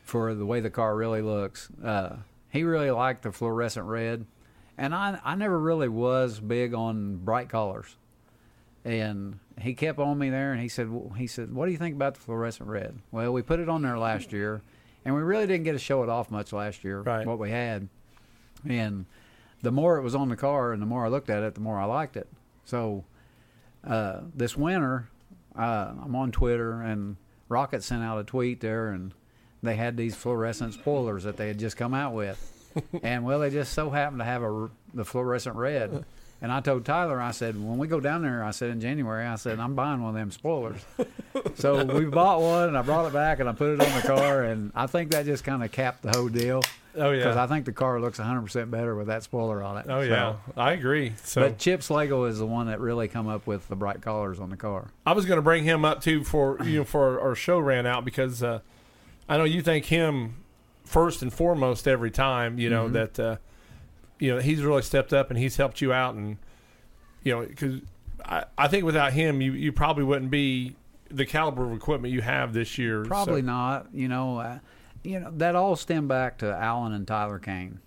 for 0.03 0.35
the 0.35 0.47
way 0.47 0.61
the 0.61 0.71
car 0.71 0.97
really 0.97 1.21
looks. 1.21 1.69
Uh, 1.85 2.17
he 2.51 2.63
really 2.65 2.91
liked 2.91 3.23
the 3.23 3.33
fluorescent 3.33 3.87
red, 3.87 4.25
and 4.79 4.95
I 4.95 5.19
I 5.25 5.35
never 5.35 5.59
really 5.59 5.89
was 5.89 6.41
big 6.41 6.75
on 6.75 7.17
bright 7.17 7.49
colors. 7.49 7.97
And 8.85 9.41
he 9.61 9.75
kept 9.75 9.99
on 9.99 10.17
me 10.17 10.31
there, 10.31 10.53
and 10.53 10.61
he 10.61 10.69
said 10.69 10.89
he 11.17 11.27
said, 11.27 11.53
"What 11.53 11.67
do 11.67 11.73
you 11.73 11.79
think 11.79 11.97
about 11.97 12.15
the 12.15 12.21
fluorescent 12.21 12.69
red?" 12.69 12.99
Well, 13.11 13.33
we 13.33 13.43
put 13.43 13.59
it 13.59 13.69
on 13.69 13.83
there 13.83 13.99
last 13.99 14.33
year, 14.33 14.63
and 15.05 15.15
we 15.15 15.23
really 15.23 15.47
didn't 15.47 15.65
get 15.65 15.73
to 15.73 15.79
show 15.79 16.03
it 16.05 16.09
off 16.09 16.31
much 16.31 16.53
last 16.53 16.85
year. 16.85 17.01
Right. 17.01 17.27
What 17.27 17.41
we 17.41 17.51
had, 17.51 17.89
and 18.69 19.07
the 19.63 19.73
more 19.73 19.99
it 19.99 20.03
was 20.03 20.15
on 20.15 20.29
the 20.29 20.37
car, 20.37 20.73
and 20.73 20.81
the 20.81 20.87
more 20.87 21.05
I 21.05 21.09
looked 21.09 21.31
at 21.31 21.43
it, 21.43 21.55
the 21.55 21.61
more 21.61 21.81
I 21.81 21.85
liked 21.85 22.17
it. 22.17 22.29
So 22.65 23.05
uh, 23.85 24.21
this 24.35 24.57
winter, 24.57 25.09
uh, 25.57 25.93
I'm 26.05 26.15
on 26.15 26.31
Twitter, 26.31 26.81
and 26.83 27.17
Rocket 27.49 27.83
sent 27.83 28.05
out 28.05 28.19
a 28.19 28.25
tweet 28.25 28.61
there, 28.61 28.91
and 28.91 29.13
they 29.63 29.75
had 29.75 29.97
these 29.97 30.15
fluorescent 30.15 30.75
spoilers 30.75 31.25
that 31.25 31.37
they 31.37 31.49
had 31.49 31.59
just 31.59 31.77
come 31.77 31.95
out 31.95 32.13
with, 32.13 32.56
and 33.03 33.25
well, 33.25 33.41
they 33.41 33.51
just 33.51 33.73
so 33.73 33.91
happened 33.91 34.21
to 34.21 34.25
have 34.25 34.43
a 34.43 34.71
the 34.95 35.05
fluorescent 35.05 35.57
red. 35.57 36.05
And 36.43 36.53
I 36.53 36.61
told 36.61 36.85
Tyler, 36.85 37.19
I 37.19 37.31
said, 37.31 37.55
when 37.57 37.79
we 37.79 37.89
go 37.89 37.99
down 37.99 38.21
there, 38.21 38.45
I 38.45 38.51
said 38.51 38.69
in 38.69 38.79
January, 38.79 39.25
I 39.25 39.37
said 39.37 39.59
I'm 39.59 39.75
buying 39.75 40.03
one 40.03 40.11
of 40.11 40.15
them 40.17 40.31
spoilers. 40.31 40.79
so 41.55 41.83
we 41.83 42.05
bought 42.05 42.43
one, 42.43 42.69
and 42.69 42.77
I 42.77 42.83
brought 42.83 43.07
it 43.07 43.15
back, 43.15 43.41
and 43.41 43.49
I 43.49 43.53
put 43.53 43.71
it 43.71 43.81
on 43.81 44.01
the 44.03 44.07
car, 44.07 44.43
and 44.43 44.71
I 44.75 44.87
think 44.87 45.13
that 45.13 45.25
just 45.25 45.45
kind 45.45 45.65
of 45.65 45.73
capped 45.73 46.03
the 46.03 46.11
whole 46.11 46.29
deal. 46.29 46.63
Oh, 46.95 47.11
yeah. 47.11 47.21
because 47.21 47.39
I 47.39 47.47
think 47.47 47.65
the 47.65 47.73
car 47.73 48.01
looks 48.03 48.19
100 48.19 48.43
percent 48.43 48.71
better 48.71 48.95
with 48.95 49.07
that 49.07 49.23
spoiler 49.23 49.63
on 49.63 49.79
it. 49.79 49.87
oh 49.89 50.03
So- 50.03 50.09
yeah, 50.09 50.35
I 50.59 50.73
agree. 50.73 51.15
So 51.25 51.41
but 51.41 51.57
Chip 51.59 51.81
Slagle 51.81 52.29
is 52.29 52.39
the 52.39 52.47
one 52.47 52.67
that 52.67 52.81
really 52.81 53.09
come 53.09 53.29
up 53.29 53.47
with 53.47 53.67
the 53.69 53.77
bright 53.77 54.03
colors 54.03 54.39
on 54.39 54.51
the 54.51 54.57
car. 54.59 54.89
I 55.07 55.13
was 55.13 55.25
going 55.25 55.37
to 55.39 55.43
bring 55.43 55.65
him 55.65 55.87
up 55.87 56.03
too 56.03 56.23
for 56.23 56.63
you 56.63 56.81
know 56.81 56.85
for 56.85 57.19
our 57.19 57.35
show 57.35 57.59
ran 57.59 57.87
out 57.87 58.05
because 58.05 58.43
uh, 58.43 58.61
I 59.27 59.39
know 59.39 59.45
you 59.45 59.63
think 59.63 59.87
him 59.87 60.37
first 60.87 61.21
and 61.23 61.33
foremost 61.33 61.87
every 61.87 62.11
time. 62.11 62.59
You 62.59 62.71
know 62.71 62.89
that 62.89 63.21
uh, 63.21 63.37
you 64.19 64.35
know 64.35 64.41
he's 64.41 64.63
really 64.63 64.83
stepped 64.83 65.13
up 65.13 65.31
and 65.31 65.39
he's 65.39 65.57
helped 65.57 65.81
you 65.83 65.93
out 65.93 66.15
and 66.15 66.39
you 67.23 67.35
know 67.35 67.45
because 67.47 67.81
I, 68.25 68.45
I 68.57 68.69
think 68.69 68.85
without 68.85 69.13
him 69.13 69.41
you 69.43 69.53
you 69.53 69.73
probably 69.73 70.05
wouldn't 70.05 70.31
be 70.31 70.77
the 71.11 71.27
caliber 71.27 71.65
of 71.65 71.73
equipment 71.77 72.13
you 72.15 72.23
have 72.23 72.53
this 72.53 72.79
year. 72.79 73.05
Probably 73.05 73.43
So- 73.43 73.47
not. 73.47 73.87
You 73.93 74.09
know, 74.09 74.39
uh, 74.39 74.59
you 75.03 75.21
know 75.21 75.31
that 75.37 75.55
all 75.55 75.77
stemmed 75.77 76.09
back 76.09 76.39
to 76.39 76.47
Alan 76.57 76.93
and 76.93 77.07
Tyler 77.07 77.39
Kane. 77.39 77.81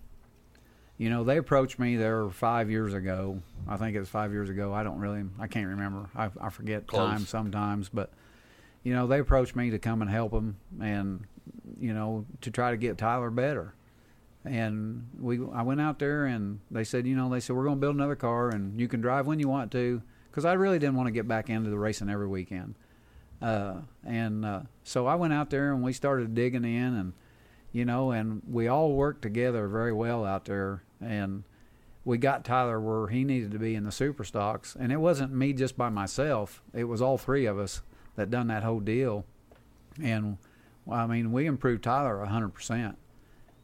You 0.97 1.09
know, 1.09 1.23
they 1.23 1.37
approached 1.37 1.79
me 1.79 1.95
there 1.95 2.29
five 2.29 2.69
years 2.69 2.93
ago. 2.93 3.41
I 3.69 3.77
think 3.77 3.95
it 3.95 3.99
was 3.99 4.09
five 4.09 4.33
years 4.33 4.49
ago. 4.49 4.73
I 4.73 4.83
don't 4.83 4.99
really, 4.99 5.23
I 5.39 5.47
can't 5.47 5.67
remember. 5.67 6.09
I, 6.13 6.29
I 6.41 6.49
forget 6.49 6.87
Close. 6.87 7.09
time 7.09 7.25
sometimes, 7.25 7.87
but 7.87 8.11
you 8.83 8.93
know, 8.93 9.07
they 9.07 9.19
approached 9.19 9.55
me 9.55 9.69
to 9.69 9.79
come 9.79 10.01
and 10.01 10.11
help 10.11 10.31
them, 10.31 10.57
and 10.81 11.25
you 11.79 11.93
know, 11.93 12.25
to 12.41 12.51
try 12.51 12.71
to 12.71 12.77
get 12.77 12.97
Tyler 12.97 13.29
better. 13.29 13.73
And 14.45 15.09
we, 15.19 15.39
I 15.53 15.63
went 15.63 15.81
out 15.81 15.99
there, 15.99 16.25
and 16.25 16.59
they 16.71 16.83
said, 16.83 17.05
you 17.05 17.15
know, 17.15 17.29
they 17.29 17.39
said 17.39 17.55
we're 17.55 17.65
going 17.65 17.75
to 17.75 17.81
build 17.81 17.95
another 17.95 18.15
car, 18.15 18.49
and 18.49 18.79
you 18.79 18.87
can 18.87 19.01
drive 19.01 19.27
when 19.27 19.39
you 19.39 19.49
want 19.49 19.71
to, 19.73 20.01
because 20.29 20.45
I 20.45 20.53
really 20.53 20.79
didn't 20.79 20.95
want 20.95 21.07
to 21.07 21.11
get 21.11 21.27
back 21.27 21.49
into 21.49 21.69
the 21.69 21.77
racing 21.77 22.09
every 22.09 22.27
weekend. 22.27 22.75
Uh, 23.41 23.75
and 24.05 24.45
uh, 24.45 24.61
so 24.83 25.07
I 25.07 25.15
went 25.15 25.33
out 25.33 25.49
there 25.49 25.71
and 25.71 25.81
we 25.81 25.93
started 25.93 26.35
digging 26.35 26.65
in, 26.65 26.95
and 26.95 27.13
you 27.71 27.85
know, 27.85 28.11
and 28.11 28.41
we 28.49 28.67
all 28.67 28.93
worked 28.93 29.21
together 29.21 29.67
very 29.67 29.93
well 29.93 30.25
out 30.25 30.45
there, 30.45 30.83
and 31.01 31.43
we 32.03 32.17
got 32.17 32.43
Tyler 32.43 32.79
where 32.79 33.07
he 33.07 33.23
needed 33.23 33.51
to 33.51 33.59
be 33.59 33.75
in 33.75 33.83
the 33.83 33.91
super 33.91 34.23
stocks, 34.23 34.75
and 34.77 34.91
it 34.91 34.97
wasn't 34.97 35.33
me 35.33 35.53
just 35.53 35.77
by 35.77 35.89
myself; 35.89 36.61
it 36.73 36.85
was 36.85 37.01
all 37.01 37.17
three 37.17 37.45
of 37.45 37.57
us 37.57 37.81
that 38.15 38.29
done 38.29 38.47
that 38.47 38.63
whole 38.63 38.79
deal, 38.79 39.25
and 40.01 40.37
I 40.91 41.07
mean, 41.07 41.31
we 41.31 41.45
improved 41.45 41.83
Tyler 41.83 42.21
a 42.21 42.27
hundred 42.27 42.49
percent, 42.49 42.97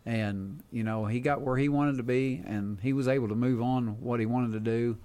and 0.06 0.64
you 0.72 0.84
know, 0.84 1.06
he 1.06 1.20
got 1.20 1.42
where 1.42 1.58
he 1.58 1.70
wanted 1.70 1.98
to 1.98 2.04
be, 2.04 2.44
and 2.46 2.80
he 2.82 2.94
was 2.94 3.08
able 3.08 3.28
to 3.30 3.36
move 3.36 3.62
on 3.62 4.00
what 4.02 4.20
he 4.20 4.26
wanted 4.26 4.54
to 4.54 4.60
do 4.60 4.98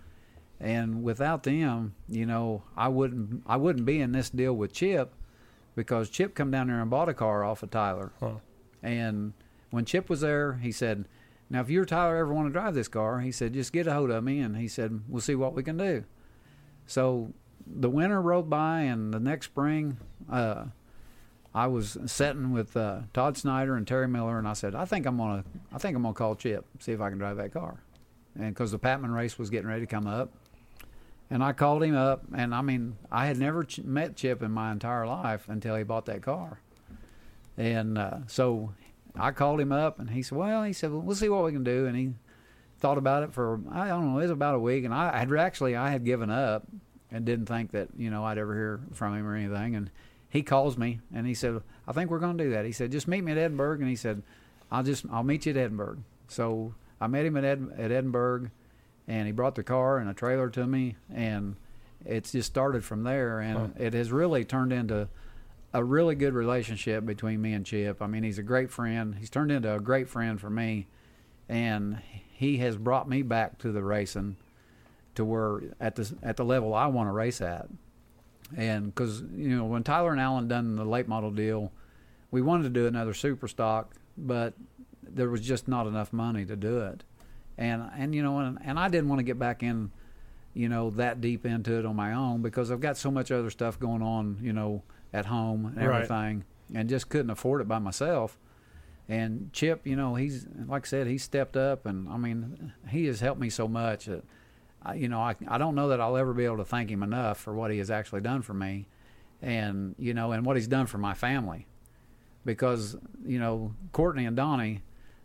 and 0.61 1.03
without 1.03 1.43
them, 1.43 1.95
you 2.07 2.27
know, 2.27 2.63
I 2.77 2.89
wouldn't 2.89 3.43
I 3.47 3.57
wouldn't 3.57 3.87
be 3.87 4.01
in 4.01 4.13
this 4.13 4.29
deal 4.29 4.53
with 4.53 4.75
Chip 4.75 5.15
because 5.75 6.11
Chip 6.11 6.35
come 6.35 6.51
down 6.51 6.67
there 6.67 6.81
and 6.81 6.91
bought 6.91 7.09
a 7.09 7.15
car 7.15 7.43
off 7.43 7.63
of 7.63 7.71
Tyler. 7.71 8.13
Huh. 8.21 8.35
And 8.83 9.33
when 9.71 9.87
Chip 9.87 10.11
was 10.11 10.21
there, 10.21 10.55
he 10.63 10.71
said, 10.71 11.09
"Now 11.49 11.63
if 11.63 11.71
you 11.71 11.81
or 11.81 11.87
Tyler 11.87 12.17
ever 12.17 12.35
want 12.35 12.49
to 12.49 12.53
drive 12.53 12.75
this 12.75 12.89
car, 12.89 13.21
he 13.21 13.33
said 13.33 13.55
just 13.55 13.73
get 13.73 13.87
a 13.87 13.95
hold 13.95 14.11
of 14.11 14.23
me." 14.23 14.41
And 14.41 14.59
he 14.59 14.69
said, 14.69 15.01
"We'll 15.09 15.23
see 15.23 15.35
what 15.35 15.55
we 15.55 15.63
can 15.63 15.79
do." 15.79 16.05
So 16.87 17.33
the 17.67 17.89
winter 17.89 18.21
rolled 18.21 18.51
by, 18.51 18.81
and 18.83 19.15
the 19.15 19.21
next 19.21 19.47
spring, 19.47 19.97
uh, 20.29 20.67
I 21.55 21.67
was 21.67 21.99
sitting 22.07 22.53
with 22.53 22.77
uh, 22.77 23.01
Todd 23.13 23.37
Snyder 23.37 23.77
and 23.77 23.87
Terry 23.87 24.07
Miller, 24.07 24.39
and 24.39 24.47
I 24.47 24.53
said, 24.53 24.75
"I 24.75 24.85
think 24.85 25.07
I'm 25.07 25.17
gonna 25.17 25.45
I 25.73 25.79
think 25.79 25.97
I'm 25.97 26.03
gonna 26.03 26.15
call 26.15 26.37
Chip 26.37 26.65
see 26.79 26.93
if 26.93 27.01
I 27.01 27.09
can 27.11 27.19
drive 27.19 27.37
that 27.39 27.53
car." 27.53 27.83
And 28.37 28.55
because 28.55 28.71
the 28.71 28.79
Patman 28.79 29.11
race 29.11 29.39
was 29.39 29.51
getting 29.51 29.69
ready 29.69 29.81
to 29.81 29.87
come 29.87 30.07
up, 30.07 30.31
and 31.29 31.43
I 31.43 31.53
called 31.53 31.83
him 31.83 31.97
up, 31.97 32.25
and 32.37 32.55
I 32.55 32.61
mean, 32.63 32.97
I 33.11 33.27
had 33.27 33.39
never 33.39 33.65
ch- 33.65 33.83
met 33.83 34.17
Chip 34.17 34.43
in 34.43 34.53
my 34.53 34.71
entire 34.71 35.07
life 35.07 35.49
until 35.49 35.75
he 35.75 35.83
bought 35.83 36.07
that 36.07 36.23
car. 36.23 36.61
And 37.57 37.99
uh, 37.99 38.19
so 38.29 38.73
I 39.17 39.33
called 39.33 39.61
him 39.61 39.73
up, 39.73 39.99
and 39.99 40.11
he 40.11 40.23
said, 40.23 40.39
"Well," 40.39 40.63
he 40.63 40.73
said, 40.73 40.93
well, 40.93 41.01
"We'll 41.01 41.17
see 41.17 41.29
what 41.29 41.45
we 41.45 41.53
can 41.53 41.65
do." 41.65 41.87
And 41.87 41.97
he 41.97 42.13
thought 42.79 42.97
about 42.97 43.23
it 43.23 43.33
for 43.33 43.61
I 43.71 43.89
don't 43.89 44.13
know, 44.13 44.19
it 44.19 44.23
was 44.23 44.31
about 44.31 44.55
a 44.55 44.61
week, 44.61 44.85
and 44.85 44.95
I 44.95 45.19
had 45.19 45.33
actually 45.35 45.77
I 45.77 45.91
had 45.91 46.05
given 46.05 46.31
up 46.31 46.67
and 47.11 47.25
didn't 47.25 47.47
think 47.47 47.73
that 47.73 47.89
you 47.97 48.11
know 48.11 48.25
I'd 48.25 48.39
ever 48.39 48.55
hear 48.55 48.81
from 48.93 49.17
him 49.17 49.27
or 49.27 49.35
anything. 49.35 49.75
And 49.75 49.91
he 50.31 50.43
calls 50.43 50.79
me, 50.79 51.01
and 51.13 51.27
he 51.27 51.35
said, 51.35 51.61
"I 51.87 51.93
think 51.93 52.11
we're 52.11 52.21
going 52.21 52.39
to 52.39 52.45
do 52.45 52.51
that." 52.51 52.65
He 52.65 52.73
said, 52.73 52.91
"Just 52.91 53.07
meet 53.07 53.23
me 53.23 53.33
at 53.33 53.39
Edinburgh," 53.39 53.81
and 53.81 53.89
he 53.89 53.97
said. 53.97 54.23
I'll 54.71 54.83
just 54.83 55.05
I'll 55.11 55.25
meet 55.25 55.47
you 55.47 55.51
at 55.51 55.59
Edinburgh. 55.59 55.99
So 56.29 56.75
I 57.01 57.07
met 57.09 57.27
him 57.27 57.37
at 57.37 57.45
Ed, 57.45 57.73
at 57.77 57.91
Edinburgh, 57.91 58.51
and 59.09 59.27
he 59.27 59.33
brought 59.33 59.57
the 59.57 59.63
car 59.63 59.99
and 59.99 60.09
a 60.09 60.15
trailer 60.15 60.49
to 60.51 60.67
me, 60.67 60.97
and 61.13 61.57
it's 62.05 62.33
just 62.33 62.47
started 62.47 62.85
from 62.85 63.03
there, 63.03 63.41
and 63.41 63.75
it 63.79 63.95
has 63.95 64.13
really 64.13 64.45
turned 64.45 64.73
into 64.73 65.09
a 65.73 65.83
really 65.83 66.15
good 66.15 66.35
relationship 66.35 67.05
between 67.05 67.43
me 67.43 67.53
and 67.53 67.67
Chip. 67.67 68.01
I 68.01 68.07
mean, 68.07 68.23
he's 68.23 68.39
a 68.39 68.45
great 68.45 68.71
friend. 68.71 69.17
He's 69.19 69.31
turned 69.31 69.53
into 69.53 69.75
a 69.75 69.81
great 69.81 70.09
friend 70.09 70.41
for 70.41 70.51
me, 70.51 70.87
and 71.49 71.99
he 72.33 72.59
has 72.59 72.77
brought 72.77 73.09
me 73.09 73.23
back 73.23 73.59
to 73.59 73.73
the 73.73 73.83
racing 73.83 74.37
to 75.17 75.25
where 75.25 75.63
at 75.81 75.97
the 75.97 76.15
at 76.23 76.37
the 76.37 76.45
level 76.45 76.75
I 76.75 76.87
want 76.87 77.09
to 77.09 77.13
race 77.13 77.41
at. 77.41 77.69
And 78.57 78.87
because 78.95 79.23
you 79.35 79.57
know 79.57 79.65
when 79.65 79.83
Tyler 79.83 80.13
and 80.13 80.21
Allen 80.21 80.49
done 80.49 80.77
the 80.77 80.85
late 80.85 81.09
model 81.09 81.31
deal, 81.31 81.73
we 82.31 82.43
wanted 82.43 82.65
to 82.65 82.71
do 82.71 82.87
another 82.87 83.15
super 83.15 83.49
stock, 83.49 83.95
but 84.17 84.55
there 85.03 85.29
was 85.29 85.41
just 85.41 85.67
not 85.69 85.87
enough 85.87 86.13
money 86.13 86.45
to 86.45 86.57
do 86.57 86.79
it. 86.81 87.03
And 87.59 87.91
and 87.97 88.15
you 88.15 88.23
know 88.23 88.39
and, 88.39 88.59
and 88.65 88.79
I 88.79 88.89
didn't 88.89 89.09
want 89.09 89.19
to 89.21 89.25
get 89.25 89.39
back 89.39 89.63
in, 89.63 89.91
you 90.55 90.69
know, 90.69 90.91
that 90.91 91.21
deep 91.21 91.45
into 91.47 91.79
it 91.79 91.87
on 91.87 91.97
my 91.97 92.13
own 92.13 92.43
because 92.43 92.71
I've 92.71 92.81
got 92.81 92.97
so 92.97 93.11
much 93.11 93.31
other 93.31 93.51
stuff 93.51 93.79
going 93.79 94.03
on, 94.03 94.39
you 94.43 94.53
know, 94.53 94.83
at 95.13 95.27
home 95.27 95.67
and 95.67 95.77
Right. 95.77 95.95
everything, 96.03 96.45
and 96.75 96.89
just 96.89 97.09
couldn't 97.09 97.31
afford 97.31 97.61
it 97.61 97.69
by 97.69 97.79
myself. 97.79 98.39
And 99.09 99.53
Chip, 99.53 99.87
you 99.87 99.97
know, 99.97 100.15
he's 100.15 100.47
like 100.67 100.87
I 100.87 100.89
said, 100.89 101.07
he 101.09 101.19
stepped 101.19 101.57
up, 101.57 101.85
and 101.87 102.09
I 102.09 102.17
mean, 102.17 102.73
he 102.89 103.07
has 103.07 103.21
helped 103.21 103.41
me 103.41 103.51
so 103.51 103.67
much 103.67 104.07
that, 104.07 104.23
I, 104.83 104.95
you 104.95 105.09
know, 105.09 105.21
I 105.21 105.37
I 105.47 105.59
don't 105.59 105.75
know 105.75 105.89
that 105.89 106.01
I'll 106.01 106.17
ever 106.17 106.33
be 106.33 106.45
able 106.45 106.59
to 106.59 106.65
thank 106.65 106.91
him 106.91 107.03
enough 107.03 107.39
for 107.39 107.53
what 107.55 107.71
he 107.71 107.79
has 107.79 107.91
actually 107.91 108.21
done 108.23 108.43
for 108.43 108.55
me, 108.55 108.87
and 109.43 109.95
you 109.99 110.15
know, 110.15 110.33
and 110.33 110.45
what 110.45 110.57
he's 110.57 110.69
done 110.69 110.87
for 110.87 110.99
my 110.99 111.15
family, 111.15 111.67
because 112.45 112.97
you 113.25 113.39
know, 113.39 113.75
Courtney 113.93 114.27
and 114.27 114.37
Donnie, 114.37 114.83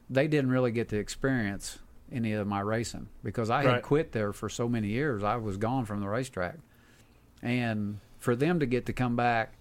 they 0.09 0.27
didn't 0.27 0.51
really 0.51 0.71
get 0.71 0.89
to 0.89 0.97
experience 0.97 1.79
any 2.11 2.33
of 2.33 2.47
my 2.47 2.59
racing 2.59 3.07
because 3.23 3.49
I 3.49 3.63
had 3.63 3.81
quit 3.81 4.11
there 4.11 4.33
for 4.33 4.49
so 4.49 4.67
many 4.67 4.89
years. 4.89 5.23
I 5.23 5.37
was 5.37 5.57
gone 5.57 5.85
from 5.85 6.01
the 6.01 6.07
racetrack, 6.07 6.57
and 7.41 7.99
for 8.19 8.35
them 8.35 8.59
to 8.59 8.65
get 8.65 8.85
to 8.87 8.93
come 8.93 9.15
back 9.15 9.53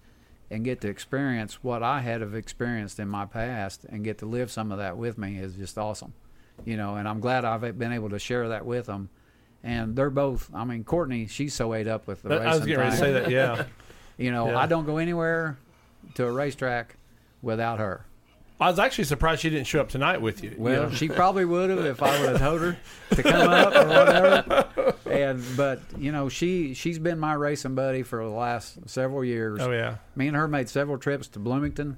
and 0.51 0.63
get 0.63 0.81
to 0.81 0.87
experience 0.87 1.63
what 1.63 1.83
I 1.83 2.01
had 2.01 2.21
have 2.21 2.35
experienced 2.35 2.99
in 2.99 3.07
my 3.07 3.25
past 3.25 3.85
and 3.89 4.03
get 4.03 4.19
to 4.19 4.25
live 4.25 4.51
some 4.51 4.71
of 4.71 4.77
that 4.77 4.97
with 4.97 5.17
me 5.17 5.37
is 5.37 5.55
just 5.55 5.77
awesome. 5.77 6.13
You 6.63 6.77
know, 6.77 6.95
and 6.95 7.07
I'm 7.07 7.19
glad 7.19 7.45
I've 7.45 7.77
been 7.77 7.91
able 7.91 8.09
to 8.09 8.19
share 8.19 8.49
that 8.49 8.65
with 8.65 8.85
them. 8.85 9.09
And 9.65 9.95
they're 9.95 10.11
both. 10.11 10.49
I 10.53 10.63
mean, 10.63 10.83
Courtney, 10.83 11.25
she's 11.25 11.53
so 11.55 11.73
ate 11.73 11.87
up 11.87 12.05
with 12.07 12.21
the 12.21 12.29
I 12.29 12.37
racing. 12.37 12.49
was 12.51 12.59
getting 12.67 12.79
ready 12.79 12.91
to 12.91 12.97
say 12.97 13.11
that. 13.13 13.31
Yeah, 13.31 13.65
You 14.17 14.31
know, 14.31 14.49
Yeah. 14.51 14.59
I 14.59 14.67
don't 14.67 14.85
go 14.85 14.97
anywhere 14.97 15.57
to 16.13 16.25
a 16.27 16.31
racetrack 16.31 16.95
without 17.41 17.79
her. 17.79 18.05
I 18.61 18.69
was 18.69 18.77
actually 18.79 19.03
surprised 19.05 19.41
she 19.41 19.49
didn't 19.49 19.65
show 19.67 19.81
up 19.81 19.89
tonight 19.89 20.21
with 20.21 20.41
you. 20.43 20.51
you 20.51 20.55
Well, 20.59 20.83
know? 20.83 20.89
she 20.91 21.09
probably 21.09 21.43
would 21.45 21.69
have 21.71 21.83
if 21.83 22.01
I 22.01 22.21
would 22.21 22.29
have 22.29 22.39
told 22.39 22.61
her 22.61 22.77
to 23.15 23.23
come 23.23 23.49
up 23.49 23.75
or 23.75 23.87
whatever. 23.87 24.93
And 25.11 25.43
but 25.57 25.81
you 25.97 26.11
know, 26.13 26.29
she 26.29 26.73
she's 26.75 26.99
been 26.99 27.17
my 27.19 27.33
racing 27.33 27.73
buddy 27.75 28.03
for 28.03 28.23
the 28.23 28.29
last 28.29 28.87
several 28.87 29.25
years. 29.25 29.59
oh 29.61 29.71
yeah, 29.71 29.95
Me 30.15 30.27
and 30.27 30.37
her 30.37 30.47
made 30.47 30.69
several 30.69 30.97
trips 30.99 31.27
to 31.29 31.39
Bloomington, 31.39 31.97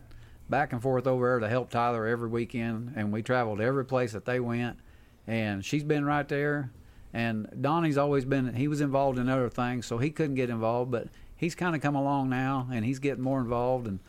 back 0.50 0.72
and 0.74 0.82
forth 0.82 1.06
over 1.06 1.28
there 1.32 1.40
to 1.42 1.50
help 1.50 1.70
Tyler 1.70 2.08
every 2.08 2.30
weekend, 2.30 2.94
and 2.96 3.12
we 3.12 3.22
traveled 3.22 3.60
every 3.62 3.86
place 3.86 4.14
that 4.14 4.26
they 4.26 4.40
went. 4.40 4.80
And 5.28 5.64
she's 5.66 5.84
been 5.84 6.06
right 6.06 6.28
there. 6.28 6.72
And 7.14 7.48
Donnie's 7.62 7.98
always 7.98 8.26
been 8.26 8.54
he 8.56 8.68
was 8.68 8.82
involved 8.82 9.18
in 9.18 9.30
other 9.30 9.50
things, 9.50 9.86
so 9.86 9.98
he 9.98 10.10
couldn't 10.10 10.36
get 10.36 10.50
involved, 10.50 10.92
but 10.92 11.08
he's 11.36 11.56
kind 11.56 11.76
of 11.76 11.82
come 11.82 11.96
along 11.96 12.30
now, 12.30 12.68
and 12.72 12.84
he's 12.86 13.00
getting 13.00 13.24
more 13.24 13.40
involved, 13.40 13.88
and 13.88 14.00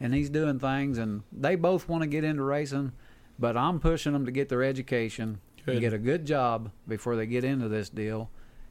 and 0.00 0.14
he's 0.14 0.28
doing 0.30 0.58
things, 0.58 0.98
and 0.98 1.22
they 1.32 1.54
both 1.56 1.88
want 1.88 2.02
to 2.02 2.06
get 2.06 2.22
into 2.24 2.42
racing, 2.42 2.92
but 3.38 3.56
I'm 3.56 3.80
pushing 3.80 4.12
them 4.12 4.26
to 4.26 4.30
get 4.32 4.48
their 4.50 4.62
education 4.62 5.38
Good. 5.64 5.72
and 5.72 5.80
get 5.80 5.92
a 5.94 5.98
good 5.98 6.26
job 6.26 6.70
before 6.86 7.16
they 7.16 7.26
get 7.26 7.44
into 7.44 7.68
this 7.68 7.88
deal, 7.88 8.28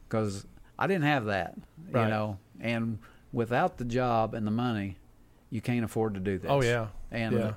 because 0.08 0.46
I 0.78 0.86
didn't 0.86 1.04
have 1.04 1.24
that, 1.26 1.54
Right. 1.90 2.04
you 2.04 2.08
know, 2.10 2.38
and 2.60 2.98
without 3.32 3.78
the 3.78 3.84
job 3.84 4.34
and 4.34 4.46
the 4.46 4.50
money, 4.52 4.98
you 5.50 5.60
can't 5.60 5.84
afford 5.84 6.14
to 6.14 6.20
do 6.20 6.38
this. 6.38 6.50
oh 6.50 6.62
yeah, 6.62 6.88
And 7.10 7.36
yeah. 7.36 7.52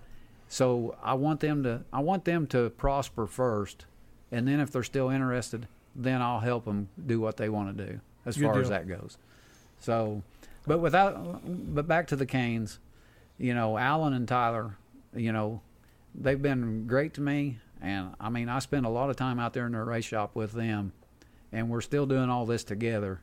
so 0.47 0.95
I 1.03 1.13
want 1.15 1.39
them 1.41 1.61
to 1.63 1.81
I 1.93 1.99
want 1.99 2.25
them 2.25 2.47
to 2.47 2.69
prosper 2.71 3.27
first, 3.27 3.85
and 4.31 4.47
then 4.47 4.59
if 4.59 4.71
they're 4.71 4.83
still 4.83 5.09
interested, 5.09 5.67
then 5.95 6.21
I'll 6.21 6.39
help 6.39 6.65
them 6.65 6.89
do 7.05 7.19
what 7.19 7.37
they 7.37 7.49
want 7.49 7.77
to 7.77 7.85
do 7.85 7.99
as 8.25 8.37
Good 8.37 8.45
far 8.45 8.59
as 8.61 8.69
that 8.69 8.87
goes. 8.87 9.17
So, 9.79 10.21
but 10.65 10.79
without 10.79 11.41
but 11.73 11.87
back 11.87 12.07
to 12.07 12.15
the 12.15 12.25
Kanes, 12.25 12.77
you 13.37 13.53
know, 13.53 13.77
Alan 13.77 14.13
and 14.13 14.27
Tyler, 14.27 14.75
you 15.15 15.31
know, 15.31 15.61
they've 16.13 16.41
been 16.41 16.85
great 16.87 17.13
to 17.15 17.21
me, 17.21 17.57
and 17.81 18.13
I 18.19 18.29
mean 18.29 18.49
I 18.49 18.59
spend 18.59 18.85
a 18.85 18.89
lot 18.89 19.09
of 19.09 19.15
time 19.15 19.39
out 19.39 19.53
there 19.53 19.65
in 19.65 19.71
their 19.71 19.85
race 19.85 20.05
shop 20.05 20.35
with 20.35 20.51
them, 20.51 20.93
and 21.51 21.69
we're 21.69 21.81
still 21.81 22.05
doing 22.05 22.29
all 22.29 22.45
this 22.45 22.63
together, 22.63 23.21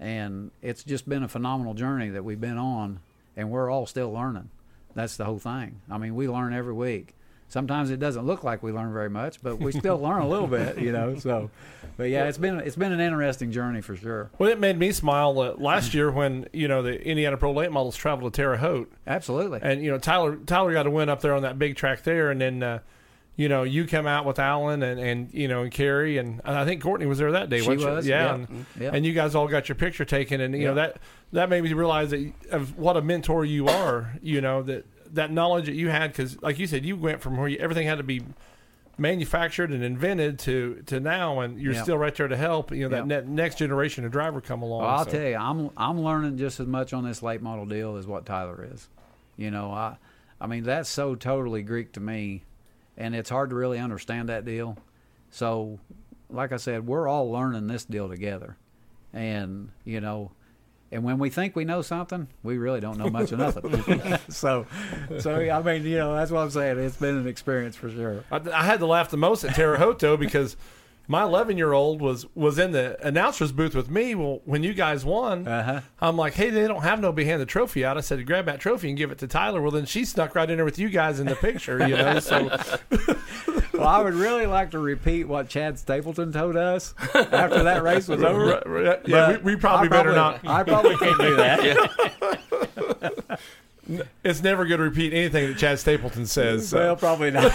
and 0.00 0.50
it's 0.62 0.82
just 0.82 1.08
been 1.08 1.22
a 1.22 1.28
phenomenal 1.28 1.74
journey 1.74 2.08
that 2.10 2.24
we've 2.24 2.40
been 2.40 2.58
on, 2.58 3.00
and 3.36 3.50
we're 3.50 3.70
all 3.70 3.86
still 3.86 4.12
learning. 4.12 4.50
That's 4.94 5.16
the 5.16 5.24
whole 5.24 5.38
thing. 5.38 5.80
I 5.90 5.98
mean, 5.98 6.14
we 6.14 6.28
learn 6.28 6.52
every 6.52 6.74
week. 6.74 7.14
Sometimes 7.52 7.90
it 7.90 8.00
doesn't 8.00 8.24
look 8.24 8.44
like 8.44 8.62
we 8.62 8.72
learn 8.72 8.94
very 8.94 9.10
much, 9.10 9.42
but 9.42 9.58
we 9.60 9.72
still 9.72 9.98
learn 10.00 10.22
a 10.22 10.26
little 10.26 10.46
bit, 10.46 10.78
you 10.78 10.90
know. 10.90 11.16
So, 11.18 11.50
but 11.98 12.04
yeah, 12.04 12.24
it's 12.24 12.38
been 12.38 12.60
it's 12.60 12.76
been 12.76 12.92
an 12.92 13.00
interesting 13.00 13.52
journey 13.52 13.82
for 13.82 13.94
sure. 13.94 14.30
Well, 14.38 14.48
it 14.48 14.58
made 14.58 14.78
me 14.78 14.90
smile 14.90 15.38
uh, 15.38 15.52
last 15.58 15.92
year 15.92 16.10
when 16.10 16.48
you 16.54 16.66
know 16.66 16.80
the 16.82 16.98
Indiana 17.06 17.36
Pro 17.36 17.52
Late 17.52 17.70
Models 17.70 17.94
traveled 17.94 18.32
to 18.32 18.34
Terre 18.34 18.56
Haute, 18.56 18.90
Absolutely. 19.06 19.58
and 19.62 19.82
you 19.82 19.90
know 19.90 19.98
Tyler 19.98 20.36
Tyler 20.46 20.72
got 20.72 20.86
a 20.86 20.90
win 20.90 21.10
up 21.10 21.20
there 21.20 21.34
on 21.34 21.42
that 21.42 21.58
big 21.58 21.76
track 21.76 22.04
there, 22.04 22.30
and 22.30 22.40
then 22.40 22.62
uh, 22.62 22.78
you 23.36 23.50
know 23.50 23.64
you 23.64 23.86
come 23.86 24.06
out 24.06 24.24
with 24.24 24.38
Alan 24.38 24.82
and 24.82 24.98
and 24.98 25.34
you 25.34 25.46
know 25.46 25.60
and 25.62 25.70
Carrie 25.70 26.16
and 26.16 26.40
I 26.46 26.64
think 26.64 26.82
Courtney 26.82 27.04
was 27.04 27.18
there 27.18 27.32
that 27.32 27.50
day. 27.50 27.60
She 27.60 27.68
wasn't 27.68 28.04
yeah, 28.06 28.24
yeah. 28.28 28.34
And, 28.34 28.66
Yeah. 28.80 28.90
and 28.94 29.04
you 29.04 29.12
guys 29.12 29.34
all 29.34 29.46
got 29.46 29.68
your 29.68 29.76
picture 29.76 30.06
taken, 30.06 30.40
and 30.40 30.54
you 30.56 30.64
know 30.68 30.74
that 30.76 30.96
that 31.32 31.50
made 31.50 31.62
me 31.64 31.74
realize 31.74 32.12
that 32.12 32.32
of 32.50 32.78
what 32.78 32.96
a 32.96 33.02
mentor 33.02 33.44
you 33.44 33.68
are. 33.68 34.14
You 34.22 34.40
know 34.40 34.62
that 34.62 34.86
that 35.12 35.30
knowledge 35.30 35.66
that 35.66 35.74
you 35.74 35.88
had 35.90 36.10
because 36.12 36.40
like 36.42 36.58
you 36.58 36.66
said 36.66 36.84
you 36.84 36.96
went 36.96 37.20
from 37.20 37.36
where 37.36 37.48
you, 37.48 37.58
everything 37.58 37.86
had 37.86 37.98
to 37.98 38.04
be 38.04 38.22
manufactured 38.98 39.70
and 39.70 39.82
invented 39.82 40.38
to 40.38 40.82
to 40.86 41.00
now 41.00 41.40
and 41.40 41.60
you're 41.60 41.72
Yeah. 41.72 41.82
still 41.82 41.98
right 41.98 42.14
there 42.14 42.28
to 42.28 42.36
help 42.36 42.70
you 42.72 42.88
know 42.88 42.88
that 42.90 43.08
Yeah. 43.08 43.20
ne- 43.20 43.26
next 43.34 43.56
generation 43.56 44.04
of 44.04 44.12
driver 44.12 44.40
come 44.40 44.62
along 44.62 44.82
Well, 44.82 44.90
I'll 44.90 45.04
so. 45.04 45.10
tell 45.12 45.22
you, 45.28 45.36
I'm 45.36 45.70
I'm 45.76 46.00
learning 46.02 46.36
just 46.38 46.60
as 46.60 46.66
much 46.66 46.92
on 46.92 47.04
this 47.04 47.22
late 47.22 47.42
model 47.42 47.66
deal 47.66 47.96
as 47.96 48.06
what 48.06 48.26
Tyler 48.26 48.66
is. 48.72 48.88
You 49.36 49.50
know, 49.50 49.70
I 49.72 49.96
I 50.40 50.46
mean 50.46 50.64
that's 50.64 50.88
so 50.88 51.14
totally 51.14 51.62
Greek 51.62 51.92
to 51.92 52.00
me, 52.00 52.42
and 52.96 53.14
it's 53.14 53.30
hard 53.30 53.50
to 53.50 53.56
really 53.56 53.78
understand 53.78 54.28
that 54.28 54.44
deal. 54.44 54.76
So, 55.30 55.78
like 56.28 56.52
I 56.52 56.56
said, 56.58 56.86
we're 56.86 57.08
all 57.08 57.30
learning 57.30 57.66
this 57.68 57.84
deal 57.84 58.08
together, 58.08 58.56
and 59.12 59.70
you 59.84 60.00
know. 60.00 60.32
And 60.92 61.02
when 61.04 61.18
we 61.18 61.30
think 61.30 61.56
we 61.56 61.64
know 61.64 61.80
something, 61.82 62.28
we 62.42 62.58
really 62.58 62.80
don't 62.80 62.98
know 62.98 63.08
much 63.08 63.32
of 63.32 63.38
nothing. 63.38 64.18
so, 64.28 64.66
so 65.18 65.34
I 65.36 65.62
mean, 65.62 65.84
you 65.84 65.96
know, 65.96 66.14
that's 66.14 66.30
what 66.30 66.40
I'm 66.40 66.50
saying. 66.50 66.78
It's 66.78 66.96
been 66.96 67.16
an 67.16 67.26
experience 67.26 67.74
for 67.76 67.90
sure. 67.90 68.24
I, 68.30 68.40
I 68.52 68.64
had 68.64 68.78
to 68.80 68.86
laugh 68.86 69.10
the 69.10 69.16
most 69.16 69.42
at 69.44 69.54
Terre 69.54 69.76
Haute 69.78 69.98
though 69.98 70.16
because 70.18 70.56
my 71.08 71.22
11 71.24 71.56
year 71.58 71.72
old 71.72 72.00
was 72.00 72.26
was 72.34 72.58
in 72.58 72.70
the 72.72 72.96
announcer's 73.06 73.52
booth 73.52 73.74
with 73.74 73.90
me. 73.90 74.14
Well, 74.14 74.40
when 74.44 74.62
you 74.62 74.72
guys 74.74 75.04
won, 75.04 75.48
Uh-huh. 75.48 75.80
I'm 76.00 76.16
like, 76.16 76.34
hey, 76.34 76.50
they 76.50 76.68
don't 76.68 76.82
have 76.82 77.00
nobody 77.00 77.26
hand 77.26 77.40
the 77.40 77.46
trophy 77.46 77.84
out. 77.84 77.96
I 77.98 78.00
said, 78.02 78.24
grab 78.26 78.44
that 78.46 78.60
trophy 78.60 78.88
and 78.88 78.96
give 78.96 79.10
it 79.10 79.18
to 79.18 79.26
Tyler. 79.26 79.60
Well, 79.62 79.72
then 79.72 79.86
she 79.86 80.04
snuck 80.04 80.34
right 80.34 80.48
in 80.48 80.56
there 80.56 80.64
with 80.64 80.78
you 80.78 80.90
guys 80.90 81.18
in 81.20 81.26
the 81.26 81.34
picture, 81.36 81.86
you 81.88 81.96
know. 81.96 82.20
So 82.20 82.48
Well, 83.82 83.90
I 83.90 84.00
would 84.00 84.14
really 84.14 84.46
like 84.46 84.70
to 84.72 84.78
repeat 84.78 85.24
what 85.24 85.48
Chad 85.48 85.78
Stapleton 85.78 86.32
told 86.32 86.56
us 86.56 86.94
after 87.14 87.64
that 87.64 87.82
race 87.84 88.06
was 88.06 88.22
over. 88.22 89.02
yeah, 89.06 89.38
we, 89.38 89.54
we 89.54 89.56
probably 89.56 89.88
I 89.88 89.90
better 89.90 90.12
not. 90.12 90.46
I 90.46 90.62
probably 90.62 90.96
can't 90.96 91.18
do 91.20 91.36
that. 91.36 91.90
It's 94.22 94.40
never 94.40 94.64
good 94.64 94.76
to 94.76 94.84
repeat 94.84 95.12
anything 95.12 95.48
that 95.48 95.58
Chad 95.58 95.78
Stapleton 95.80 96.24
says. 96.24 96.68
so. 96.68 96.78
Well, 96.78 96.96
probably 96.96 97.32
not. 97.32 97.52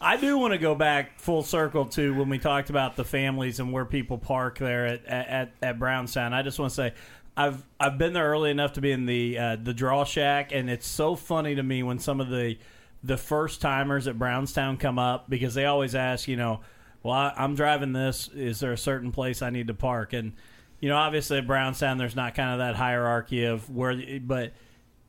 I 0.00 0.16
do 0.16 0.36
want 0.36 0.52
to 0.52 0.58
go 0.58 0.74
back 0.74 1.20
full 1.20 1.44
circle 1.44 1.86
to 1.86 2.12
when 2.14 2.28
we 2.28 2.38
talked 2.38 2.68
about 2.68 2.96
the 2.96 3.04
families 3.04 3.60
and 3.60 3.72
where 3.72 3.84
people 3.84 4.18
park 4.18 4.58
there 4.58 4.86
at 4.86 5.06
at, 5.06 5.52
at 5.62 5.78
Brownstown. 5.78 6.34
I 6.34 6.42
just 6.42 6.58
want 6.58 6.72
to 6.72 6.74
say. 6.74 6.94
I've 7.36 7.64
I've 7.78 7.96
been 7.96 8.12
there 8.12 8.28
early 8.28 8.50
enough 8.50 8.72
to 8.72 8.80
be 8.80 8.90
in 8.90 9.06
the 9.06 9.38
uh, 9.38 9.56
the 9.62 9.72
draw 9.72 10.04
shack, 10.04 10.50
and 10.52 10.68
it's 10.68 10.88
so 10.88 11.14
funny 11.14 11.54
to 11.54 11.62
me 11.62 11.84
when 11.84 12.00
some 12.00 12.20
of 12.20 12.28
the 12.28 12.56
the 13.02 13.16
first 13.16 13.60
timers 13.60 14.06
at 14.06 14.18
Brownstown 14.18 14.76
come 14.76 14.98
up 14.98 15.30
because 15.30 15.54
they 15.54 15.64
always 15.64 15.94
ask, 15.94 16.28
you 16.28 16.36
know, 16.36 16.60
well, 17.02 17.14
I, 17.14 17.32
I'm 17.36 17.54
driving 17.54 17.92
this. 17.92 18.28
Is 18.28 18.60
there 18.60 18.72
a 18.72 18.78
certain 18.78 19.12
place 19.12 19.42
I 19.42 19.50
need 19.50 19.68
to 19.68 19.74
park? 19.74 20.12
And 20.12 20.32
you 20.80 20.88
know, 20.88 20.96
obviously 20.96 21.38
at 21.38 21.46
Brownstown, 21.46 21.98
there's 21.98 22.16
not 22.16 22.34
kind 22.34 22.52
of 22.52 22.58
that 22.58 22.76
hierarchy 22.76 23.44
of 23.44 23.68
where, 23.68 24.20
but 24.20 24.52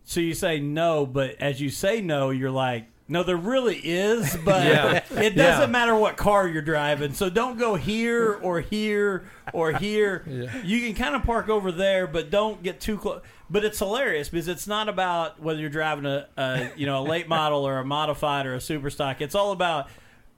so 0.03 0.19
you 0.19 0.33
say 0.33 0.59
no, 0.59 1.05
but 1.05 1.35
as 1.39 1.61
you 1.61 1.69
say 1.69 2.01
no, 2.01 2.31
you're 2.31 2.51
like, 2.51 2.87
No, 3.11 3.23
there 3.23 3.35
really 3.35 3.77
is, 3.77 4.37
but 4.45 4.65
Yeah. 4.65 4.91
it 5.19 5.35
doesn't 5.35 5.61
Yeah. 5.61 5.65
matter 5.65 5.95
what 5.95 6.15
car 6.15 6.47
you're 6.47 6.61
driving. 6.61 7.13
So 7.13 7.29
don't 7.29 7.57
go 7.57 7.73
here 7.75 8.33
or 8.41 8.61
here 8.61 9.23
or 9.51 9.71
here. 9.73 10.23
You 10.63 10.79
can 10.81 10.93
kind 10.93 11.15
of 11.15 11.23
park 11.23 11.49
over 11.49 11.71
there, 11.71 12.05
but 12.07 12.29
don't 12.29 12.61
get 12.63 12.79
too 12.79 12.97
close. 12.97 13.21
But 13.49 13.65
it's 13.65 13.79
hilarious 13.79 14.29
because 14.29 14.47
it's 14.47 14.67
not 14.67 14.87
about 14.89 15.41
whether 15.41 15.59
you're 15.59 15.71
driving 15.71 16.05
a, 16.05 16.27
a 16.37 16.69
you 16.75 16.85
know 16.85 17.01
a 17.01 17.05
late 17.07 17.27
model 17.37 17.67
or 17.67 17.79
a 17.79 17.85
modified 17.85 18.45
or 18.45 18.53
a 18.53 18.61
super 18.61 18.91
stock. 18.91 19.21
It's 19.21 19.33
all 19.33 19.51
about 19.51 19.87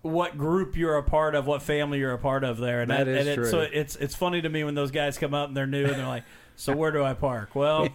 what 0.02 0.38
group 0.38 0.76
you're 0.78 0.96
a 0.98 1.04
part 1.04 1.36
of, 1.36 1.46
what 1.46 1.62
family 1.62 2.00
you're 2.00 2.14
a 2.14 2.18
part 2.18 2.44
of 2.46 2.58
there. 2.58 2.82
And 2.82 2.90
That 2.90 3.08
is 3.08 3.20
and 3.20 3.28
it, 3.30 3.36
true. 3.36 3.46
So 3.52 3.60
it's 3.60 3.98
it's 3.98 4.16
funny 4.16 4.42
to 4.42 4.48
me 4.50 4.64
when 4.64 4.76
those 4.76 4.92
guys 4.92 5.18
come 5.18 5.34
up 5.34 5.50
and 5.50 5.58
they're 5.58 5.68
new 5.68 5.84
and 5.86 5.96
they're 5.96 6.08
like, 6.08 6.24
"So 6.56 6.74
where 6.76 6.92
do 6.92 7.04
I 7.04 7.14
park?" 7.14 7.54
Well, 7.54 7.90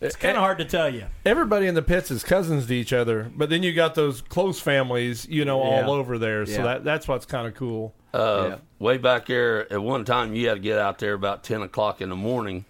it's 0.00 0.16
kind 0.16 0.36
of 0.36 0.42
hard 0.42 0.58
to 0.58 0.64
tell 0.64 0.88
you. 0.92 1.04
Everybody 1.24 1.66
in 1.66 1.74
the 1.74 1.82
pits 1.82 2.10
is 2.10 2.22
cousins 2.22 2.66
to 2.66 2.74
each 2.74 2.92
other, 2.92 3.30
but 3.34 3.48
then 3.50 3.62
you 3.62 3.72
got 3.72 3.94
those 3.94 4.20
close 4.20 4.60
families, 4.60 5.26
you 5.28 5.44
know, 5.44 5.62
Yeah. 5.62 5.84
all 5.86 5.92
over 5.92 6.18
there. 6.18 6.44
So 6.46 6.58
Yeah. 6.58 6.62
that 6.64 6.84
that's 6.84 7.08
what's 7.08 7.26
kind 7.26 7.46
of 7.46 7.54
cool. 7.54 7.94
Uh, 8.14 8.46
Yeah. 8.50 8.56
Way 8.78 8.98
back 8.98 9.26
there, 9.26 9.70
at 9.72 9.82
one 9.82 10.04
time, 10.04 10.34
you 10.34 10.48
had 10.48 10.54
to 10.54 10.60
get 10.60 10.78
out 10.78 10.98
there 10.98 11.14
about 11.14 11.42
10 11.44 11.62
o'clock 11.62 12.00
in 12.00 12.08
the 12.10 12.16
morning 12.16 12.64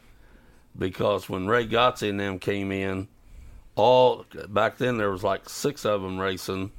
because 0.78 1.28
when 1.28 1.47
Ray 1.47 1.66
Gotze 1.66 2.09
and 2.09 2.19
them 2.20 2.39
came 2.39 2.70
in, 2.73 3.09
all 3.74 4.24
back 4.48 4.78
then 4.78 4.97
there 4.98 5.11
was 5.11 5.23
like 5.24 5.48
six 5.48 5.85
of 5.85 6.03
them 6.03 6.19
racing, 6.19 6.70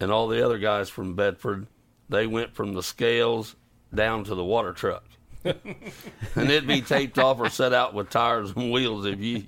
and 0.00 0.10
all 0.12 0.28
the 0.28 0.44
other 0.44 0.58
guys 0.58 0.88
from 0.90 1.14
Bedford, 1.14 1.66
they 2.08 2.26
went 2.26 2.54
from 2.54 2.74
the 2.74 2.82
scales 2.82 3.56
down 3.94 4.24
to 4.24 4.34
the 4.34 4.44
water 4.44 4.72
truck. 4.72 5.04
and 6.34 6.50
it'd 6.50 6.66
be 6.66 6.80
taped 6.80 7.18
off 7.18 7.38
or 7.40 7.48
set 7.48 7.72
out 7.72 7.94
with 7.94 8.10
tires 8.10 8.52
and 8.56 8.72
wheels 8.72 9.06
if 9.06 9.20
you 9.20 9.44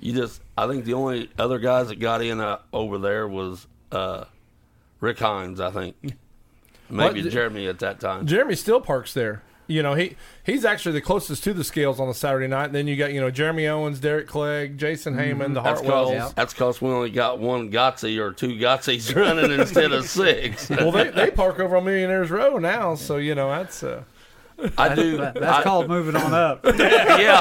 you 0.00 0.12
just 0.12 0.40
I 0.56 0.66
think 0.66 0.84
the 0.84 0.94
only 0.94 1.30
other 1.38 1.58
guys 1.58 1.88
that 1.88 2.00
got 2.00 2.22
in 2.22 2.40
uh, 2.40 2.58
over 2.72 2.98
there 2.98 3.26
was 3.28 3.66
uh, 3.92 4.24
Rick 5.00 5.18
Hines, 5.18 5.60
I 5.60 5.70
think. 5.70 5.96
Maybe 6.90 7.22
What? 7.22 7.30
Jeremy 7.32 7.66
at 7.68 7.78
that 7.80 8.00
time. 8.00 8.26
Jeremy 8.26 8.54
still 8.54 8.80
parks 8.80 9.14
there. 9.14 9.42
You 9.66 9.82
know, 9.82 9.94
he 9.94 10.16
he's 10.44 10.64
actually 10.66 10.92
the 10.92 11.00
closest 11.00 11.42
to 11.44 11.54
the 11.54 11.64
scales 11.64 11.98
on 11.98 12.06
the 12.06 12.12
Saturday 12.12 12.46
night. 12.48 12.66
And 12.66 12.74
then 12.74 12.86
you 12.86 12.96
got 12.96 13.14
you 13.14 13.20
know 13.22 13.30
Jeremy 13.30 13.66
Owens, 13.66 13.98
Derek 13.98 14.26
Clegg, 14.26 14.76
Jason 14.76 15.14
Heyman, 15.14 15.54
the 15.54 15.62
That's 15.62 15.80
Hartwells. 15.80 16.18
cause, 16.18 16.34
that's 16.34 16.52
'cause 16.54 16.82
we 16.82 16.90
only 16.90 17.08
got 17.10 17.38
one 17.38 17.70
Gotsy 17.70 18.18
or 18.20 18.32
two 18.32 18.56
Gotzies 18.58 19.14
running 19.16 19.50
instead 19.58 19.92
of 19.92 20.04
six. 20.06 20.68
well, 20.68 20.92
they, 20.92 21.08
they 21.08 21.30
park 21.34 21.60
over 21.60 21.78
on 21.78 21.84
Millionaires 21.86 22.30
Row 22.30 22.58
now, 22.58 22.94
so 22.94 23.16
you 23.16 23.34
know 23.34 23.48
that's. 23.48 23.82
Uh, 23.82 24.02
I 24.78 24.94
do. 24.94 25.16
That- 25.18 25.34
that's 25.34 25.58
I- 25.58 25.62
called 25.62 25.88
moving 25.88 26.16
on 26.16 26.32
up. 26.32 26.64
yeah, 26.64 27.40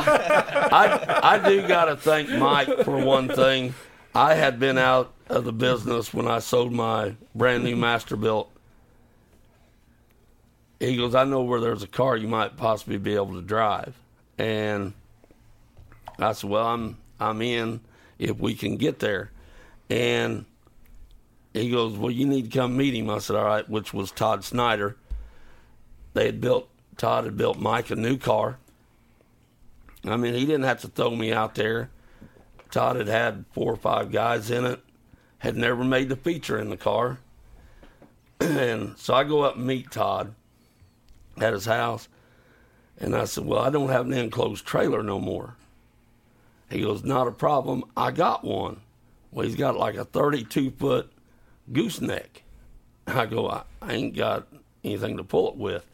I 0.71 1.19
I 1.37 1.49
do 1.49 1.67
got 1.67 1.85
to 1.85 1.95
thank 1.95 2.29
Mike 2.29 2.83
for 2.83 2.97
one 3.03 3.27
thing. 3.29 3.73
I 4.15 4.33
had 4.35 4.59
been 4.59 4.77
out 4.77 5.13
of 5.29 5.43
the 5.45 5.53
business 5.53 6.13
when 6.13 6.27
I 6.27 6.39
sold 6.39 6.71
my 6.73 7.15
brand 7.33 7.63
new 7.63 7.75
Masterbuilt. 7.75 8.47
He 10.79 10.97
goes, 10.97 11.15
I 11.15 11.23
know 11.23 11.41
where 11.43 11.61
there's 11.61 11.83
a 11.83 11.87
car 11.87 12.17
you 12.17 12.27
might 12.27 12.57
possibly 12.57 12.97
be 12.97 13.15
able 13.15 13.33
to 13.35 13.41
drive, 13.41 13.95
and 14.37 14.93
I 16.19 16.33
said, 16.33 16.49
well, 16.49 16.67
I'm 16.67 16.97
I'm 17.19 17.41
in 17.41 17.79
if 18.19 18.37
we 18.37 18.53
can 18.53 18.75
get 18.77 18.99
there, 18.99 19.31
and 19.89 20.45
he 21.53 21.69
goes, 21.71 21.93
well, 21.97 22.11
you 22.11 22.25
need 22.25 22.51
to 22.51 22.57
come 22.59 22.75
meet 22.75 22.93
him. 22.95 23.09
I 23.09 23.19
said, 23.19 23.35
all 23.35 23.45
right, 23.45 23.67
which 23.69 23.93
was 23.93 24.11
Todd 24.11 24.43
Snyder. 24.43 24.97
They 26.13 26.25
had 26.25 26.41
built 26.41 26.67
Todd 26.97 27.25
had 27.25 27.37
built 27.37 27.59
Mike 27.59 27.89
a 27.91 27.95
new 27.95 28.17
car. 28.17 28.57
I 30.05 30.17
mean, 30.17 30.33
he 30.33 30.45
didn't 30.45 30.63
have 30.63 30.81
to 30.81 30.87
throw 30.87 31.11
me 31.11 31.31
out 31.31 31.55
there. 31.55 31.89
Todd 32.71 32.95
had 32.95 33.07
had 33.07 33.45
four 33.53 33.71
or 33.71 33.77
five 33.77 34.11
guys 34.11 34.49
in 34.51 34.65
it, 34.65 34.79
had 35.37 35.55
never 35.55 35.83
made 35.83 36.09
the 36.09 36.15
feature 36.15 36.57
in 36.57 36.69
the 36.69 36.77
car. 36.77 37.19
and 38.39 38.97
so 38.97 39.13
I 39.13 39.23
go 39.23 39.41
up 39.41 39.55
and 39.55 39.65
meet 39.65 39.91
Todd 39.91 40.33
at 41.39 41.53
his 41.53 41.65
house. 41.65 42.07
And 42.99 43.15
I 43.15 43.25
said, 43.25 43.45
Well, 43.45 43.59
I 43.59 43.69
don't 43.69 43.89
have 43.89 44.05
an 44.05 44.13
enclosed 44.13 44.65
trailer 44.65 45.03
no 45.03 45.19
more. 45.19 45.55
He 46.69 46.81
goes, 46.81 47.03
Not 47.03 47.27
a 47.27 47.31
problem. 47.31 47.83
I 47.95 48.11
got 48.11 48.43
one. 48.43 48.81
Well, 49.31 49.45
he's 49.45 49.55
got 49.55 49.77
like 49.77 49.95
a 49.95 50.05
32 50.05 50.71
foot 50.71 51.11
gooseneck. 51.71 52.43
I 53.07 53.25
go, 53.25 53.49
I, 53.49 53.63
I 53.81 53.93
ain't 53.93 54.15
got 54.15 54.47
anything 54.83 55.17
to 55.17 55.23
pull 55.23 55.49
it 55.49 55.57
with. 55.57 55.85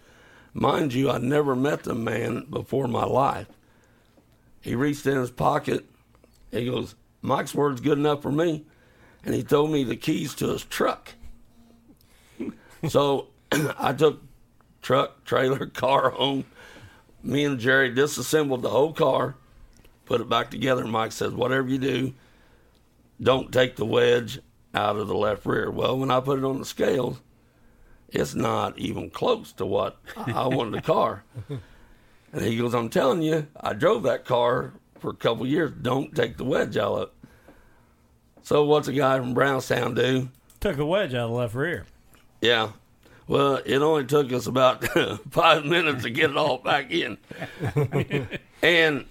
Mind 0.54 0.94
you, 0.94 1.10
I 1.10 1.18
never 1.18 1.56
met 1.56 1.84
the 1.84 1.96
man 1.96 2.46
before 2.50 2.86
in 2.86 2.92
my 2.92 3.06
life. 3.06 3.48
He 4.62 4.76
reached 4.76 5.06
in 5.06 5.18
his 5.18 5.32
pocket. 5.32 5.86
He 6.52 6.66
goes, 6.66 6.96
Mike's 7.22 7.54
word's 7.54 7.82
good 7.82 7.98
enough 7.98 8.22
for 8.22 8.32
me. 8.32 8.66
And 9.24 9.36
he 9.36 9.44
told 9.44 9.72
me 9.72 9.84
the 9.84 9.96
keys 9.96 10.34
to 10.36 10.48
his 10.48 10.64
truck. 10.64 11.14
so 12.88 13.28
I 13.78 13.94
took 13.94 14.22
truck, 14.82 15.24
trailer, 15.26 15.66
car 15.68 16.10
home. 16.10 16.46
Me 17.22 17.44
and 17.44 17.60
Jerry 17.60 17.94
disassembled 17.94 18.62
the 18.62 18.70
whole 18.70 18.94
car, 18.94 19.36
put 20.06 20.22
it 20.22 20.30
back 20.30 20.50
together. 20.50 20.86
Mike 20.86 21.12
says, 21.12 21.34
whatever 21.34 21.68
you 21.68 21.78
do, 21.78 22.14
don't 23.22 23.52
take 23.52 23.76
the 23.76 23.86
wedge 23.86 24.40
out 24.74 24.96
of 24.96 25.08
the 25.08 25.16
left 25.16 25.46
rear. 25.46 25.70
Well, 25.70 25.98
when 25.98 26.12
I 26.12 26.22
put 26.22 26.40
it 26.40 26.46
on 26.46 26.60
the 26.60 26.66
scales, 26.66 27.20
it's 28.11 28.36
not 28.36 28.77
even 28.77 29.10
close 29.10 29.52
to 29.53 29.65
what 29.65 29.98
I 30.15 30.48
wanted 30.48 30.73
the 30.73 30.81
car. 30.81 31.23
And 32.31 32.44
he 32.45 32.57
goes, 32.57 32.76
I'm 32.76 32.90
telling 32.90 33.23
you, 33.23 33.48
I 33.60 33.73
drove 33.73 34.03
that 34.03 34.23
car 34.23 34.73
for 34.99 35.10
a 35.10 35.15
couple 35.15 35.48
years. 35.48 35.72
Don't 35.81 36.15
take 36.15 36.38
the 36.38 36.44
wedge 36.44 36.77
out 36.77 36.94
of 36.94 37.02
it. 37.02 37.10
So 38.44 38.65
what's 38.65 38.88
a 38.88 38.94
guy 38.94 39.18
from 39.18 39.34
Brownstown 39.34 39.95
do? 39.95 40.30
Took 40.60 40.77
the 40.77 40.86
wedge 40.86 41.14
out 41.14 41.26
of 41.26 41.30
the 41.31 41.36
left 41.36 41.56
rear. 41.56 41.86
Yeah. 42.41 42.73
Well, 43.27 43.61
it 43.65 43.77
only 43.77 44.06
took 44.06 44.31
us 44.31 44.48
about 44.48 44.86
five 45.31 45.65
minutes 45.65 46.03
to 46.03 46.10
get 46.10 46.31
it 46.31 46.38
all 46.38 46.57
back 46.57 46.91
in. 46.91 47.18
and 48.61 49.06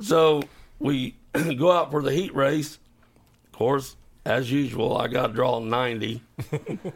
so 0.00 0.42
we 0.78 1.16
go 1.56 1.72
out 1.72 1.90
for 1.90 2.02
the 2.02 2.12
heat 2.12 2.34
race. 2.34 2.78
Of 3.46 3.52
course, 3.52 3.96
as 4.24 4.50
usual, 4.50 4.96
I 4.96 5.08
got 5.08 5.28
to 5.28 5.32
draw 5.32 5.58
90. 5.58 6.22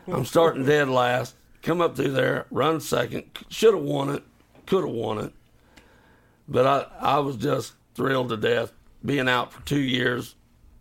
I'm 0.06 0.24
starting 0.24 0.64
dead 0.64 0.88
last. 0.88 1.34
Come 1.62 1.80
up 1.80 1.96
through 1.96 2.12
there, 2.12 2.46
run 2.50 2.80
second. 2.80 3.24
Should 3.48 3.74
have 3.74 3.82
won 3.82 4.10
it. 4.10 4.22
Could 4.66 4.84
have 4.84 4.94
won 4.94 5.18
it. 5.18 5.32
But 6.48 6.66
I, 6.66 7.16
I 7.16 7.18
was 7.18 7.36
just 7.36 7.74
thrilled 7.94 8.28
to 8.28 8.36
death 8.36 8.72
being 9.04 9.28
out 9.28 9.52
for 9.52 9.64
two 9.66 9.80
years. 9.80 10.36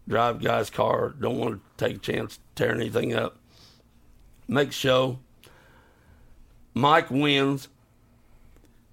Drive 0.07 0.43
guy's 0.43 0.69
car. 0.69 1.15
Don't 1.19 1.39
want 1.39 1.61
to 1.77 1.85
take 1.85 1.95
a 1.97 1.99
chance 1.99 2.39
tearing 2.53 2.81
anything 2.81 3.13
up. 3.15 3.37
Make 4.47 4.71
show. 4.71 5.19
Mike 6.75 7.09
wins. 7.09 7.67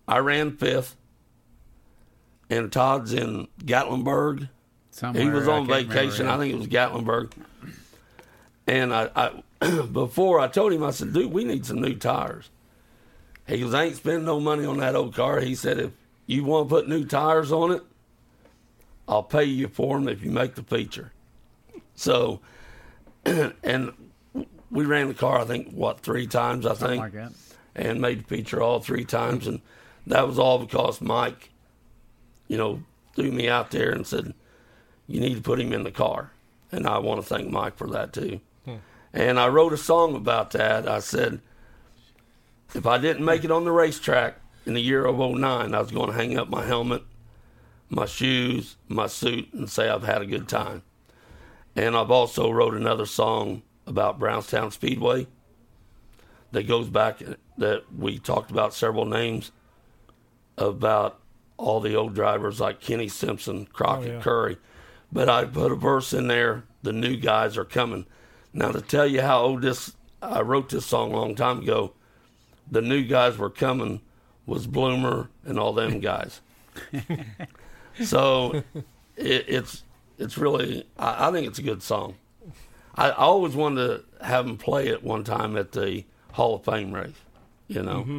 I 0.08 0.18
ran 0.18 0.56
fifth. 0.56 0.96
And 2.48 2.72
Todd's 2.72 3.12
in 3.12 3.48
Gatlinburg. 3.58 4.48
Somewhere, 4.92 5.22
He 5.22 5.30
was 5.30 5.48
on 5.48 5.66
remember, 5.66 5.92
vacation. 5.94 6.28
I 6.28 6.36
think 6.36 6.52
it 6.52 6.58
was 6.58 6.68
Gatlinburg. 6.68 7.32
And 8.66 8.94
I, 8.94 9.10
I 9.60 9.80
before 9.92 10.38
I 10.38 10.48
told 10.48 10.72
him, 10.72 10.84
I 10.84 10.90
said, 10.90 11.12
dude, 11.12 11.32
we 11.32 11.44
need 11.44 11.66
some 11.66 11.80
new 11.80 11.94
tires. 11.94 12.50
He 13.48 13.60
goes, 13.60 13.74
I 13.74 13.84
ain't 13.84 13.96
spending 13.96 14.26
no 14.26 14.38
money 14.38 14.64
on 14.66 14.78
that 14.78 14.94
old 14.94 15.14
car. 15.14 15.40
He 15.40 15.54
said, 15.54 15.78
if 15.78 15.92
you 16.26 16.44
want 16.44 16.68
to 16.68 16.74
put 16.74 16.88
new 16.88 17.04
tires 17.04 17.50
on 17.50 17.72
it, 17.72 17.82
I'll 19.08 19.22
pay 19.22 19.44
you 19.44 19.66
for 19.66 19.98
them 19.98 20.08
if 20.08 20.22
you 20.22 20.30
make 20.30 20.54
the 20.54 20.62
feature. 20.62 21.12
So, 21.94 22.40
and 23.24 23.92
we 24.70 24.84
ran 24.84 25.08
the 25.08 25.14
car, 25.14 25.40
I 25.40 25.44
think, 25.44 25.70
what, 25.72 26.00
three 26.00 26.26
times, 26.26 26.66
I 26.66 26.74
Something 26.74 27.00
think 27.00 27.14
like 27.14 27.32
and 27.74 28.00
made 28.00 28.20
the 28.20 28.24
feature 28.24 28.62
all 28.62 28.80
three 28.80 29.04
times. 29.04 29.46
And 29.46 29.60
that 30.06 30.28
was 30.28 30.38
all 30.38 30.58
because 30.58 31.00
Mike, 31.00 31.50
you 32.46 32.58
know, 32.58 32.82
threw 33.16 33.32
me 33.32 33.48
out 33.48 33.70
there 33.70 33.90
and 33.90 34.06
said, 34.06 34.34
you 35.06 35.20
need 35.20 35.34
to 35.36 35.42
put 35.42 35.60
him 35.60 35.72
in 35.72 35.82
the 35.84 35.90
car. 35.90 36.32
And 36.70 36.86
I 36.86 36.98
want 36.98 37.20
to 37.20 37.26
thank 37.26 37.50
Mike 37.50 37.76
for 37.76 37.88
that 37.90 38.12
too. 38.12 38.40
Hmm. 38.64 38.76
And 39.12 39.38
I 39.38 39.48
wrote 39.48 39.72
a 39.72 39.76
song 39.78 40.14
about 40.14 40.52
that. 40.52 40.88
I 40.88 41.00
said, 41.00 41.40
if 42.74 42.86
I 42.86 42.98
didn't 42.98 43.24
make 43.24 43.44
it 43.44 43.50
on 43.50 43.64
the 43.64 43.72
racetrack 43.72 44.36
in 44.64 44.74
the 44.74 44.80
year 44.80 45.04
of 45.04 45.18
09, 45.18 45.74
I 45.74 45.78
was 45.80 45.90
going 45.90 46.06
to 46.06 46.16
hang 46.16 46.38
up 46.38 46.48
my 46.48 46.64
helmet, 46.64 47.02
my 47.90 48.06
shoes, 48.06 48.76
my 48.88 49.06
suit, 49.06 49.52
and 49.52 49.68
say 49.68 49.88
I've 49.88 50.04
had 50.04 50.22
a 50.22 50.26
good 50.26 50.48
time. 50.48 50.82
And 51.76 51.96
I've 51.96 52.10
also 52.10 52.50
wrote 52.50 52.74
another 52.74 53.06
song 53.06 53.62
about 53.86 54.18
Brownstown 54.18 54.70
Speedway 54.70 55.26
that 56.52 56.68
goes 56.68 56.88
back 56.88 57.20
that 57.58 57.82
we 57.96 58.18
talked 58.18 58.50
about 58.50 58.72
several 58.74 59.04
names 59.04 59.52
about 60.56 61.18
all 61.56 61.80
the 61.80 61.94
old 61.94 62.14
drivers 62.14 62.60
like 62.60 62.80
Kenny 62.80 63.08
Simpson, 63.08 63.66
Crockett, 63.66 64.08
Oh, 64.10 64.12
yeah. 64.14 64.20
Curry. 64.22 64.56
But 65.12 65.28
I 65.28 65.44
put 65.44 65.70
a 65.72 65.74
verse 65.76 66.12
in 66.14 66.26
there, 66.28 66.64
the 66.82 66.92
new 66.92 67.16
guys 67.16 67.58
are 67.58 67.64
coming. 67.64 68.06
Now 68.52 68.72
to 68.72 68.80
tell 68.80 69.06
you 69.06 69.20
how 69.22 69.42
old 69.42 69.62
this 69.62 69.92
I 70.22 70.40
wrote 70.40 70.70
this 70.70 70.86
song 70.86 71.12
a 71.12 71.16
long 71.16 71.34
time 71.34 71.60
ago, 71.60 71.92
the 72.70 72.80
new 72.80 73.02
guys 73.04 73.36
were 73.36 73.50
coming 73.50 74.00
was 74.46 74.66
Bloomer 74.66 75.28
and 75.44 75.58
all 75.58 75.72
them 75.72 76.00
guys. 76.00 76.40
so 78.02 78.62
it, 79.16 79.44
it's 79.48 79.82
it's 80.18 80.38
really 80.38 80.86
I, 80.98 81.28
I 81.28 81.32
think 81.32 81.46
it's 81.46 81.58
a 81.58 81.62
good 81.62 81.82
song. 81.82 82.14
I, 82.94 83.08
I 83.10 83.14
always 83.16 83.54
wanted 83.54 83.86
to 84.20 84.24
have 84.26 84.46
him 84.46 84.56
play 84.58 84.88
it 84.88 85.02
one 85.02 85.24
time 85.24 85.56
at 85.56 85.72
the 85.72 86.04
Hall 86.32 86.56
of 86.56 86.64
Fame 86.64 86.92
race. 86.92 87.12
You 87.68 87.82
know, 87.82 88.00
Mm-hmm. 88.02 88.18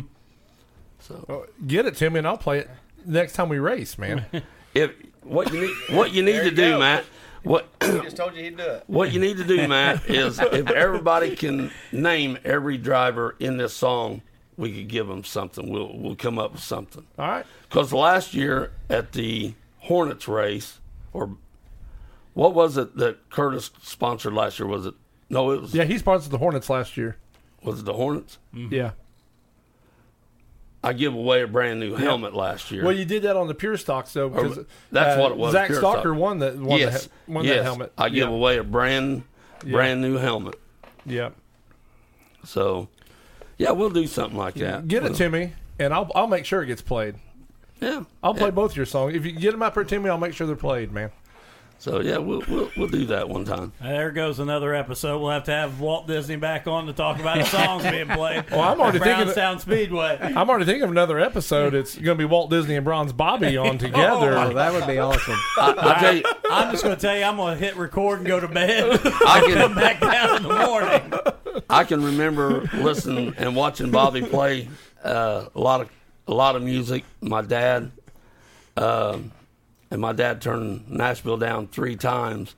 so 1.00 1.48
Get 1.68 1.86
it 1.86 1.96
to 1.98 2.10
me, 2.10 2.20
and 2.20 2.28
I'll 2.28 2.38
play 2.38 2.60
it 2.60 2.70
next 3.06 3.34
time 3.34 3.50
we 3.50 3.60
race, 3.60 3.98
man. 3.98 4.26
if 4.74 4.92
what 5.26 5.52
you 5.54 5.62
need, 5.62 5.96
what 5.96 6.12
you 6.14 6.24
need 6.24 6.34
There 6.34 6.44
to 6.44 6.50
you 6.50 6.56
do, 6.56 6.70
go. 6.72 6.80
Matt, 6.80 7.06
what 7.44 7.68
He 7.82 8.00
just 8.00 8.16
told 8.18 8.36
you 8.36 8.44
he'd 8.44 8.58
do 8.58 8.64
it. 8.64 8.84
what 8.88 9.12
you 9.12 9.20
need 9.20 9.38
to 9.38 9.44
do, 9.44 9.68
Matt, 9.68 10.10
is 10.10 10.40
if 10.42 10.70
everybody 10.70 11.36
can 11.36 11.72
name 11.92 12.38
every 12.46 12.78
driver 12.78 13.36
in 13.40 13.58
this 13.58 13.74
song, 13.74 14.22
we 14.58 14.72
could 14.74 14.88
give 14.88 15.08
them 15.08 15.24
something. 15.24 15.70
We'll 15.72 15.98
we'll 15.98 16.16
come 16.16 16.38
up 16.40 16.54
with 16.54 16.62
something. 16.64 17.06
All 17.18 17.28
right. 17.28 17.46
Because 17.70 17.92
last 17.92 18.34
year 18.34 18.72
at 18.90 19.12
the 19.14 19.56
Hornets 19.80 20.28
race, 20.28 20.80
or 21.12 21.36
what 22.34 22.54
was 22.54 22.78
it 22.78 22.96
that 22.98 23.30
Curtis 23.30 23.72
sponsored 23.82 24.34
last 24.34 24.60
year? 24.60 24.68
Was 24.68 24.86
it 24.86 24.94
no? 25.30 25.52
It 25.52 25.62
was 25.62 25.74
Yeah, 25.74 25.84
he 25.86 25.98
sponsored 25.98 26.32
the 26.32 26.38
Hornets 26.38 26.70
last 26.70 26.98
year. 26.98 27.18
was 27.64 27.80
it 27.80 27.86
the 27.86 27.94
Hornets? 27.94 28.38
Yeah. 28.54 28.92
I 30.84 30.92
give 30.94 31.14
away 31.14 31.42
a 31.42 31.48
brand 31.48 31.80
new 31.80 31.96
helmet 31.96 32.34
last 32.34 32.70
year. 32.70 32.84
Well, 32.84 32.92
you 32.94 33.06
did 33.06 33.24
that 33.24 33.38
on 33.38 33.48
the 33.48 33.54
Pure 33.54 33.78
Stocks 33.78 34.12
though, 34.14 34.28
because 34.30 34.58
Or- 34.58 34.66
that's 34.92 35.18
uh, 35.18 35.22
what 35.22 35.32
it 35.32 35.38
was, 35.38 35.54
Zach 35.54 35.72
Stalker 35.74 36.00
Stock. 36.10 36.18
won 36.18 36.40
that 36.40 36.58
won, 36.58 36.80
yes, 36.80 37.08
the, 37.26 37.32
won 37.32 37.46
yes. 37.46 37.58
that 37.58 37.64
helmet. 37.64 37.94
I 37.98 38.10
give 38.10 38.30
yeah. 38.30 38.36
away 38.36 38.58
a 38.58 38.64
brand 38.64 39.24
brand 39.64 40.02
new 40.02 40.18
helmet. 40.18 40.56
Yeah. 41.06 41.30
So, 42.44 42.90
yeah, 43.58 43.72
we'll 43.72 43.90
do 43.90 44.06
something 44.08 44.38
like 44.38 44.56
that. 44.56 44.88
Get 44.88 45.04
it 45.04 45.10
We'll- 45.10 45.18
to 45.18 45.30
me, 45.30 45.54
and 45.80 45.94
I'll 45.94 46.12
I'll 46.14 46.28
make 46.28 46.46
sure 46.46 46.62
it 46.62 46.68
gets 46.68 46.82
played. 46.82 47.16
Yeah, 47.80 48.04
I'll 48.22 48.34
play 48.34 48.48
Yeah. 48.48 48.52
both 48.52 48.76
your 48.76 48.86
songs. 48.86 49.16
If 49.16 49.26
you 49.26 49.32
get 49.32 49.52
them 49.52 49.62
up 49.62 49.74
here 49.74 49.84
to 49.84 50.00
me, 50.00 50.10
I'll 50.10 50.18
make 50.18 50.34
sure 50.34 50.48
they're 50.48 50.56
played, 50.56 50.92
man. 50.92 51.12
So 51.84 52.00
yeah, 52.00 52.18
we'll 52.18 52.42
we'll, 52.48 52.72
we'll 52.78 52.88
do 52.88 53.06
that 53.08 53.28
one 53.28 53.44
time. 53.44 53.74
There 53.82 54.12
goes 54.12 54.40
another 54.40 54.74
episode. 54.74 55.20
We'll 55.20 55.32
have 55.32 55.44
to 55.44 55.52
have 55.52 55.82
Walt 55.82 56.08
Disney 56.08 56.38
back 56.38 56.66
on 56.66 56.86
to 56.86 56.94
talk 56.94 57.20
about 57.20 57.40
the 57.40 57.44
songs 57.44 57.84
being 57.84 58.08
played. 58.08 58.46
Well, 58.52 58.62
I'm 58.62 58.80
already 58.80 59.00
at 59.00 59.04
thinking 59.04 59.28
that- 59.28 59.36
Brownstown 59.36 59.60
Speedway. 59.60 60.18
I'm 60.22 60.50
already 60.50 60.64
thinking 60.64 60.84
of 60.84 60.92
another 60.92 61.20
episode. 61.20 61.74
It's 61.74 61.96
going 61.96 62.18
to 62.18 62.22
be 62.22 62.24
Walt 62.24 62.50
Disney 62.50 62.78
and 62.78 62.86
Bronze 62.86 63.12
Bobby 63.12 63.58
on 63.58 63.78
together. 63.80 64.38
Oh, 64.38 64.54
that 64.54 64.72
would 64.72 64.88
be 64.88 64.98
awesome. 64.98 65.34
I, 65.58 65.76
I 65.78 66.00
tell 66.00 66.16
you, 66.16 66.24
I'm 66.50 66.72
just 66.72 66.86
going 66.86 66.96
to 66.96 67.02
tell 67.02 67.18
you, 67.18 67.24
I'm 67.26 67.36
going 67.36 67.58
to 67.58 67.66
hit 67.66 67.76
record 67.76 68.20
and 68.20 68.28
go 68.30 68.40
to 68.40 68.48
bed. 68.48 69.02
I 69.04 69.42
can 69.46 69.54
Come 69.58 69.76
back 69.76 70.00
down 70.00 70.38
in 70.38 70.44
the 70.44 70.66
morning. 70.66 71.64
I 71.70 71.84
can 71.84 72.02
remember 72.02 72.62
listening 72.76 73.34
and 73.38 73.58
watching 73.58 73.92
Bobby 73.92 74.22
play 74.22 74.70
uh, 75.04 75.48
a 75.54 75.60
lot 75.60 75.82
of 75.82 75.90
a 76.30 76.34
lot 76.34 76.56
of 76.56 76.64
music. 76.64 77.04
My 77.20 77.42
dad, 77.42 77.92
um, 78.78 79.34
and 79.94 80.02
my 80.02 80.12
dad 80.12 80.42
turned 80.42 80.90
Nashville 80.90 81.38
down 81.38 81.68
three 81.68 81.96
times 81.96 82.56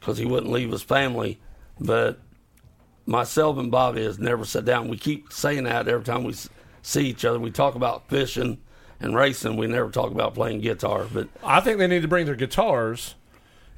because 0.00 0.18
he 0.18 0.26
wouldn't 0.26 0.50
leave 0.50 0.72
his 0.72 0.82
family. 0.82 1.38
But 1.78 2.18
myself 3.06 3.56
and 3.56 3.70
Bobby 3.70 4.02
has 4.02 4.18
never 4.18 4.44
sat 4.44 4.64
down. 4.64 4.88
We 4.88 4.98
keep 4.98 5.32
saying 5.32 5.62
that 5.62 5.86
every 5.86 6.04
time 6.04 6.24
we 6.24 6.34
see 6.82 7.06
each 7.06 7.24
other. 7.24 7.38
We 7.38 7.52
talk 7.52 7.76
about 7.76 8.08
fishing 8.08 8.58
and 8.98 9.14
racing. 9.14 9.56
We 9.56 9.68
never 9.68 9.90
talk 9.90 10.10
about 10.10 10.34
playing 10.34 10.60
guitar. 10.60 11.06
But 11.12 11.28
I 11.44 11.60
think 11.60 11.78
they 11.78 11.86
need 11.86 12.02
to 12.02 12.08
bring 12.08 12.26
their 12.26 12.34
guitars, 12.34 13.14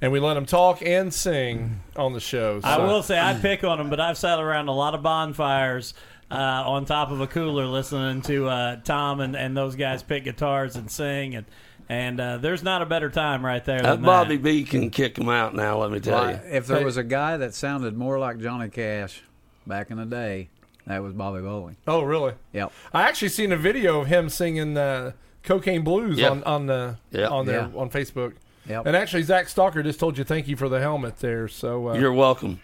and 0.01 0.11
we 0.11 0.19
let 0.19 0.33
them 0.33 0.47
talk 0.47 0.81
and 0.81 1.13
sing 1.13 1.83
on 1.95 2.15
the 2.15 2.21
show. 2.21 2.59
I 2.65 2.79
will 2.79 3.03
say 3.03 3.19
I'd 3.19 3.43
pick 3.43 3.65
on 3.65 3.77
them, 3.77 3.91
but 3.91 4.01
I've 4.01 4.17
sat 4.17 4.39
around 4.39 4.69
a 4.69 4.75
lot 4.75 4.95
of 4.95 5.03
bonfires 5.03 5.93
uh, 6.31 6.35
on 6.35 6.87
top 6.87 7.11
of 7.11 7.21
a 7.21 7.27
cooler 7.27 7.67
listening 7.67 8.23
to 8.23 8.49
uh, 8.49 8.77
Tom 8.77 9.21
and, 9.21 9.37
and 9.37 9.55
those 9.55 9.77
guys 9.77 10.03
pick 10.03 10.25
guitars 10.25 10.77
and 10.77 10.91
sing, 10.91 11.35
and 11.35 11.45
and 11.89 12.21
uh, 12.21 12.37
there's 12.39 12.63
not 12.63 12.83
a 12.83 12.87
better 12.87 13.09
time 13.11 13.45
right 13.45 13.65
there 13.65 13.81
that 13.81 13.97
than 13.97 14.03
Bobby 14.03 14.37
that. 14.37 14.43
B 14.43 14.65
can 14.65 14.91
kick 14.91 15.17
him 15.19 15.29
out 15.29 15.55
now. 15.55 15.79
Let 15.79 15.91
me 15.91 16.01
tell 16.01 16.21
Well, 16.23 16.31
you. 16.33 16.41
if 16.51 16.67
there 16.67 16.85
was 16.85 16.97
a 16.97 17.05
guy 17.05 17.37
that 17.39 17.55
sounded 17.55 17.97
more 17.97 18.19
like 18.19 18.39
Johnny 18.39 18.69
Cash 18.69 19.23
back 19.67 19.91
in 19.91 19.97
the 19.97 20.05
day, 20.07 20.49
that 20.87 21.03
was 21.03 21.13
Bobby 21.13 21.41
Bowling. 21.41 21.77
Oh, 21.87 22.03
really? 22.03 22.35
Yep. 22.53 22.73
I 22.93 23.03
actually 23.03 23.29
seen 23.31 23.53
a 23.53 23.57
video 23.57 24.01
of 24.01 24.07
him 24.09 24.29
singing 24.29 24.77
uh, 24.77 25.13
"Cocaine 25.43 25.83
Blues" 25.83 26.19
Yeah. 26.19 26.31
on 26.31 26.43
on 26.45 26.67
the 26.67 26.97
Yeah. 27.11 27.29
on 27.29 27.47
there 27.47 27.69
Yeah. 27.73 27.81
on 27.81 27.91
Facebook. 27.91 28.35
Yep. 28.69 28.87
And 28.87 28.95
actually, 28.97 29.23
Zach 29.23 29.49
Stalker 29.49 29.83
just 29.83 29.99
told 29.99 30.19
you 30.19 30.25
thank 30.25 30.47
you 30.47 30.57
for 30.57 30.69
the 30.69 30.81
helmet 30.81 31.19
there. 31.21 31.49
So 31.49 31.89
uh, 31.91 31.95
You're 31.95 32.13
welcome. 32.13 32.61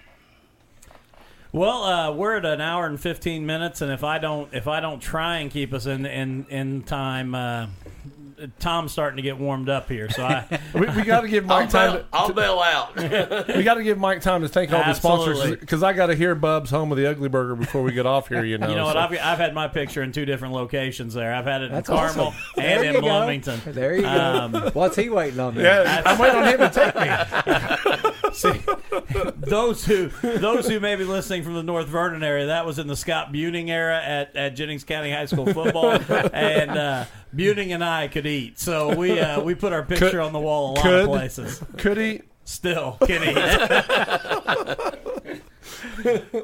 Well, 1.52 1.84
uh, 1.84 2.12
we're 2.12 2.36
at 2.36 2.44
an 2.44 2.60
hour 2.60 2.84
and 2.86 3.00
fifteen 3.00 3.46
minutes, 3.46 3.80
and 3.80 3.92
if 3.92 4.02
I 4.02 4.18
don't 4.18 4.52
if 4.52 4.66
I 4.66 4.80
don't 4.80 5.00
try 5.00 5.38
and 5.38 5.50
keep 5.50 5.72
us 5.72 5.86
in 5.86 6.04
in 6.04 6.46
in 6.50 6.82
time, 6.82 7.34
uh, 7.34 7.66
Tom's 8.58 8.92
starting 8.92 9.16
to 9.16 9.22
get 9.22 9.38
warmed 9.38 9.68
up 9.68 9.88
here. 9.88 10.08
So 10.10 10.24
I 10.24 10.60
we, 10.74 10.80
we 10.88 11.02
got 11.02 11.22
to 11.22 11.28
give 11.28 11.50
I'll 11.50 11.60
Mike 11.60 11.70
time. 11.70 11.92
bail, 11.92 12.00
To, 12.02 12.06
I'll 12.12 12.32
bail 12.32 12.58
out. 12.60 12.96
we 13.56 13.62
got 13.62 13.74
to 13.74 13.82
give 13.82 13.98
Mike 13.98 14.20
time 14.22 14.42
to 14.42 14.48
thank 14.48 14.72
all 14.72 14.82
the 14.84 14.94
sponsors 14.94 15.50
because 15.56 15.82
I 15.82 15.92
got 15.92 16.06
to 16.06 16.14
hear 16.14 16.34
Bub's 16.34 16.70
home 16.70 16.90
of 16.92 16.98
the 16.98 17.06
Ugly 17.06 17.28
Burger 17.28 17.54
before 17.56 17.82
we 17.82 17.92
get 17.92 18.06
off 18.06 18.28
here. 18.28 18.44
You 18.44 18.58
know. 18.58 18.68
You 18.68 18.76
know 18.76 18.84
what? 18.86 18.96
I've, 18.96 19.12
I've 19.12 19.38
had 19.38 19.54
my 19.54 19.68
picture 19.68 20.02
in 20.02 20.12
two 20.12 20.24
different 20.24 20.54
locations 20.54 21.14
there. 21.14 21.34
I've 21.34 21.44
had 21.44 21.62
it 21.62 21.66
in 21.66 21.72
That's 21.72 21.88
Carmel 21.88 22.26
awesome. 22.28 22.62
and 22.62 22.84
in 22.84 22.92
go. 22.94 23.00
Bloomington. 23.00 23.60
There 23.66 23.96
you 23.96 24.02
go. 24.02 24.08
Um, 24.08 24.52
What's 24.72 24.96
he 24.96 25.08
waiting 25.10 25.40
on? 25.40 25.54
Then? 25.54 25.64
yeah, 25.64 26.02
I'm 26.04 26.18
waiting 26.18 26.36
on 26.38 26.48
him 26.48 26.58
to 26.58 26.70
take 26.70 28.04
me. 28.04 28.10
See, 28.34 28.60
those 29.36 29.84
who 29.84 30.08
those 30.22 30.66
who 30.68 30.80
may 30.80 30.96
be 30.96 31.04
listening 31.04 31.44
from 31.44 31.54
the 31.54 31.62
North 31.62 31.86
Vernon 31.86 32.24
area, 32.24 32.46
that 32.46 32.66
was 32.66 32.78
in 32.80 32.88
the 32.88 32.96
Scott 32.96 33.32
Buning 33.32 33.68
era 33.70 34.00
at, 34.02 34.34
at 34.34 34.56
Jennings 34.56 34.82
County 34.84 35.12
High 35.12 35.26
School 35.26 35.46
football, 35.46 35.90
and 36.32 36.70
uh, 36.72 37.04
Buning 37.34 37.72
and 37.72 37.84
I 37.84 38.08
could 38.08 38.26
eat, 38.26 38.58
so 38.58 38.94
we 38.96 39.20
uh, 39.20 39.40
we 39.40 39.54
put 39.54 39.72
our 39.72 39.84
picture 39.84 40.10
Could- 40.10 40.18
on 40.20 40.32
the 40.32 40.40
wall 40.40 40.72
a 40.72 40.74
lot 40.74 40.82
could- 40.82 41.00
of 41.04 41.06
places. 41.06 41.62
Could 41.78 41.96
he? 41.98 42.22
Still 42.46 42.98
can 43.06 43.22
eat. 43.24 43.36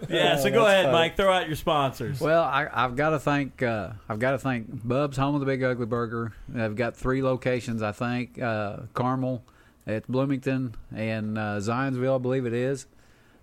yeah, 0.08 0.36
so 0.36 0.50
go 0.50 0.66
ahead, 0.66 0.90
Mike. 0.92 1.16
Throw 1.16 1.32
out 1.32 1.46
your 1.46 1.56
sponsors. 1.56 2.20
Well, 2.20 2.42
I, 2.42 2.68
I've 2.72 2.96
got 2.96 3.10
to 3.10 3.18
thank 3.18 3.62
uh, 3.62 3.90
I've 4.08 4.18
got 4.18 4.32
to 4.32 4.38
thank 4.38 4.86
Bub's 4.86 5.16
Home 5.16 5.34
of 5.34 5.40
the 5.40 5.46
Big 5.46 5.62
Ugly 5.62 5.86
Burger. 5.86 6.32
They've 6.48 6.74
got 6.74 6.96
three 6.96 7.22
locations, 7.22 7.82
I 7.82 7.92
think. 7.92 8.40
Uh, 8.40 8.78
Carmel, 8.94 9.42
it's 9.86 10.06
Bloomington, 10.06 10.74
and 10.94 11.38
uh, 11.38 11.58
Zionsville, 11.58 12.16
I 12.16 12.18
believe 12.18 12.46
it 12.46 12.52
is. 12.52 12.86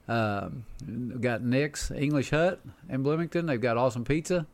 Um, 0.08 0.64
we've 0.88 1.22
got 1.22 1.42
Nick's 1.42 1.92
English 1.92 2.30
Hut 2.30 2.62
in 2.90 3.04
Bloomington. 3.04 3.46
They've 3.46 3.60
got 3.60 3.78
awesome 3.78 4.06
pizza, 4.06 4.46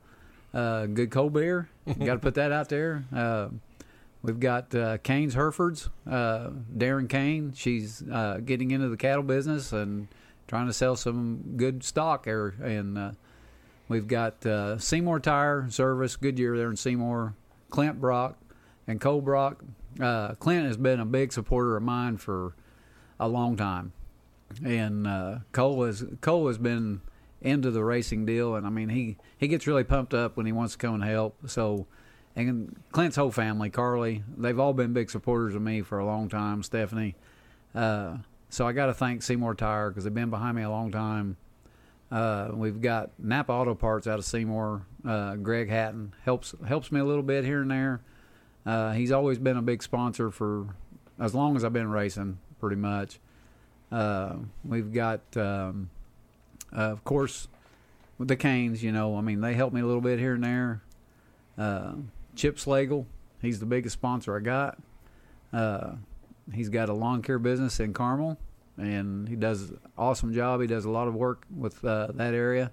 uh, 0.53 0.87
good 0.87 1.11
cold 1.11 1.33
beer. 1.33 1.69
got 1.99 2.13
to 2.13 2.19
put 2.19 2.35
that 2.35 2.51
out 2.51 2.69
there. 2.69 3.05
Uh, 3.13 3.49
we've 4.23 4.39
got 4.39 4.73
uh, 4.73 4.97
Kane's 4.99 5.35
Herefords, 5.35 5.89
uh, 6.09 6.49
Darren 6.75 7.07
Kane. 7.07 7.53
She's 7.55 8.03
uh, 8.11 8.39
getting 8.43 8.71
into 8.71 8.89
the 8.89 8.97
cattle 8.97 9.23
business 9.23 9.73
and 9.73 10.07
trying 10.47 10.67
to 10.67 10.73
sell 10.73 10.95
some 10.95 11.55
good 11.57 11.83
stock 11.83 12.25
there. 12.25 12.55
And 12.61 12.97
uh, 12.97 13.11
we've 13.87 14.07
got 14.07 14.45
uh, 14.45 14.77
Seymour 14.79 15.19
Tire 15.19 15.69
Service, 15.69 16.15
Goodyear 16.15 16.57
there 16.57 16.69
in 16.69 16.77
Seymour, 16.77 17.35
Clint 17.69 18.01
Brock, 18.01 18.37
and 18.87 18.99
Cole 18.99 19.21
Brock. 19.21 19.63
Uh, 19.99 20.33
Clint 20.35 20.65
has 20.65 20.77
been 20.77 20.99
a 20.99 21.05
big 21.05 21.31
supporter 21.33 21.77
of 21.77 21.83
mine 21.83 22.17
for 22.17 22.55
a 23.19 23.27
long 23.27 23.55
time 23.55 23.93
and 24.63 25.07
uh, 25.07 25.39
Cole 25.51 25.83
has 25.85 26.05
Cole 26.21 26.47
has 26.47 26.57
been 26.57 27.01
into 27.41 27.71
the 27.71 27.83
racing 27.83 28.25
deal, 28.25 28.55
and 28.55 28.65
I 28.67 28.69
mean 28.69 28.89
he 28.89 29.17
he 29.37 29.47
gets 29.47 29.65
really 29.65 29.83
pumped 29.83 30.13
up 30.13 30.37
when 30.37 30.45
he 30.45 30.51
wants 30.51 30.73
to 30.73 30.77
come 30.77 30.95
and 30.95 31.03
help. 31.03 31.49
So, 31.49 31.87
and 32.35 32.75
Clint's 32.91 33.15
whole 33.15 33.31
family, 33.31 33.69
Carly, 33.69 34.23
they've 34.37 34.59
all 34.59 34.73
been 34.73 34.93
big 34.93 35.09
supporters 35.09 35.55
of 35.55 35.61
me 35.61 35.81
for 35.81 35.99
a 35.99 36.05
long 36.05 36.29
time. 36.29 36.63
Stephanie, 36.63 37.15
uh, 37.73 38.17
so 38.49 38.67
I 38.67 38.73
got 38.73 38.87
to 38.87 38.93
thank 38.93 39.23
Seymour 39.23 39.55
Tire 39.55 39.89
because 39.89 40.03
they've 40.03 40.13
been 40.13 40.29
behind 40.29 40.55
me 40.55 40.63
a 40.63 40.69
long 40.69 40.91
time. 40.91 41.37
Uh, 42.11 42.49
we've 42.53 42.79
got 42.79 43.09
Napa 43.17 43.51
Auto 43.51 43.73
Parts 43.73 44.05
out 44.05 44.19
of 44.19 44.25
Seymour. 44.25 44.85
Uh, 45.03 45.35
Greg 45.35 45.69
Hatton 45.69 46.13
helps 46.23 46.53
helps 46.67 46.91
me 46.91 46.99
a 46.99 47.05
little 47.05 47.23
bit 47.23 47.43
here 47.43 47.61
and 47.61 47.71
there. 47.71 48.01
Uh, 48.65 48.93
he's 48.93 49.11
always 49.11 49.37
been 49.37 49.57
a 49.57 49.61
big 49.61 49.83
sponsor 49.83 50.31
for 50.31 50.67
as 51.19 51.35
long 51.35 51.55
as 51.55 51.63
I've 51.63 51.73
been 51.73 51.89
racing, 51.89 52.39
pretty 52.59 52.75
much. 52.75 53.19
Uh, 53.91 54.37
we've 54.63 54.91
got, 54.91 55.21
um, 55.37 55.89
uh, 56.75 56.91
of 56.91 57.03
course, 57.03 57.47
the 58.19 58.35
Kanes. 58.35 58.81
You 58.81 58.91
know, 58.91 59.17
I 59.17 59.21
mean, 59.21 59.41
they 59.41 59.53
help 59.53 59.73
me 59.73 59.81
a 59.81 59.85
little 59.85 60.01
bit 60.01 60.19
here 60.19 60.33
and 60.35 60.43
there. 60.43 60.81
Uh, 61.57 61.93
Chip 62.35 62.57
Slagle, 62.57 63.05
he's 63.41 63.59
the 63.59 63.65
biggest 63.65 63.93
sponsor 63.93 64.35
I 64.35 64.39
got. 64.39 64.79
Uh, 65.51 65.95
he's 66.53 66.69
got 66.69 66.89
a 66.89 66.93
lawn 66.93 67.21
care 67.21 67.37
business 67.37 67.79
in 67.79 67.93
Carmel, 67.93 68.39
and 68.77 69.29
he 69.29 69.35
does 69.35 69.69
an 69.69 69.79
awesome 69.97 70.33
job. 70.33 70.61
He 70.61 70.67
does 70.67 70.85
a 70.85 70.89
lot 70.89 71.07
of 71.07 71.13
work 71.13 71.45
with 71.55 71.83
uh, 71.85 72.07
that 72.13 72.33
area. 72.33 72.71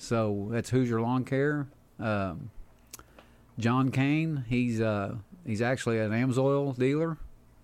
So 0.00 0.48
that's 0.50 0.70
Hoosier 0.70 1.00
Lawn 1.00 1.24
Care. 1.24 1.66
Um, 1.98 2.50
John 3.58 3.90
Kane, 3.90 4.44
he's 4.48 4.80
uh, 4.80 5.16
he's 5.44 5.60
actually 5.62 5.98
an 5.98 6.10
Amsoil 6.12 6.76
dealer. 6.78 7.18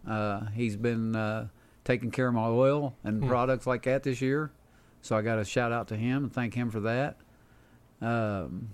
Uh, 0.07 0.47
he's 0.55 0.77
been 0.77 1.15
uh, 1.17 1.49
taking 1.85 2.11
care 2.11 2.29
of 2.29 2.35
my 2.35 2.47
oil 2.47 2.95
and 3.05 3.27
products 3.27 3.67
like 3.67 3.83
that 3.85 4.03
this 4.03 4.21
year. 4.21 4.51
So 5.03 5.17
I 5.17 5.23
got 5.23 5.37
to 5.37 5.45
shout 5.45 5.71
out 5.73 5.89
to 5.89 5.97
him 5.97 6.25
and 6.25 6.33
thank 6.33 6.55
him 6.55 6.71
for 6.71 6.81
that. 6.81 7.17
Um, 8.01 8.71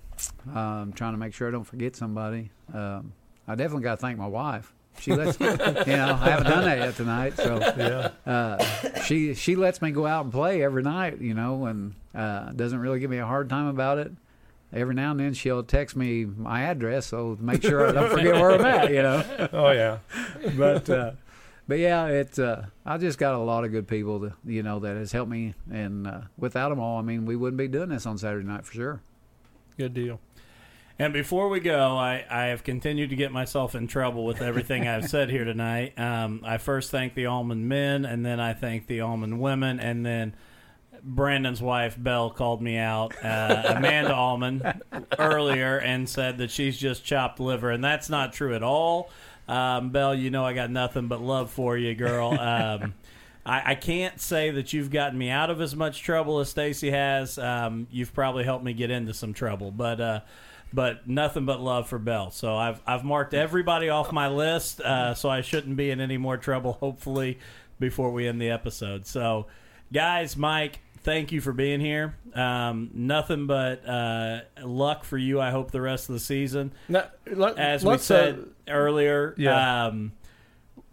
I'm 0.55 0.92
trying 0.92 1.12
to 1.12 1.18
make 1.18 1.34
sure 1.34 1.48
I 1.48 1.51
don't 1.51 1.64
forget 1.64 1.97
somebody. 1.97 2.51
Um, 2.72 3.12
I 3.47 3.55
definitely 3.55 3.82
got 3.84 3.97
to 3.97 4.01
thank 4.01 4.18
my 4.18 4.26
wife. 4.26 4.72
She 5.01 5.12
lets 5.14 5.38
me, 5.40 5.47
you 5.47 5.52
know, 5.56 6.18
I 6.20 6.30
haven't 6.30 6.47
done 6.51 6.64
that 6.64 6.78
yet 6.78 6.97
tonight. 6.97 7.36
So 7.36 7.59
Yeah. 7.76 8.10
uh, 8.30 9.02
she 9.02 9.34
she 9.34 9.56
lets 9.56 9.80
me 9.80 9.92
go 9.92 10.06
out 10.06 10.24
and 10.24 10.32
play 10.32 10.62
every 10.62 10.82
night, 10.82 11.20
you 11.20 11.34
know, 11.34 11.66
and 11.66 11.94
uh, 12.14 12.51
doesn't 12.52 12.78
really 12.78 12.98
give 13.01 13.10
me 13.10 13.18
a 13.18 13.26
hard 13.26 13.48
time 13.48 13.66
about 13.66 13.98
it. 13.98 14.10
Every 14.72 14.94
now 14.94 15.10
and 15.10 15.18
then 15.20 15.34
she'll 15.34 15.62
text 15.64 15.97
me 15.97 16.24
my 16.24 16.62
address, 16.62 17.06
so 17.06 17.36
make 17.40 17.62
sure 17.62 17.88
I 17.88 17.92
don't 17.92 18.10
forget 18.10 18.34
where 18.34 18.52
I'm 18.52 18.64
at, 18.64 18.90
you 18.90 19.02
know. 19.02 19.48
Oh 19.52 19.70
yeah. 19.72 19.98
But 20.56 20.88
uh, 20.88 21.12
but 21.66 21.78
yeah, 21.78 22.06
it's 22.06 22.38
uh, 22.38 22.66
I 22.86 22.98
just 22.98 23.18
got 23.18 23.34
a 23.34 23.38
lot 23.38 23.64
of 23.64 23.72
good 23.72 23.88
people, 23.88 24.20
that, 24.20 24.32
you 24.44 24.62
know, 24.62 24.78
that 24.80 24.97
has 24.97 25.12
helped 25.12 25.30
me, 25.30 25.55
and 25.70 26.06
uh, 26.06 26.20
without 26.38 26.68
them 26.68 26.78
all, 26.78 26.98
I 26.98 27.02
mean, 27.02 27.26
we 27.26 27.36
wouldn't 27.36 27.59
be 27.59 27.68
doing 27.68 27.88
this 27.88 28.06
on 28.06 28.18
Saturday 28.18 28.47
night 28.47 28.64
for 28.64 28.72
sure. 28.72 29.02
Good 29.76 29.94
deal. 29.94 30.20
And 31.01 31.14
before 31.14 31.48
we 31.48 31.60
go, 31.60 31.97
I, 31.97 32.26
I 32.28 32.47
have 32.47 32.62
continued 32.62 33.09
to 33.09 33.16
get 33.16 33.32
myself 33.32 33.74
in 33.74 33.86
trouble 33.86 34.26
with 34.26 34.42
everything 34.42 34.86
I've 34.86 35.09
said 35.09 35.30
here 35.30 35.44
tonight. 35.44 35.98
Um, 35.98 36.42
I 36.44 36.59
first 36.59 36.90
thank 36.90 37.14
the 37.14 37.24
Allman 37.24 37.66
men, 37.66 38.05
and 38.05 38.24
then 38.24 38.38
I 38.38 38.52
thank 38.52 38.86
the 38.86 39.01
Allman 39.01 39.38
women, 39.38 39.80
and 39.80 40.05
then 40.05 40.34
Brandon's 41.02 41.62
wife, 41.62 41.97
Belle, 41.98 42.31
called 42.31 42.62
me 42.62 42.77
out, 42.77 43.14
uh, 43.24 43.62
Amanda 43.77 44.14
Allman, 44.14 44.81
earlier 45.18 45.78
and 45.78 46.09
said 46.09 46.39
that 46.39 46.51
she's 46.51 46.78
just 46.78 47.05
chopped 47.05 47.40
liver, 47.40 47.70
and 47.70 47.82
that's 47.82 48.09
not 48.09 48.32
true 48.32 48.55
at 48.55 48.62
all. 48.62 49.10
Um, 49.48 49.90
Belle, 49.90 50.14
you 50.14 50.31
know 50.31 50.44
I 50.44 50.52
got 50.52 50.70
nothing 50.70 51.09
but 51.09 51.20
love 51.20 51.51
for 51.51 51.77
you, 51.77 51.94
girl. 51.94 52.39
Um, 52.39 52.94
I, 53.44 53.72
I 53.72 53.74
can't 53.74 54.20
say 54.20 54.51
that 54.52 54.72
you've 54.72 54.90
gotten 54.90 55.18
me 55.18 55.31
out 55.31 55.51
of 55.51 55.60
as 55.60 55.74
much 55.74 56.02
trouble 56.02 56.40
as 56.40 56.48
Stacy 56.48 56.90
has. 56.90 57.39
Um, 57.39 57.86
you've 57.90 58.12
probably 58.14 58.44
helped 58.44 58.64
me 58.64 58.72
get 58.72 58.90
into 58.90 59.14
some 59.14 59.32
trouble, 59.32 59.70
but 59.70 60.01
uh, 60.01 60.20
but 60.72 61.09
nothing 61.09 61.47
but 61.47 61.60
love 61.60 61.89
for 61.89 61.98
Bell. 61.98 62.31
So 62.31 62.56
I've 62.56 62.81
I've 62.86 63.05
marked 63.05 63.35
everybody 63.35 63.89
off 63.89 64.12
my 64.12 64.28
list, 64.28 64.81
uh, 64.81 65.14
so 65.14 65.28
I 65.28 65.40
shouldn't 65.40 65.77
be 65.77 65.90
in 65.90 66.01
any 66.01 66.16
more 66.16 66.36
trouble. 66.36 66.74
Hopefully, 66.74 67.39
before 67.81 68.12
we 68.12 68.28
end 68.28 68.40
the 68.40 68.51
episode. 68.51 69.06
So, 69.06 69.47
guys, 69.93 70.36
Mike, 70.36 70.81
thank 71.02 71.32
you 71.32 71.40
for 71.40 71.52
being 71.52 71.81
here. 71.81 72.14
Um, 72.35 72.90
nothing 72.94 73.47
but 73.47 73.86
uh, 73.89 74.40
luck 74.62 75.05
for 75.05 75.18
you. 75.18 75.40
I 75.40 75.51
hope 75.51 75.70
the 75.70 75.81
rest 75.81 76.09
of 76.09 76.14
the 76.14 76.20
season 76.20 76.72
let, 77.27 77.59
as 77.59 77.85
we 77.85 77.98
said 77.98 78.39
uh, 78.39 78.70
earlier. 78.70 79.35
yeah. 79.36 79.86
Um, 79.86 80.12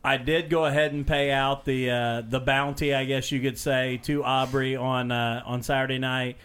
I 0.03 0.15
did 0.15 0.49
go 0.49 0.65
ahead 0.65 0.93
and 0.93 1.05
pay 1.05 1.31
out 1.31 1.65
the 1.65 1.91
uh, 1.91 2.21
the 2.21 2.39
bounty, 2.39 2.93
I 2.93 3.03
guess 3.03 3.31
you 3.31 3.41
could 3.41 3.57
say, 3.57 3.97
to 4.03 4.23
Aubrey 4.23 4.75
on 4.75 5.11
uh, 5.11 5.43
on 5.45 5.63
Saturday 5.63 5.97
night 5.97 6.37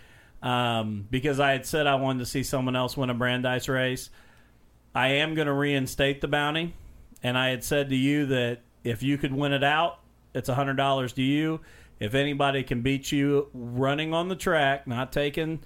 um, 0.43 1.07
because 1.11 1.39
I 1.39 1.53
had 1.53 1.65
said 1.65 1.87
I 1.87 1.95
wanted 1.95 2.21
to 2.21 2.27
see 2.27 2.43
someone 2.43 2.75
else 2.75 2.97
win 2.97 3.11
a 3.11 3.15
Brandeis 3.15 3.69
race. 3.69 4.11
I 4.95 5.09
am 5.09 5.35
going 5.35 5.47
to 5.47 5.53
reinstate 5.53 6.21
the 6.21 6.29
bounty, 6.29 6.75
and 7.23 7.39
I 7.39 7.51
had 7.51 7.65
said 7.65 7.91
to 7.91 7.97
you 7.97 8.27
that 8.27 8.61
if 8.85 9.03
you 9.03 9.17
could 9.17 9.33
win 9.33 9.53
it 9.53 9.65
out, 9.65 10.01
it's 10.35 10.49
a 10.49 10.55
hundred 10.55 10.77
dollars 10.77 11.13
to 11.15 11.23
you. 11.23 11.61
If 12.03 12.15
anybody 12.15 12.65
can 12.65 12.83
beat 12.83 13.13
you 13.13 13.49
running 13.55 14.13
on 14.13 14.29
the 14.29 14.35
track, 14.35 14.89
not 14.89 15.13
taking 15.13 15.61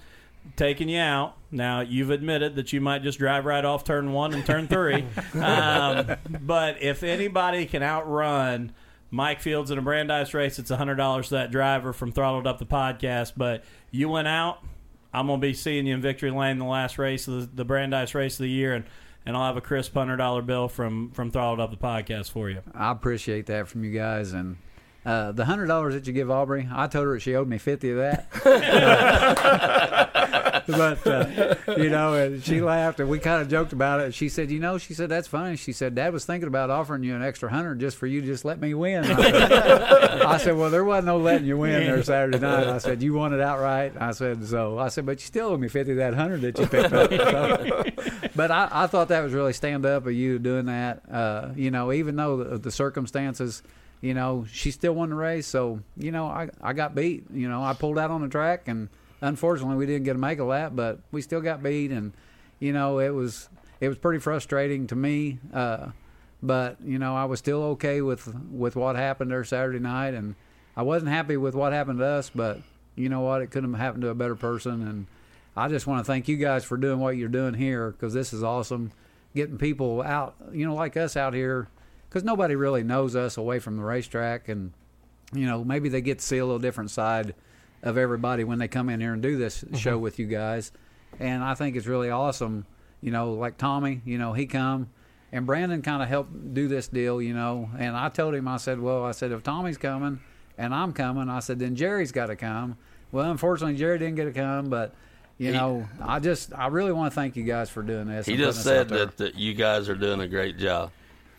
taking 0.54 0.90
you 0.90 1.00
out. 1.00 1.34
Now 1.50 1.80
you've 1.80 2.10
admitted 2.10 2.56
that 2.56 2.74
you 2.74 2.80
might 2.82 3.02
just 3.02 3.18
drive 3.18 3.46
right 3.46 3.64
off 3.64 3.84
turn 3.84 4.12
one 4.12 4.34
and 4.34 4.44
turn 4.44 4.68
three, 4.68 5.06
um, 5.34 6.16
but 6.42 6.82
if 6.82 7.02
anybody 7.02 7.64
can 7.64 7.82
outrun 7.82 8.72
Mike 9.10 9.40
Fields 9.40 9.70
in 9.70 9.78
a 9.78 9.82
Brandeis 9.82 10.34
race, 10.34 10.58
it's 10.58 10.70
hundred 10.70 10.96
dollars 10.96 11.28
to 11.28 11.36
that 11.36 11.50
driver 11.50 11.94
from 11.94 12.12
Throttled 12.12 12.46
Up 12.46 12.58
the 12.58 12.66
podcast. 12.66 13.32
But 13.34 13.64
you 13.90 14.10
went 14.10 14.28
out, 14.28 14.62
I'm 15.14 15.28
gonna 15.28 15.40
be 15.40 15.54
seeing 15.54 15.86
you 15.86 15.94
in 15.94 16.02
victory 16.02 16.30
lane 16.30 16.58
the 16.58 16.66
last 16.66 16.98
race 16.98 17.26
of 17.28 17.40
the, 17.40 17.56
the 17.56 17.64
Brandeis 17.64 18.14
race 18.14 18.34
of 18.34 18.44
the 18.44 18.50
year, 18.50 18.74
and 18.74 18.84
and 19.24 19.38
I'll 19.38 19.46
have 19.46 19.56
a 19.56 19.62
crisp 19.62 19.94
hundred 19.94 20.18
dollar 20.18 20.42
bill 20.42 20.68
from 20.68 21.12
from 21.12 21.30
Throttled 21.30 21.60
Up 21.60 21.70
the 21.70 21.78
podcast 21.78 22.30
for 22.30 22.50
you. 22.50 22.60
I 22.74 22.90
appreciate 22.90 23.46
that 23.46 23.68
from 23.68 23.84
you 23.84 23.90
guys, 23.90 24.34
and 24.34 24.58
uh, 25.06 25.32
the 25.32 25.44
hundred 25.44 25.66
dollars 25.66 25.94
that 25.94 26.06
you 26.06 26.12
give 26.12 26.30
Aubrey, 26.30 26.68
I 26.70 26.88
told 26.88 27.06
her 27.06 27.14
that 27.14 27.20
she 27.20 27.34
owed 27.36 27.48
me 27.48 27.58
fifty 27.58 27.90
of 27.92 27.98
that. 27.98 28.26
but 30.66 31.06
uh, 31.06 31.54
you 31.76 31.90
know, 31.90 32.14
and 32.14 32.42
she 32.42 32.60
laughed, 32.60 32.98
and 32.98 33.08
we 33.08 33.20
kind 33.20 33.40
of 33.40 33.48
joked 33.48 33.72
about 33.72 34.00
it. 34.00 34.14
She 34.14 34.28
said, 34.28 34.50
"You 34.50 34.58
know," 34.58 34.78
she 34.78 34.94
said, 34.94 35.08
"That's 35.08 35.28
funny." 35.28 35.54
She 35.54 35.72
said, 35.72 35.94
"Dad 35.94 36.12
was 36.12 36.24
thinking 36.24 36.48
about 36.48 36.70
offering 36.70 37.04
you 37.04 37.14
an 37.14 37.22
extra 37.22 37.48
hundred 37.48 37.78
just 37.78 37.96
for 37.96 38.08
you 38.08 38.20
to 38.20 38.26
just 38.26 38.44
let 38.44 38.60
me 38.60 38.74
win." 38.74 39.04
I 39.08 40.38
said, 40.38 40.56
"Well, 40.56 40.70
there 40.70 40.84
wasn't 40.84 41.06
no 41.06 41.18
letting 41.18 41.46
you 41.46 41.56
win 41.56 41.84
there 41.84 42.02
Saturday 42.02 42.40
night." 42.40 42.66
I 42.66 42.78
said, 42.78 43.00
"You 43.00 43.14
won 43.14 43.32
it 43.32 43.40
outright." 43.40 43.92
I 44.00 44.10
said, 44.10 44.44
"So," 44.44 44.76
I 44.76 44.88
said, 44.88 45.06
"But 45.06 45.20
you 45.20 45.26
still 45.26 45.48
owe 45.50 45.56
me 45.56 45.68
fifty 45.68 45.92
of 45.92 45.98
that 45.98 46.14
hundred 46.14 46.40
that 46.40 46.58
you 46.58 46.66
picked 46.66 46.92
up." 46.92 47.10
So, 47.12 47.84
but 48.34 48.50
I, 48.50 48.68
I 48.72 48.86
thought 48.88 49.08
that 49.08 49.22
was 49.22 49.32
really 49.32 49.52
stand 49.52 49.86
up 49.86 50.06
of 50.06 50.12
you 50.12 50.40
doing 50.40 50.66
that. 50.66 51.02
Uh, 51.08 51.50
you 51.54 51.70
know, 51.70 51.92
even 51.92 52.16
though 52.16 52.38
the, 52.38 52.58
the 52.58 52.72
circumstances, 52.72 53.62
you 54.00 54.14
know, 54.14 54.46
she 54.50 54.70
still 54.70 54.94
won 54.94 55.10
the 55.10 55.16
race. 55.16 55.46
So, 55.46 55.80
you 55.96 56.12
know, 56.12 56.26
I, 56.26 56.48
I 56.60 56.72
got 56.72 56.94
beat. 56.94 57.24
You 57.32 57.48
know, 57.48 57.62
I 57.62 57.72
pulled 57.74 57.98
out 57.98 58.10
on 58.10 58.22
the 58.22 58.28
track, 58.28 58.68
and 58.68 58.88
unfortunately, 59.20 59.76
we 59.76 59.86
didn't 59.86 60.04
get 60.04 60.16
a 60.16 60.18
make 60.18 60.38
a 60.38 60.44
lap, 60.44 60.72
but 60.74 61.00
we 61.12 61.22
still 61.22 61.40
got 61.40 61.62
beat. 61.62 61.90
And, 61.90 62.12
you 62.60 62.72
know, 62.72 62.98
it 62.98 63.10
was 63.10 63.48
it 63.80 63.88
was 63.88 63.98
pretty 63.98 64.20
frustrating 64.20 64.86
to 64.88 64.96
me. 64.96 65.38
Uh, 65.52 65.88
but 66.42 66.76
you 66.84 66.98
know, 66.98 67.16
I 67.16 67.24
was 67.24 67.38
still 67.38 67.62
okay 67.62 68.00
with 68.00 68.32
with 68.50 68.76
what 68.76 68.96
happened 68.96 69.30
there 69.30 69.44
Saturday 69.44 69.78
night, 69.78 70.14
and 70.14 70.34
I 70.76 70.82
wasn't 70.82 71.10
happy 71.10 71.36
with 71.36 71.54
what 71.54 71.72
happened 71.72 71.98
to 71.98 72.06
us. 72.06 72.30
But 72.34 72.60
you 72.94 73.08
know 73.08 73.20
what? 73.20 73.42
It 73.42 73.50
couldn't 73.50 73.72
have 73.72 73.80
happened 73.80 74.02
to 74.02 74.08
a 74.08 74.14
better 74.14 74.36
person, 74.36 74.86
and 74.86 75.06
I 75.56 75.68
just 75.68 75.86
want 75.86 76.04
to 76.04 76.04
thank 76.04 76.28
you 76.28 76.36
guys 76.36 76.64
for 76.64 76.76
doing 76.76 77.00
what 77.00 77.16
you're 77.16 77.28
doing 77.28 77.54
here 77.54 77.90
because 77.90 78.12
this 78.12 78.32
is 78.32 78.42
awesome. 78.42 78.92
Getting 79.34 79.58
people 79.58 80.02
out, 80.02 80.34
you 80.52 80.66
know, 80.66 80.74
like 80.74 80.96
us 80.96 81.16
out 81.16 81.34
here, 81.34 81.68
because 82.08 82.24
nobody 82.24 82.56
really 82.56 82.82
knows 82.82 83.16
us 83.16 83.36
away 83.36 83.58
from 83.58 83.76
the 83.76 83.82
racetrack, 83.82 84.48
and 84.48 84.72
you 85.32 85.46
know, 85.46 85.64
maybe 85.64 85.88
they 85.88 86.00
get 86.00 86.18
to 86.18 86.24
see 86.24 86.38
a 86.38 86.44
little 86.44 86.58
different 86.58 86.90
side 86.90 87.34
of 87.82 87.98
everybody 87.98 88.44
when 88.44 88.58
they 88.58 88.68
come 88.68 88.88
in 88.88 89.00
here 89.00 89.12
and 89.12 89.22
do 89.22 89.36
this 89.36 89.62
mm-hmm. 89.62 89.76
show 89.76 89.98
with 89.98 90.18
you 90.18 90.26
guys. 90.26 90.72
And 91.18 91.42
I 91.42 91.54
think 91.54 91.76
it's 91.76 91.86
really 91.86 92.10
awesome. 92.10 92.66
You 93.00 93.10
know, 93.10 93.32
like 93.32 93.58
Tommy, 93.58 94.02
you 94.04 94.18
know, 94.18 94.32
he 94.32 94.46
come 94.46 94.88
and 95.32 95.46
Brandon 95.46 95.82
kind 95.82 96.02
of 96.02 96.08
helped 96.08 96.54
do 96.54 96.68
this 96.68 96.88
deal, 96.88 97.20
you 97.20 97.34
know. 97.34 97.68
And 97.78 97.96
I 97.96 98.08
told 98.08 98.34
him, 98.34 98.48
I 98.48 98.56
said, 98.56 98.80
well, 98.80 99.04
I 99.04 99.12
said 99.12 99.32
if 99.32 99.42
Tommy's 99.42 99.78
coming 99.78 100.20
and 100.56 100.74
I'm 100.74 100.92
coming, 100.92 101.28
I 101.28 101.40
said 101.40 101.58
then 101.58 101.76
Jerry's 101.76 102.12
got 102.12 102.26
to 102.26 102.36
come. 102.36 102.78
Well, 103.12 103.30
unfortunately, 103.30 103.76
Jerry 103.76 103.98
didn't 103.98 104.16
get 104.16 104.24
to 104.24 104.32
come, 104.32 104.68
but 104.70 104.94
you 105.38 105.48
He- 105.48 105.52
know, 105.52 105.88
I 106.00 106.20
just 106.20 106.52
I 106.54 106.68
really 106.68 106.92
want 106.92 107.12
to 107.12 107.14
thank 107.14 107.36
you 107.36 107.44
guys 107.44 107.68
for 107.70 107.82
doing 107.82 108.06
this. 108.06 108.26
He 108.26 108.36
just 108.36 108.64
putting 108.64 108.78
us 108.78 108.88
out 108.88 108.88
said 108.88 109.08
that, 109.10 109.16
that 109.18 109.34
you 109.34 109.54
guys 109.54 109.88
are 109.88 109.94
doing 109.94 110.20
a 110.20 110.28
great 110.28 110.58
job. 110.58 110.90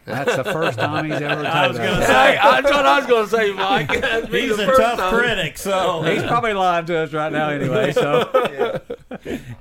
That's 0.08 0.38
the 0.38 0.44
first 0.46 0.80
time 0.80 1.06
he's 1.06 1.22
ever 1.22 1.46
I 1.46 1.64
told 1.64 1.68
was 1.68 1.78
that. 1.78 1.92
gonna 1.94 2.06
Hey, 2.06 2.40
that's 2.42 2.72
what 2.72 2.86
I 2.86 2.98
was 2.98 3.06
going 3.08 3.26
to 3.26 3.30
say, 3.30 3.52
Mike. 3.52 4.02
That'd 4.02 4.32
be 4.32 4.42
He's 4.48 4.56
the 4.56 4.64
a 4.64 4.66
first 4.68 4.80
tough 4.82 5.00
time. 5.00 5.14
critic, 5.14 5.58
so 5.58 6.02
He's 6.04 6.24
probably 6.24 6.54
lying 6.54 6.86
to 6.86 6.98
us 7.00 7.12
right 7.14 7.32
now 7.32 7.50
anyway. 7.50 7.92
So 7.98 8.82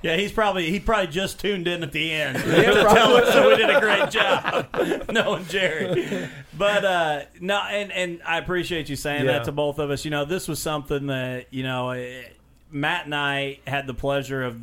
Yeah, 0.03 0.17
he's 0.17 0.31
probably 0.33 0.71
he 0.71 0.79
probably 0.81 1.09
just 1.09 1.41
tuned 1.41 1.67
in 1.67 1.83
at 1.83 1.91
the 1.93 2.13
end 2.13 2.39
to 2.43 2.45
tell 2.45 3.17
us 3.17 3.35
that 3.35 3.47
we 3.47 3.57
did 3.57 3.71
a 3.71 3.81
great 3.81 4.11
job 4.11 5.11
knowing 5.13 5.45
Jerry. 5.47 6.29
But 6.57 6.85
uh, 6.85 7.21
no, 7.41 7.59
and 7.61 7.91
and 7.93 8.23
I 8.25 8.39
appreciate 8.39 8.89
you 8.89 8.97
saying 8.97 9.25
Yeah. 9.25 9.33
that 9.33 9.45
to 9.45 9.53
both 9.53 9.79
of 9.81 9.91
us. 9.91 10.05
You 10.05 10.11
know, 10.13 10.25
this 10.25 10.47
was 10.49 10.59
something 10.61 11.07
that 11.09 11.47
you 11.53 11.63
know 11.65 11.91
eh, 11.91 12.23
Matt 12.71 13.07
and 13.07 13.15
I 13.15 13.59
had 13.67 13.87
the 13.87 13.95
pleasure 13.95 14.43
of 14.45 14.61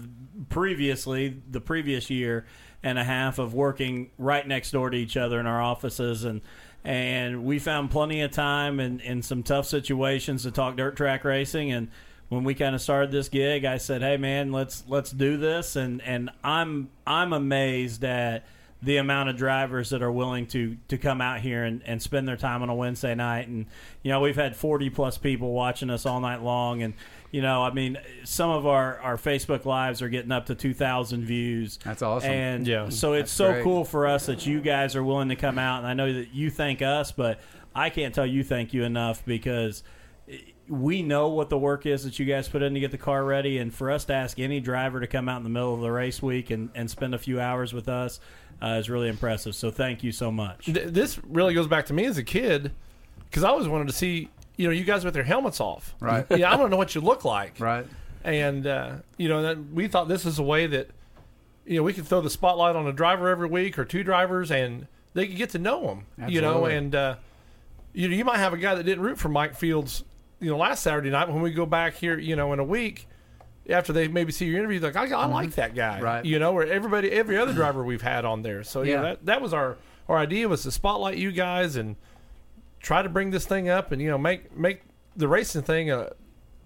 previously 0.49 1.41
the 1.49 1.61
previous 1.61 2.09
year 2.09 2.45
and 2.83 2.99
a 2.99 3.03
half 3.03 3.39
of 3.39 3.53
working 3.53 4.11
right 4.17 4.47
next 4.47 4.71
door 4.71 4.89
to 4.89 4.97
each 4.97 5.17
other 5.17 5.39
in 5.39 5.47
our 5.47 5.61
offices 5.61 6.23
and. 6.23 6.41
And 6.85 7.45
we 7.45 7.59
found 7.59 7.91
plenty 7.91 8.19
of 8.23 8.31
time 8.31 8.81
in, 8.81 8.99
in 8.99 9.21
some 9.21 9.41
tough 9.41 9.65
situations 9.65 10.43
to 10.43 10.51
talk 10.51 10.75
dirt 10.75 10.97
track 10.97 11.23
racing. 11.23 11.71
And 11.71 11.87
when 12.27 12.43
we 12.43 12.55
kind 12.55 12.75
of 12.75 12.81
started 12.81 13.09
this 13.09 13.29
gig, 13.29 13.63
I 13.63 13.77
said, 13.77 14.01
"Hey, 14.01 14.17
man, 14.17 14.51
let's 14.51 14.83
let's 14.89 15.11
do 15.11 15.37
this." 15.37 15.77
And 15.77 16.01
and 16.01 16.29
I'm 16.43 16.89
I'm 17.07 17.31
amazed 17.31 18.03
at 18.03 18.45
the 18.81 18.97
amount 18.97 19.29
of 19.29 19.37
drivers 19.37 19.91
that 19.91 20.01
are 20.01 20.11
willing 20.11 20.45
to 20.47 20.75
to 20.89 20.97
come 20.97 21.21
out 21.21 21.39
here 21.39 21.63
and, 21.63 21.81
and 21.85 22.01
spend 22.01 22.27
their 22.27 22.35
time 22.35 22.61
on 22.61 22.69
a 22.69 22.75
Wednesday 22.75 23.15
night. 23.15 23.47
And 23.47 23.65
you 24.01 24.11
know, 24.11 24.19
we've 24.19 24.35
had 24.35 24.55
40 24.55 24.89
plus 24.89 25.17
people 25.17 25.53
watching 25.53 25.89
us 25.89 26.05
all 26.05 26.19
night 26.19 26.43
long. 26.43 26.81
And 26.81 26.93
you 27.33 27.41
know, 27.41 27.63
I 27.63 27.73
mean, 27.73 27.97
some 28.23 28.51
of 28.51 28.67
our 28.67 28.99
our 28.99 29.17
Facebook 29.17 29.65
lives 29.65 30.03
are 30.03 30.07
getting 30.07 30.31
up 30.31 30.45
to 30.45 30.55
2,000 30.55 31.25
views. 31.25 31.79
That's 31.83 32.03
awesome. 32.03 32.29
And 32.29 32.67
Yeah. 32.67 32.89
so 32.89 33.13
it's 33.13 33.31
so 33.31 33.51
great. 33.53 33.63
cool 33.63 33.83
for 33.83 34.05
us 34.05 34.27
that 34.27 34.45
you 34.45 34.61
guys 34.61 34.95
are 34.95 35.03
willing 35.03 35.29
to 35.29 35.35
come 35.35 35.57
out. 35.57 35.79
And 35.79 35.87
I 35.87 35.95
know 35.95 36.13
that 36.13 36.31
you 36.33 36.51
thank 36.51 36.83
us, 36.83 37.11
but 37.11 37.39
I 37.75 37.89
can't 37.89 38.13
tell 38.13 38.25
you 38.27 38.43
thank 38.43 38.71
you 38.71 38.83
enough 38.83 39.25
because 39.25 39.83
we 40.69 41.01
know 41.01 41.27
what 41.29 41.49
the 41.49 41.57
work 41.57 41.87
is 41.87 42.03
that 42.03 42.19
you 42.19 42.25
guys 42.25 42.47
put 42.47 42.61
in 42.61 42.75
to 42.75 42.79
get 42.79 42.91
the 42.91 42.99
car 42.99 43.25
ready. 43.25 43.57
And 43.57 43.73
for 43.73 43.89
us 43.89 44.05
to 44.05 44.13
ask 44.13 44.39
any 44.39 44.59
driver 44.59 44.99
to 44.99 45.07
come 45.07 45.27
out 45.27 45.37
in 45.37 45.43
the 45.43 45.49
middle 45.49 45.73
of 45.73 45.81
the 45.81 45.91
race 45.91 46.21
week 46.21 46.51
and, 46.51 46.69
and 46.75 46.87
spend 46.89 47.15
a 47.15 47.17
few 47.17 47.41
hours 47.41 47.73
with 47.73 47.89
us 47.89 48.19
uh, 48.61 48.77
is 48.79 48.91
really 48.91 49.09
impressive. 49.09 49.55
So 49.55 49.71
thank 49.71 50.03
you 50.03 50.11
so 50.11 50.31
much. 50.31 50.67
This 50.67 51.19
really 51.27 51.55
goes 51.55 51.67
back 51.67 51.87
to 51.87 51.93
me 51.93 52.05
as 52.05 52.19
a 52.19 52.23
kid 52.23 52.71
because 53.25 53.43
I 53.43 53.49
always 53.49 53.67
wanted 53.67 53.87
to 53.87 53.93
see 53.93 54.29
you 54.57 54.67
know 54.67 54.73
you 54.73 54.83
guys 54.83 55.03
with 55.05 55.15
your 55.15 55.25
helmets 55.25 55.59
off. 55.59 55.95
Right. 55.99 56.25
Yeah, 56.29 56.51
I 56.51 56.55
want 56.55 56.67
to 56.67 56.69
know 56.71 56.77
what 56.77 56.95
you 56.95 57.01
look 57.01 57.25
like. 57.25 57.59
right. 57.59 57.85
And 58.23 58.65
uh, 58.67 58.95
you 59.17 59.27
know 59.29 59.41
that 59.41 59.57
we 59.73 59.87
thought 59.87 60.07
this 60.07 60.25
is 60.25 60.39
a 60.39 60.43
way 60.43 60.67
that 60.67 60.89
you 61.65 61.77
know 61.77 61.83
we 61.83 61.93
could 61.93 62.05
throw 62.05 62.21
the 62.21 62.29
spotlight 62.29 62.75
on 62.75 62.87
a 62.87 62.93
driver 62.93 63.29
every 63.29 63.47
week 63.47 63.77
or 63.77 63.85
two 63.85 64.03
drivers 64.03 64.49
and 64.51 64.87
they 65.13 65.27
could 65.27 65.37
get 65.37 65.49
to 65.51 65.59
know 65.59 65.87
him. 65.89 66.29
You 66.29 66.41
know, 66.41 66.65
and 66.65 66.95
uh, 66.95 67.15
you 67.93 68.07
know, 68.07 68.15
you 68.15 68.23
might 68.25 68.37
have 68.37 68.53
a 68.53 68.57
guy 68.57 68.75
that 68.75 68.83
didn't 68.83 69.03
root 69.03 69.19
for 69.19 69.29
Mike 69.29 69.55
Fields, 69.55 70.03
you 70.39 70.49
know, 70.49 70.57
last 70.57 70.81
Saturday 70.83 71.09
night. 71.09 71.27
When 71.29 71.41
we 71.41 71.51
go 71.51 71.65
back 71.65 71.95
here, 71.95 72.17
you 72.17 72.35
know, 72.35 72.53
in 72.53 72.59
a 72.59 72.63
week. 72.63 73.07
After 73.69 73.93
they 73.93 74.09
maybe 74.09 74.33
see 74.33 74.45
your 74.45 74.59
interview, 74.59 74.81
like 74.81 74.97
I, 74.97 75.05
I 75.05 75.25
like 75.25 75.51
that 75.55 75.73
guy, 75.73 75.95
Mm-hmm. 75.95 76.03
Right. 76.03 76.25
You 76.25 76.37
know, 76.37 76.51
where 76.51 76.67
everybody, 76.67 77.09
every 77.09 77.37
other 77.37 77.53
driver 77.61 77.81
we've 77.85 78.01
had 78.01 78.25
on 78.25 78.41
there. 78.41 78.61
So 78.65 78.81
yeah, 78.81 78.95
Yeah. 78.95 79.01
that 79.01 79.25
that 79.25 79.41
was 79.41 79.53
our 79.53 79.77
our 80.09 80.17
idea 80.17 80.49
was 80.49 80.63
to 80.63 80.71
spotlight 80.71 81.17
you 81.17 81.31
guys 81.31 81.77
and 81.77 81.95
try 82.83 83.01
to 83.01 83.09
bring 83.09 83.31
this 83.31 83.45
thing 83.47 83.67
up 83.69 83.91
and 83.91 83.99
you 84.01 84.09
know 84.11 84.17
make 84.19 84.55
make 84.55 84.83
the 85.15 85.27
racing 85.27 85.61
thing 85.63 85.89
uh 85.89 86.09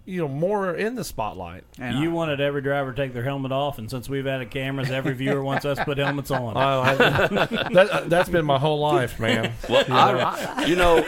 you 0.05 0.19
know 0.21 0.27
more 0.27 0.73
in 0.75 0.95
the 0.95 1.03
spotlight. 1.03 1.63
And 1.79 1.99
You 1.99 2.09
I- 2.11 2.13
wanted 2.13 2.39
every 2.41 2.61
driver 2.61 2.91
to 2.93 2.97
take 3.01 3.13
their 3.13 3.23
helmet 3.23 3.51
off, 3.51 3.77
and 3.77 3.89
since 3.89 4.07
we've 4.09 4.25
added 4.27 4.51
cameras, 4.51 4.89
every 4.89 5.13
viewer 5.13 5.43
wants 5.43 5.65
us 5.65 5.77
to 5.77 5.85
put 5.85 5.97
helmets 5.97 6.31
on. 6.31 6.53
Oh, 6.57 6.81
I, 6.81 6.95
that, 7.73 8.05
that's 8.09 8.29
been 8.29 8.45
my 8.45 8.57
whole 8.57 8.79
life, 8.79 9.19
man. 9.19 9.53
Well, 9.69 9.83
I, 9.89 10.65
you 10.65 10.75
know, 10.77 11.05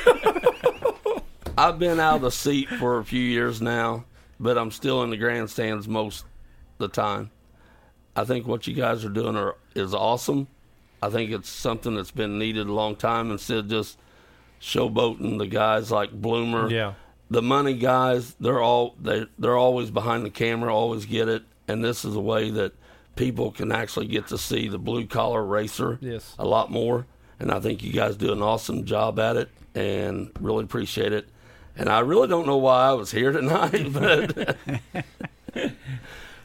I've 1.57 1.79
been 1.79 1.99
out 1.99 2.17
of 2.17 2.21
the 2.23 2.31
seat 2.31 2.69
for 2.69 2.99
a 2.99 3.03
few 3.05 3.21
years 3.21 3.61
now, 3.61 4.05
but 4.39 4.57
I'm 4.57 4.71
still 4.71 5.03
in 5.03 5.09
the 5.09 5.17
grandstands 5.17 5.87
most 5.87 6.21
of 6.23 6.27
the 6.77 6.87
time. 6.89 7.31
I 8.15 8.23
think 8.25 8.47
what 8.47 8.67
you 8.67 8.73
guys 8.73 9.03
are 9.05 9.09
doing 9.09 9.35
are, 9.35 9.55
is 9.75 9.93
awesome. 9.93 10.47
I 11.01 11.09
think 11.09 11.31
it's 11.31 11.49
something 11.49 11.95
that's 11.95 12.11
been 12.11 12.37
needed 12.37 12.67
a 12.67 12.73
long 12.73 12.95
time 12.97 13.31
instead 13.31 13.59
of 13.59 13.69
just 13.69 13.97
showboating 14.61 15.37
the 15.37 15.47
guys 15.47 15.91
like 15.91 16.11
Bloomer. 16.11 16.69
Yeah. 16.69 16.93
The 17.31 17.41
money 17.41 17.75
guys, 17.75 18.33
they're 18.39 18.61
all 18.61 18.95
they 19.01 19.25
they're 19.37 19.57
always 19.57 19.91
behind 19.91 20.25
the 20.25 20.29
camera, 20.31 20.73
always 20.75 21.05
get 21.05 21.27
it, 21.29 21.43
and 21.67 21.83
this 21.83 22.03
is 22.03 22.15
a 22.15 22.19
way 22.19 22.49
that 22.51 22.73
people 23.15 23.51
can 23.51 23.71
actually 23.71 24.07
get 24.07 24.27
to 24.27 24.37
see 24.37 24.67
the 24.67 24.79
blue 24.79 25.05
collar 25.05 25.43
racer 25.43 25.99
Yes. 26.01 26.35
a 26.39 26.45
lot 26.45 26.71
more. 26.71 27.05
And 27.39 27.51
I 27.51 27.59
think 27.59 27.83
you 27.83 27.93
guys 27.93 28.15
do 28.17 28.31
an 28.33 28.41
awesome 28.41 28.83
job 28.85 29.19
at 29.19 29.37
it, 29.37 29.49
and 29.75 30.31
really 30.39 30.63
appreciate 30.63 31.13
it. 31.13 31.27
And 31.77 31.87
I 31.87 31.99
really 31.99 32.27
don't 32.27 32.47
know 32.47 32.57
why 32.57 32.89
I 32.89 32.93
was 32.93 33.11
here 33.11 33.31
tonight, 33.39 33.93
but 33.93 34.57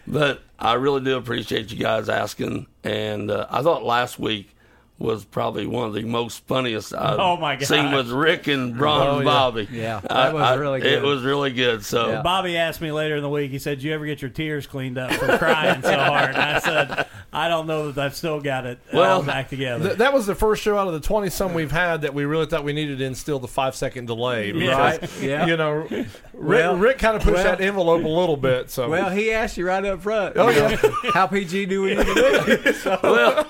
but 0.06 0.42
I 0.58 0.74
really 0.74 1.00
do 1.02 1.16
appreciate 1.16 1.72
you 1.72 1.78
guys 1.78 2.08
asking. 2.08 2.66
And 2.82 3.30
uh, 3.30 3.46
I 3.50 3.62
thought 3.62 3.84
last 3.84 4.18
week 4.18 4.54
was 4.96 5.24
probably 5.24 5.66
one 5.66 5.88
of 5.88 5.92
the 5.94 6.04
most 6.04 6.46
funniest 6.46 6.94
I've 6.94 7.18
Oh, 7.18 7.36
my 7.36 7.56
gosh. 7.56 7.66
seen 7.66 7.90
with 7.90 8.10
Rick 8.10 8.46
and 8.46 8.76
oh, 8.76 8.82
Ron 8.84 9.06
Oh, 9.06 9.16
and. 9.16 9.24
Bobby. 9.24 9.68
Yeah, 9.72 9.98
that 10.00 10.10
I- 10.12 10.32
was 10.32 10.42
I- 10.42 10.54
really 10.54 10.80
good. 10.80 10.92
It 10.92 11.02
was 11.02 11.22
really 11.24 11.50
good. 11.52 11.84
So 11.84 12.10
Yeah. 12.10 12.22
Bobby 12.22 12.56
asked 12.56 12.80
me 12.80 12.92
later 12.92 13.16
in 13.16 13.22
the 13.22 13.28
week. 13.28 13.50
He 13.50 13.58
said, 13.58 13.80
"Do 13.80 13.88
you 13.88 13.94
ever 13.94 14.06
get 14.06 14.22
your 14.22 14.30
tears 14.30 14.66
cleaned 14.68 14.96
up 14.96 15.10
from 15.12 15.36
crying 15.38 15.82
so 15.82 15.92
hard?" 15.98 16.30
And 16.30 16.38
I 16.38 16.58
said, 16.60 17.06
"I 17.32 17.48
don't 17.48 17.66
know 17.66 17.90
that 17.90 18.04
I've 18.04 18.14
still 18.14 18.40
got 18.40 18.66
it 18.66 18.78
all 18.92 19.00
Well, 19.00 19.22
back 19.24 19.48
together." 19.50 19.84
Th- 19.84 19.98
that 19.98 20.12
was 20.14 20.26
the 20.26 20.34
first 20.36 20.62
show 20.62 20.78
out 20.78 20.86
of 20.86 20.92
the 20.94 21.00
20 21.00 21.28
some 21.28 21.54
we've 21.54 21.72
had 21.72 22.02
that 22.02 22.14
we 22.14 22.24
really 22.24 22.46
thought 22.46 22.62
we 22.62 22.72
needed 22.72 22.98
to 23.00 23.04
instill 23.04 23.40
the 23.40 23.48
five 23.48 23.74
second 23.74 24.06
delay. 24.06 24.52
Yeah. 24.52 24.78
Right? 24.78 25.10
Yeah. 25.20 25.46
You 25.46 25.56
know, 25.56 25.72
Rick, 25.72 26.06
Well- 26.34 26.76
Rick 26.76 26.98
kind 26.98 27.16
of 27.16 27.22
pushed 27.22 27.34
well- 27.34 27.44
that 27.44 27.60
envelope 27.60 28.04
a 28.04 28.08
little 28.08 28.36
bit. 28.36 28.70
So, 28.70 28.88
well, 28.88 29.10
he 29.10 29.32
asked 29.32 29.56
you 29.56 29.66
right 29.66 29.84
up 29.84 30.02
front. 30.02 30.36
Oh, 30.36 30.48
you 30.50 30.60
know, 30.60 30.76
how 31.12 31.26
PG 31.26 31.66
do 31.66 31.82
we 31.82 31.94
need 31.96 32.04
to 32.06 32.60
be? 32.62 32.88
well, 33.02 33.46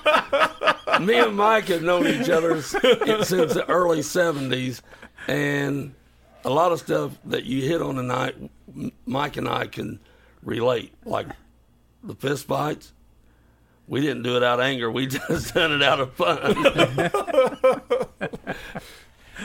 me 1.01 1.15
and 1.15 1.35
Mike 1.35 1.65
have 1.65 1.81
known 1.81 2.07
each 2.07 2.29
other 2.29 2.61
since 2.61 3.53
the 3.53 3.65
early 3.67 3.99
'70s, 3.99 4.81
and 5.27 5.93
a 6.43 6.49
lot 6.49 6.71
of 6.71 6.79
stuff 6.79 7.11
that 7.25 7.43
you 7.45 7.61
hit 7.61 7.81
on 7.81 7.95
tonight, 7.95 8.35
Mike 9.05 9.37
and 9.37 9.47
I 9.47 9.67
can 9.67 9.99
relate. 10.43 10.93
Like 11.03 11.27
the 12.03 12.15
fist 12.15 12.45
fights, 12.45 12.93
we 13.87 14.01
didn't 14.01 14.23
do 14.23 14.37
it 14.37 14.43
out 14.43 14.59
of 14.59 14.65
anger; 14.65 14.91
we 14.91 15.07
just 15.29 15.53
done 15.53 15.71
it 15.71 15.83
out 15.83 15.99
of 15.99 16.13
fun. 16.13 16.39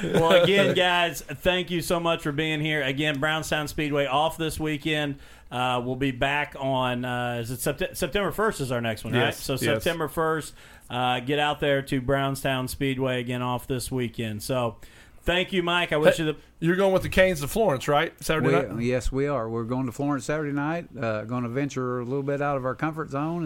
well, 0.14 0.42
again, 0.42 0.74
guys, 0.74 1.22
thank 1.22 1.70
you 1.70 1.80
so 1.80 1.98
much 1.98 2.22
for 2.22 2.32
being 2.32 2.60
here. 2.60 2.82
Again, 2.82 3.18
Brownstown 3.18 3.68
Speedway 3.68 4.06
off 4.06 4.36
this 4.36 4.60
weekend. 4.60 5.18
Uh, 5.50 5.82
we'll 5.84 5.96
be 5.96 6.12
back 6.12 6.54
on 6.58 7.04
uh, 7.04 7.38
is 7.40 7.50
it 7.50 7.58
Sept- 7.58 7.96
September 7.96 8.30
first 8.30 8.60
is 8.60 8.70
our 8.70 8.80
next 8.80 9.02
one, 9.04 9.12
right? 9.12 9.26
Yes, 9.26 9.42
So 9.42 9.54
yes. 9.54 9.62
September 9.62 10.06
first, 10.08 10.54
uh, 10.88 11.20
get 11.20 11.38
out 11.38 11.58
there 11.60 11.82
to 11.82 12.00
Brownstown 12.00 12.68
Speedway 12.68 13.20
again 13.20 13.42
off 13.42 13.66
this 13.66 13.90
weekend. 13.90 14.42
So, 14.42 14.76
thank 15.22 15.52
you, 15.52 15.62
Mike. 15.62 15.92
I 15.92 15.96
wish 15.96 16.18
you 16.20 16.24
the 16.26 16.36
you're 16.60 16.76
going 16.76 16.92
with 16.92 17.02
the 17.02 17.08
Kanes 17.08 17.40
to 17.40 17.48
Florence, 17.48 17.88
right? 17.88 18.12
Saturday 18.22 18.46
We, 18.48 18.52
night? 18.52 18.82
yes, 18.82 19.10
we 19.10 19.26
are. 19.26 19.48
We're 19.48 19.64
going 19.64 19.86
to 19.86 19.92
Florence 19.92 20.24
Saturday 20.26 20.52
night. 20.52 20.88
Uh, 20.96 21.24
going 21.24 21.42
to 21.42 21.48
venture 21.48 21.98
a 22.00 22.04
little 22.04 22.22
bit 22.22 22.40
out 22.42 22.56
of 22.56 22.64
our 22.64 22.74
comfort 22.74 23.10
zone 23.10 23.44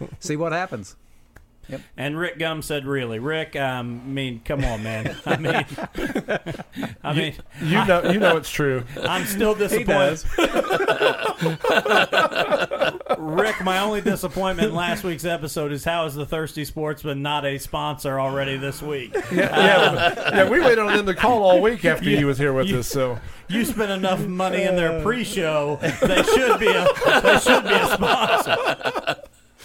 and 0.00 0.10
see 0.20 0.36
what 0.36 0.52
happens. 0.52 0.96
And 1.96 2.18
Rick 2.18 2.38
Gum 2.38 2.62
said, 2.62 2.86
"Really, 2.86 3.18
Rick? 3.18 3.56
Um, 3.56 4.00
I 4.04 4.08
mean, 4.08 4.40
come 4.44 4.64
on, 4.64 4.82
man. 4.82 5.16
I 5.26 5.36
mean, 5.36 5.64
I 7.02 7.12
mean, 7.12 7.34
You 7.62 7.84
know, 7.86 8.10
you 8.12 8.20
know 8.20 8.36
it's 8.36 8.50
true. 8.50 8.84
I'm 9.02 9.24
still 9.24 9.54
disappointed. 9.54 10.22
Rick, 13.18 13.62
my 13.64 13.78
only 13.80 14.00
disappointment 14.00 14.68
in 14.68 14.74
last 14.74 15.04
week's 15.04 15.24
episode 15.24 15.72
is 15.72 15.84
how 15.84 16.04
is 16.06 16.14
the 16.14 16.26
Thirsty 16.26 16.64
Sportsman 16.64 17.22
not 17.22 17.44
a 17.44 17.58
sponsor 17.58 18.18
already 18.20 18.56
this 18.56 18.82
week? 18.82 19.14
Yeah, 19.32 20.14
yeah. 20.34 20.48
We 20.48 20.60
waited 20.60 20.78
on 20.80 20.96
them 20.96 21.06
to 21.06 21.14
call 21.14 21.42
all 21.42 21.60
week 21.60 21.84
after 21.84 22.08
You- 22.08 22.18
you 22.18 22.26
was 22.26 22.38
here 22.38 22.52
with 22.52 22.66
you- 22.68 22.78
us. 22.78 22.88
So, 22.88 23.18
You 23.48 23.64
spent 23.64 23.90
enough 23.92 24.26
money 24.26 24.62
in 24.64 24.74
their 24.76 25.00
pre-show; 25.02 25.78
they 25.82 26.22
should 26.22 26.58
be 26.58 26.66
a 26.68 26.86
they 27.22 27.38
should 27.38 27.64
be 27.64 27.74
a 27.74 27.86
sponsor. 27.92 29.15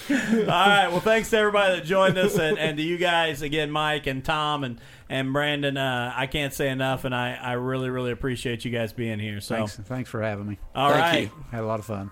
All 0.09 0.17
right. 0.47 0.87
Well, 0.89 0.99
thanks 0.99 1.29
to 1.31 1.37
everybody 1.37 1.75
that 1.75 1.85
joined 1.85 2.17
us, 2.17 2.37
and, 2.37 2.57
and 2.57 2.77
to 2.77 2.83
you 2.83 2.97
guys 2.97 3.41
again, 3.41 3.71
Mike 3.71 4.07
and 4.07 4.23
Tom 4.23 4.63
and 4.63 4.79
and 5.09 5.33
Brandon. 5.33 5.77
Uh, 5.77 6.13
I 6.15 6.27
can't 6.27 6.53
say 6.53 6.69
enough, 6.69 7.05
and 7.05 7.13
I, 7.13 7.35
I 7.35 7.53
really 7.53 7.89
really 7.89 8.11
appreciate 8.11 8.65
you 8.65 8.71
guys 8.71 8.93
being 8.93 9.19
here. 9.19 9.41
So, 9.41 9.55
Thanks, 9.55 9.75
thanks 9.77 10.09
for 10.09 10.21
having 10.21 10.47
me. 10.47 10.59
all 10.75 10.91
Thank 10.91 11.01
right. 11.01 11.21
you. 11.23 11.45
Had 11.51 11.63
a 11.63 11.67
lot 11.67 11.79
of 11.79 11.85
fun. 11.85 12.11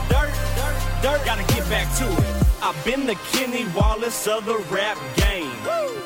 dirt, 0.11 0.31
dirt, 0.57 0.75
dirt. 1.03 1.25
Gotta 1.25 1.45
get 1.53 1.63
back 1.69 1.87
to 1.99 2.05
it. 2.05 2.43
I've 2.61 2.79
been 2.85 3.05
the 3.05 3.15
Kenny 3.31 3.65
Wallace 3.75 4.27
of 4.27 4.45
the 4.45 4.57
rap 4.69 4.97
game. 5.15 5.51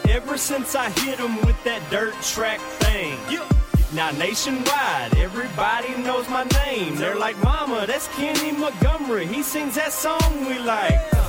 Ever 0.10 0.38
since 0.38 0.76
I 0.76 0.90
hit 1.02 1.20
him 1.20 1.36
with 1.46 1.62
that 1.64 1.82
dirt 1.92 2.14
track 2.22 2.60
thing. 2.86 3.18
Now 3.94 4.12
nationwide, 4.12 5.18
everybody 5.18 5.96
knows 6.04 6.28
my 6.30 6.44
name. 6.66 6.96
They're 6.96 7.16
like, 7.18 7.38
Mama, 7.44 7.86
that's 7.88 8.08
Kenny 8.16 8.52
Montgomery. 8.52 9.26
He 9.26 9.42
sings 9.42 9.76
that 9.76 9.94
song 9.94 10.46
we 10.48 10.60
like. 10.60 10.92
Yeah, 10.92 11.25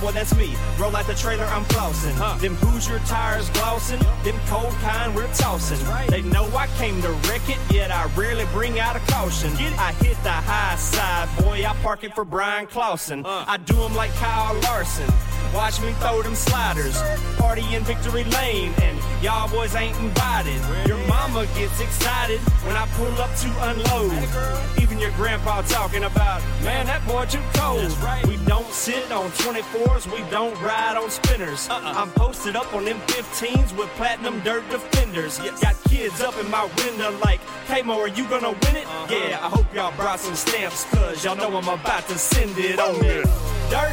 boy, 0.00 0.12
that's 0.12 0.34
me. 0.34 0.54
Roll 0.78 0.94
out 0.96 1.06
the 1.06 1.14
trailer, 1.14 1.44
I'm 1.44 1.64
flossing. 1.66 2.40
Them 2.40 2.56
Hoosier 2.56 2.98
tires 3.00 3.48
glossing. 3.50 4.00
Them 4.24 4.38
cold 4.46 4.72
kind 4.82 5.14
we're 5.14 5.32
tossing. 5.34 5.78
They 6.08 6.22
know 6.22 6.44
I 6.56 6.66
came 6.78 7.00
to 7.02 7.10
wreck 7.28 7.48
it, 7.48 7.58
yet 7.70 7.90
I 7.90 8.06
rarely 8.16 8.44
bring 8.52 8.78
out 8.80 8.96
a 8.96 9.00
caution. 9.12 9.52
I 9.78 9.92
hit 10.02 10.16
the 10.22 10.30
high 10.30 10.76
side, 10.76 11.28
boy, 11.42 11.64
I 11.64 11.74
park 11.82 12.04
it 12.04 12.14
for 12.14 12.24
Bryan 12.24 12.66
Clauson. 12.66 13.24
I 13.24 13.56
do 13.58 13.82
'em 13.84 13.94
like 13.94 14.12
Kyle 14.16 14.54
Larson. 14.62 15.08
Watch 15.54 15.80
me 15.80 15.92
throw 16.00 16.22
them 16.22 16.34
sliders. 16.34 17.00
Party 17.36 17.64
in 17.74 17.82
Victory 17.84 18.24
Lane, 18.24 18.72
and 18.82 18.98
y'all 19.22 19.48
boys 19.48 19.74
ain't 19.74 19.96
invited. 19.98 20.60
Your 20.86 20.98
mama 21.06 21.46
gets 21.54 21.80
excited 21.80 22.40
when 22.64 22.76
I 22.76 22.86
pull 22.96 23.12
up 23.20 23.34
to 23.36 23.48
unload. 23.70 24.80
Even 24.80 24.98
your 24.98 25.10
grandpa 25.12 25.62
talking 25.62 26.04
about, 26.04 26.42
man, 26.62 26.86
that 26.86 27.06
boy 27.06 27.26
too 27.26 27.42
cold. 27.54 27.90
We 28.28 28.36
don't 28.46 28.70
sit 28.72 29.10
on 29.10 29.30
24s, 29.30 30.06
we 30.12 30.18
don't 30.30 30.54
ride 30.62 30.96
on 30.96 31.10
spinners. 31.10 31.68
Uh-uh. 31.68 31.80
I'm 31.96 32.10
posted 32.12 32.56
up 32.56 32.72
on 32.74 32.84
them 32.84 32.98
15s 33.06 33.76
with 33.76 33.88
platinum 33.90 34.40
dirt 34.40 34.68
defenders. 34.70 35.38
Got 35.38 35.76
kids 35.84 36.20
up 36.20 36.36
in 36.38 36.50
my 36.50 36.68
window 36.84 37.16
like, 37.24 37.40
hey 37.66 37.82
Mo, 37.82 37.98
are 38.00 38.08
you 38.08 38.28
gonna 38.28 38.50
win 38.50 38.76
it? 38.76 38.86
Uh-huh. 38.86 39.14
Yeah, 39.14 39.38
I 39.44 39.48
hope 39.48 39.72
y'all 39.74 39.94
brought 39.96 40.20
some 40.20 40.34
stamps, 40.34 40.84
cause 40.94 41.24
y'all 41.24 41.36
know 41.36 41.56
I'm 41.56 41.68
about 41.68 42.06
to 42.08 42.18
send 42.18 42.56
it 42.58 42.78
on 42.78 43.00
me. 43.00 43.22
Dirt, 43.70 43.92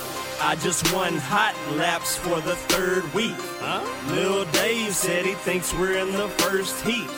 I 0.43 0.55
just 0.55 0.91
won 0.93 1.13
hot 1.17 1.55
laps 1.77 2.17
for 2.17 2.41
the 2.41 2.55
third 2.55 3.03
week. 3.13 3.35
Lil 4.09 4.45
Dave 4.45 4.93
said 4.93 5.25
he 5.25 5.33
thinks 5.33 5.73
we're 5.73 5.99
in 5.99 6.11
the 6.13 6.27
first 6.29 6.83
heat. 6.83 7.09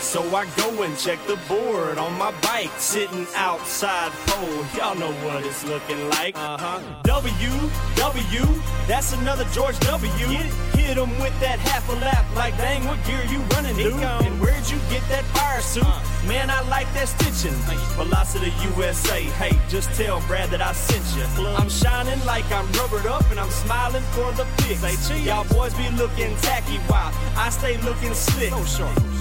So 0.00 0.22
I 0.36 0.46
go 0.56 0.82
and 0.82 0.96
check 0.98 1.18
the 1.26 1.38
board 1.48 1.98
on 1.98 2.12
my 2.18 2.32
bike, 2.42 2.70
sitting 2.76 3.26
outside 3.34 4.12
pole. 4.26 4.64
Y'all 4.76 4.94
know 4.94 5.12
what 5.26 5.44
it's 5.44 5.64
looking 5.64 6.08
like. 6.10 6.36
Uh-huh. 6.36 6.80
W, 7.02 7.70
W, 7.96 8.62
that's 8.86 9.12
another 9.14 9.44
George 9.52 9.78
W. 9.80 10.10
Hit, 10.10 10.52
hit 10.78 10.96
him 10.98 11.10
with 11.18 11.38
that 11.40 11.58
half 11.58 11.88
a 11.88 11.94
lap, 11.94 12.24
like 12.36 12.56
dang, 12.58 12.84
what 12.86 13.02
gear 13.04 13.24
you 13.24 13.38
running, 13.56 13.74
dude? 13.76 13.94
And 13.94 14.40
where'd 14.40 14.68
you 14.70 14.78
get 14.90 15.02
that 15.08 15.24
fire 15.34 15.60
suit? 15.60 15.84
Man, 16.28 16.50
I 16.50 16.60
like 16.68 16.92
that 16.94 17.08
stitching. 17.08 17.56
Velocity 17.96 18.52
USA, 18.76 19.22
hey, 19.22 19.58
just 19.68 19.90
tell 19.94 20.20
Brad 20.26 20.50
that 20.50 20.60
I 20.60 20.72
sent 20.72 21.04
you. 21.16 21.46
I'm 21.56 21.68
shining 21.68 22.24
like 22.26 22.50
I'm 22.52 22.65
rubbered 22.78 23.06
up 23.06 23.28
and 23.30 23.38
I'm 23.38 23.50
smiling 23.50 24.02
for 24.12 24.32
the 24.32 24.46
pics. 24.58 25.10
Y'all 25.24 25.46
boys 25.48 25.74
be 25.74 25.88
looking 25.90 26.34
tacky 26.36 26.78
while 26.88 27.12
I 27.36 27.50
stay 27.50 27.76
looking 27.82 28.14
slick. 28.14 28.52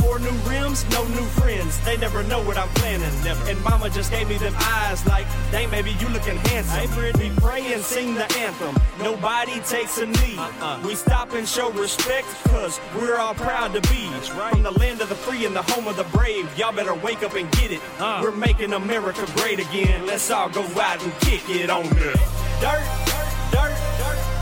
Four 0.01 0.19
new 0.19 0.31
rims, 0.47 0.88
no 0.91 1.03
new 1.09 1.26
friends. 1.39 1.80
They 1.84 1.97
never 1.97 2.23
know 2.23 2.43
what 2.43 2.57
I'm 2.57 2.69
planning. 2.76 3.09
Never. 3.23 3.49
And 3.49 3.61
mama 3.63 3.89
just 3.89 4.11
gave 4.11 4.30
me 4.30 4.38
them 4.38 4.53
eyes 4.57 5.05
like, 5.07 5.26
dang, 5.51 5.69
baby, 5.69 5.95
you 5.99 6.07
looking 6.09 6.38
handsome. 6.38 6.89
We 7.19 7.31
pray 7.38 7.73
and 7.73 7.81
sing 7.81 8.15
the 8.15 8.31
anthem. 8.38 8.76
Nobody 8.99 9.59
takes 9.61 9.97
a 9.97 10.05
knee. 10.05 10.39
We 10.85 10.95
stop 10.95 11.34
and 11.34 11.47
show 11.47 11.72
respect 11.72 12.27
because 12.43 12.80
we're 12.95 13.17
all 13.17 13.34
proud 13.34 13.73
to 13.73 13.81
be 13.89 14.09
right 14.38 14.51
from 14.51 14.63
the 14.63 14.72
land 14.72 15.01
of 15.01 15.09
the 15.09 15.15
free 15.15 15.45
and 15.45 15.55
the 15.55 15.63
home 15.63 15.88
of 15.88 15.97
the 15.97 16.03
brave. 16.05 16.47
Y'all 16.57 16.73
better 16.73 16.93
wake 16.93 17.23
up 17.23 17.34
and 17.35 17.49
get 17.51 17.72
it. 17.72 17.81
We're 17.99 18.31
making 18.31 18.73
America 18.73 19.26
great 19.38 19.59
again. 19.59 20.05
Let's 20.05 20.30
all 20.30 20.49
go 20.49 20.63
out 20.80 21.03
and 21.03 21.13
kick 21.22 21.49
it 21.49 21.69
on 21.69 21.84
the 21.89 22.19
dirt, 22.61 23.14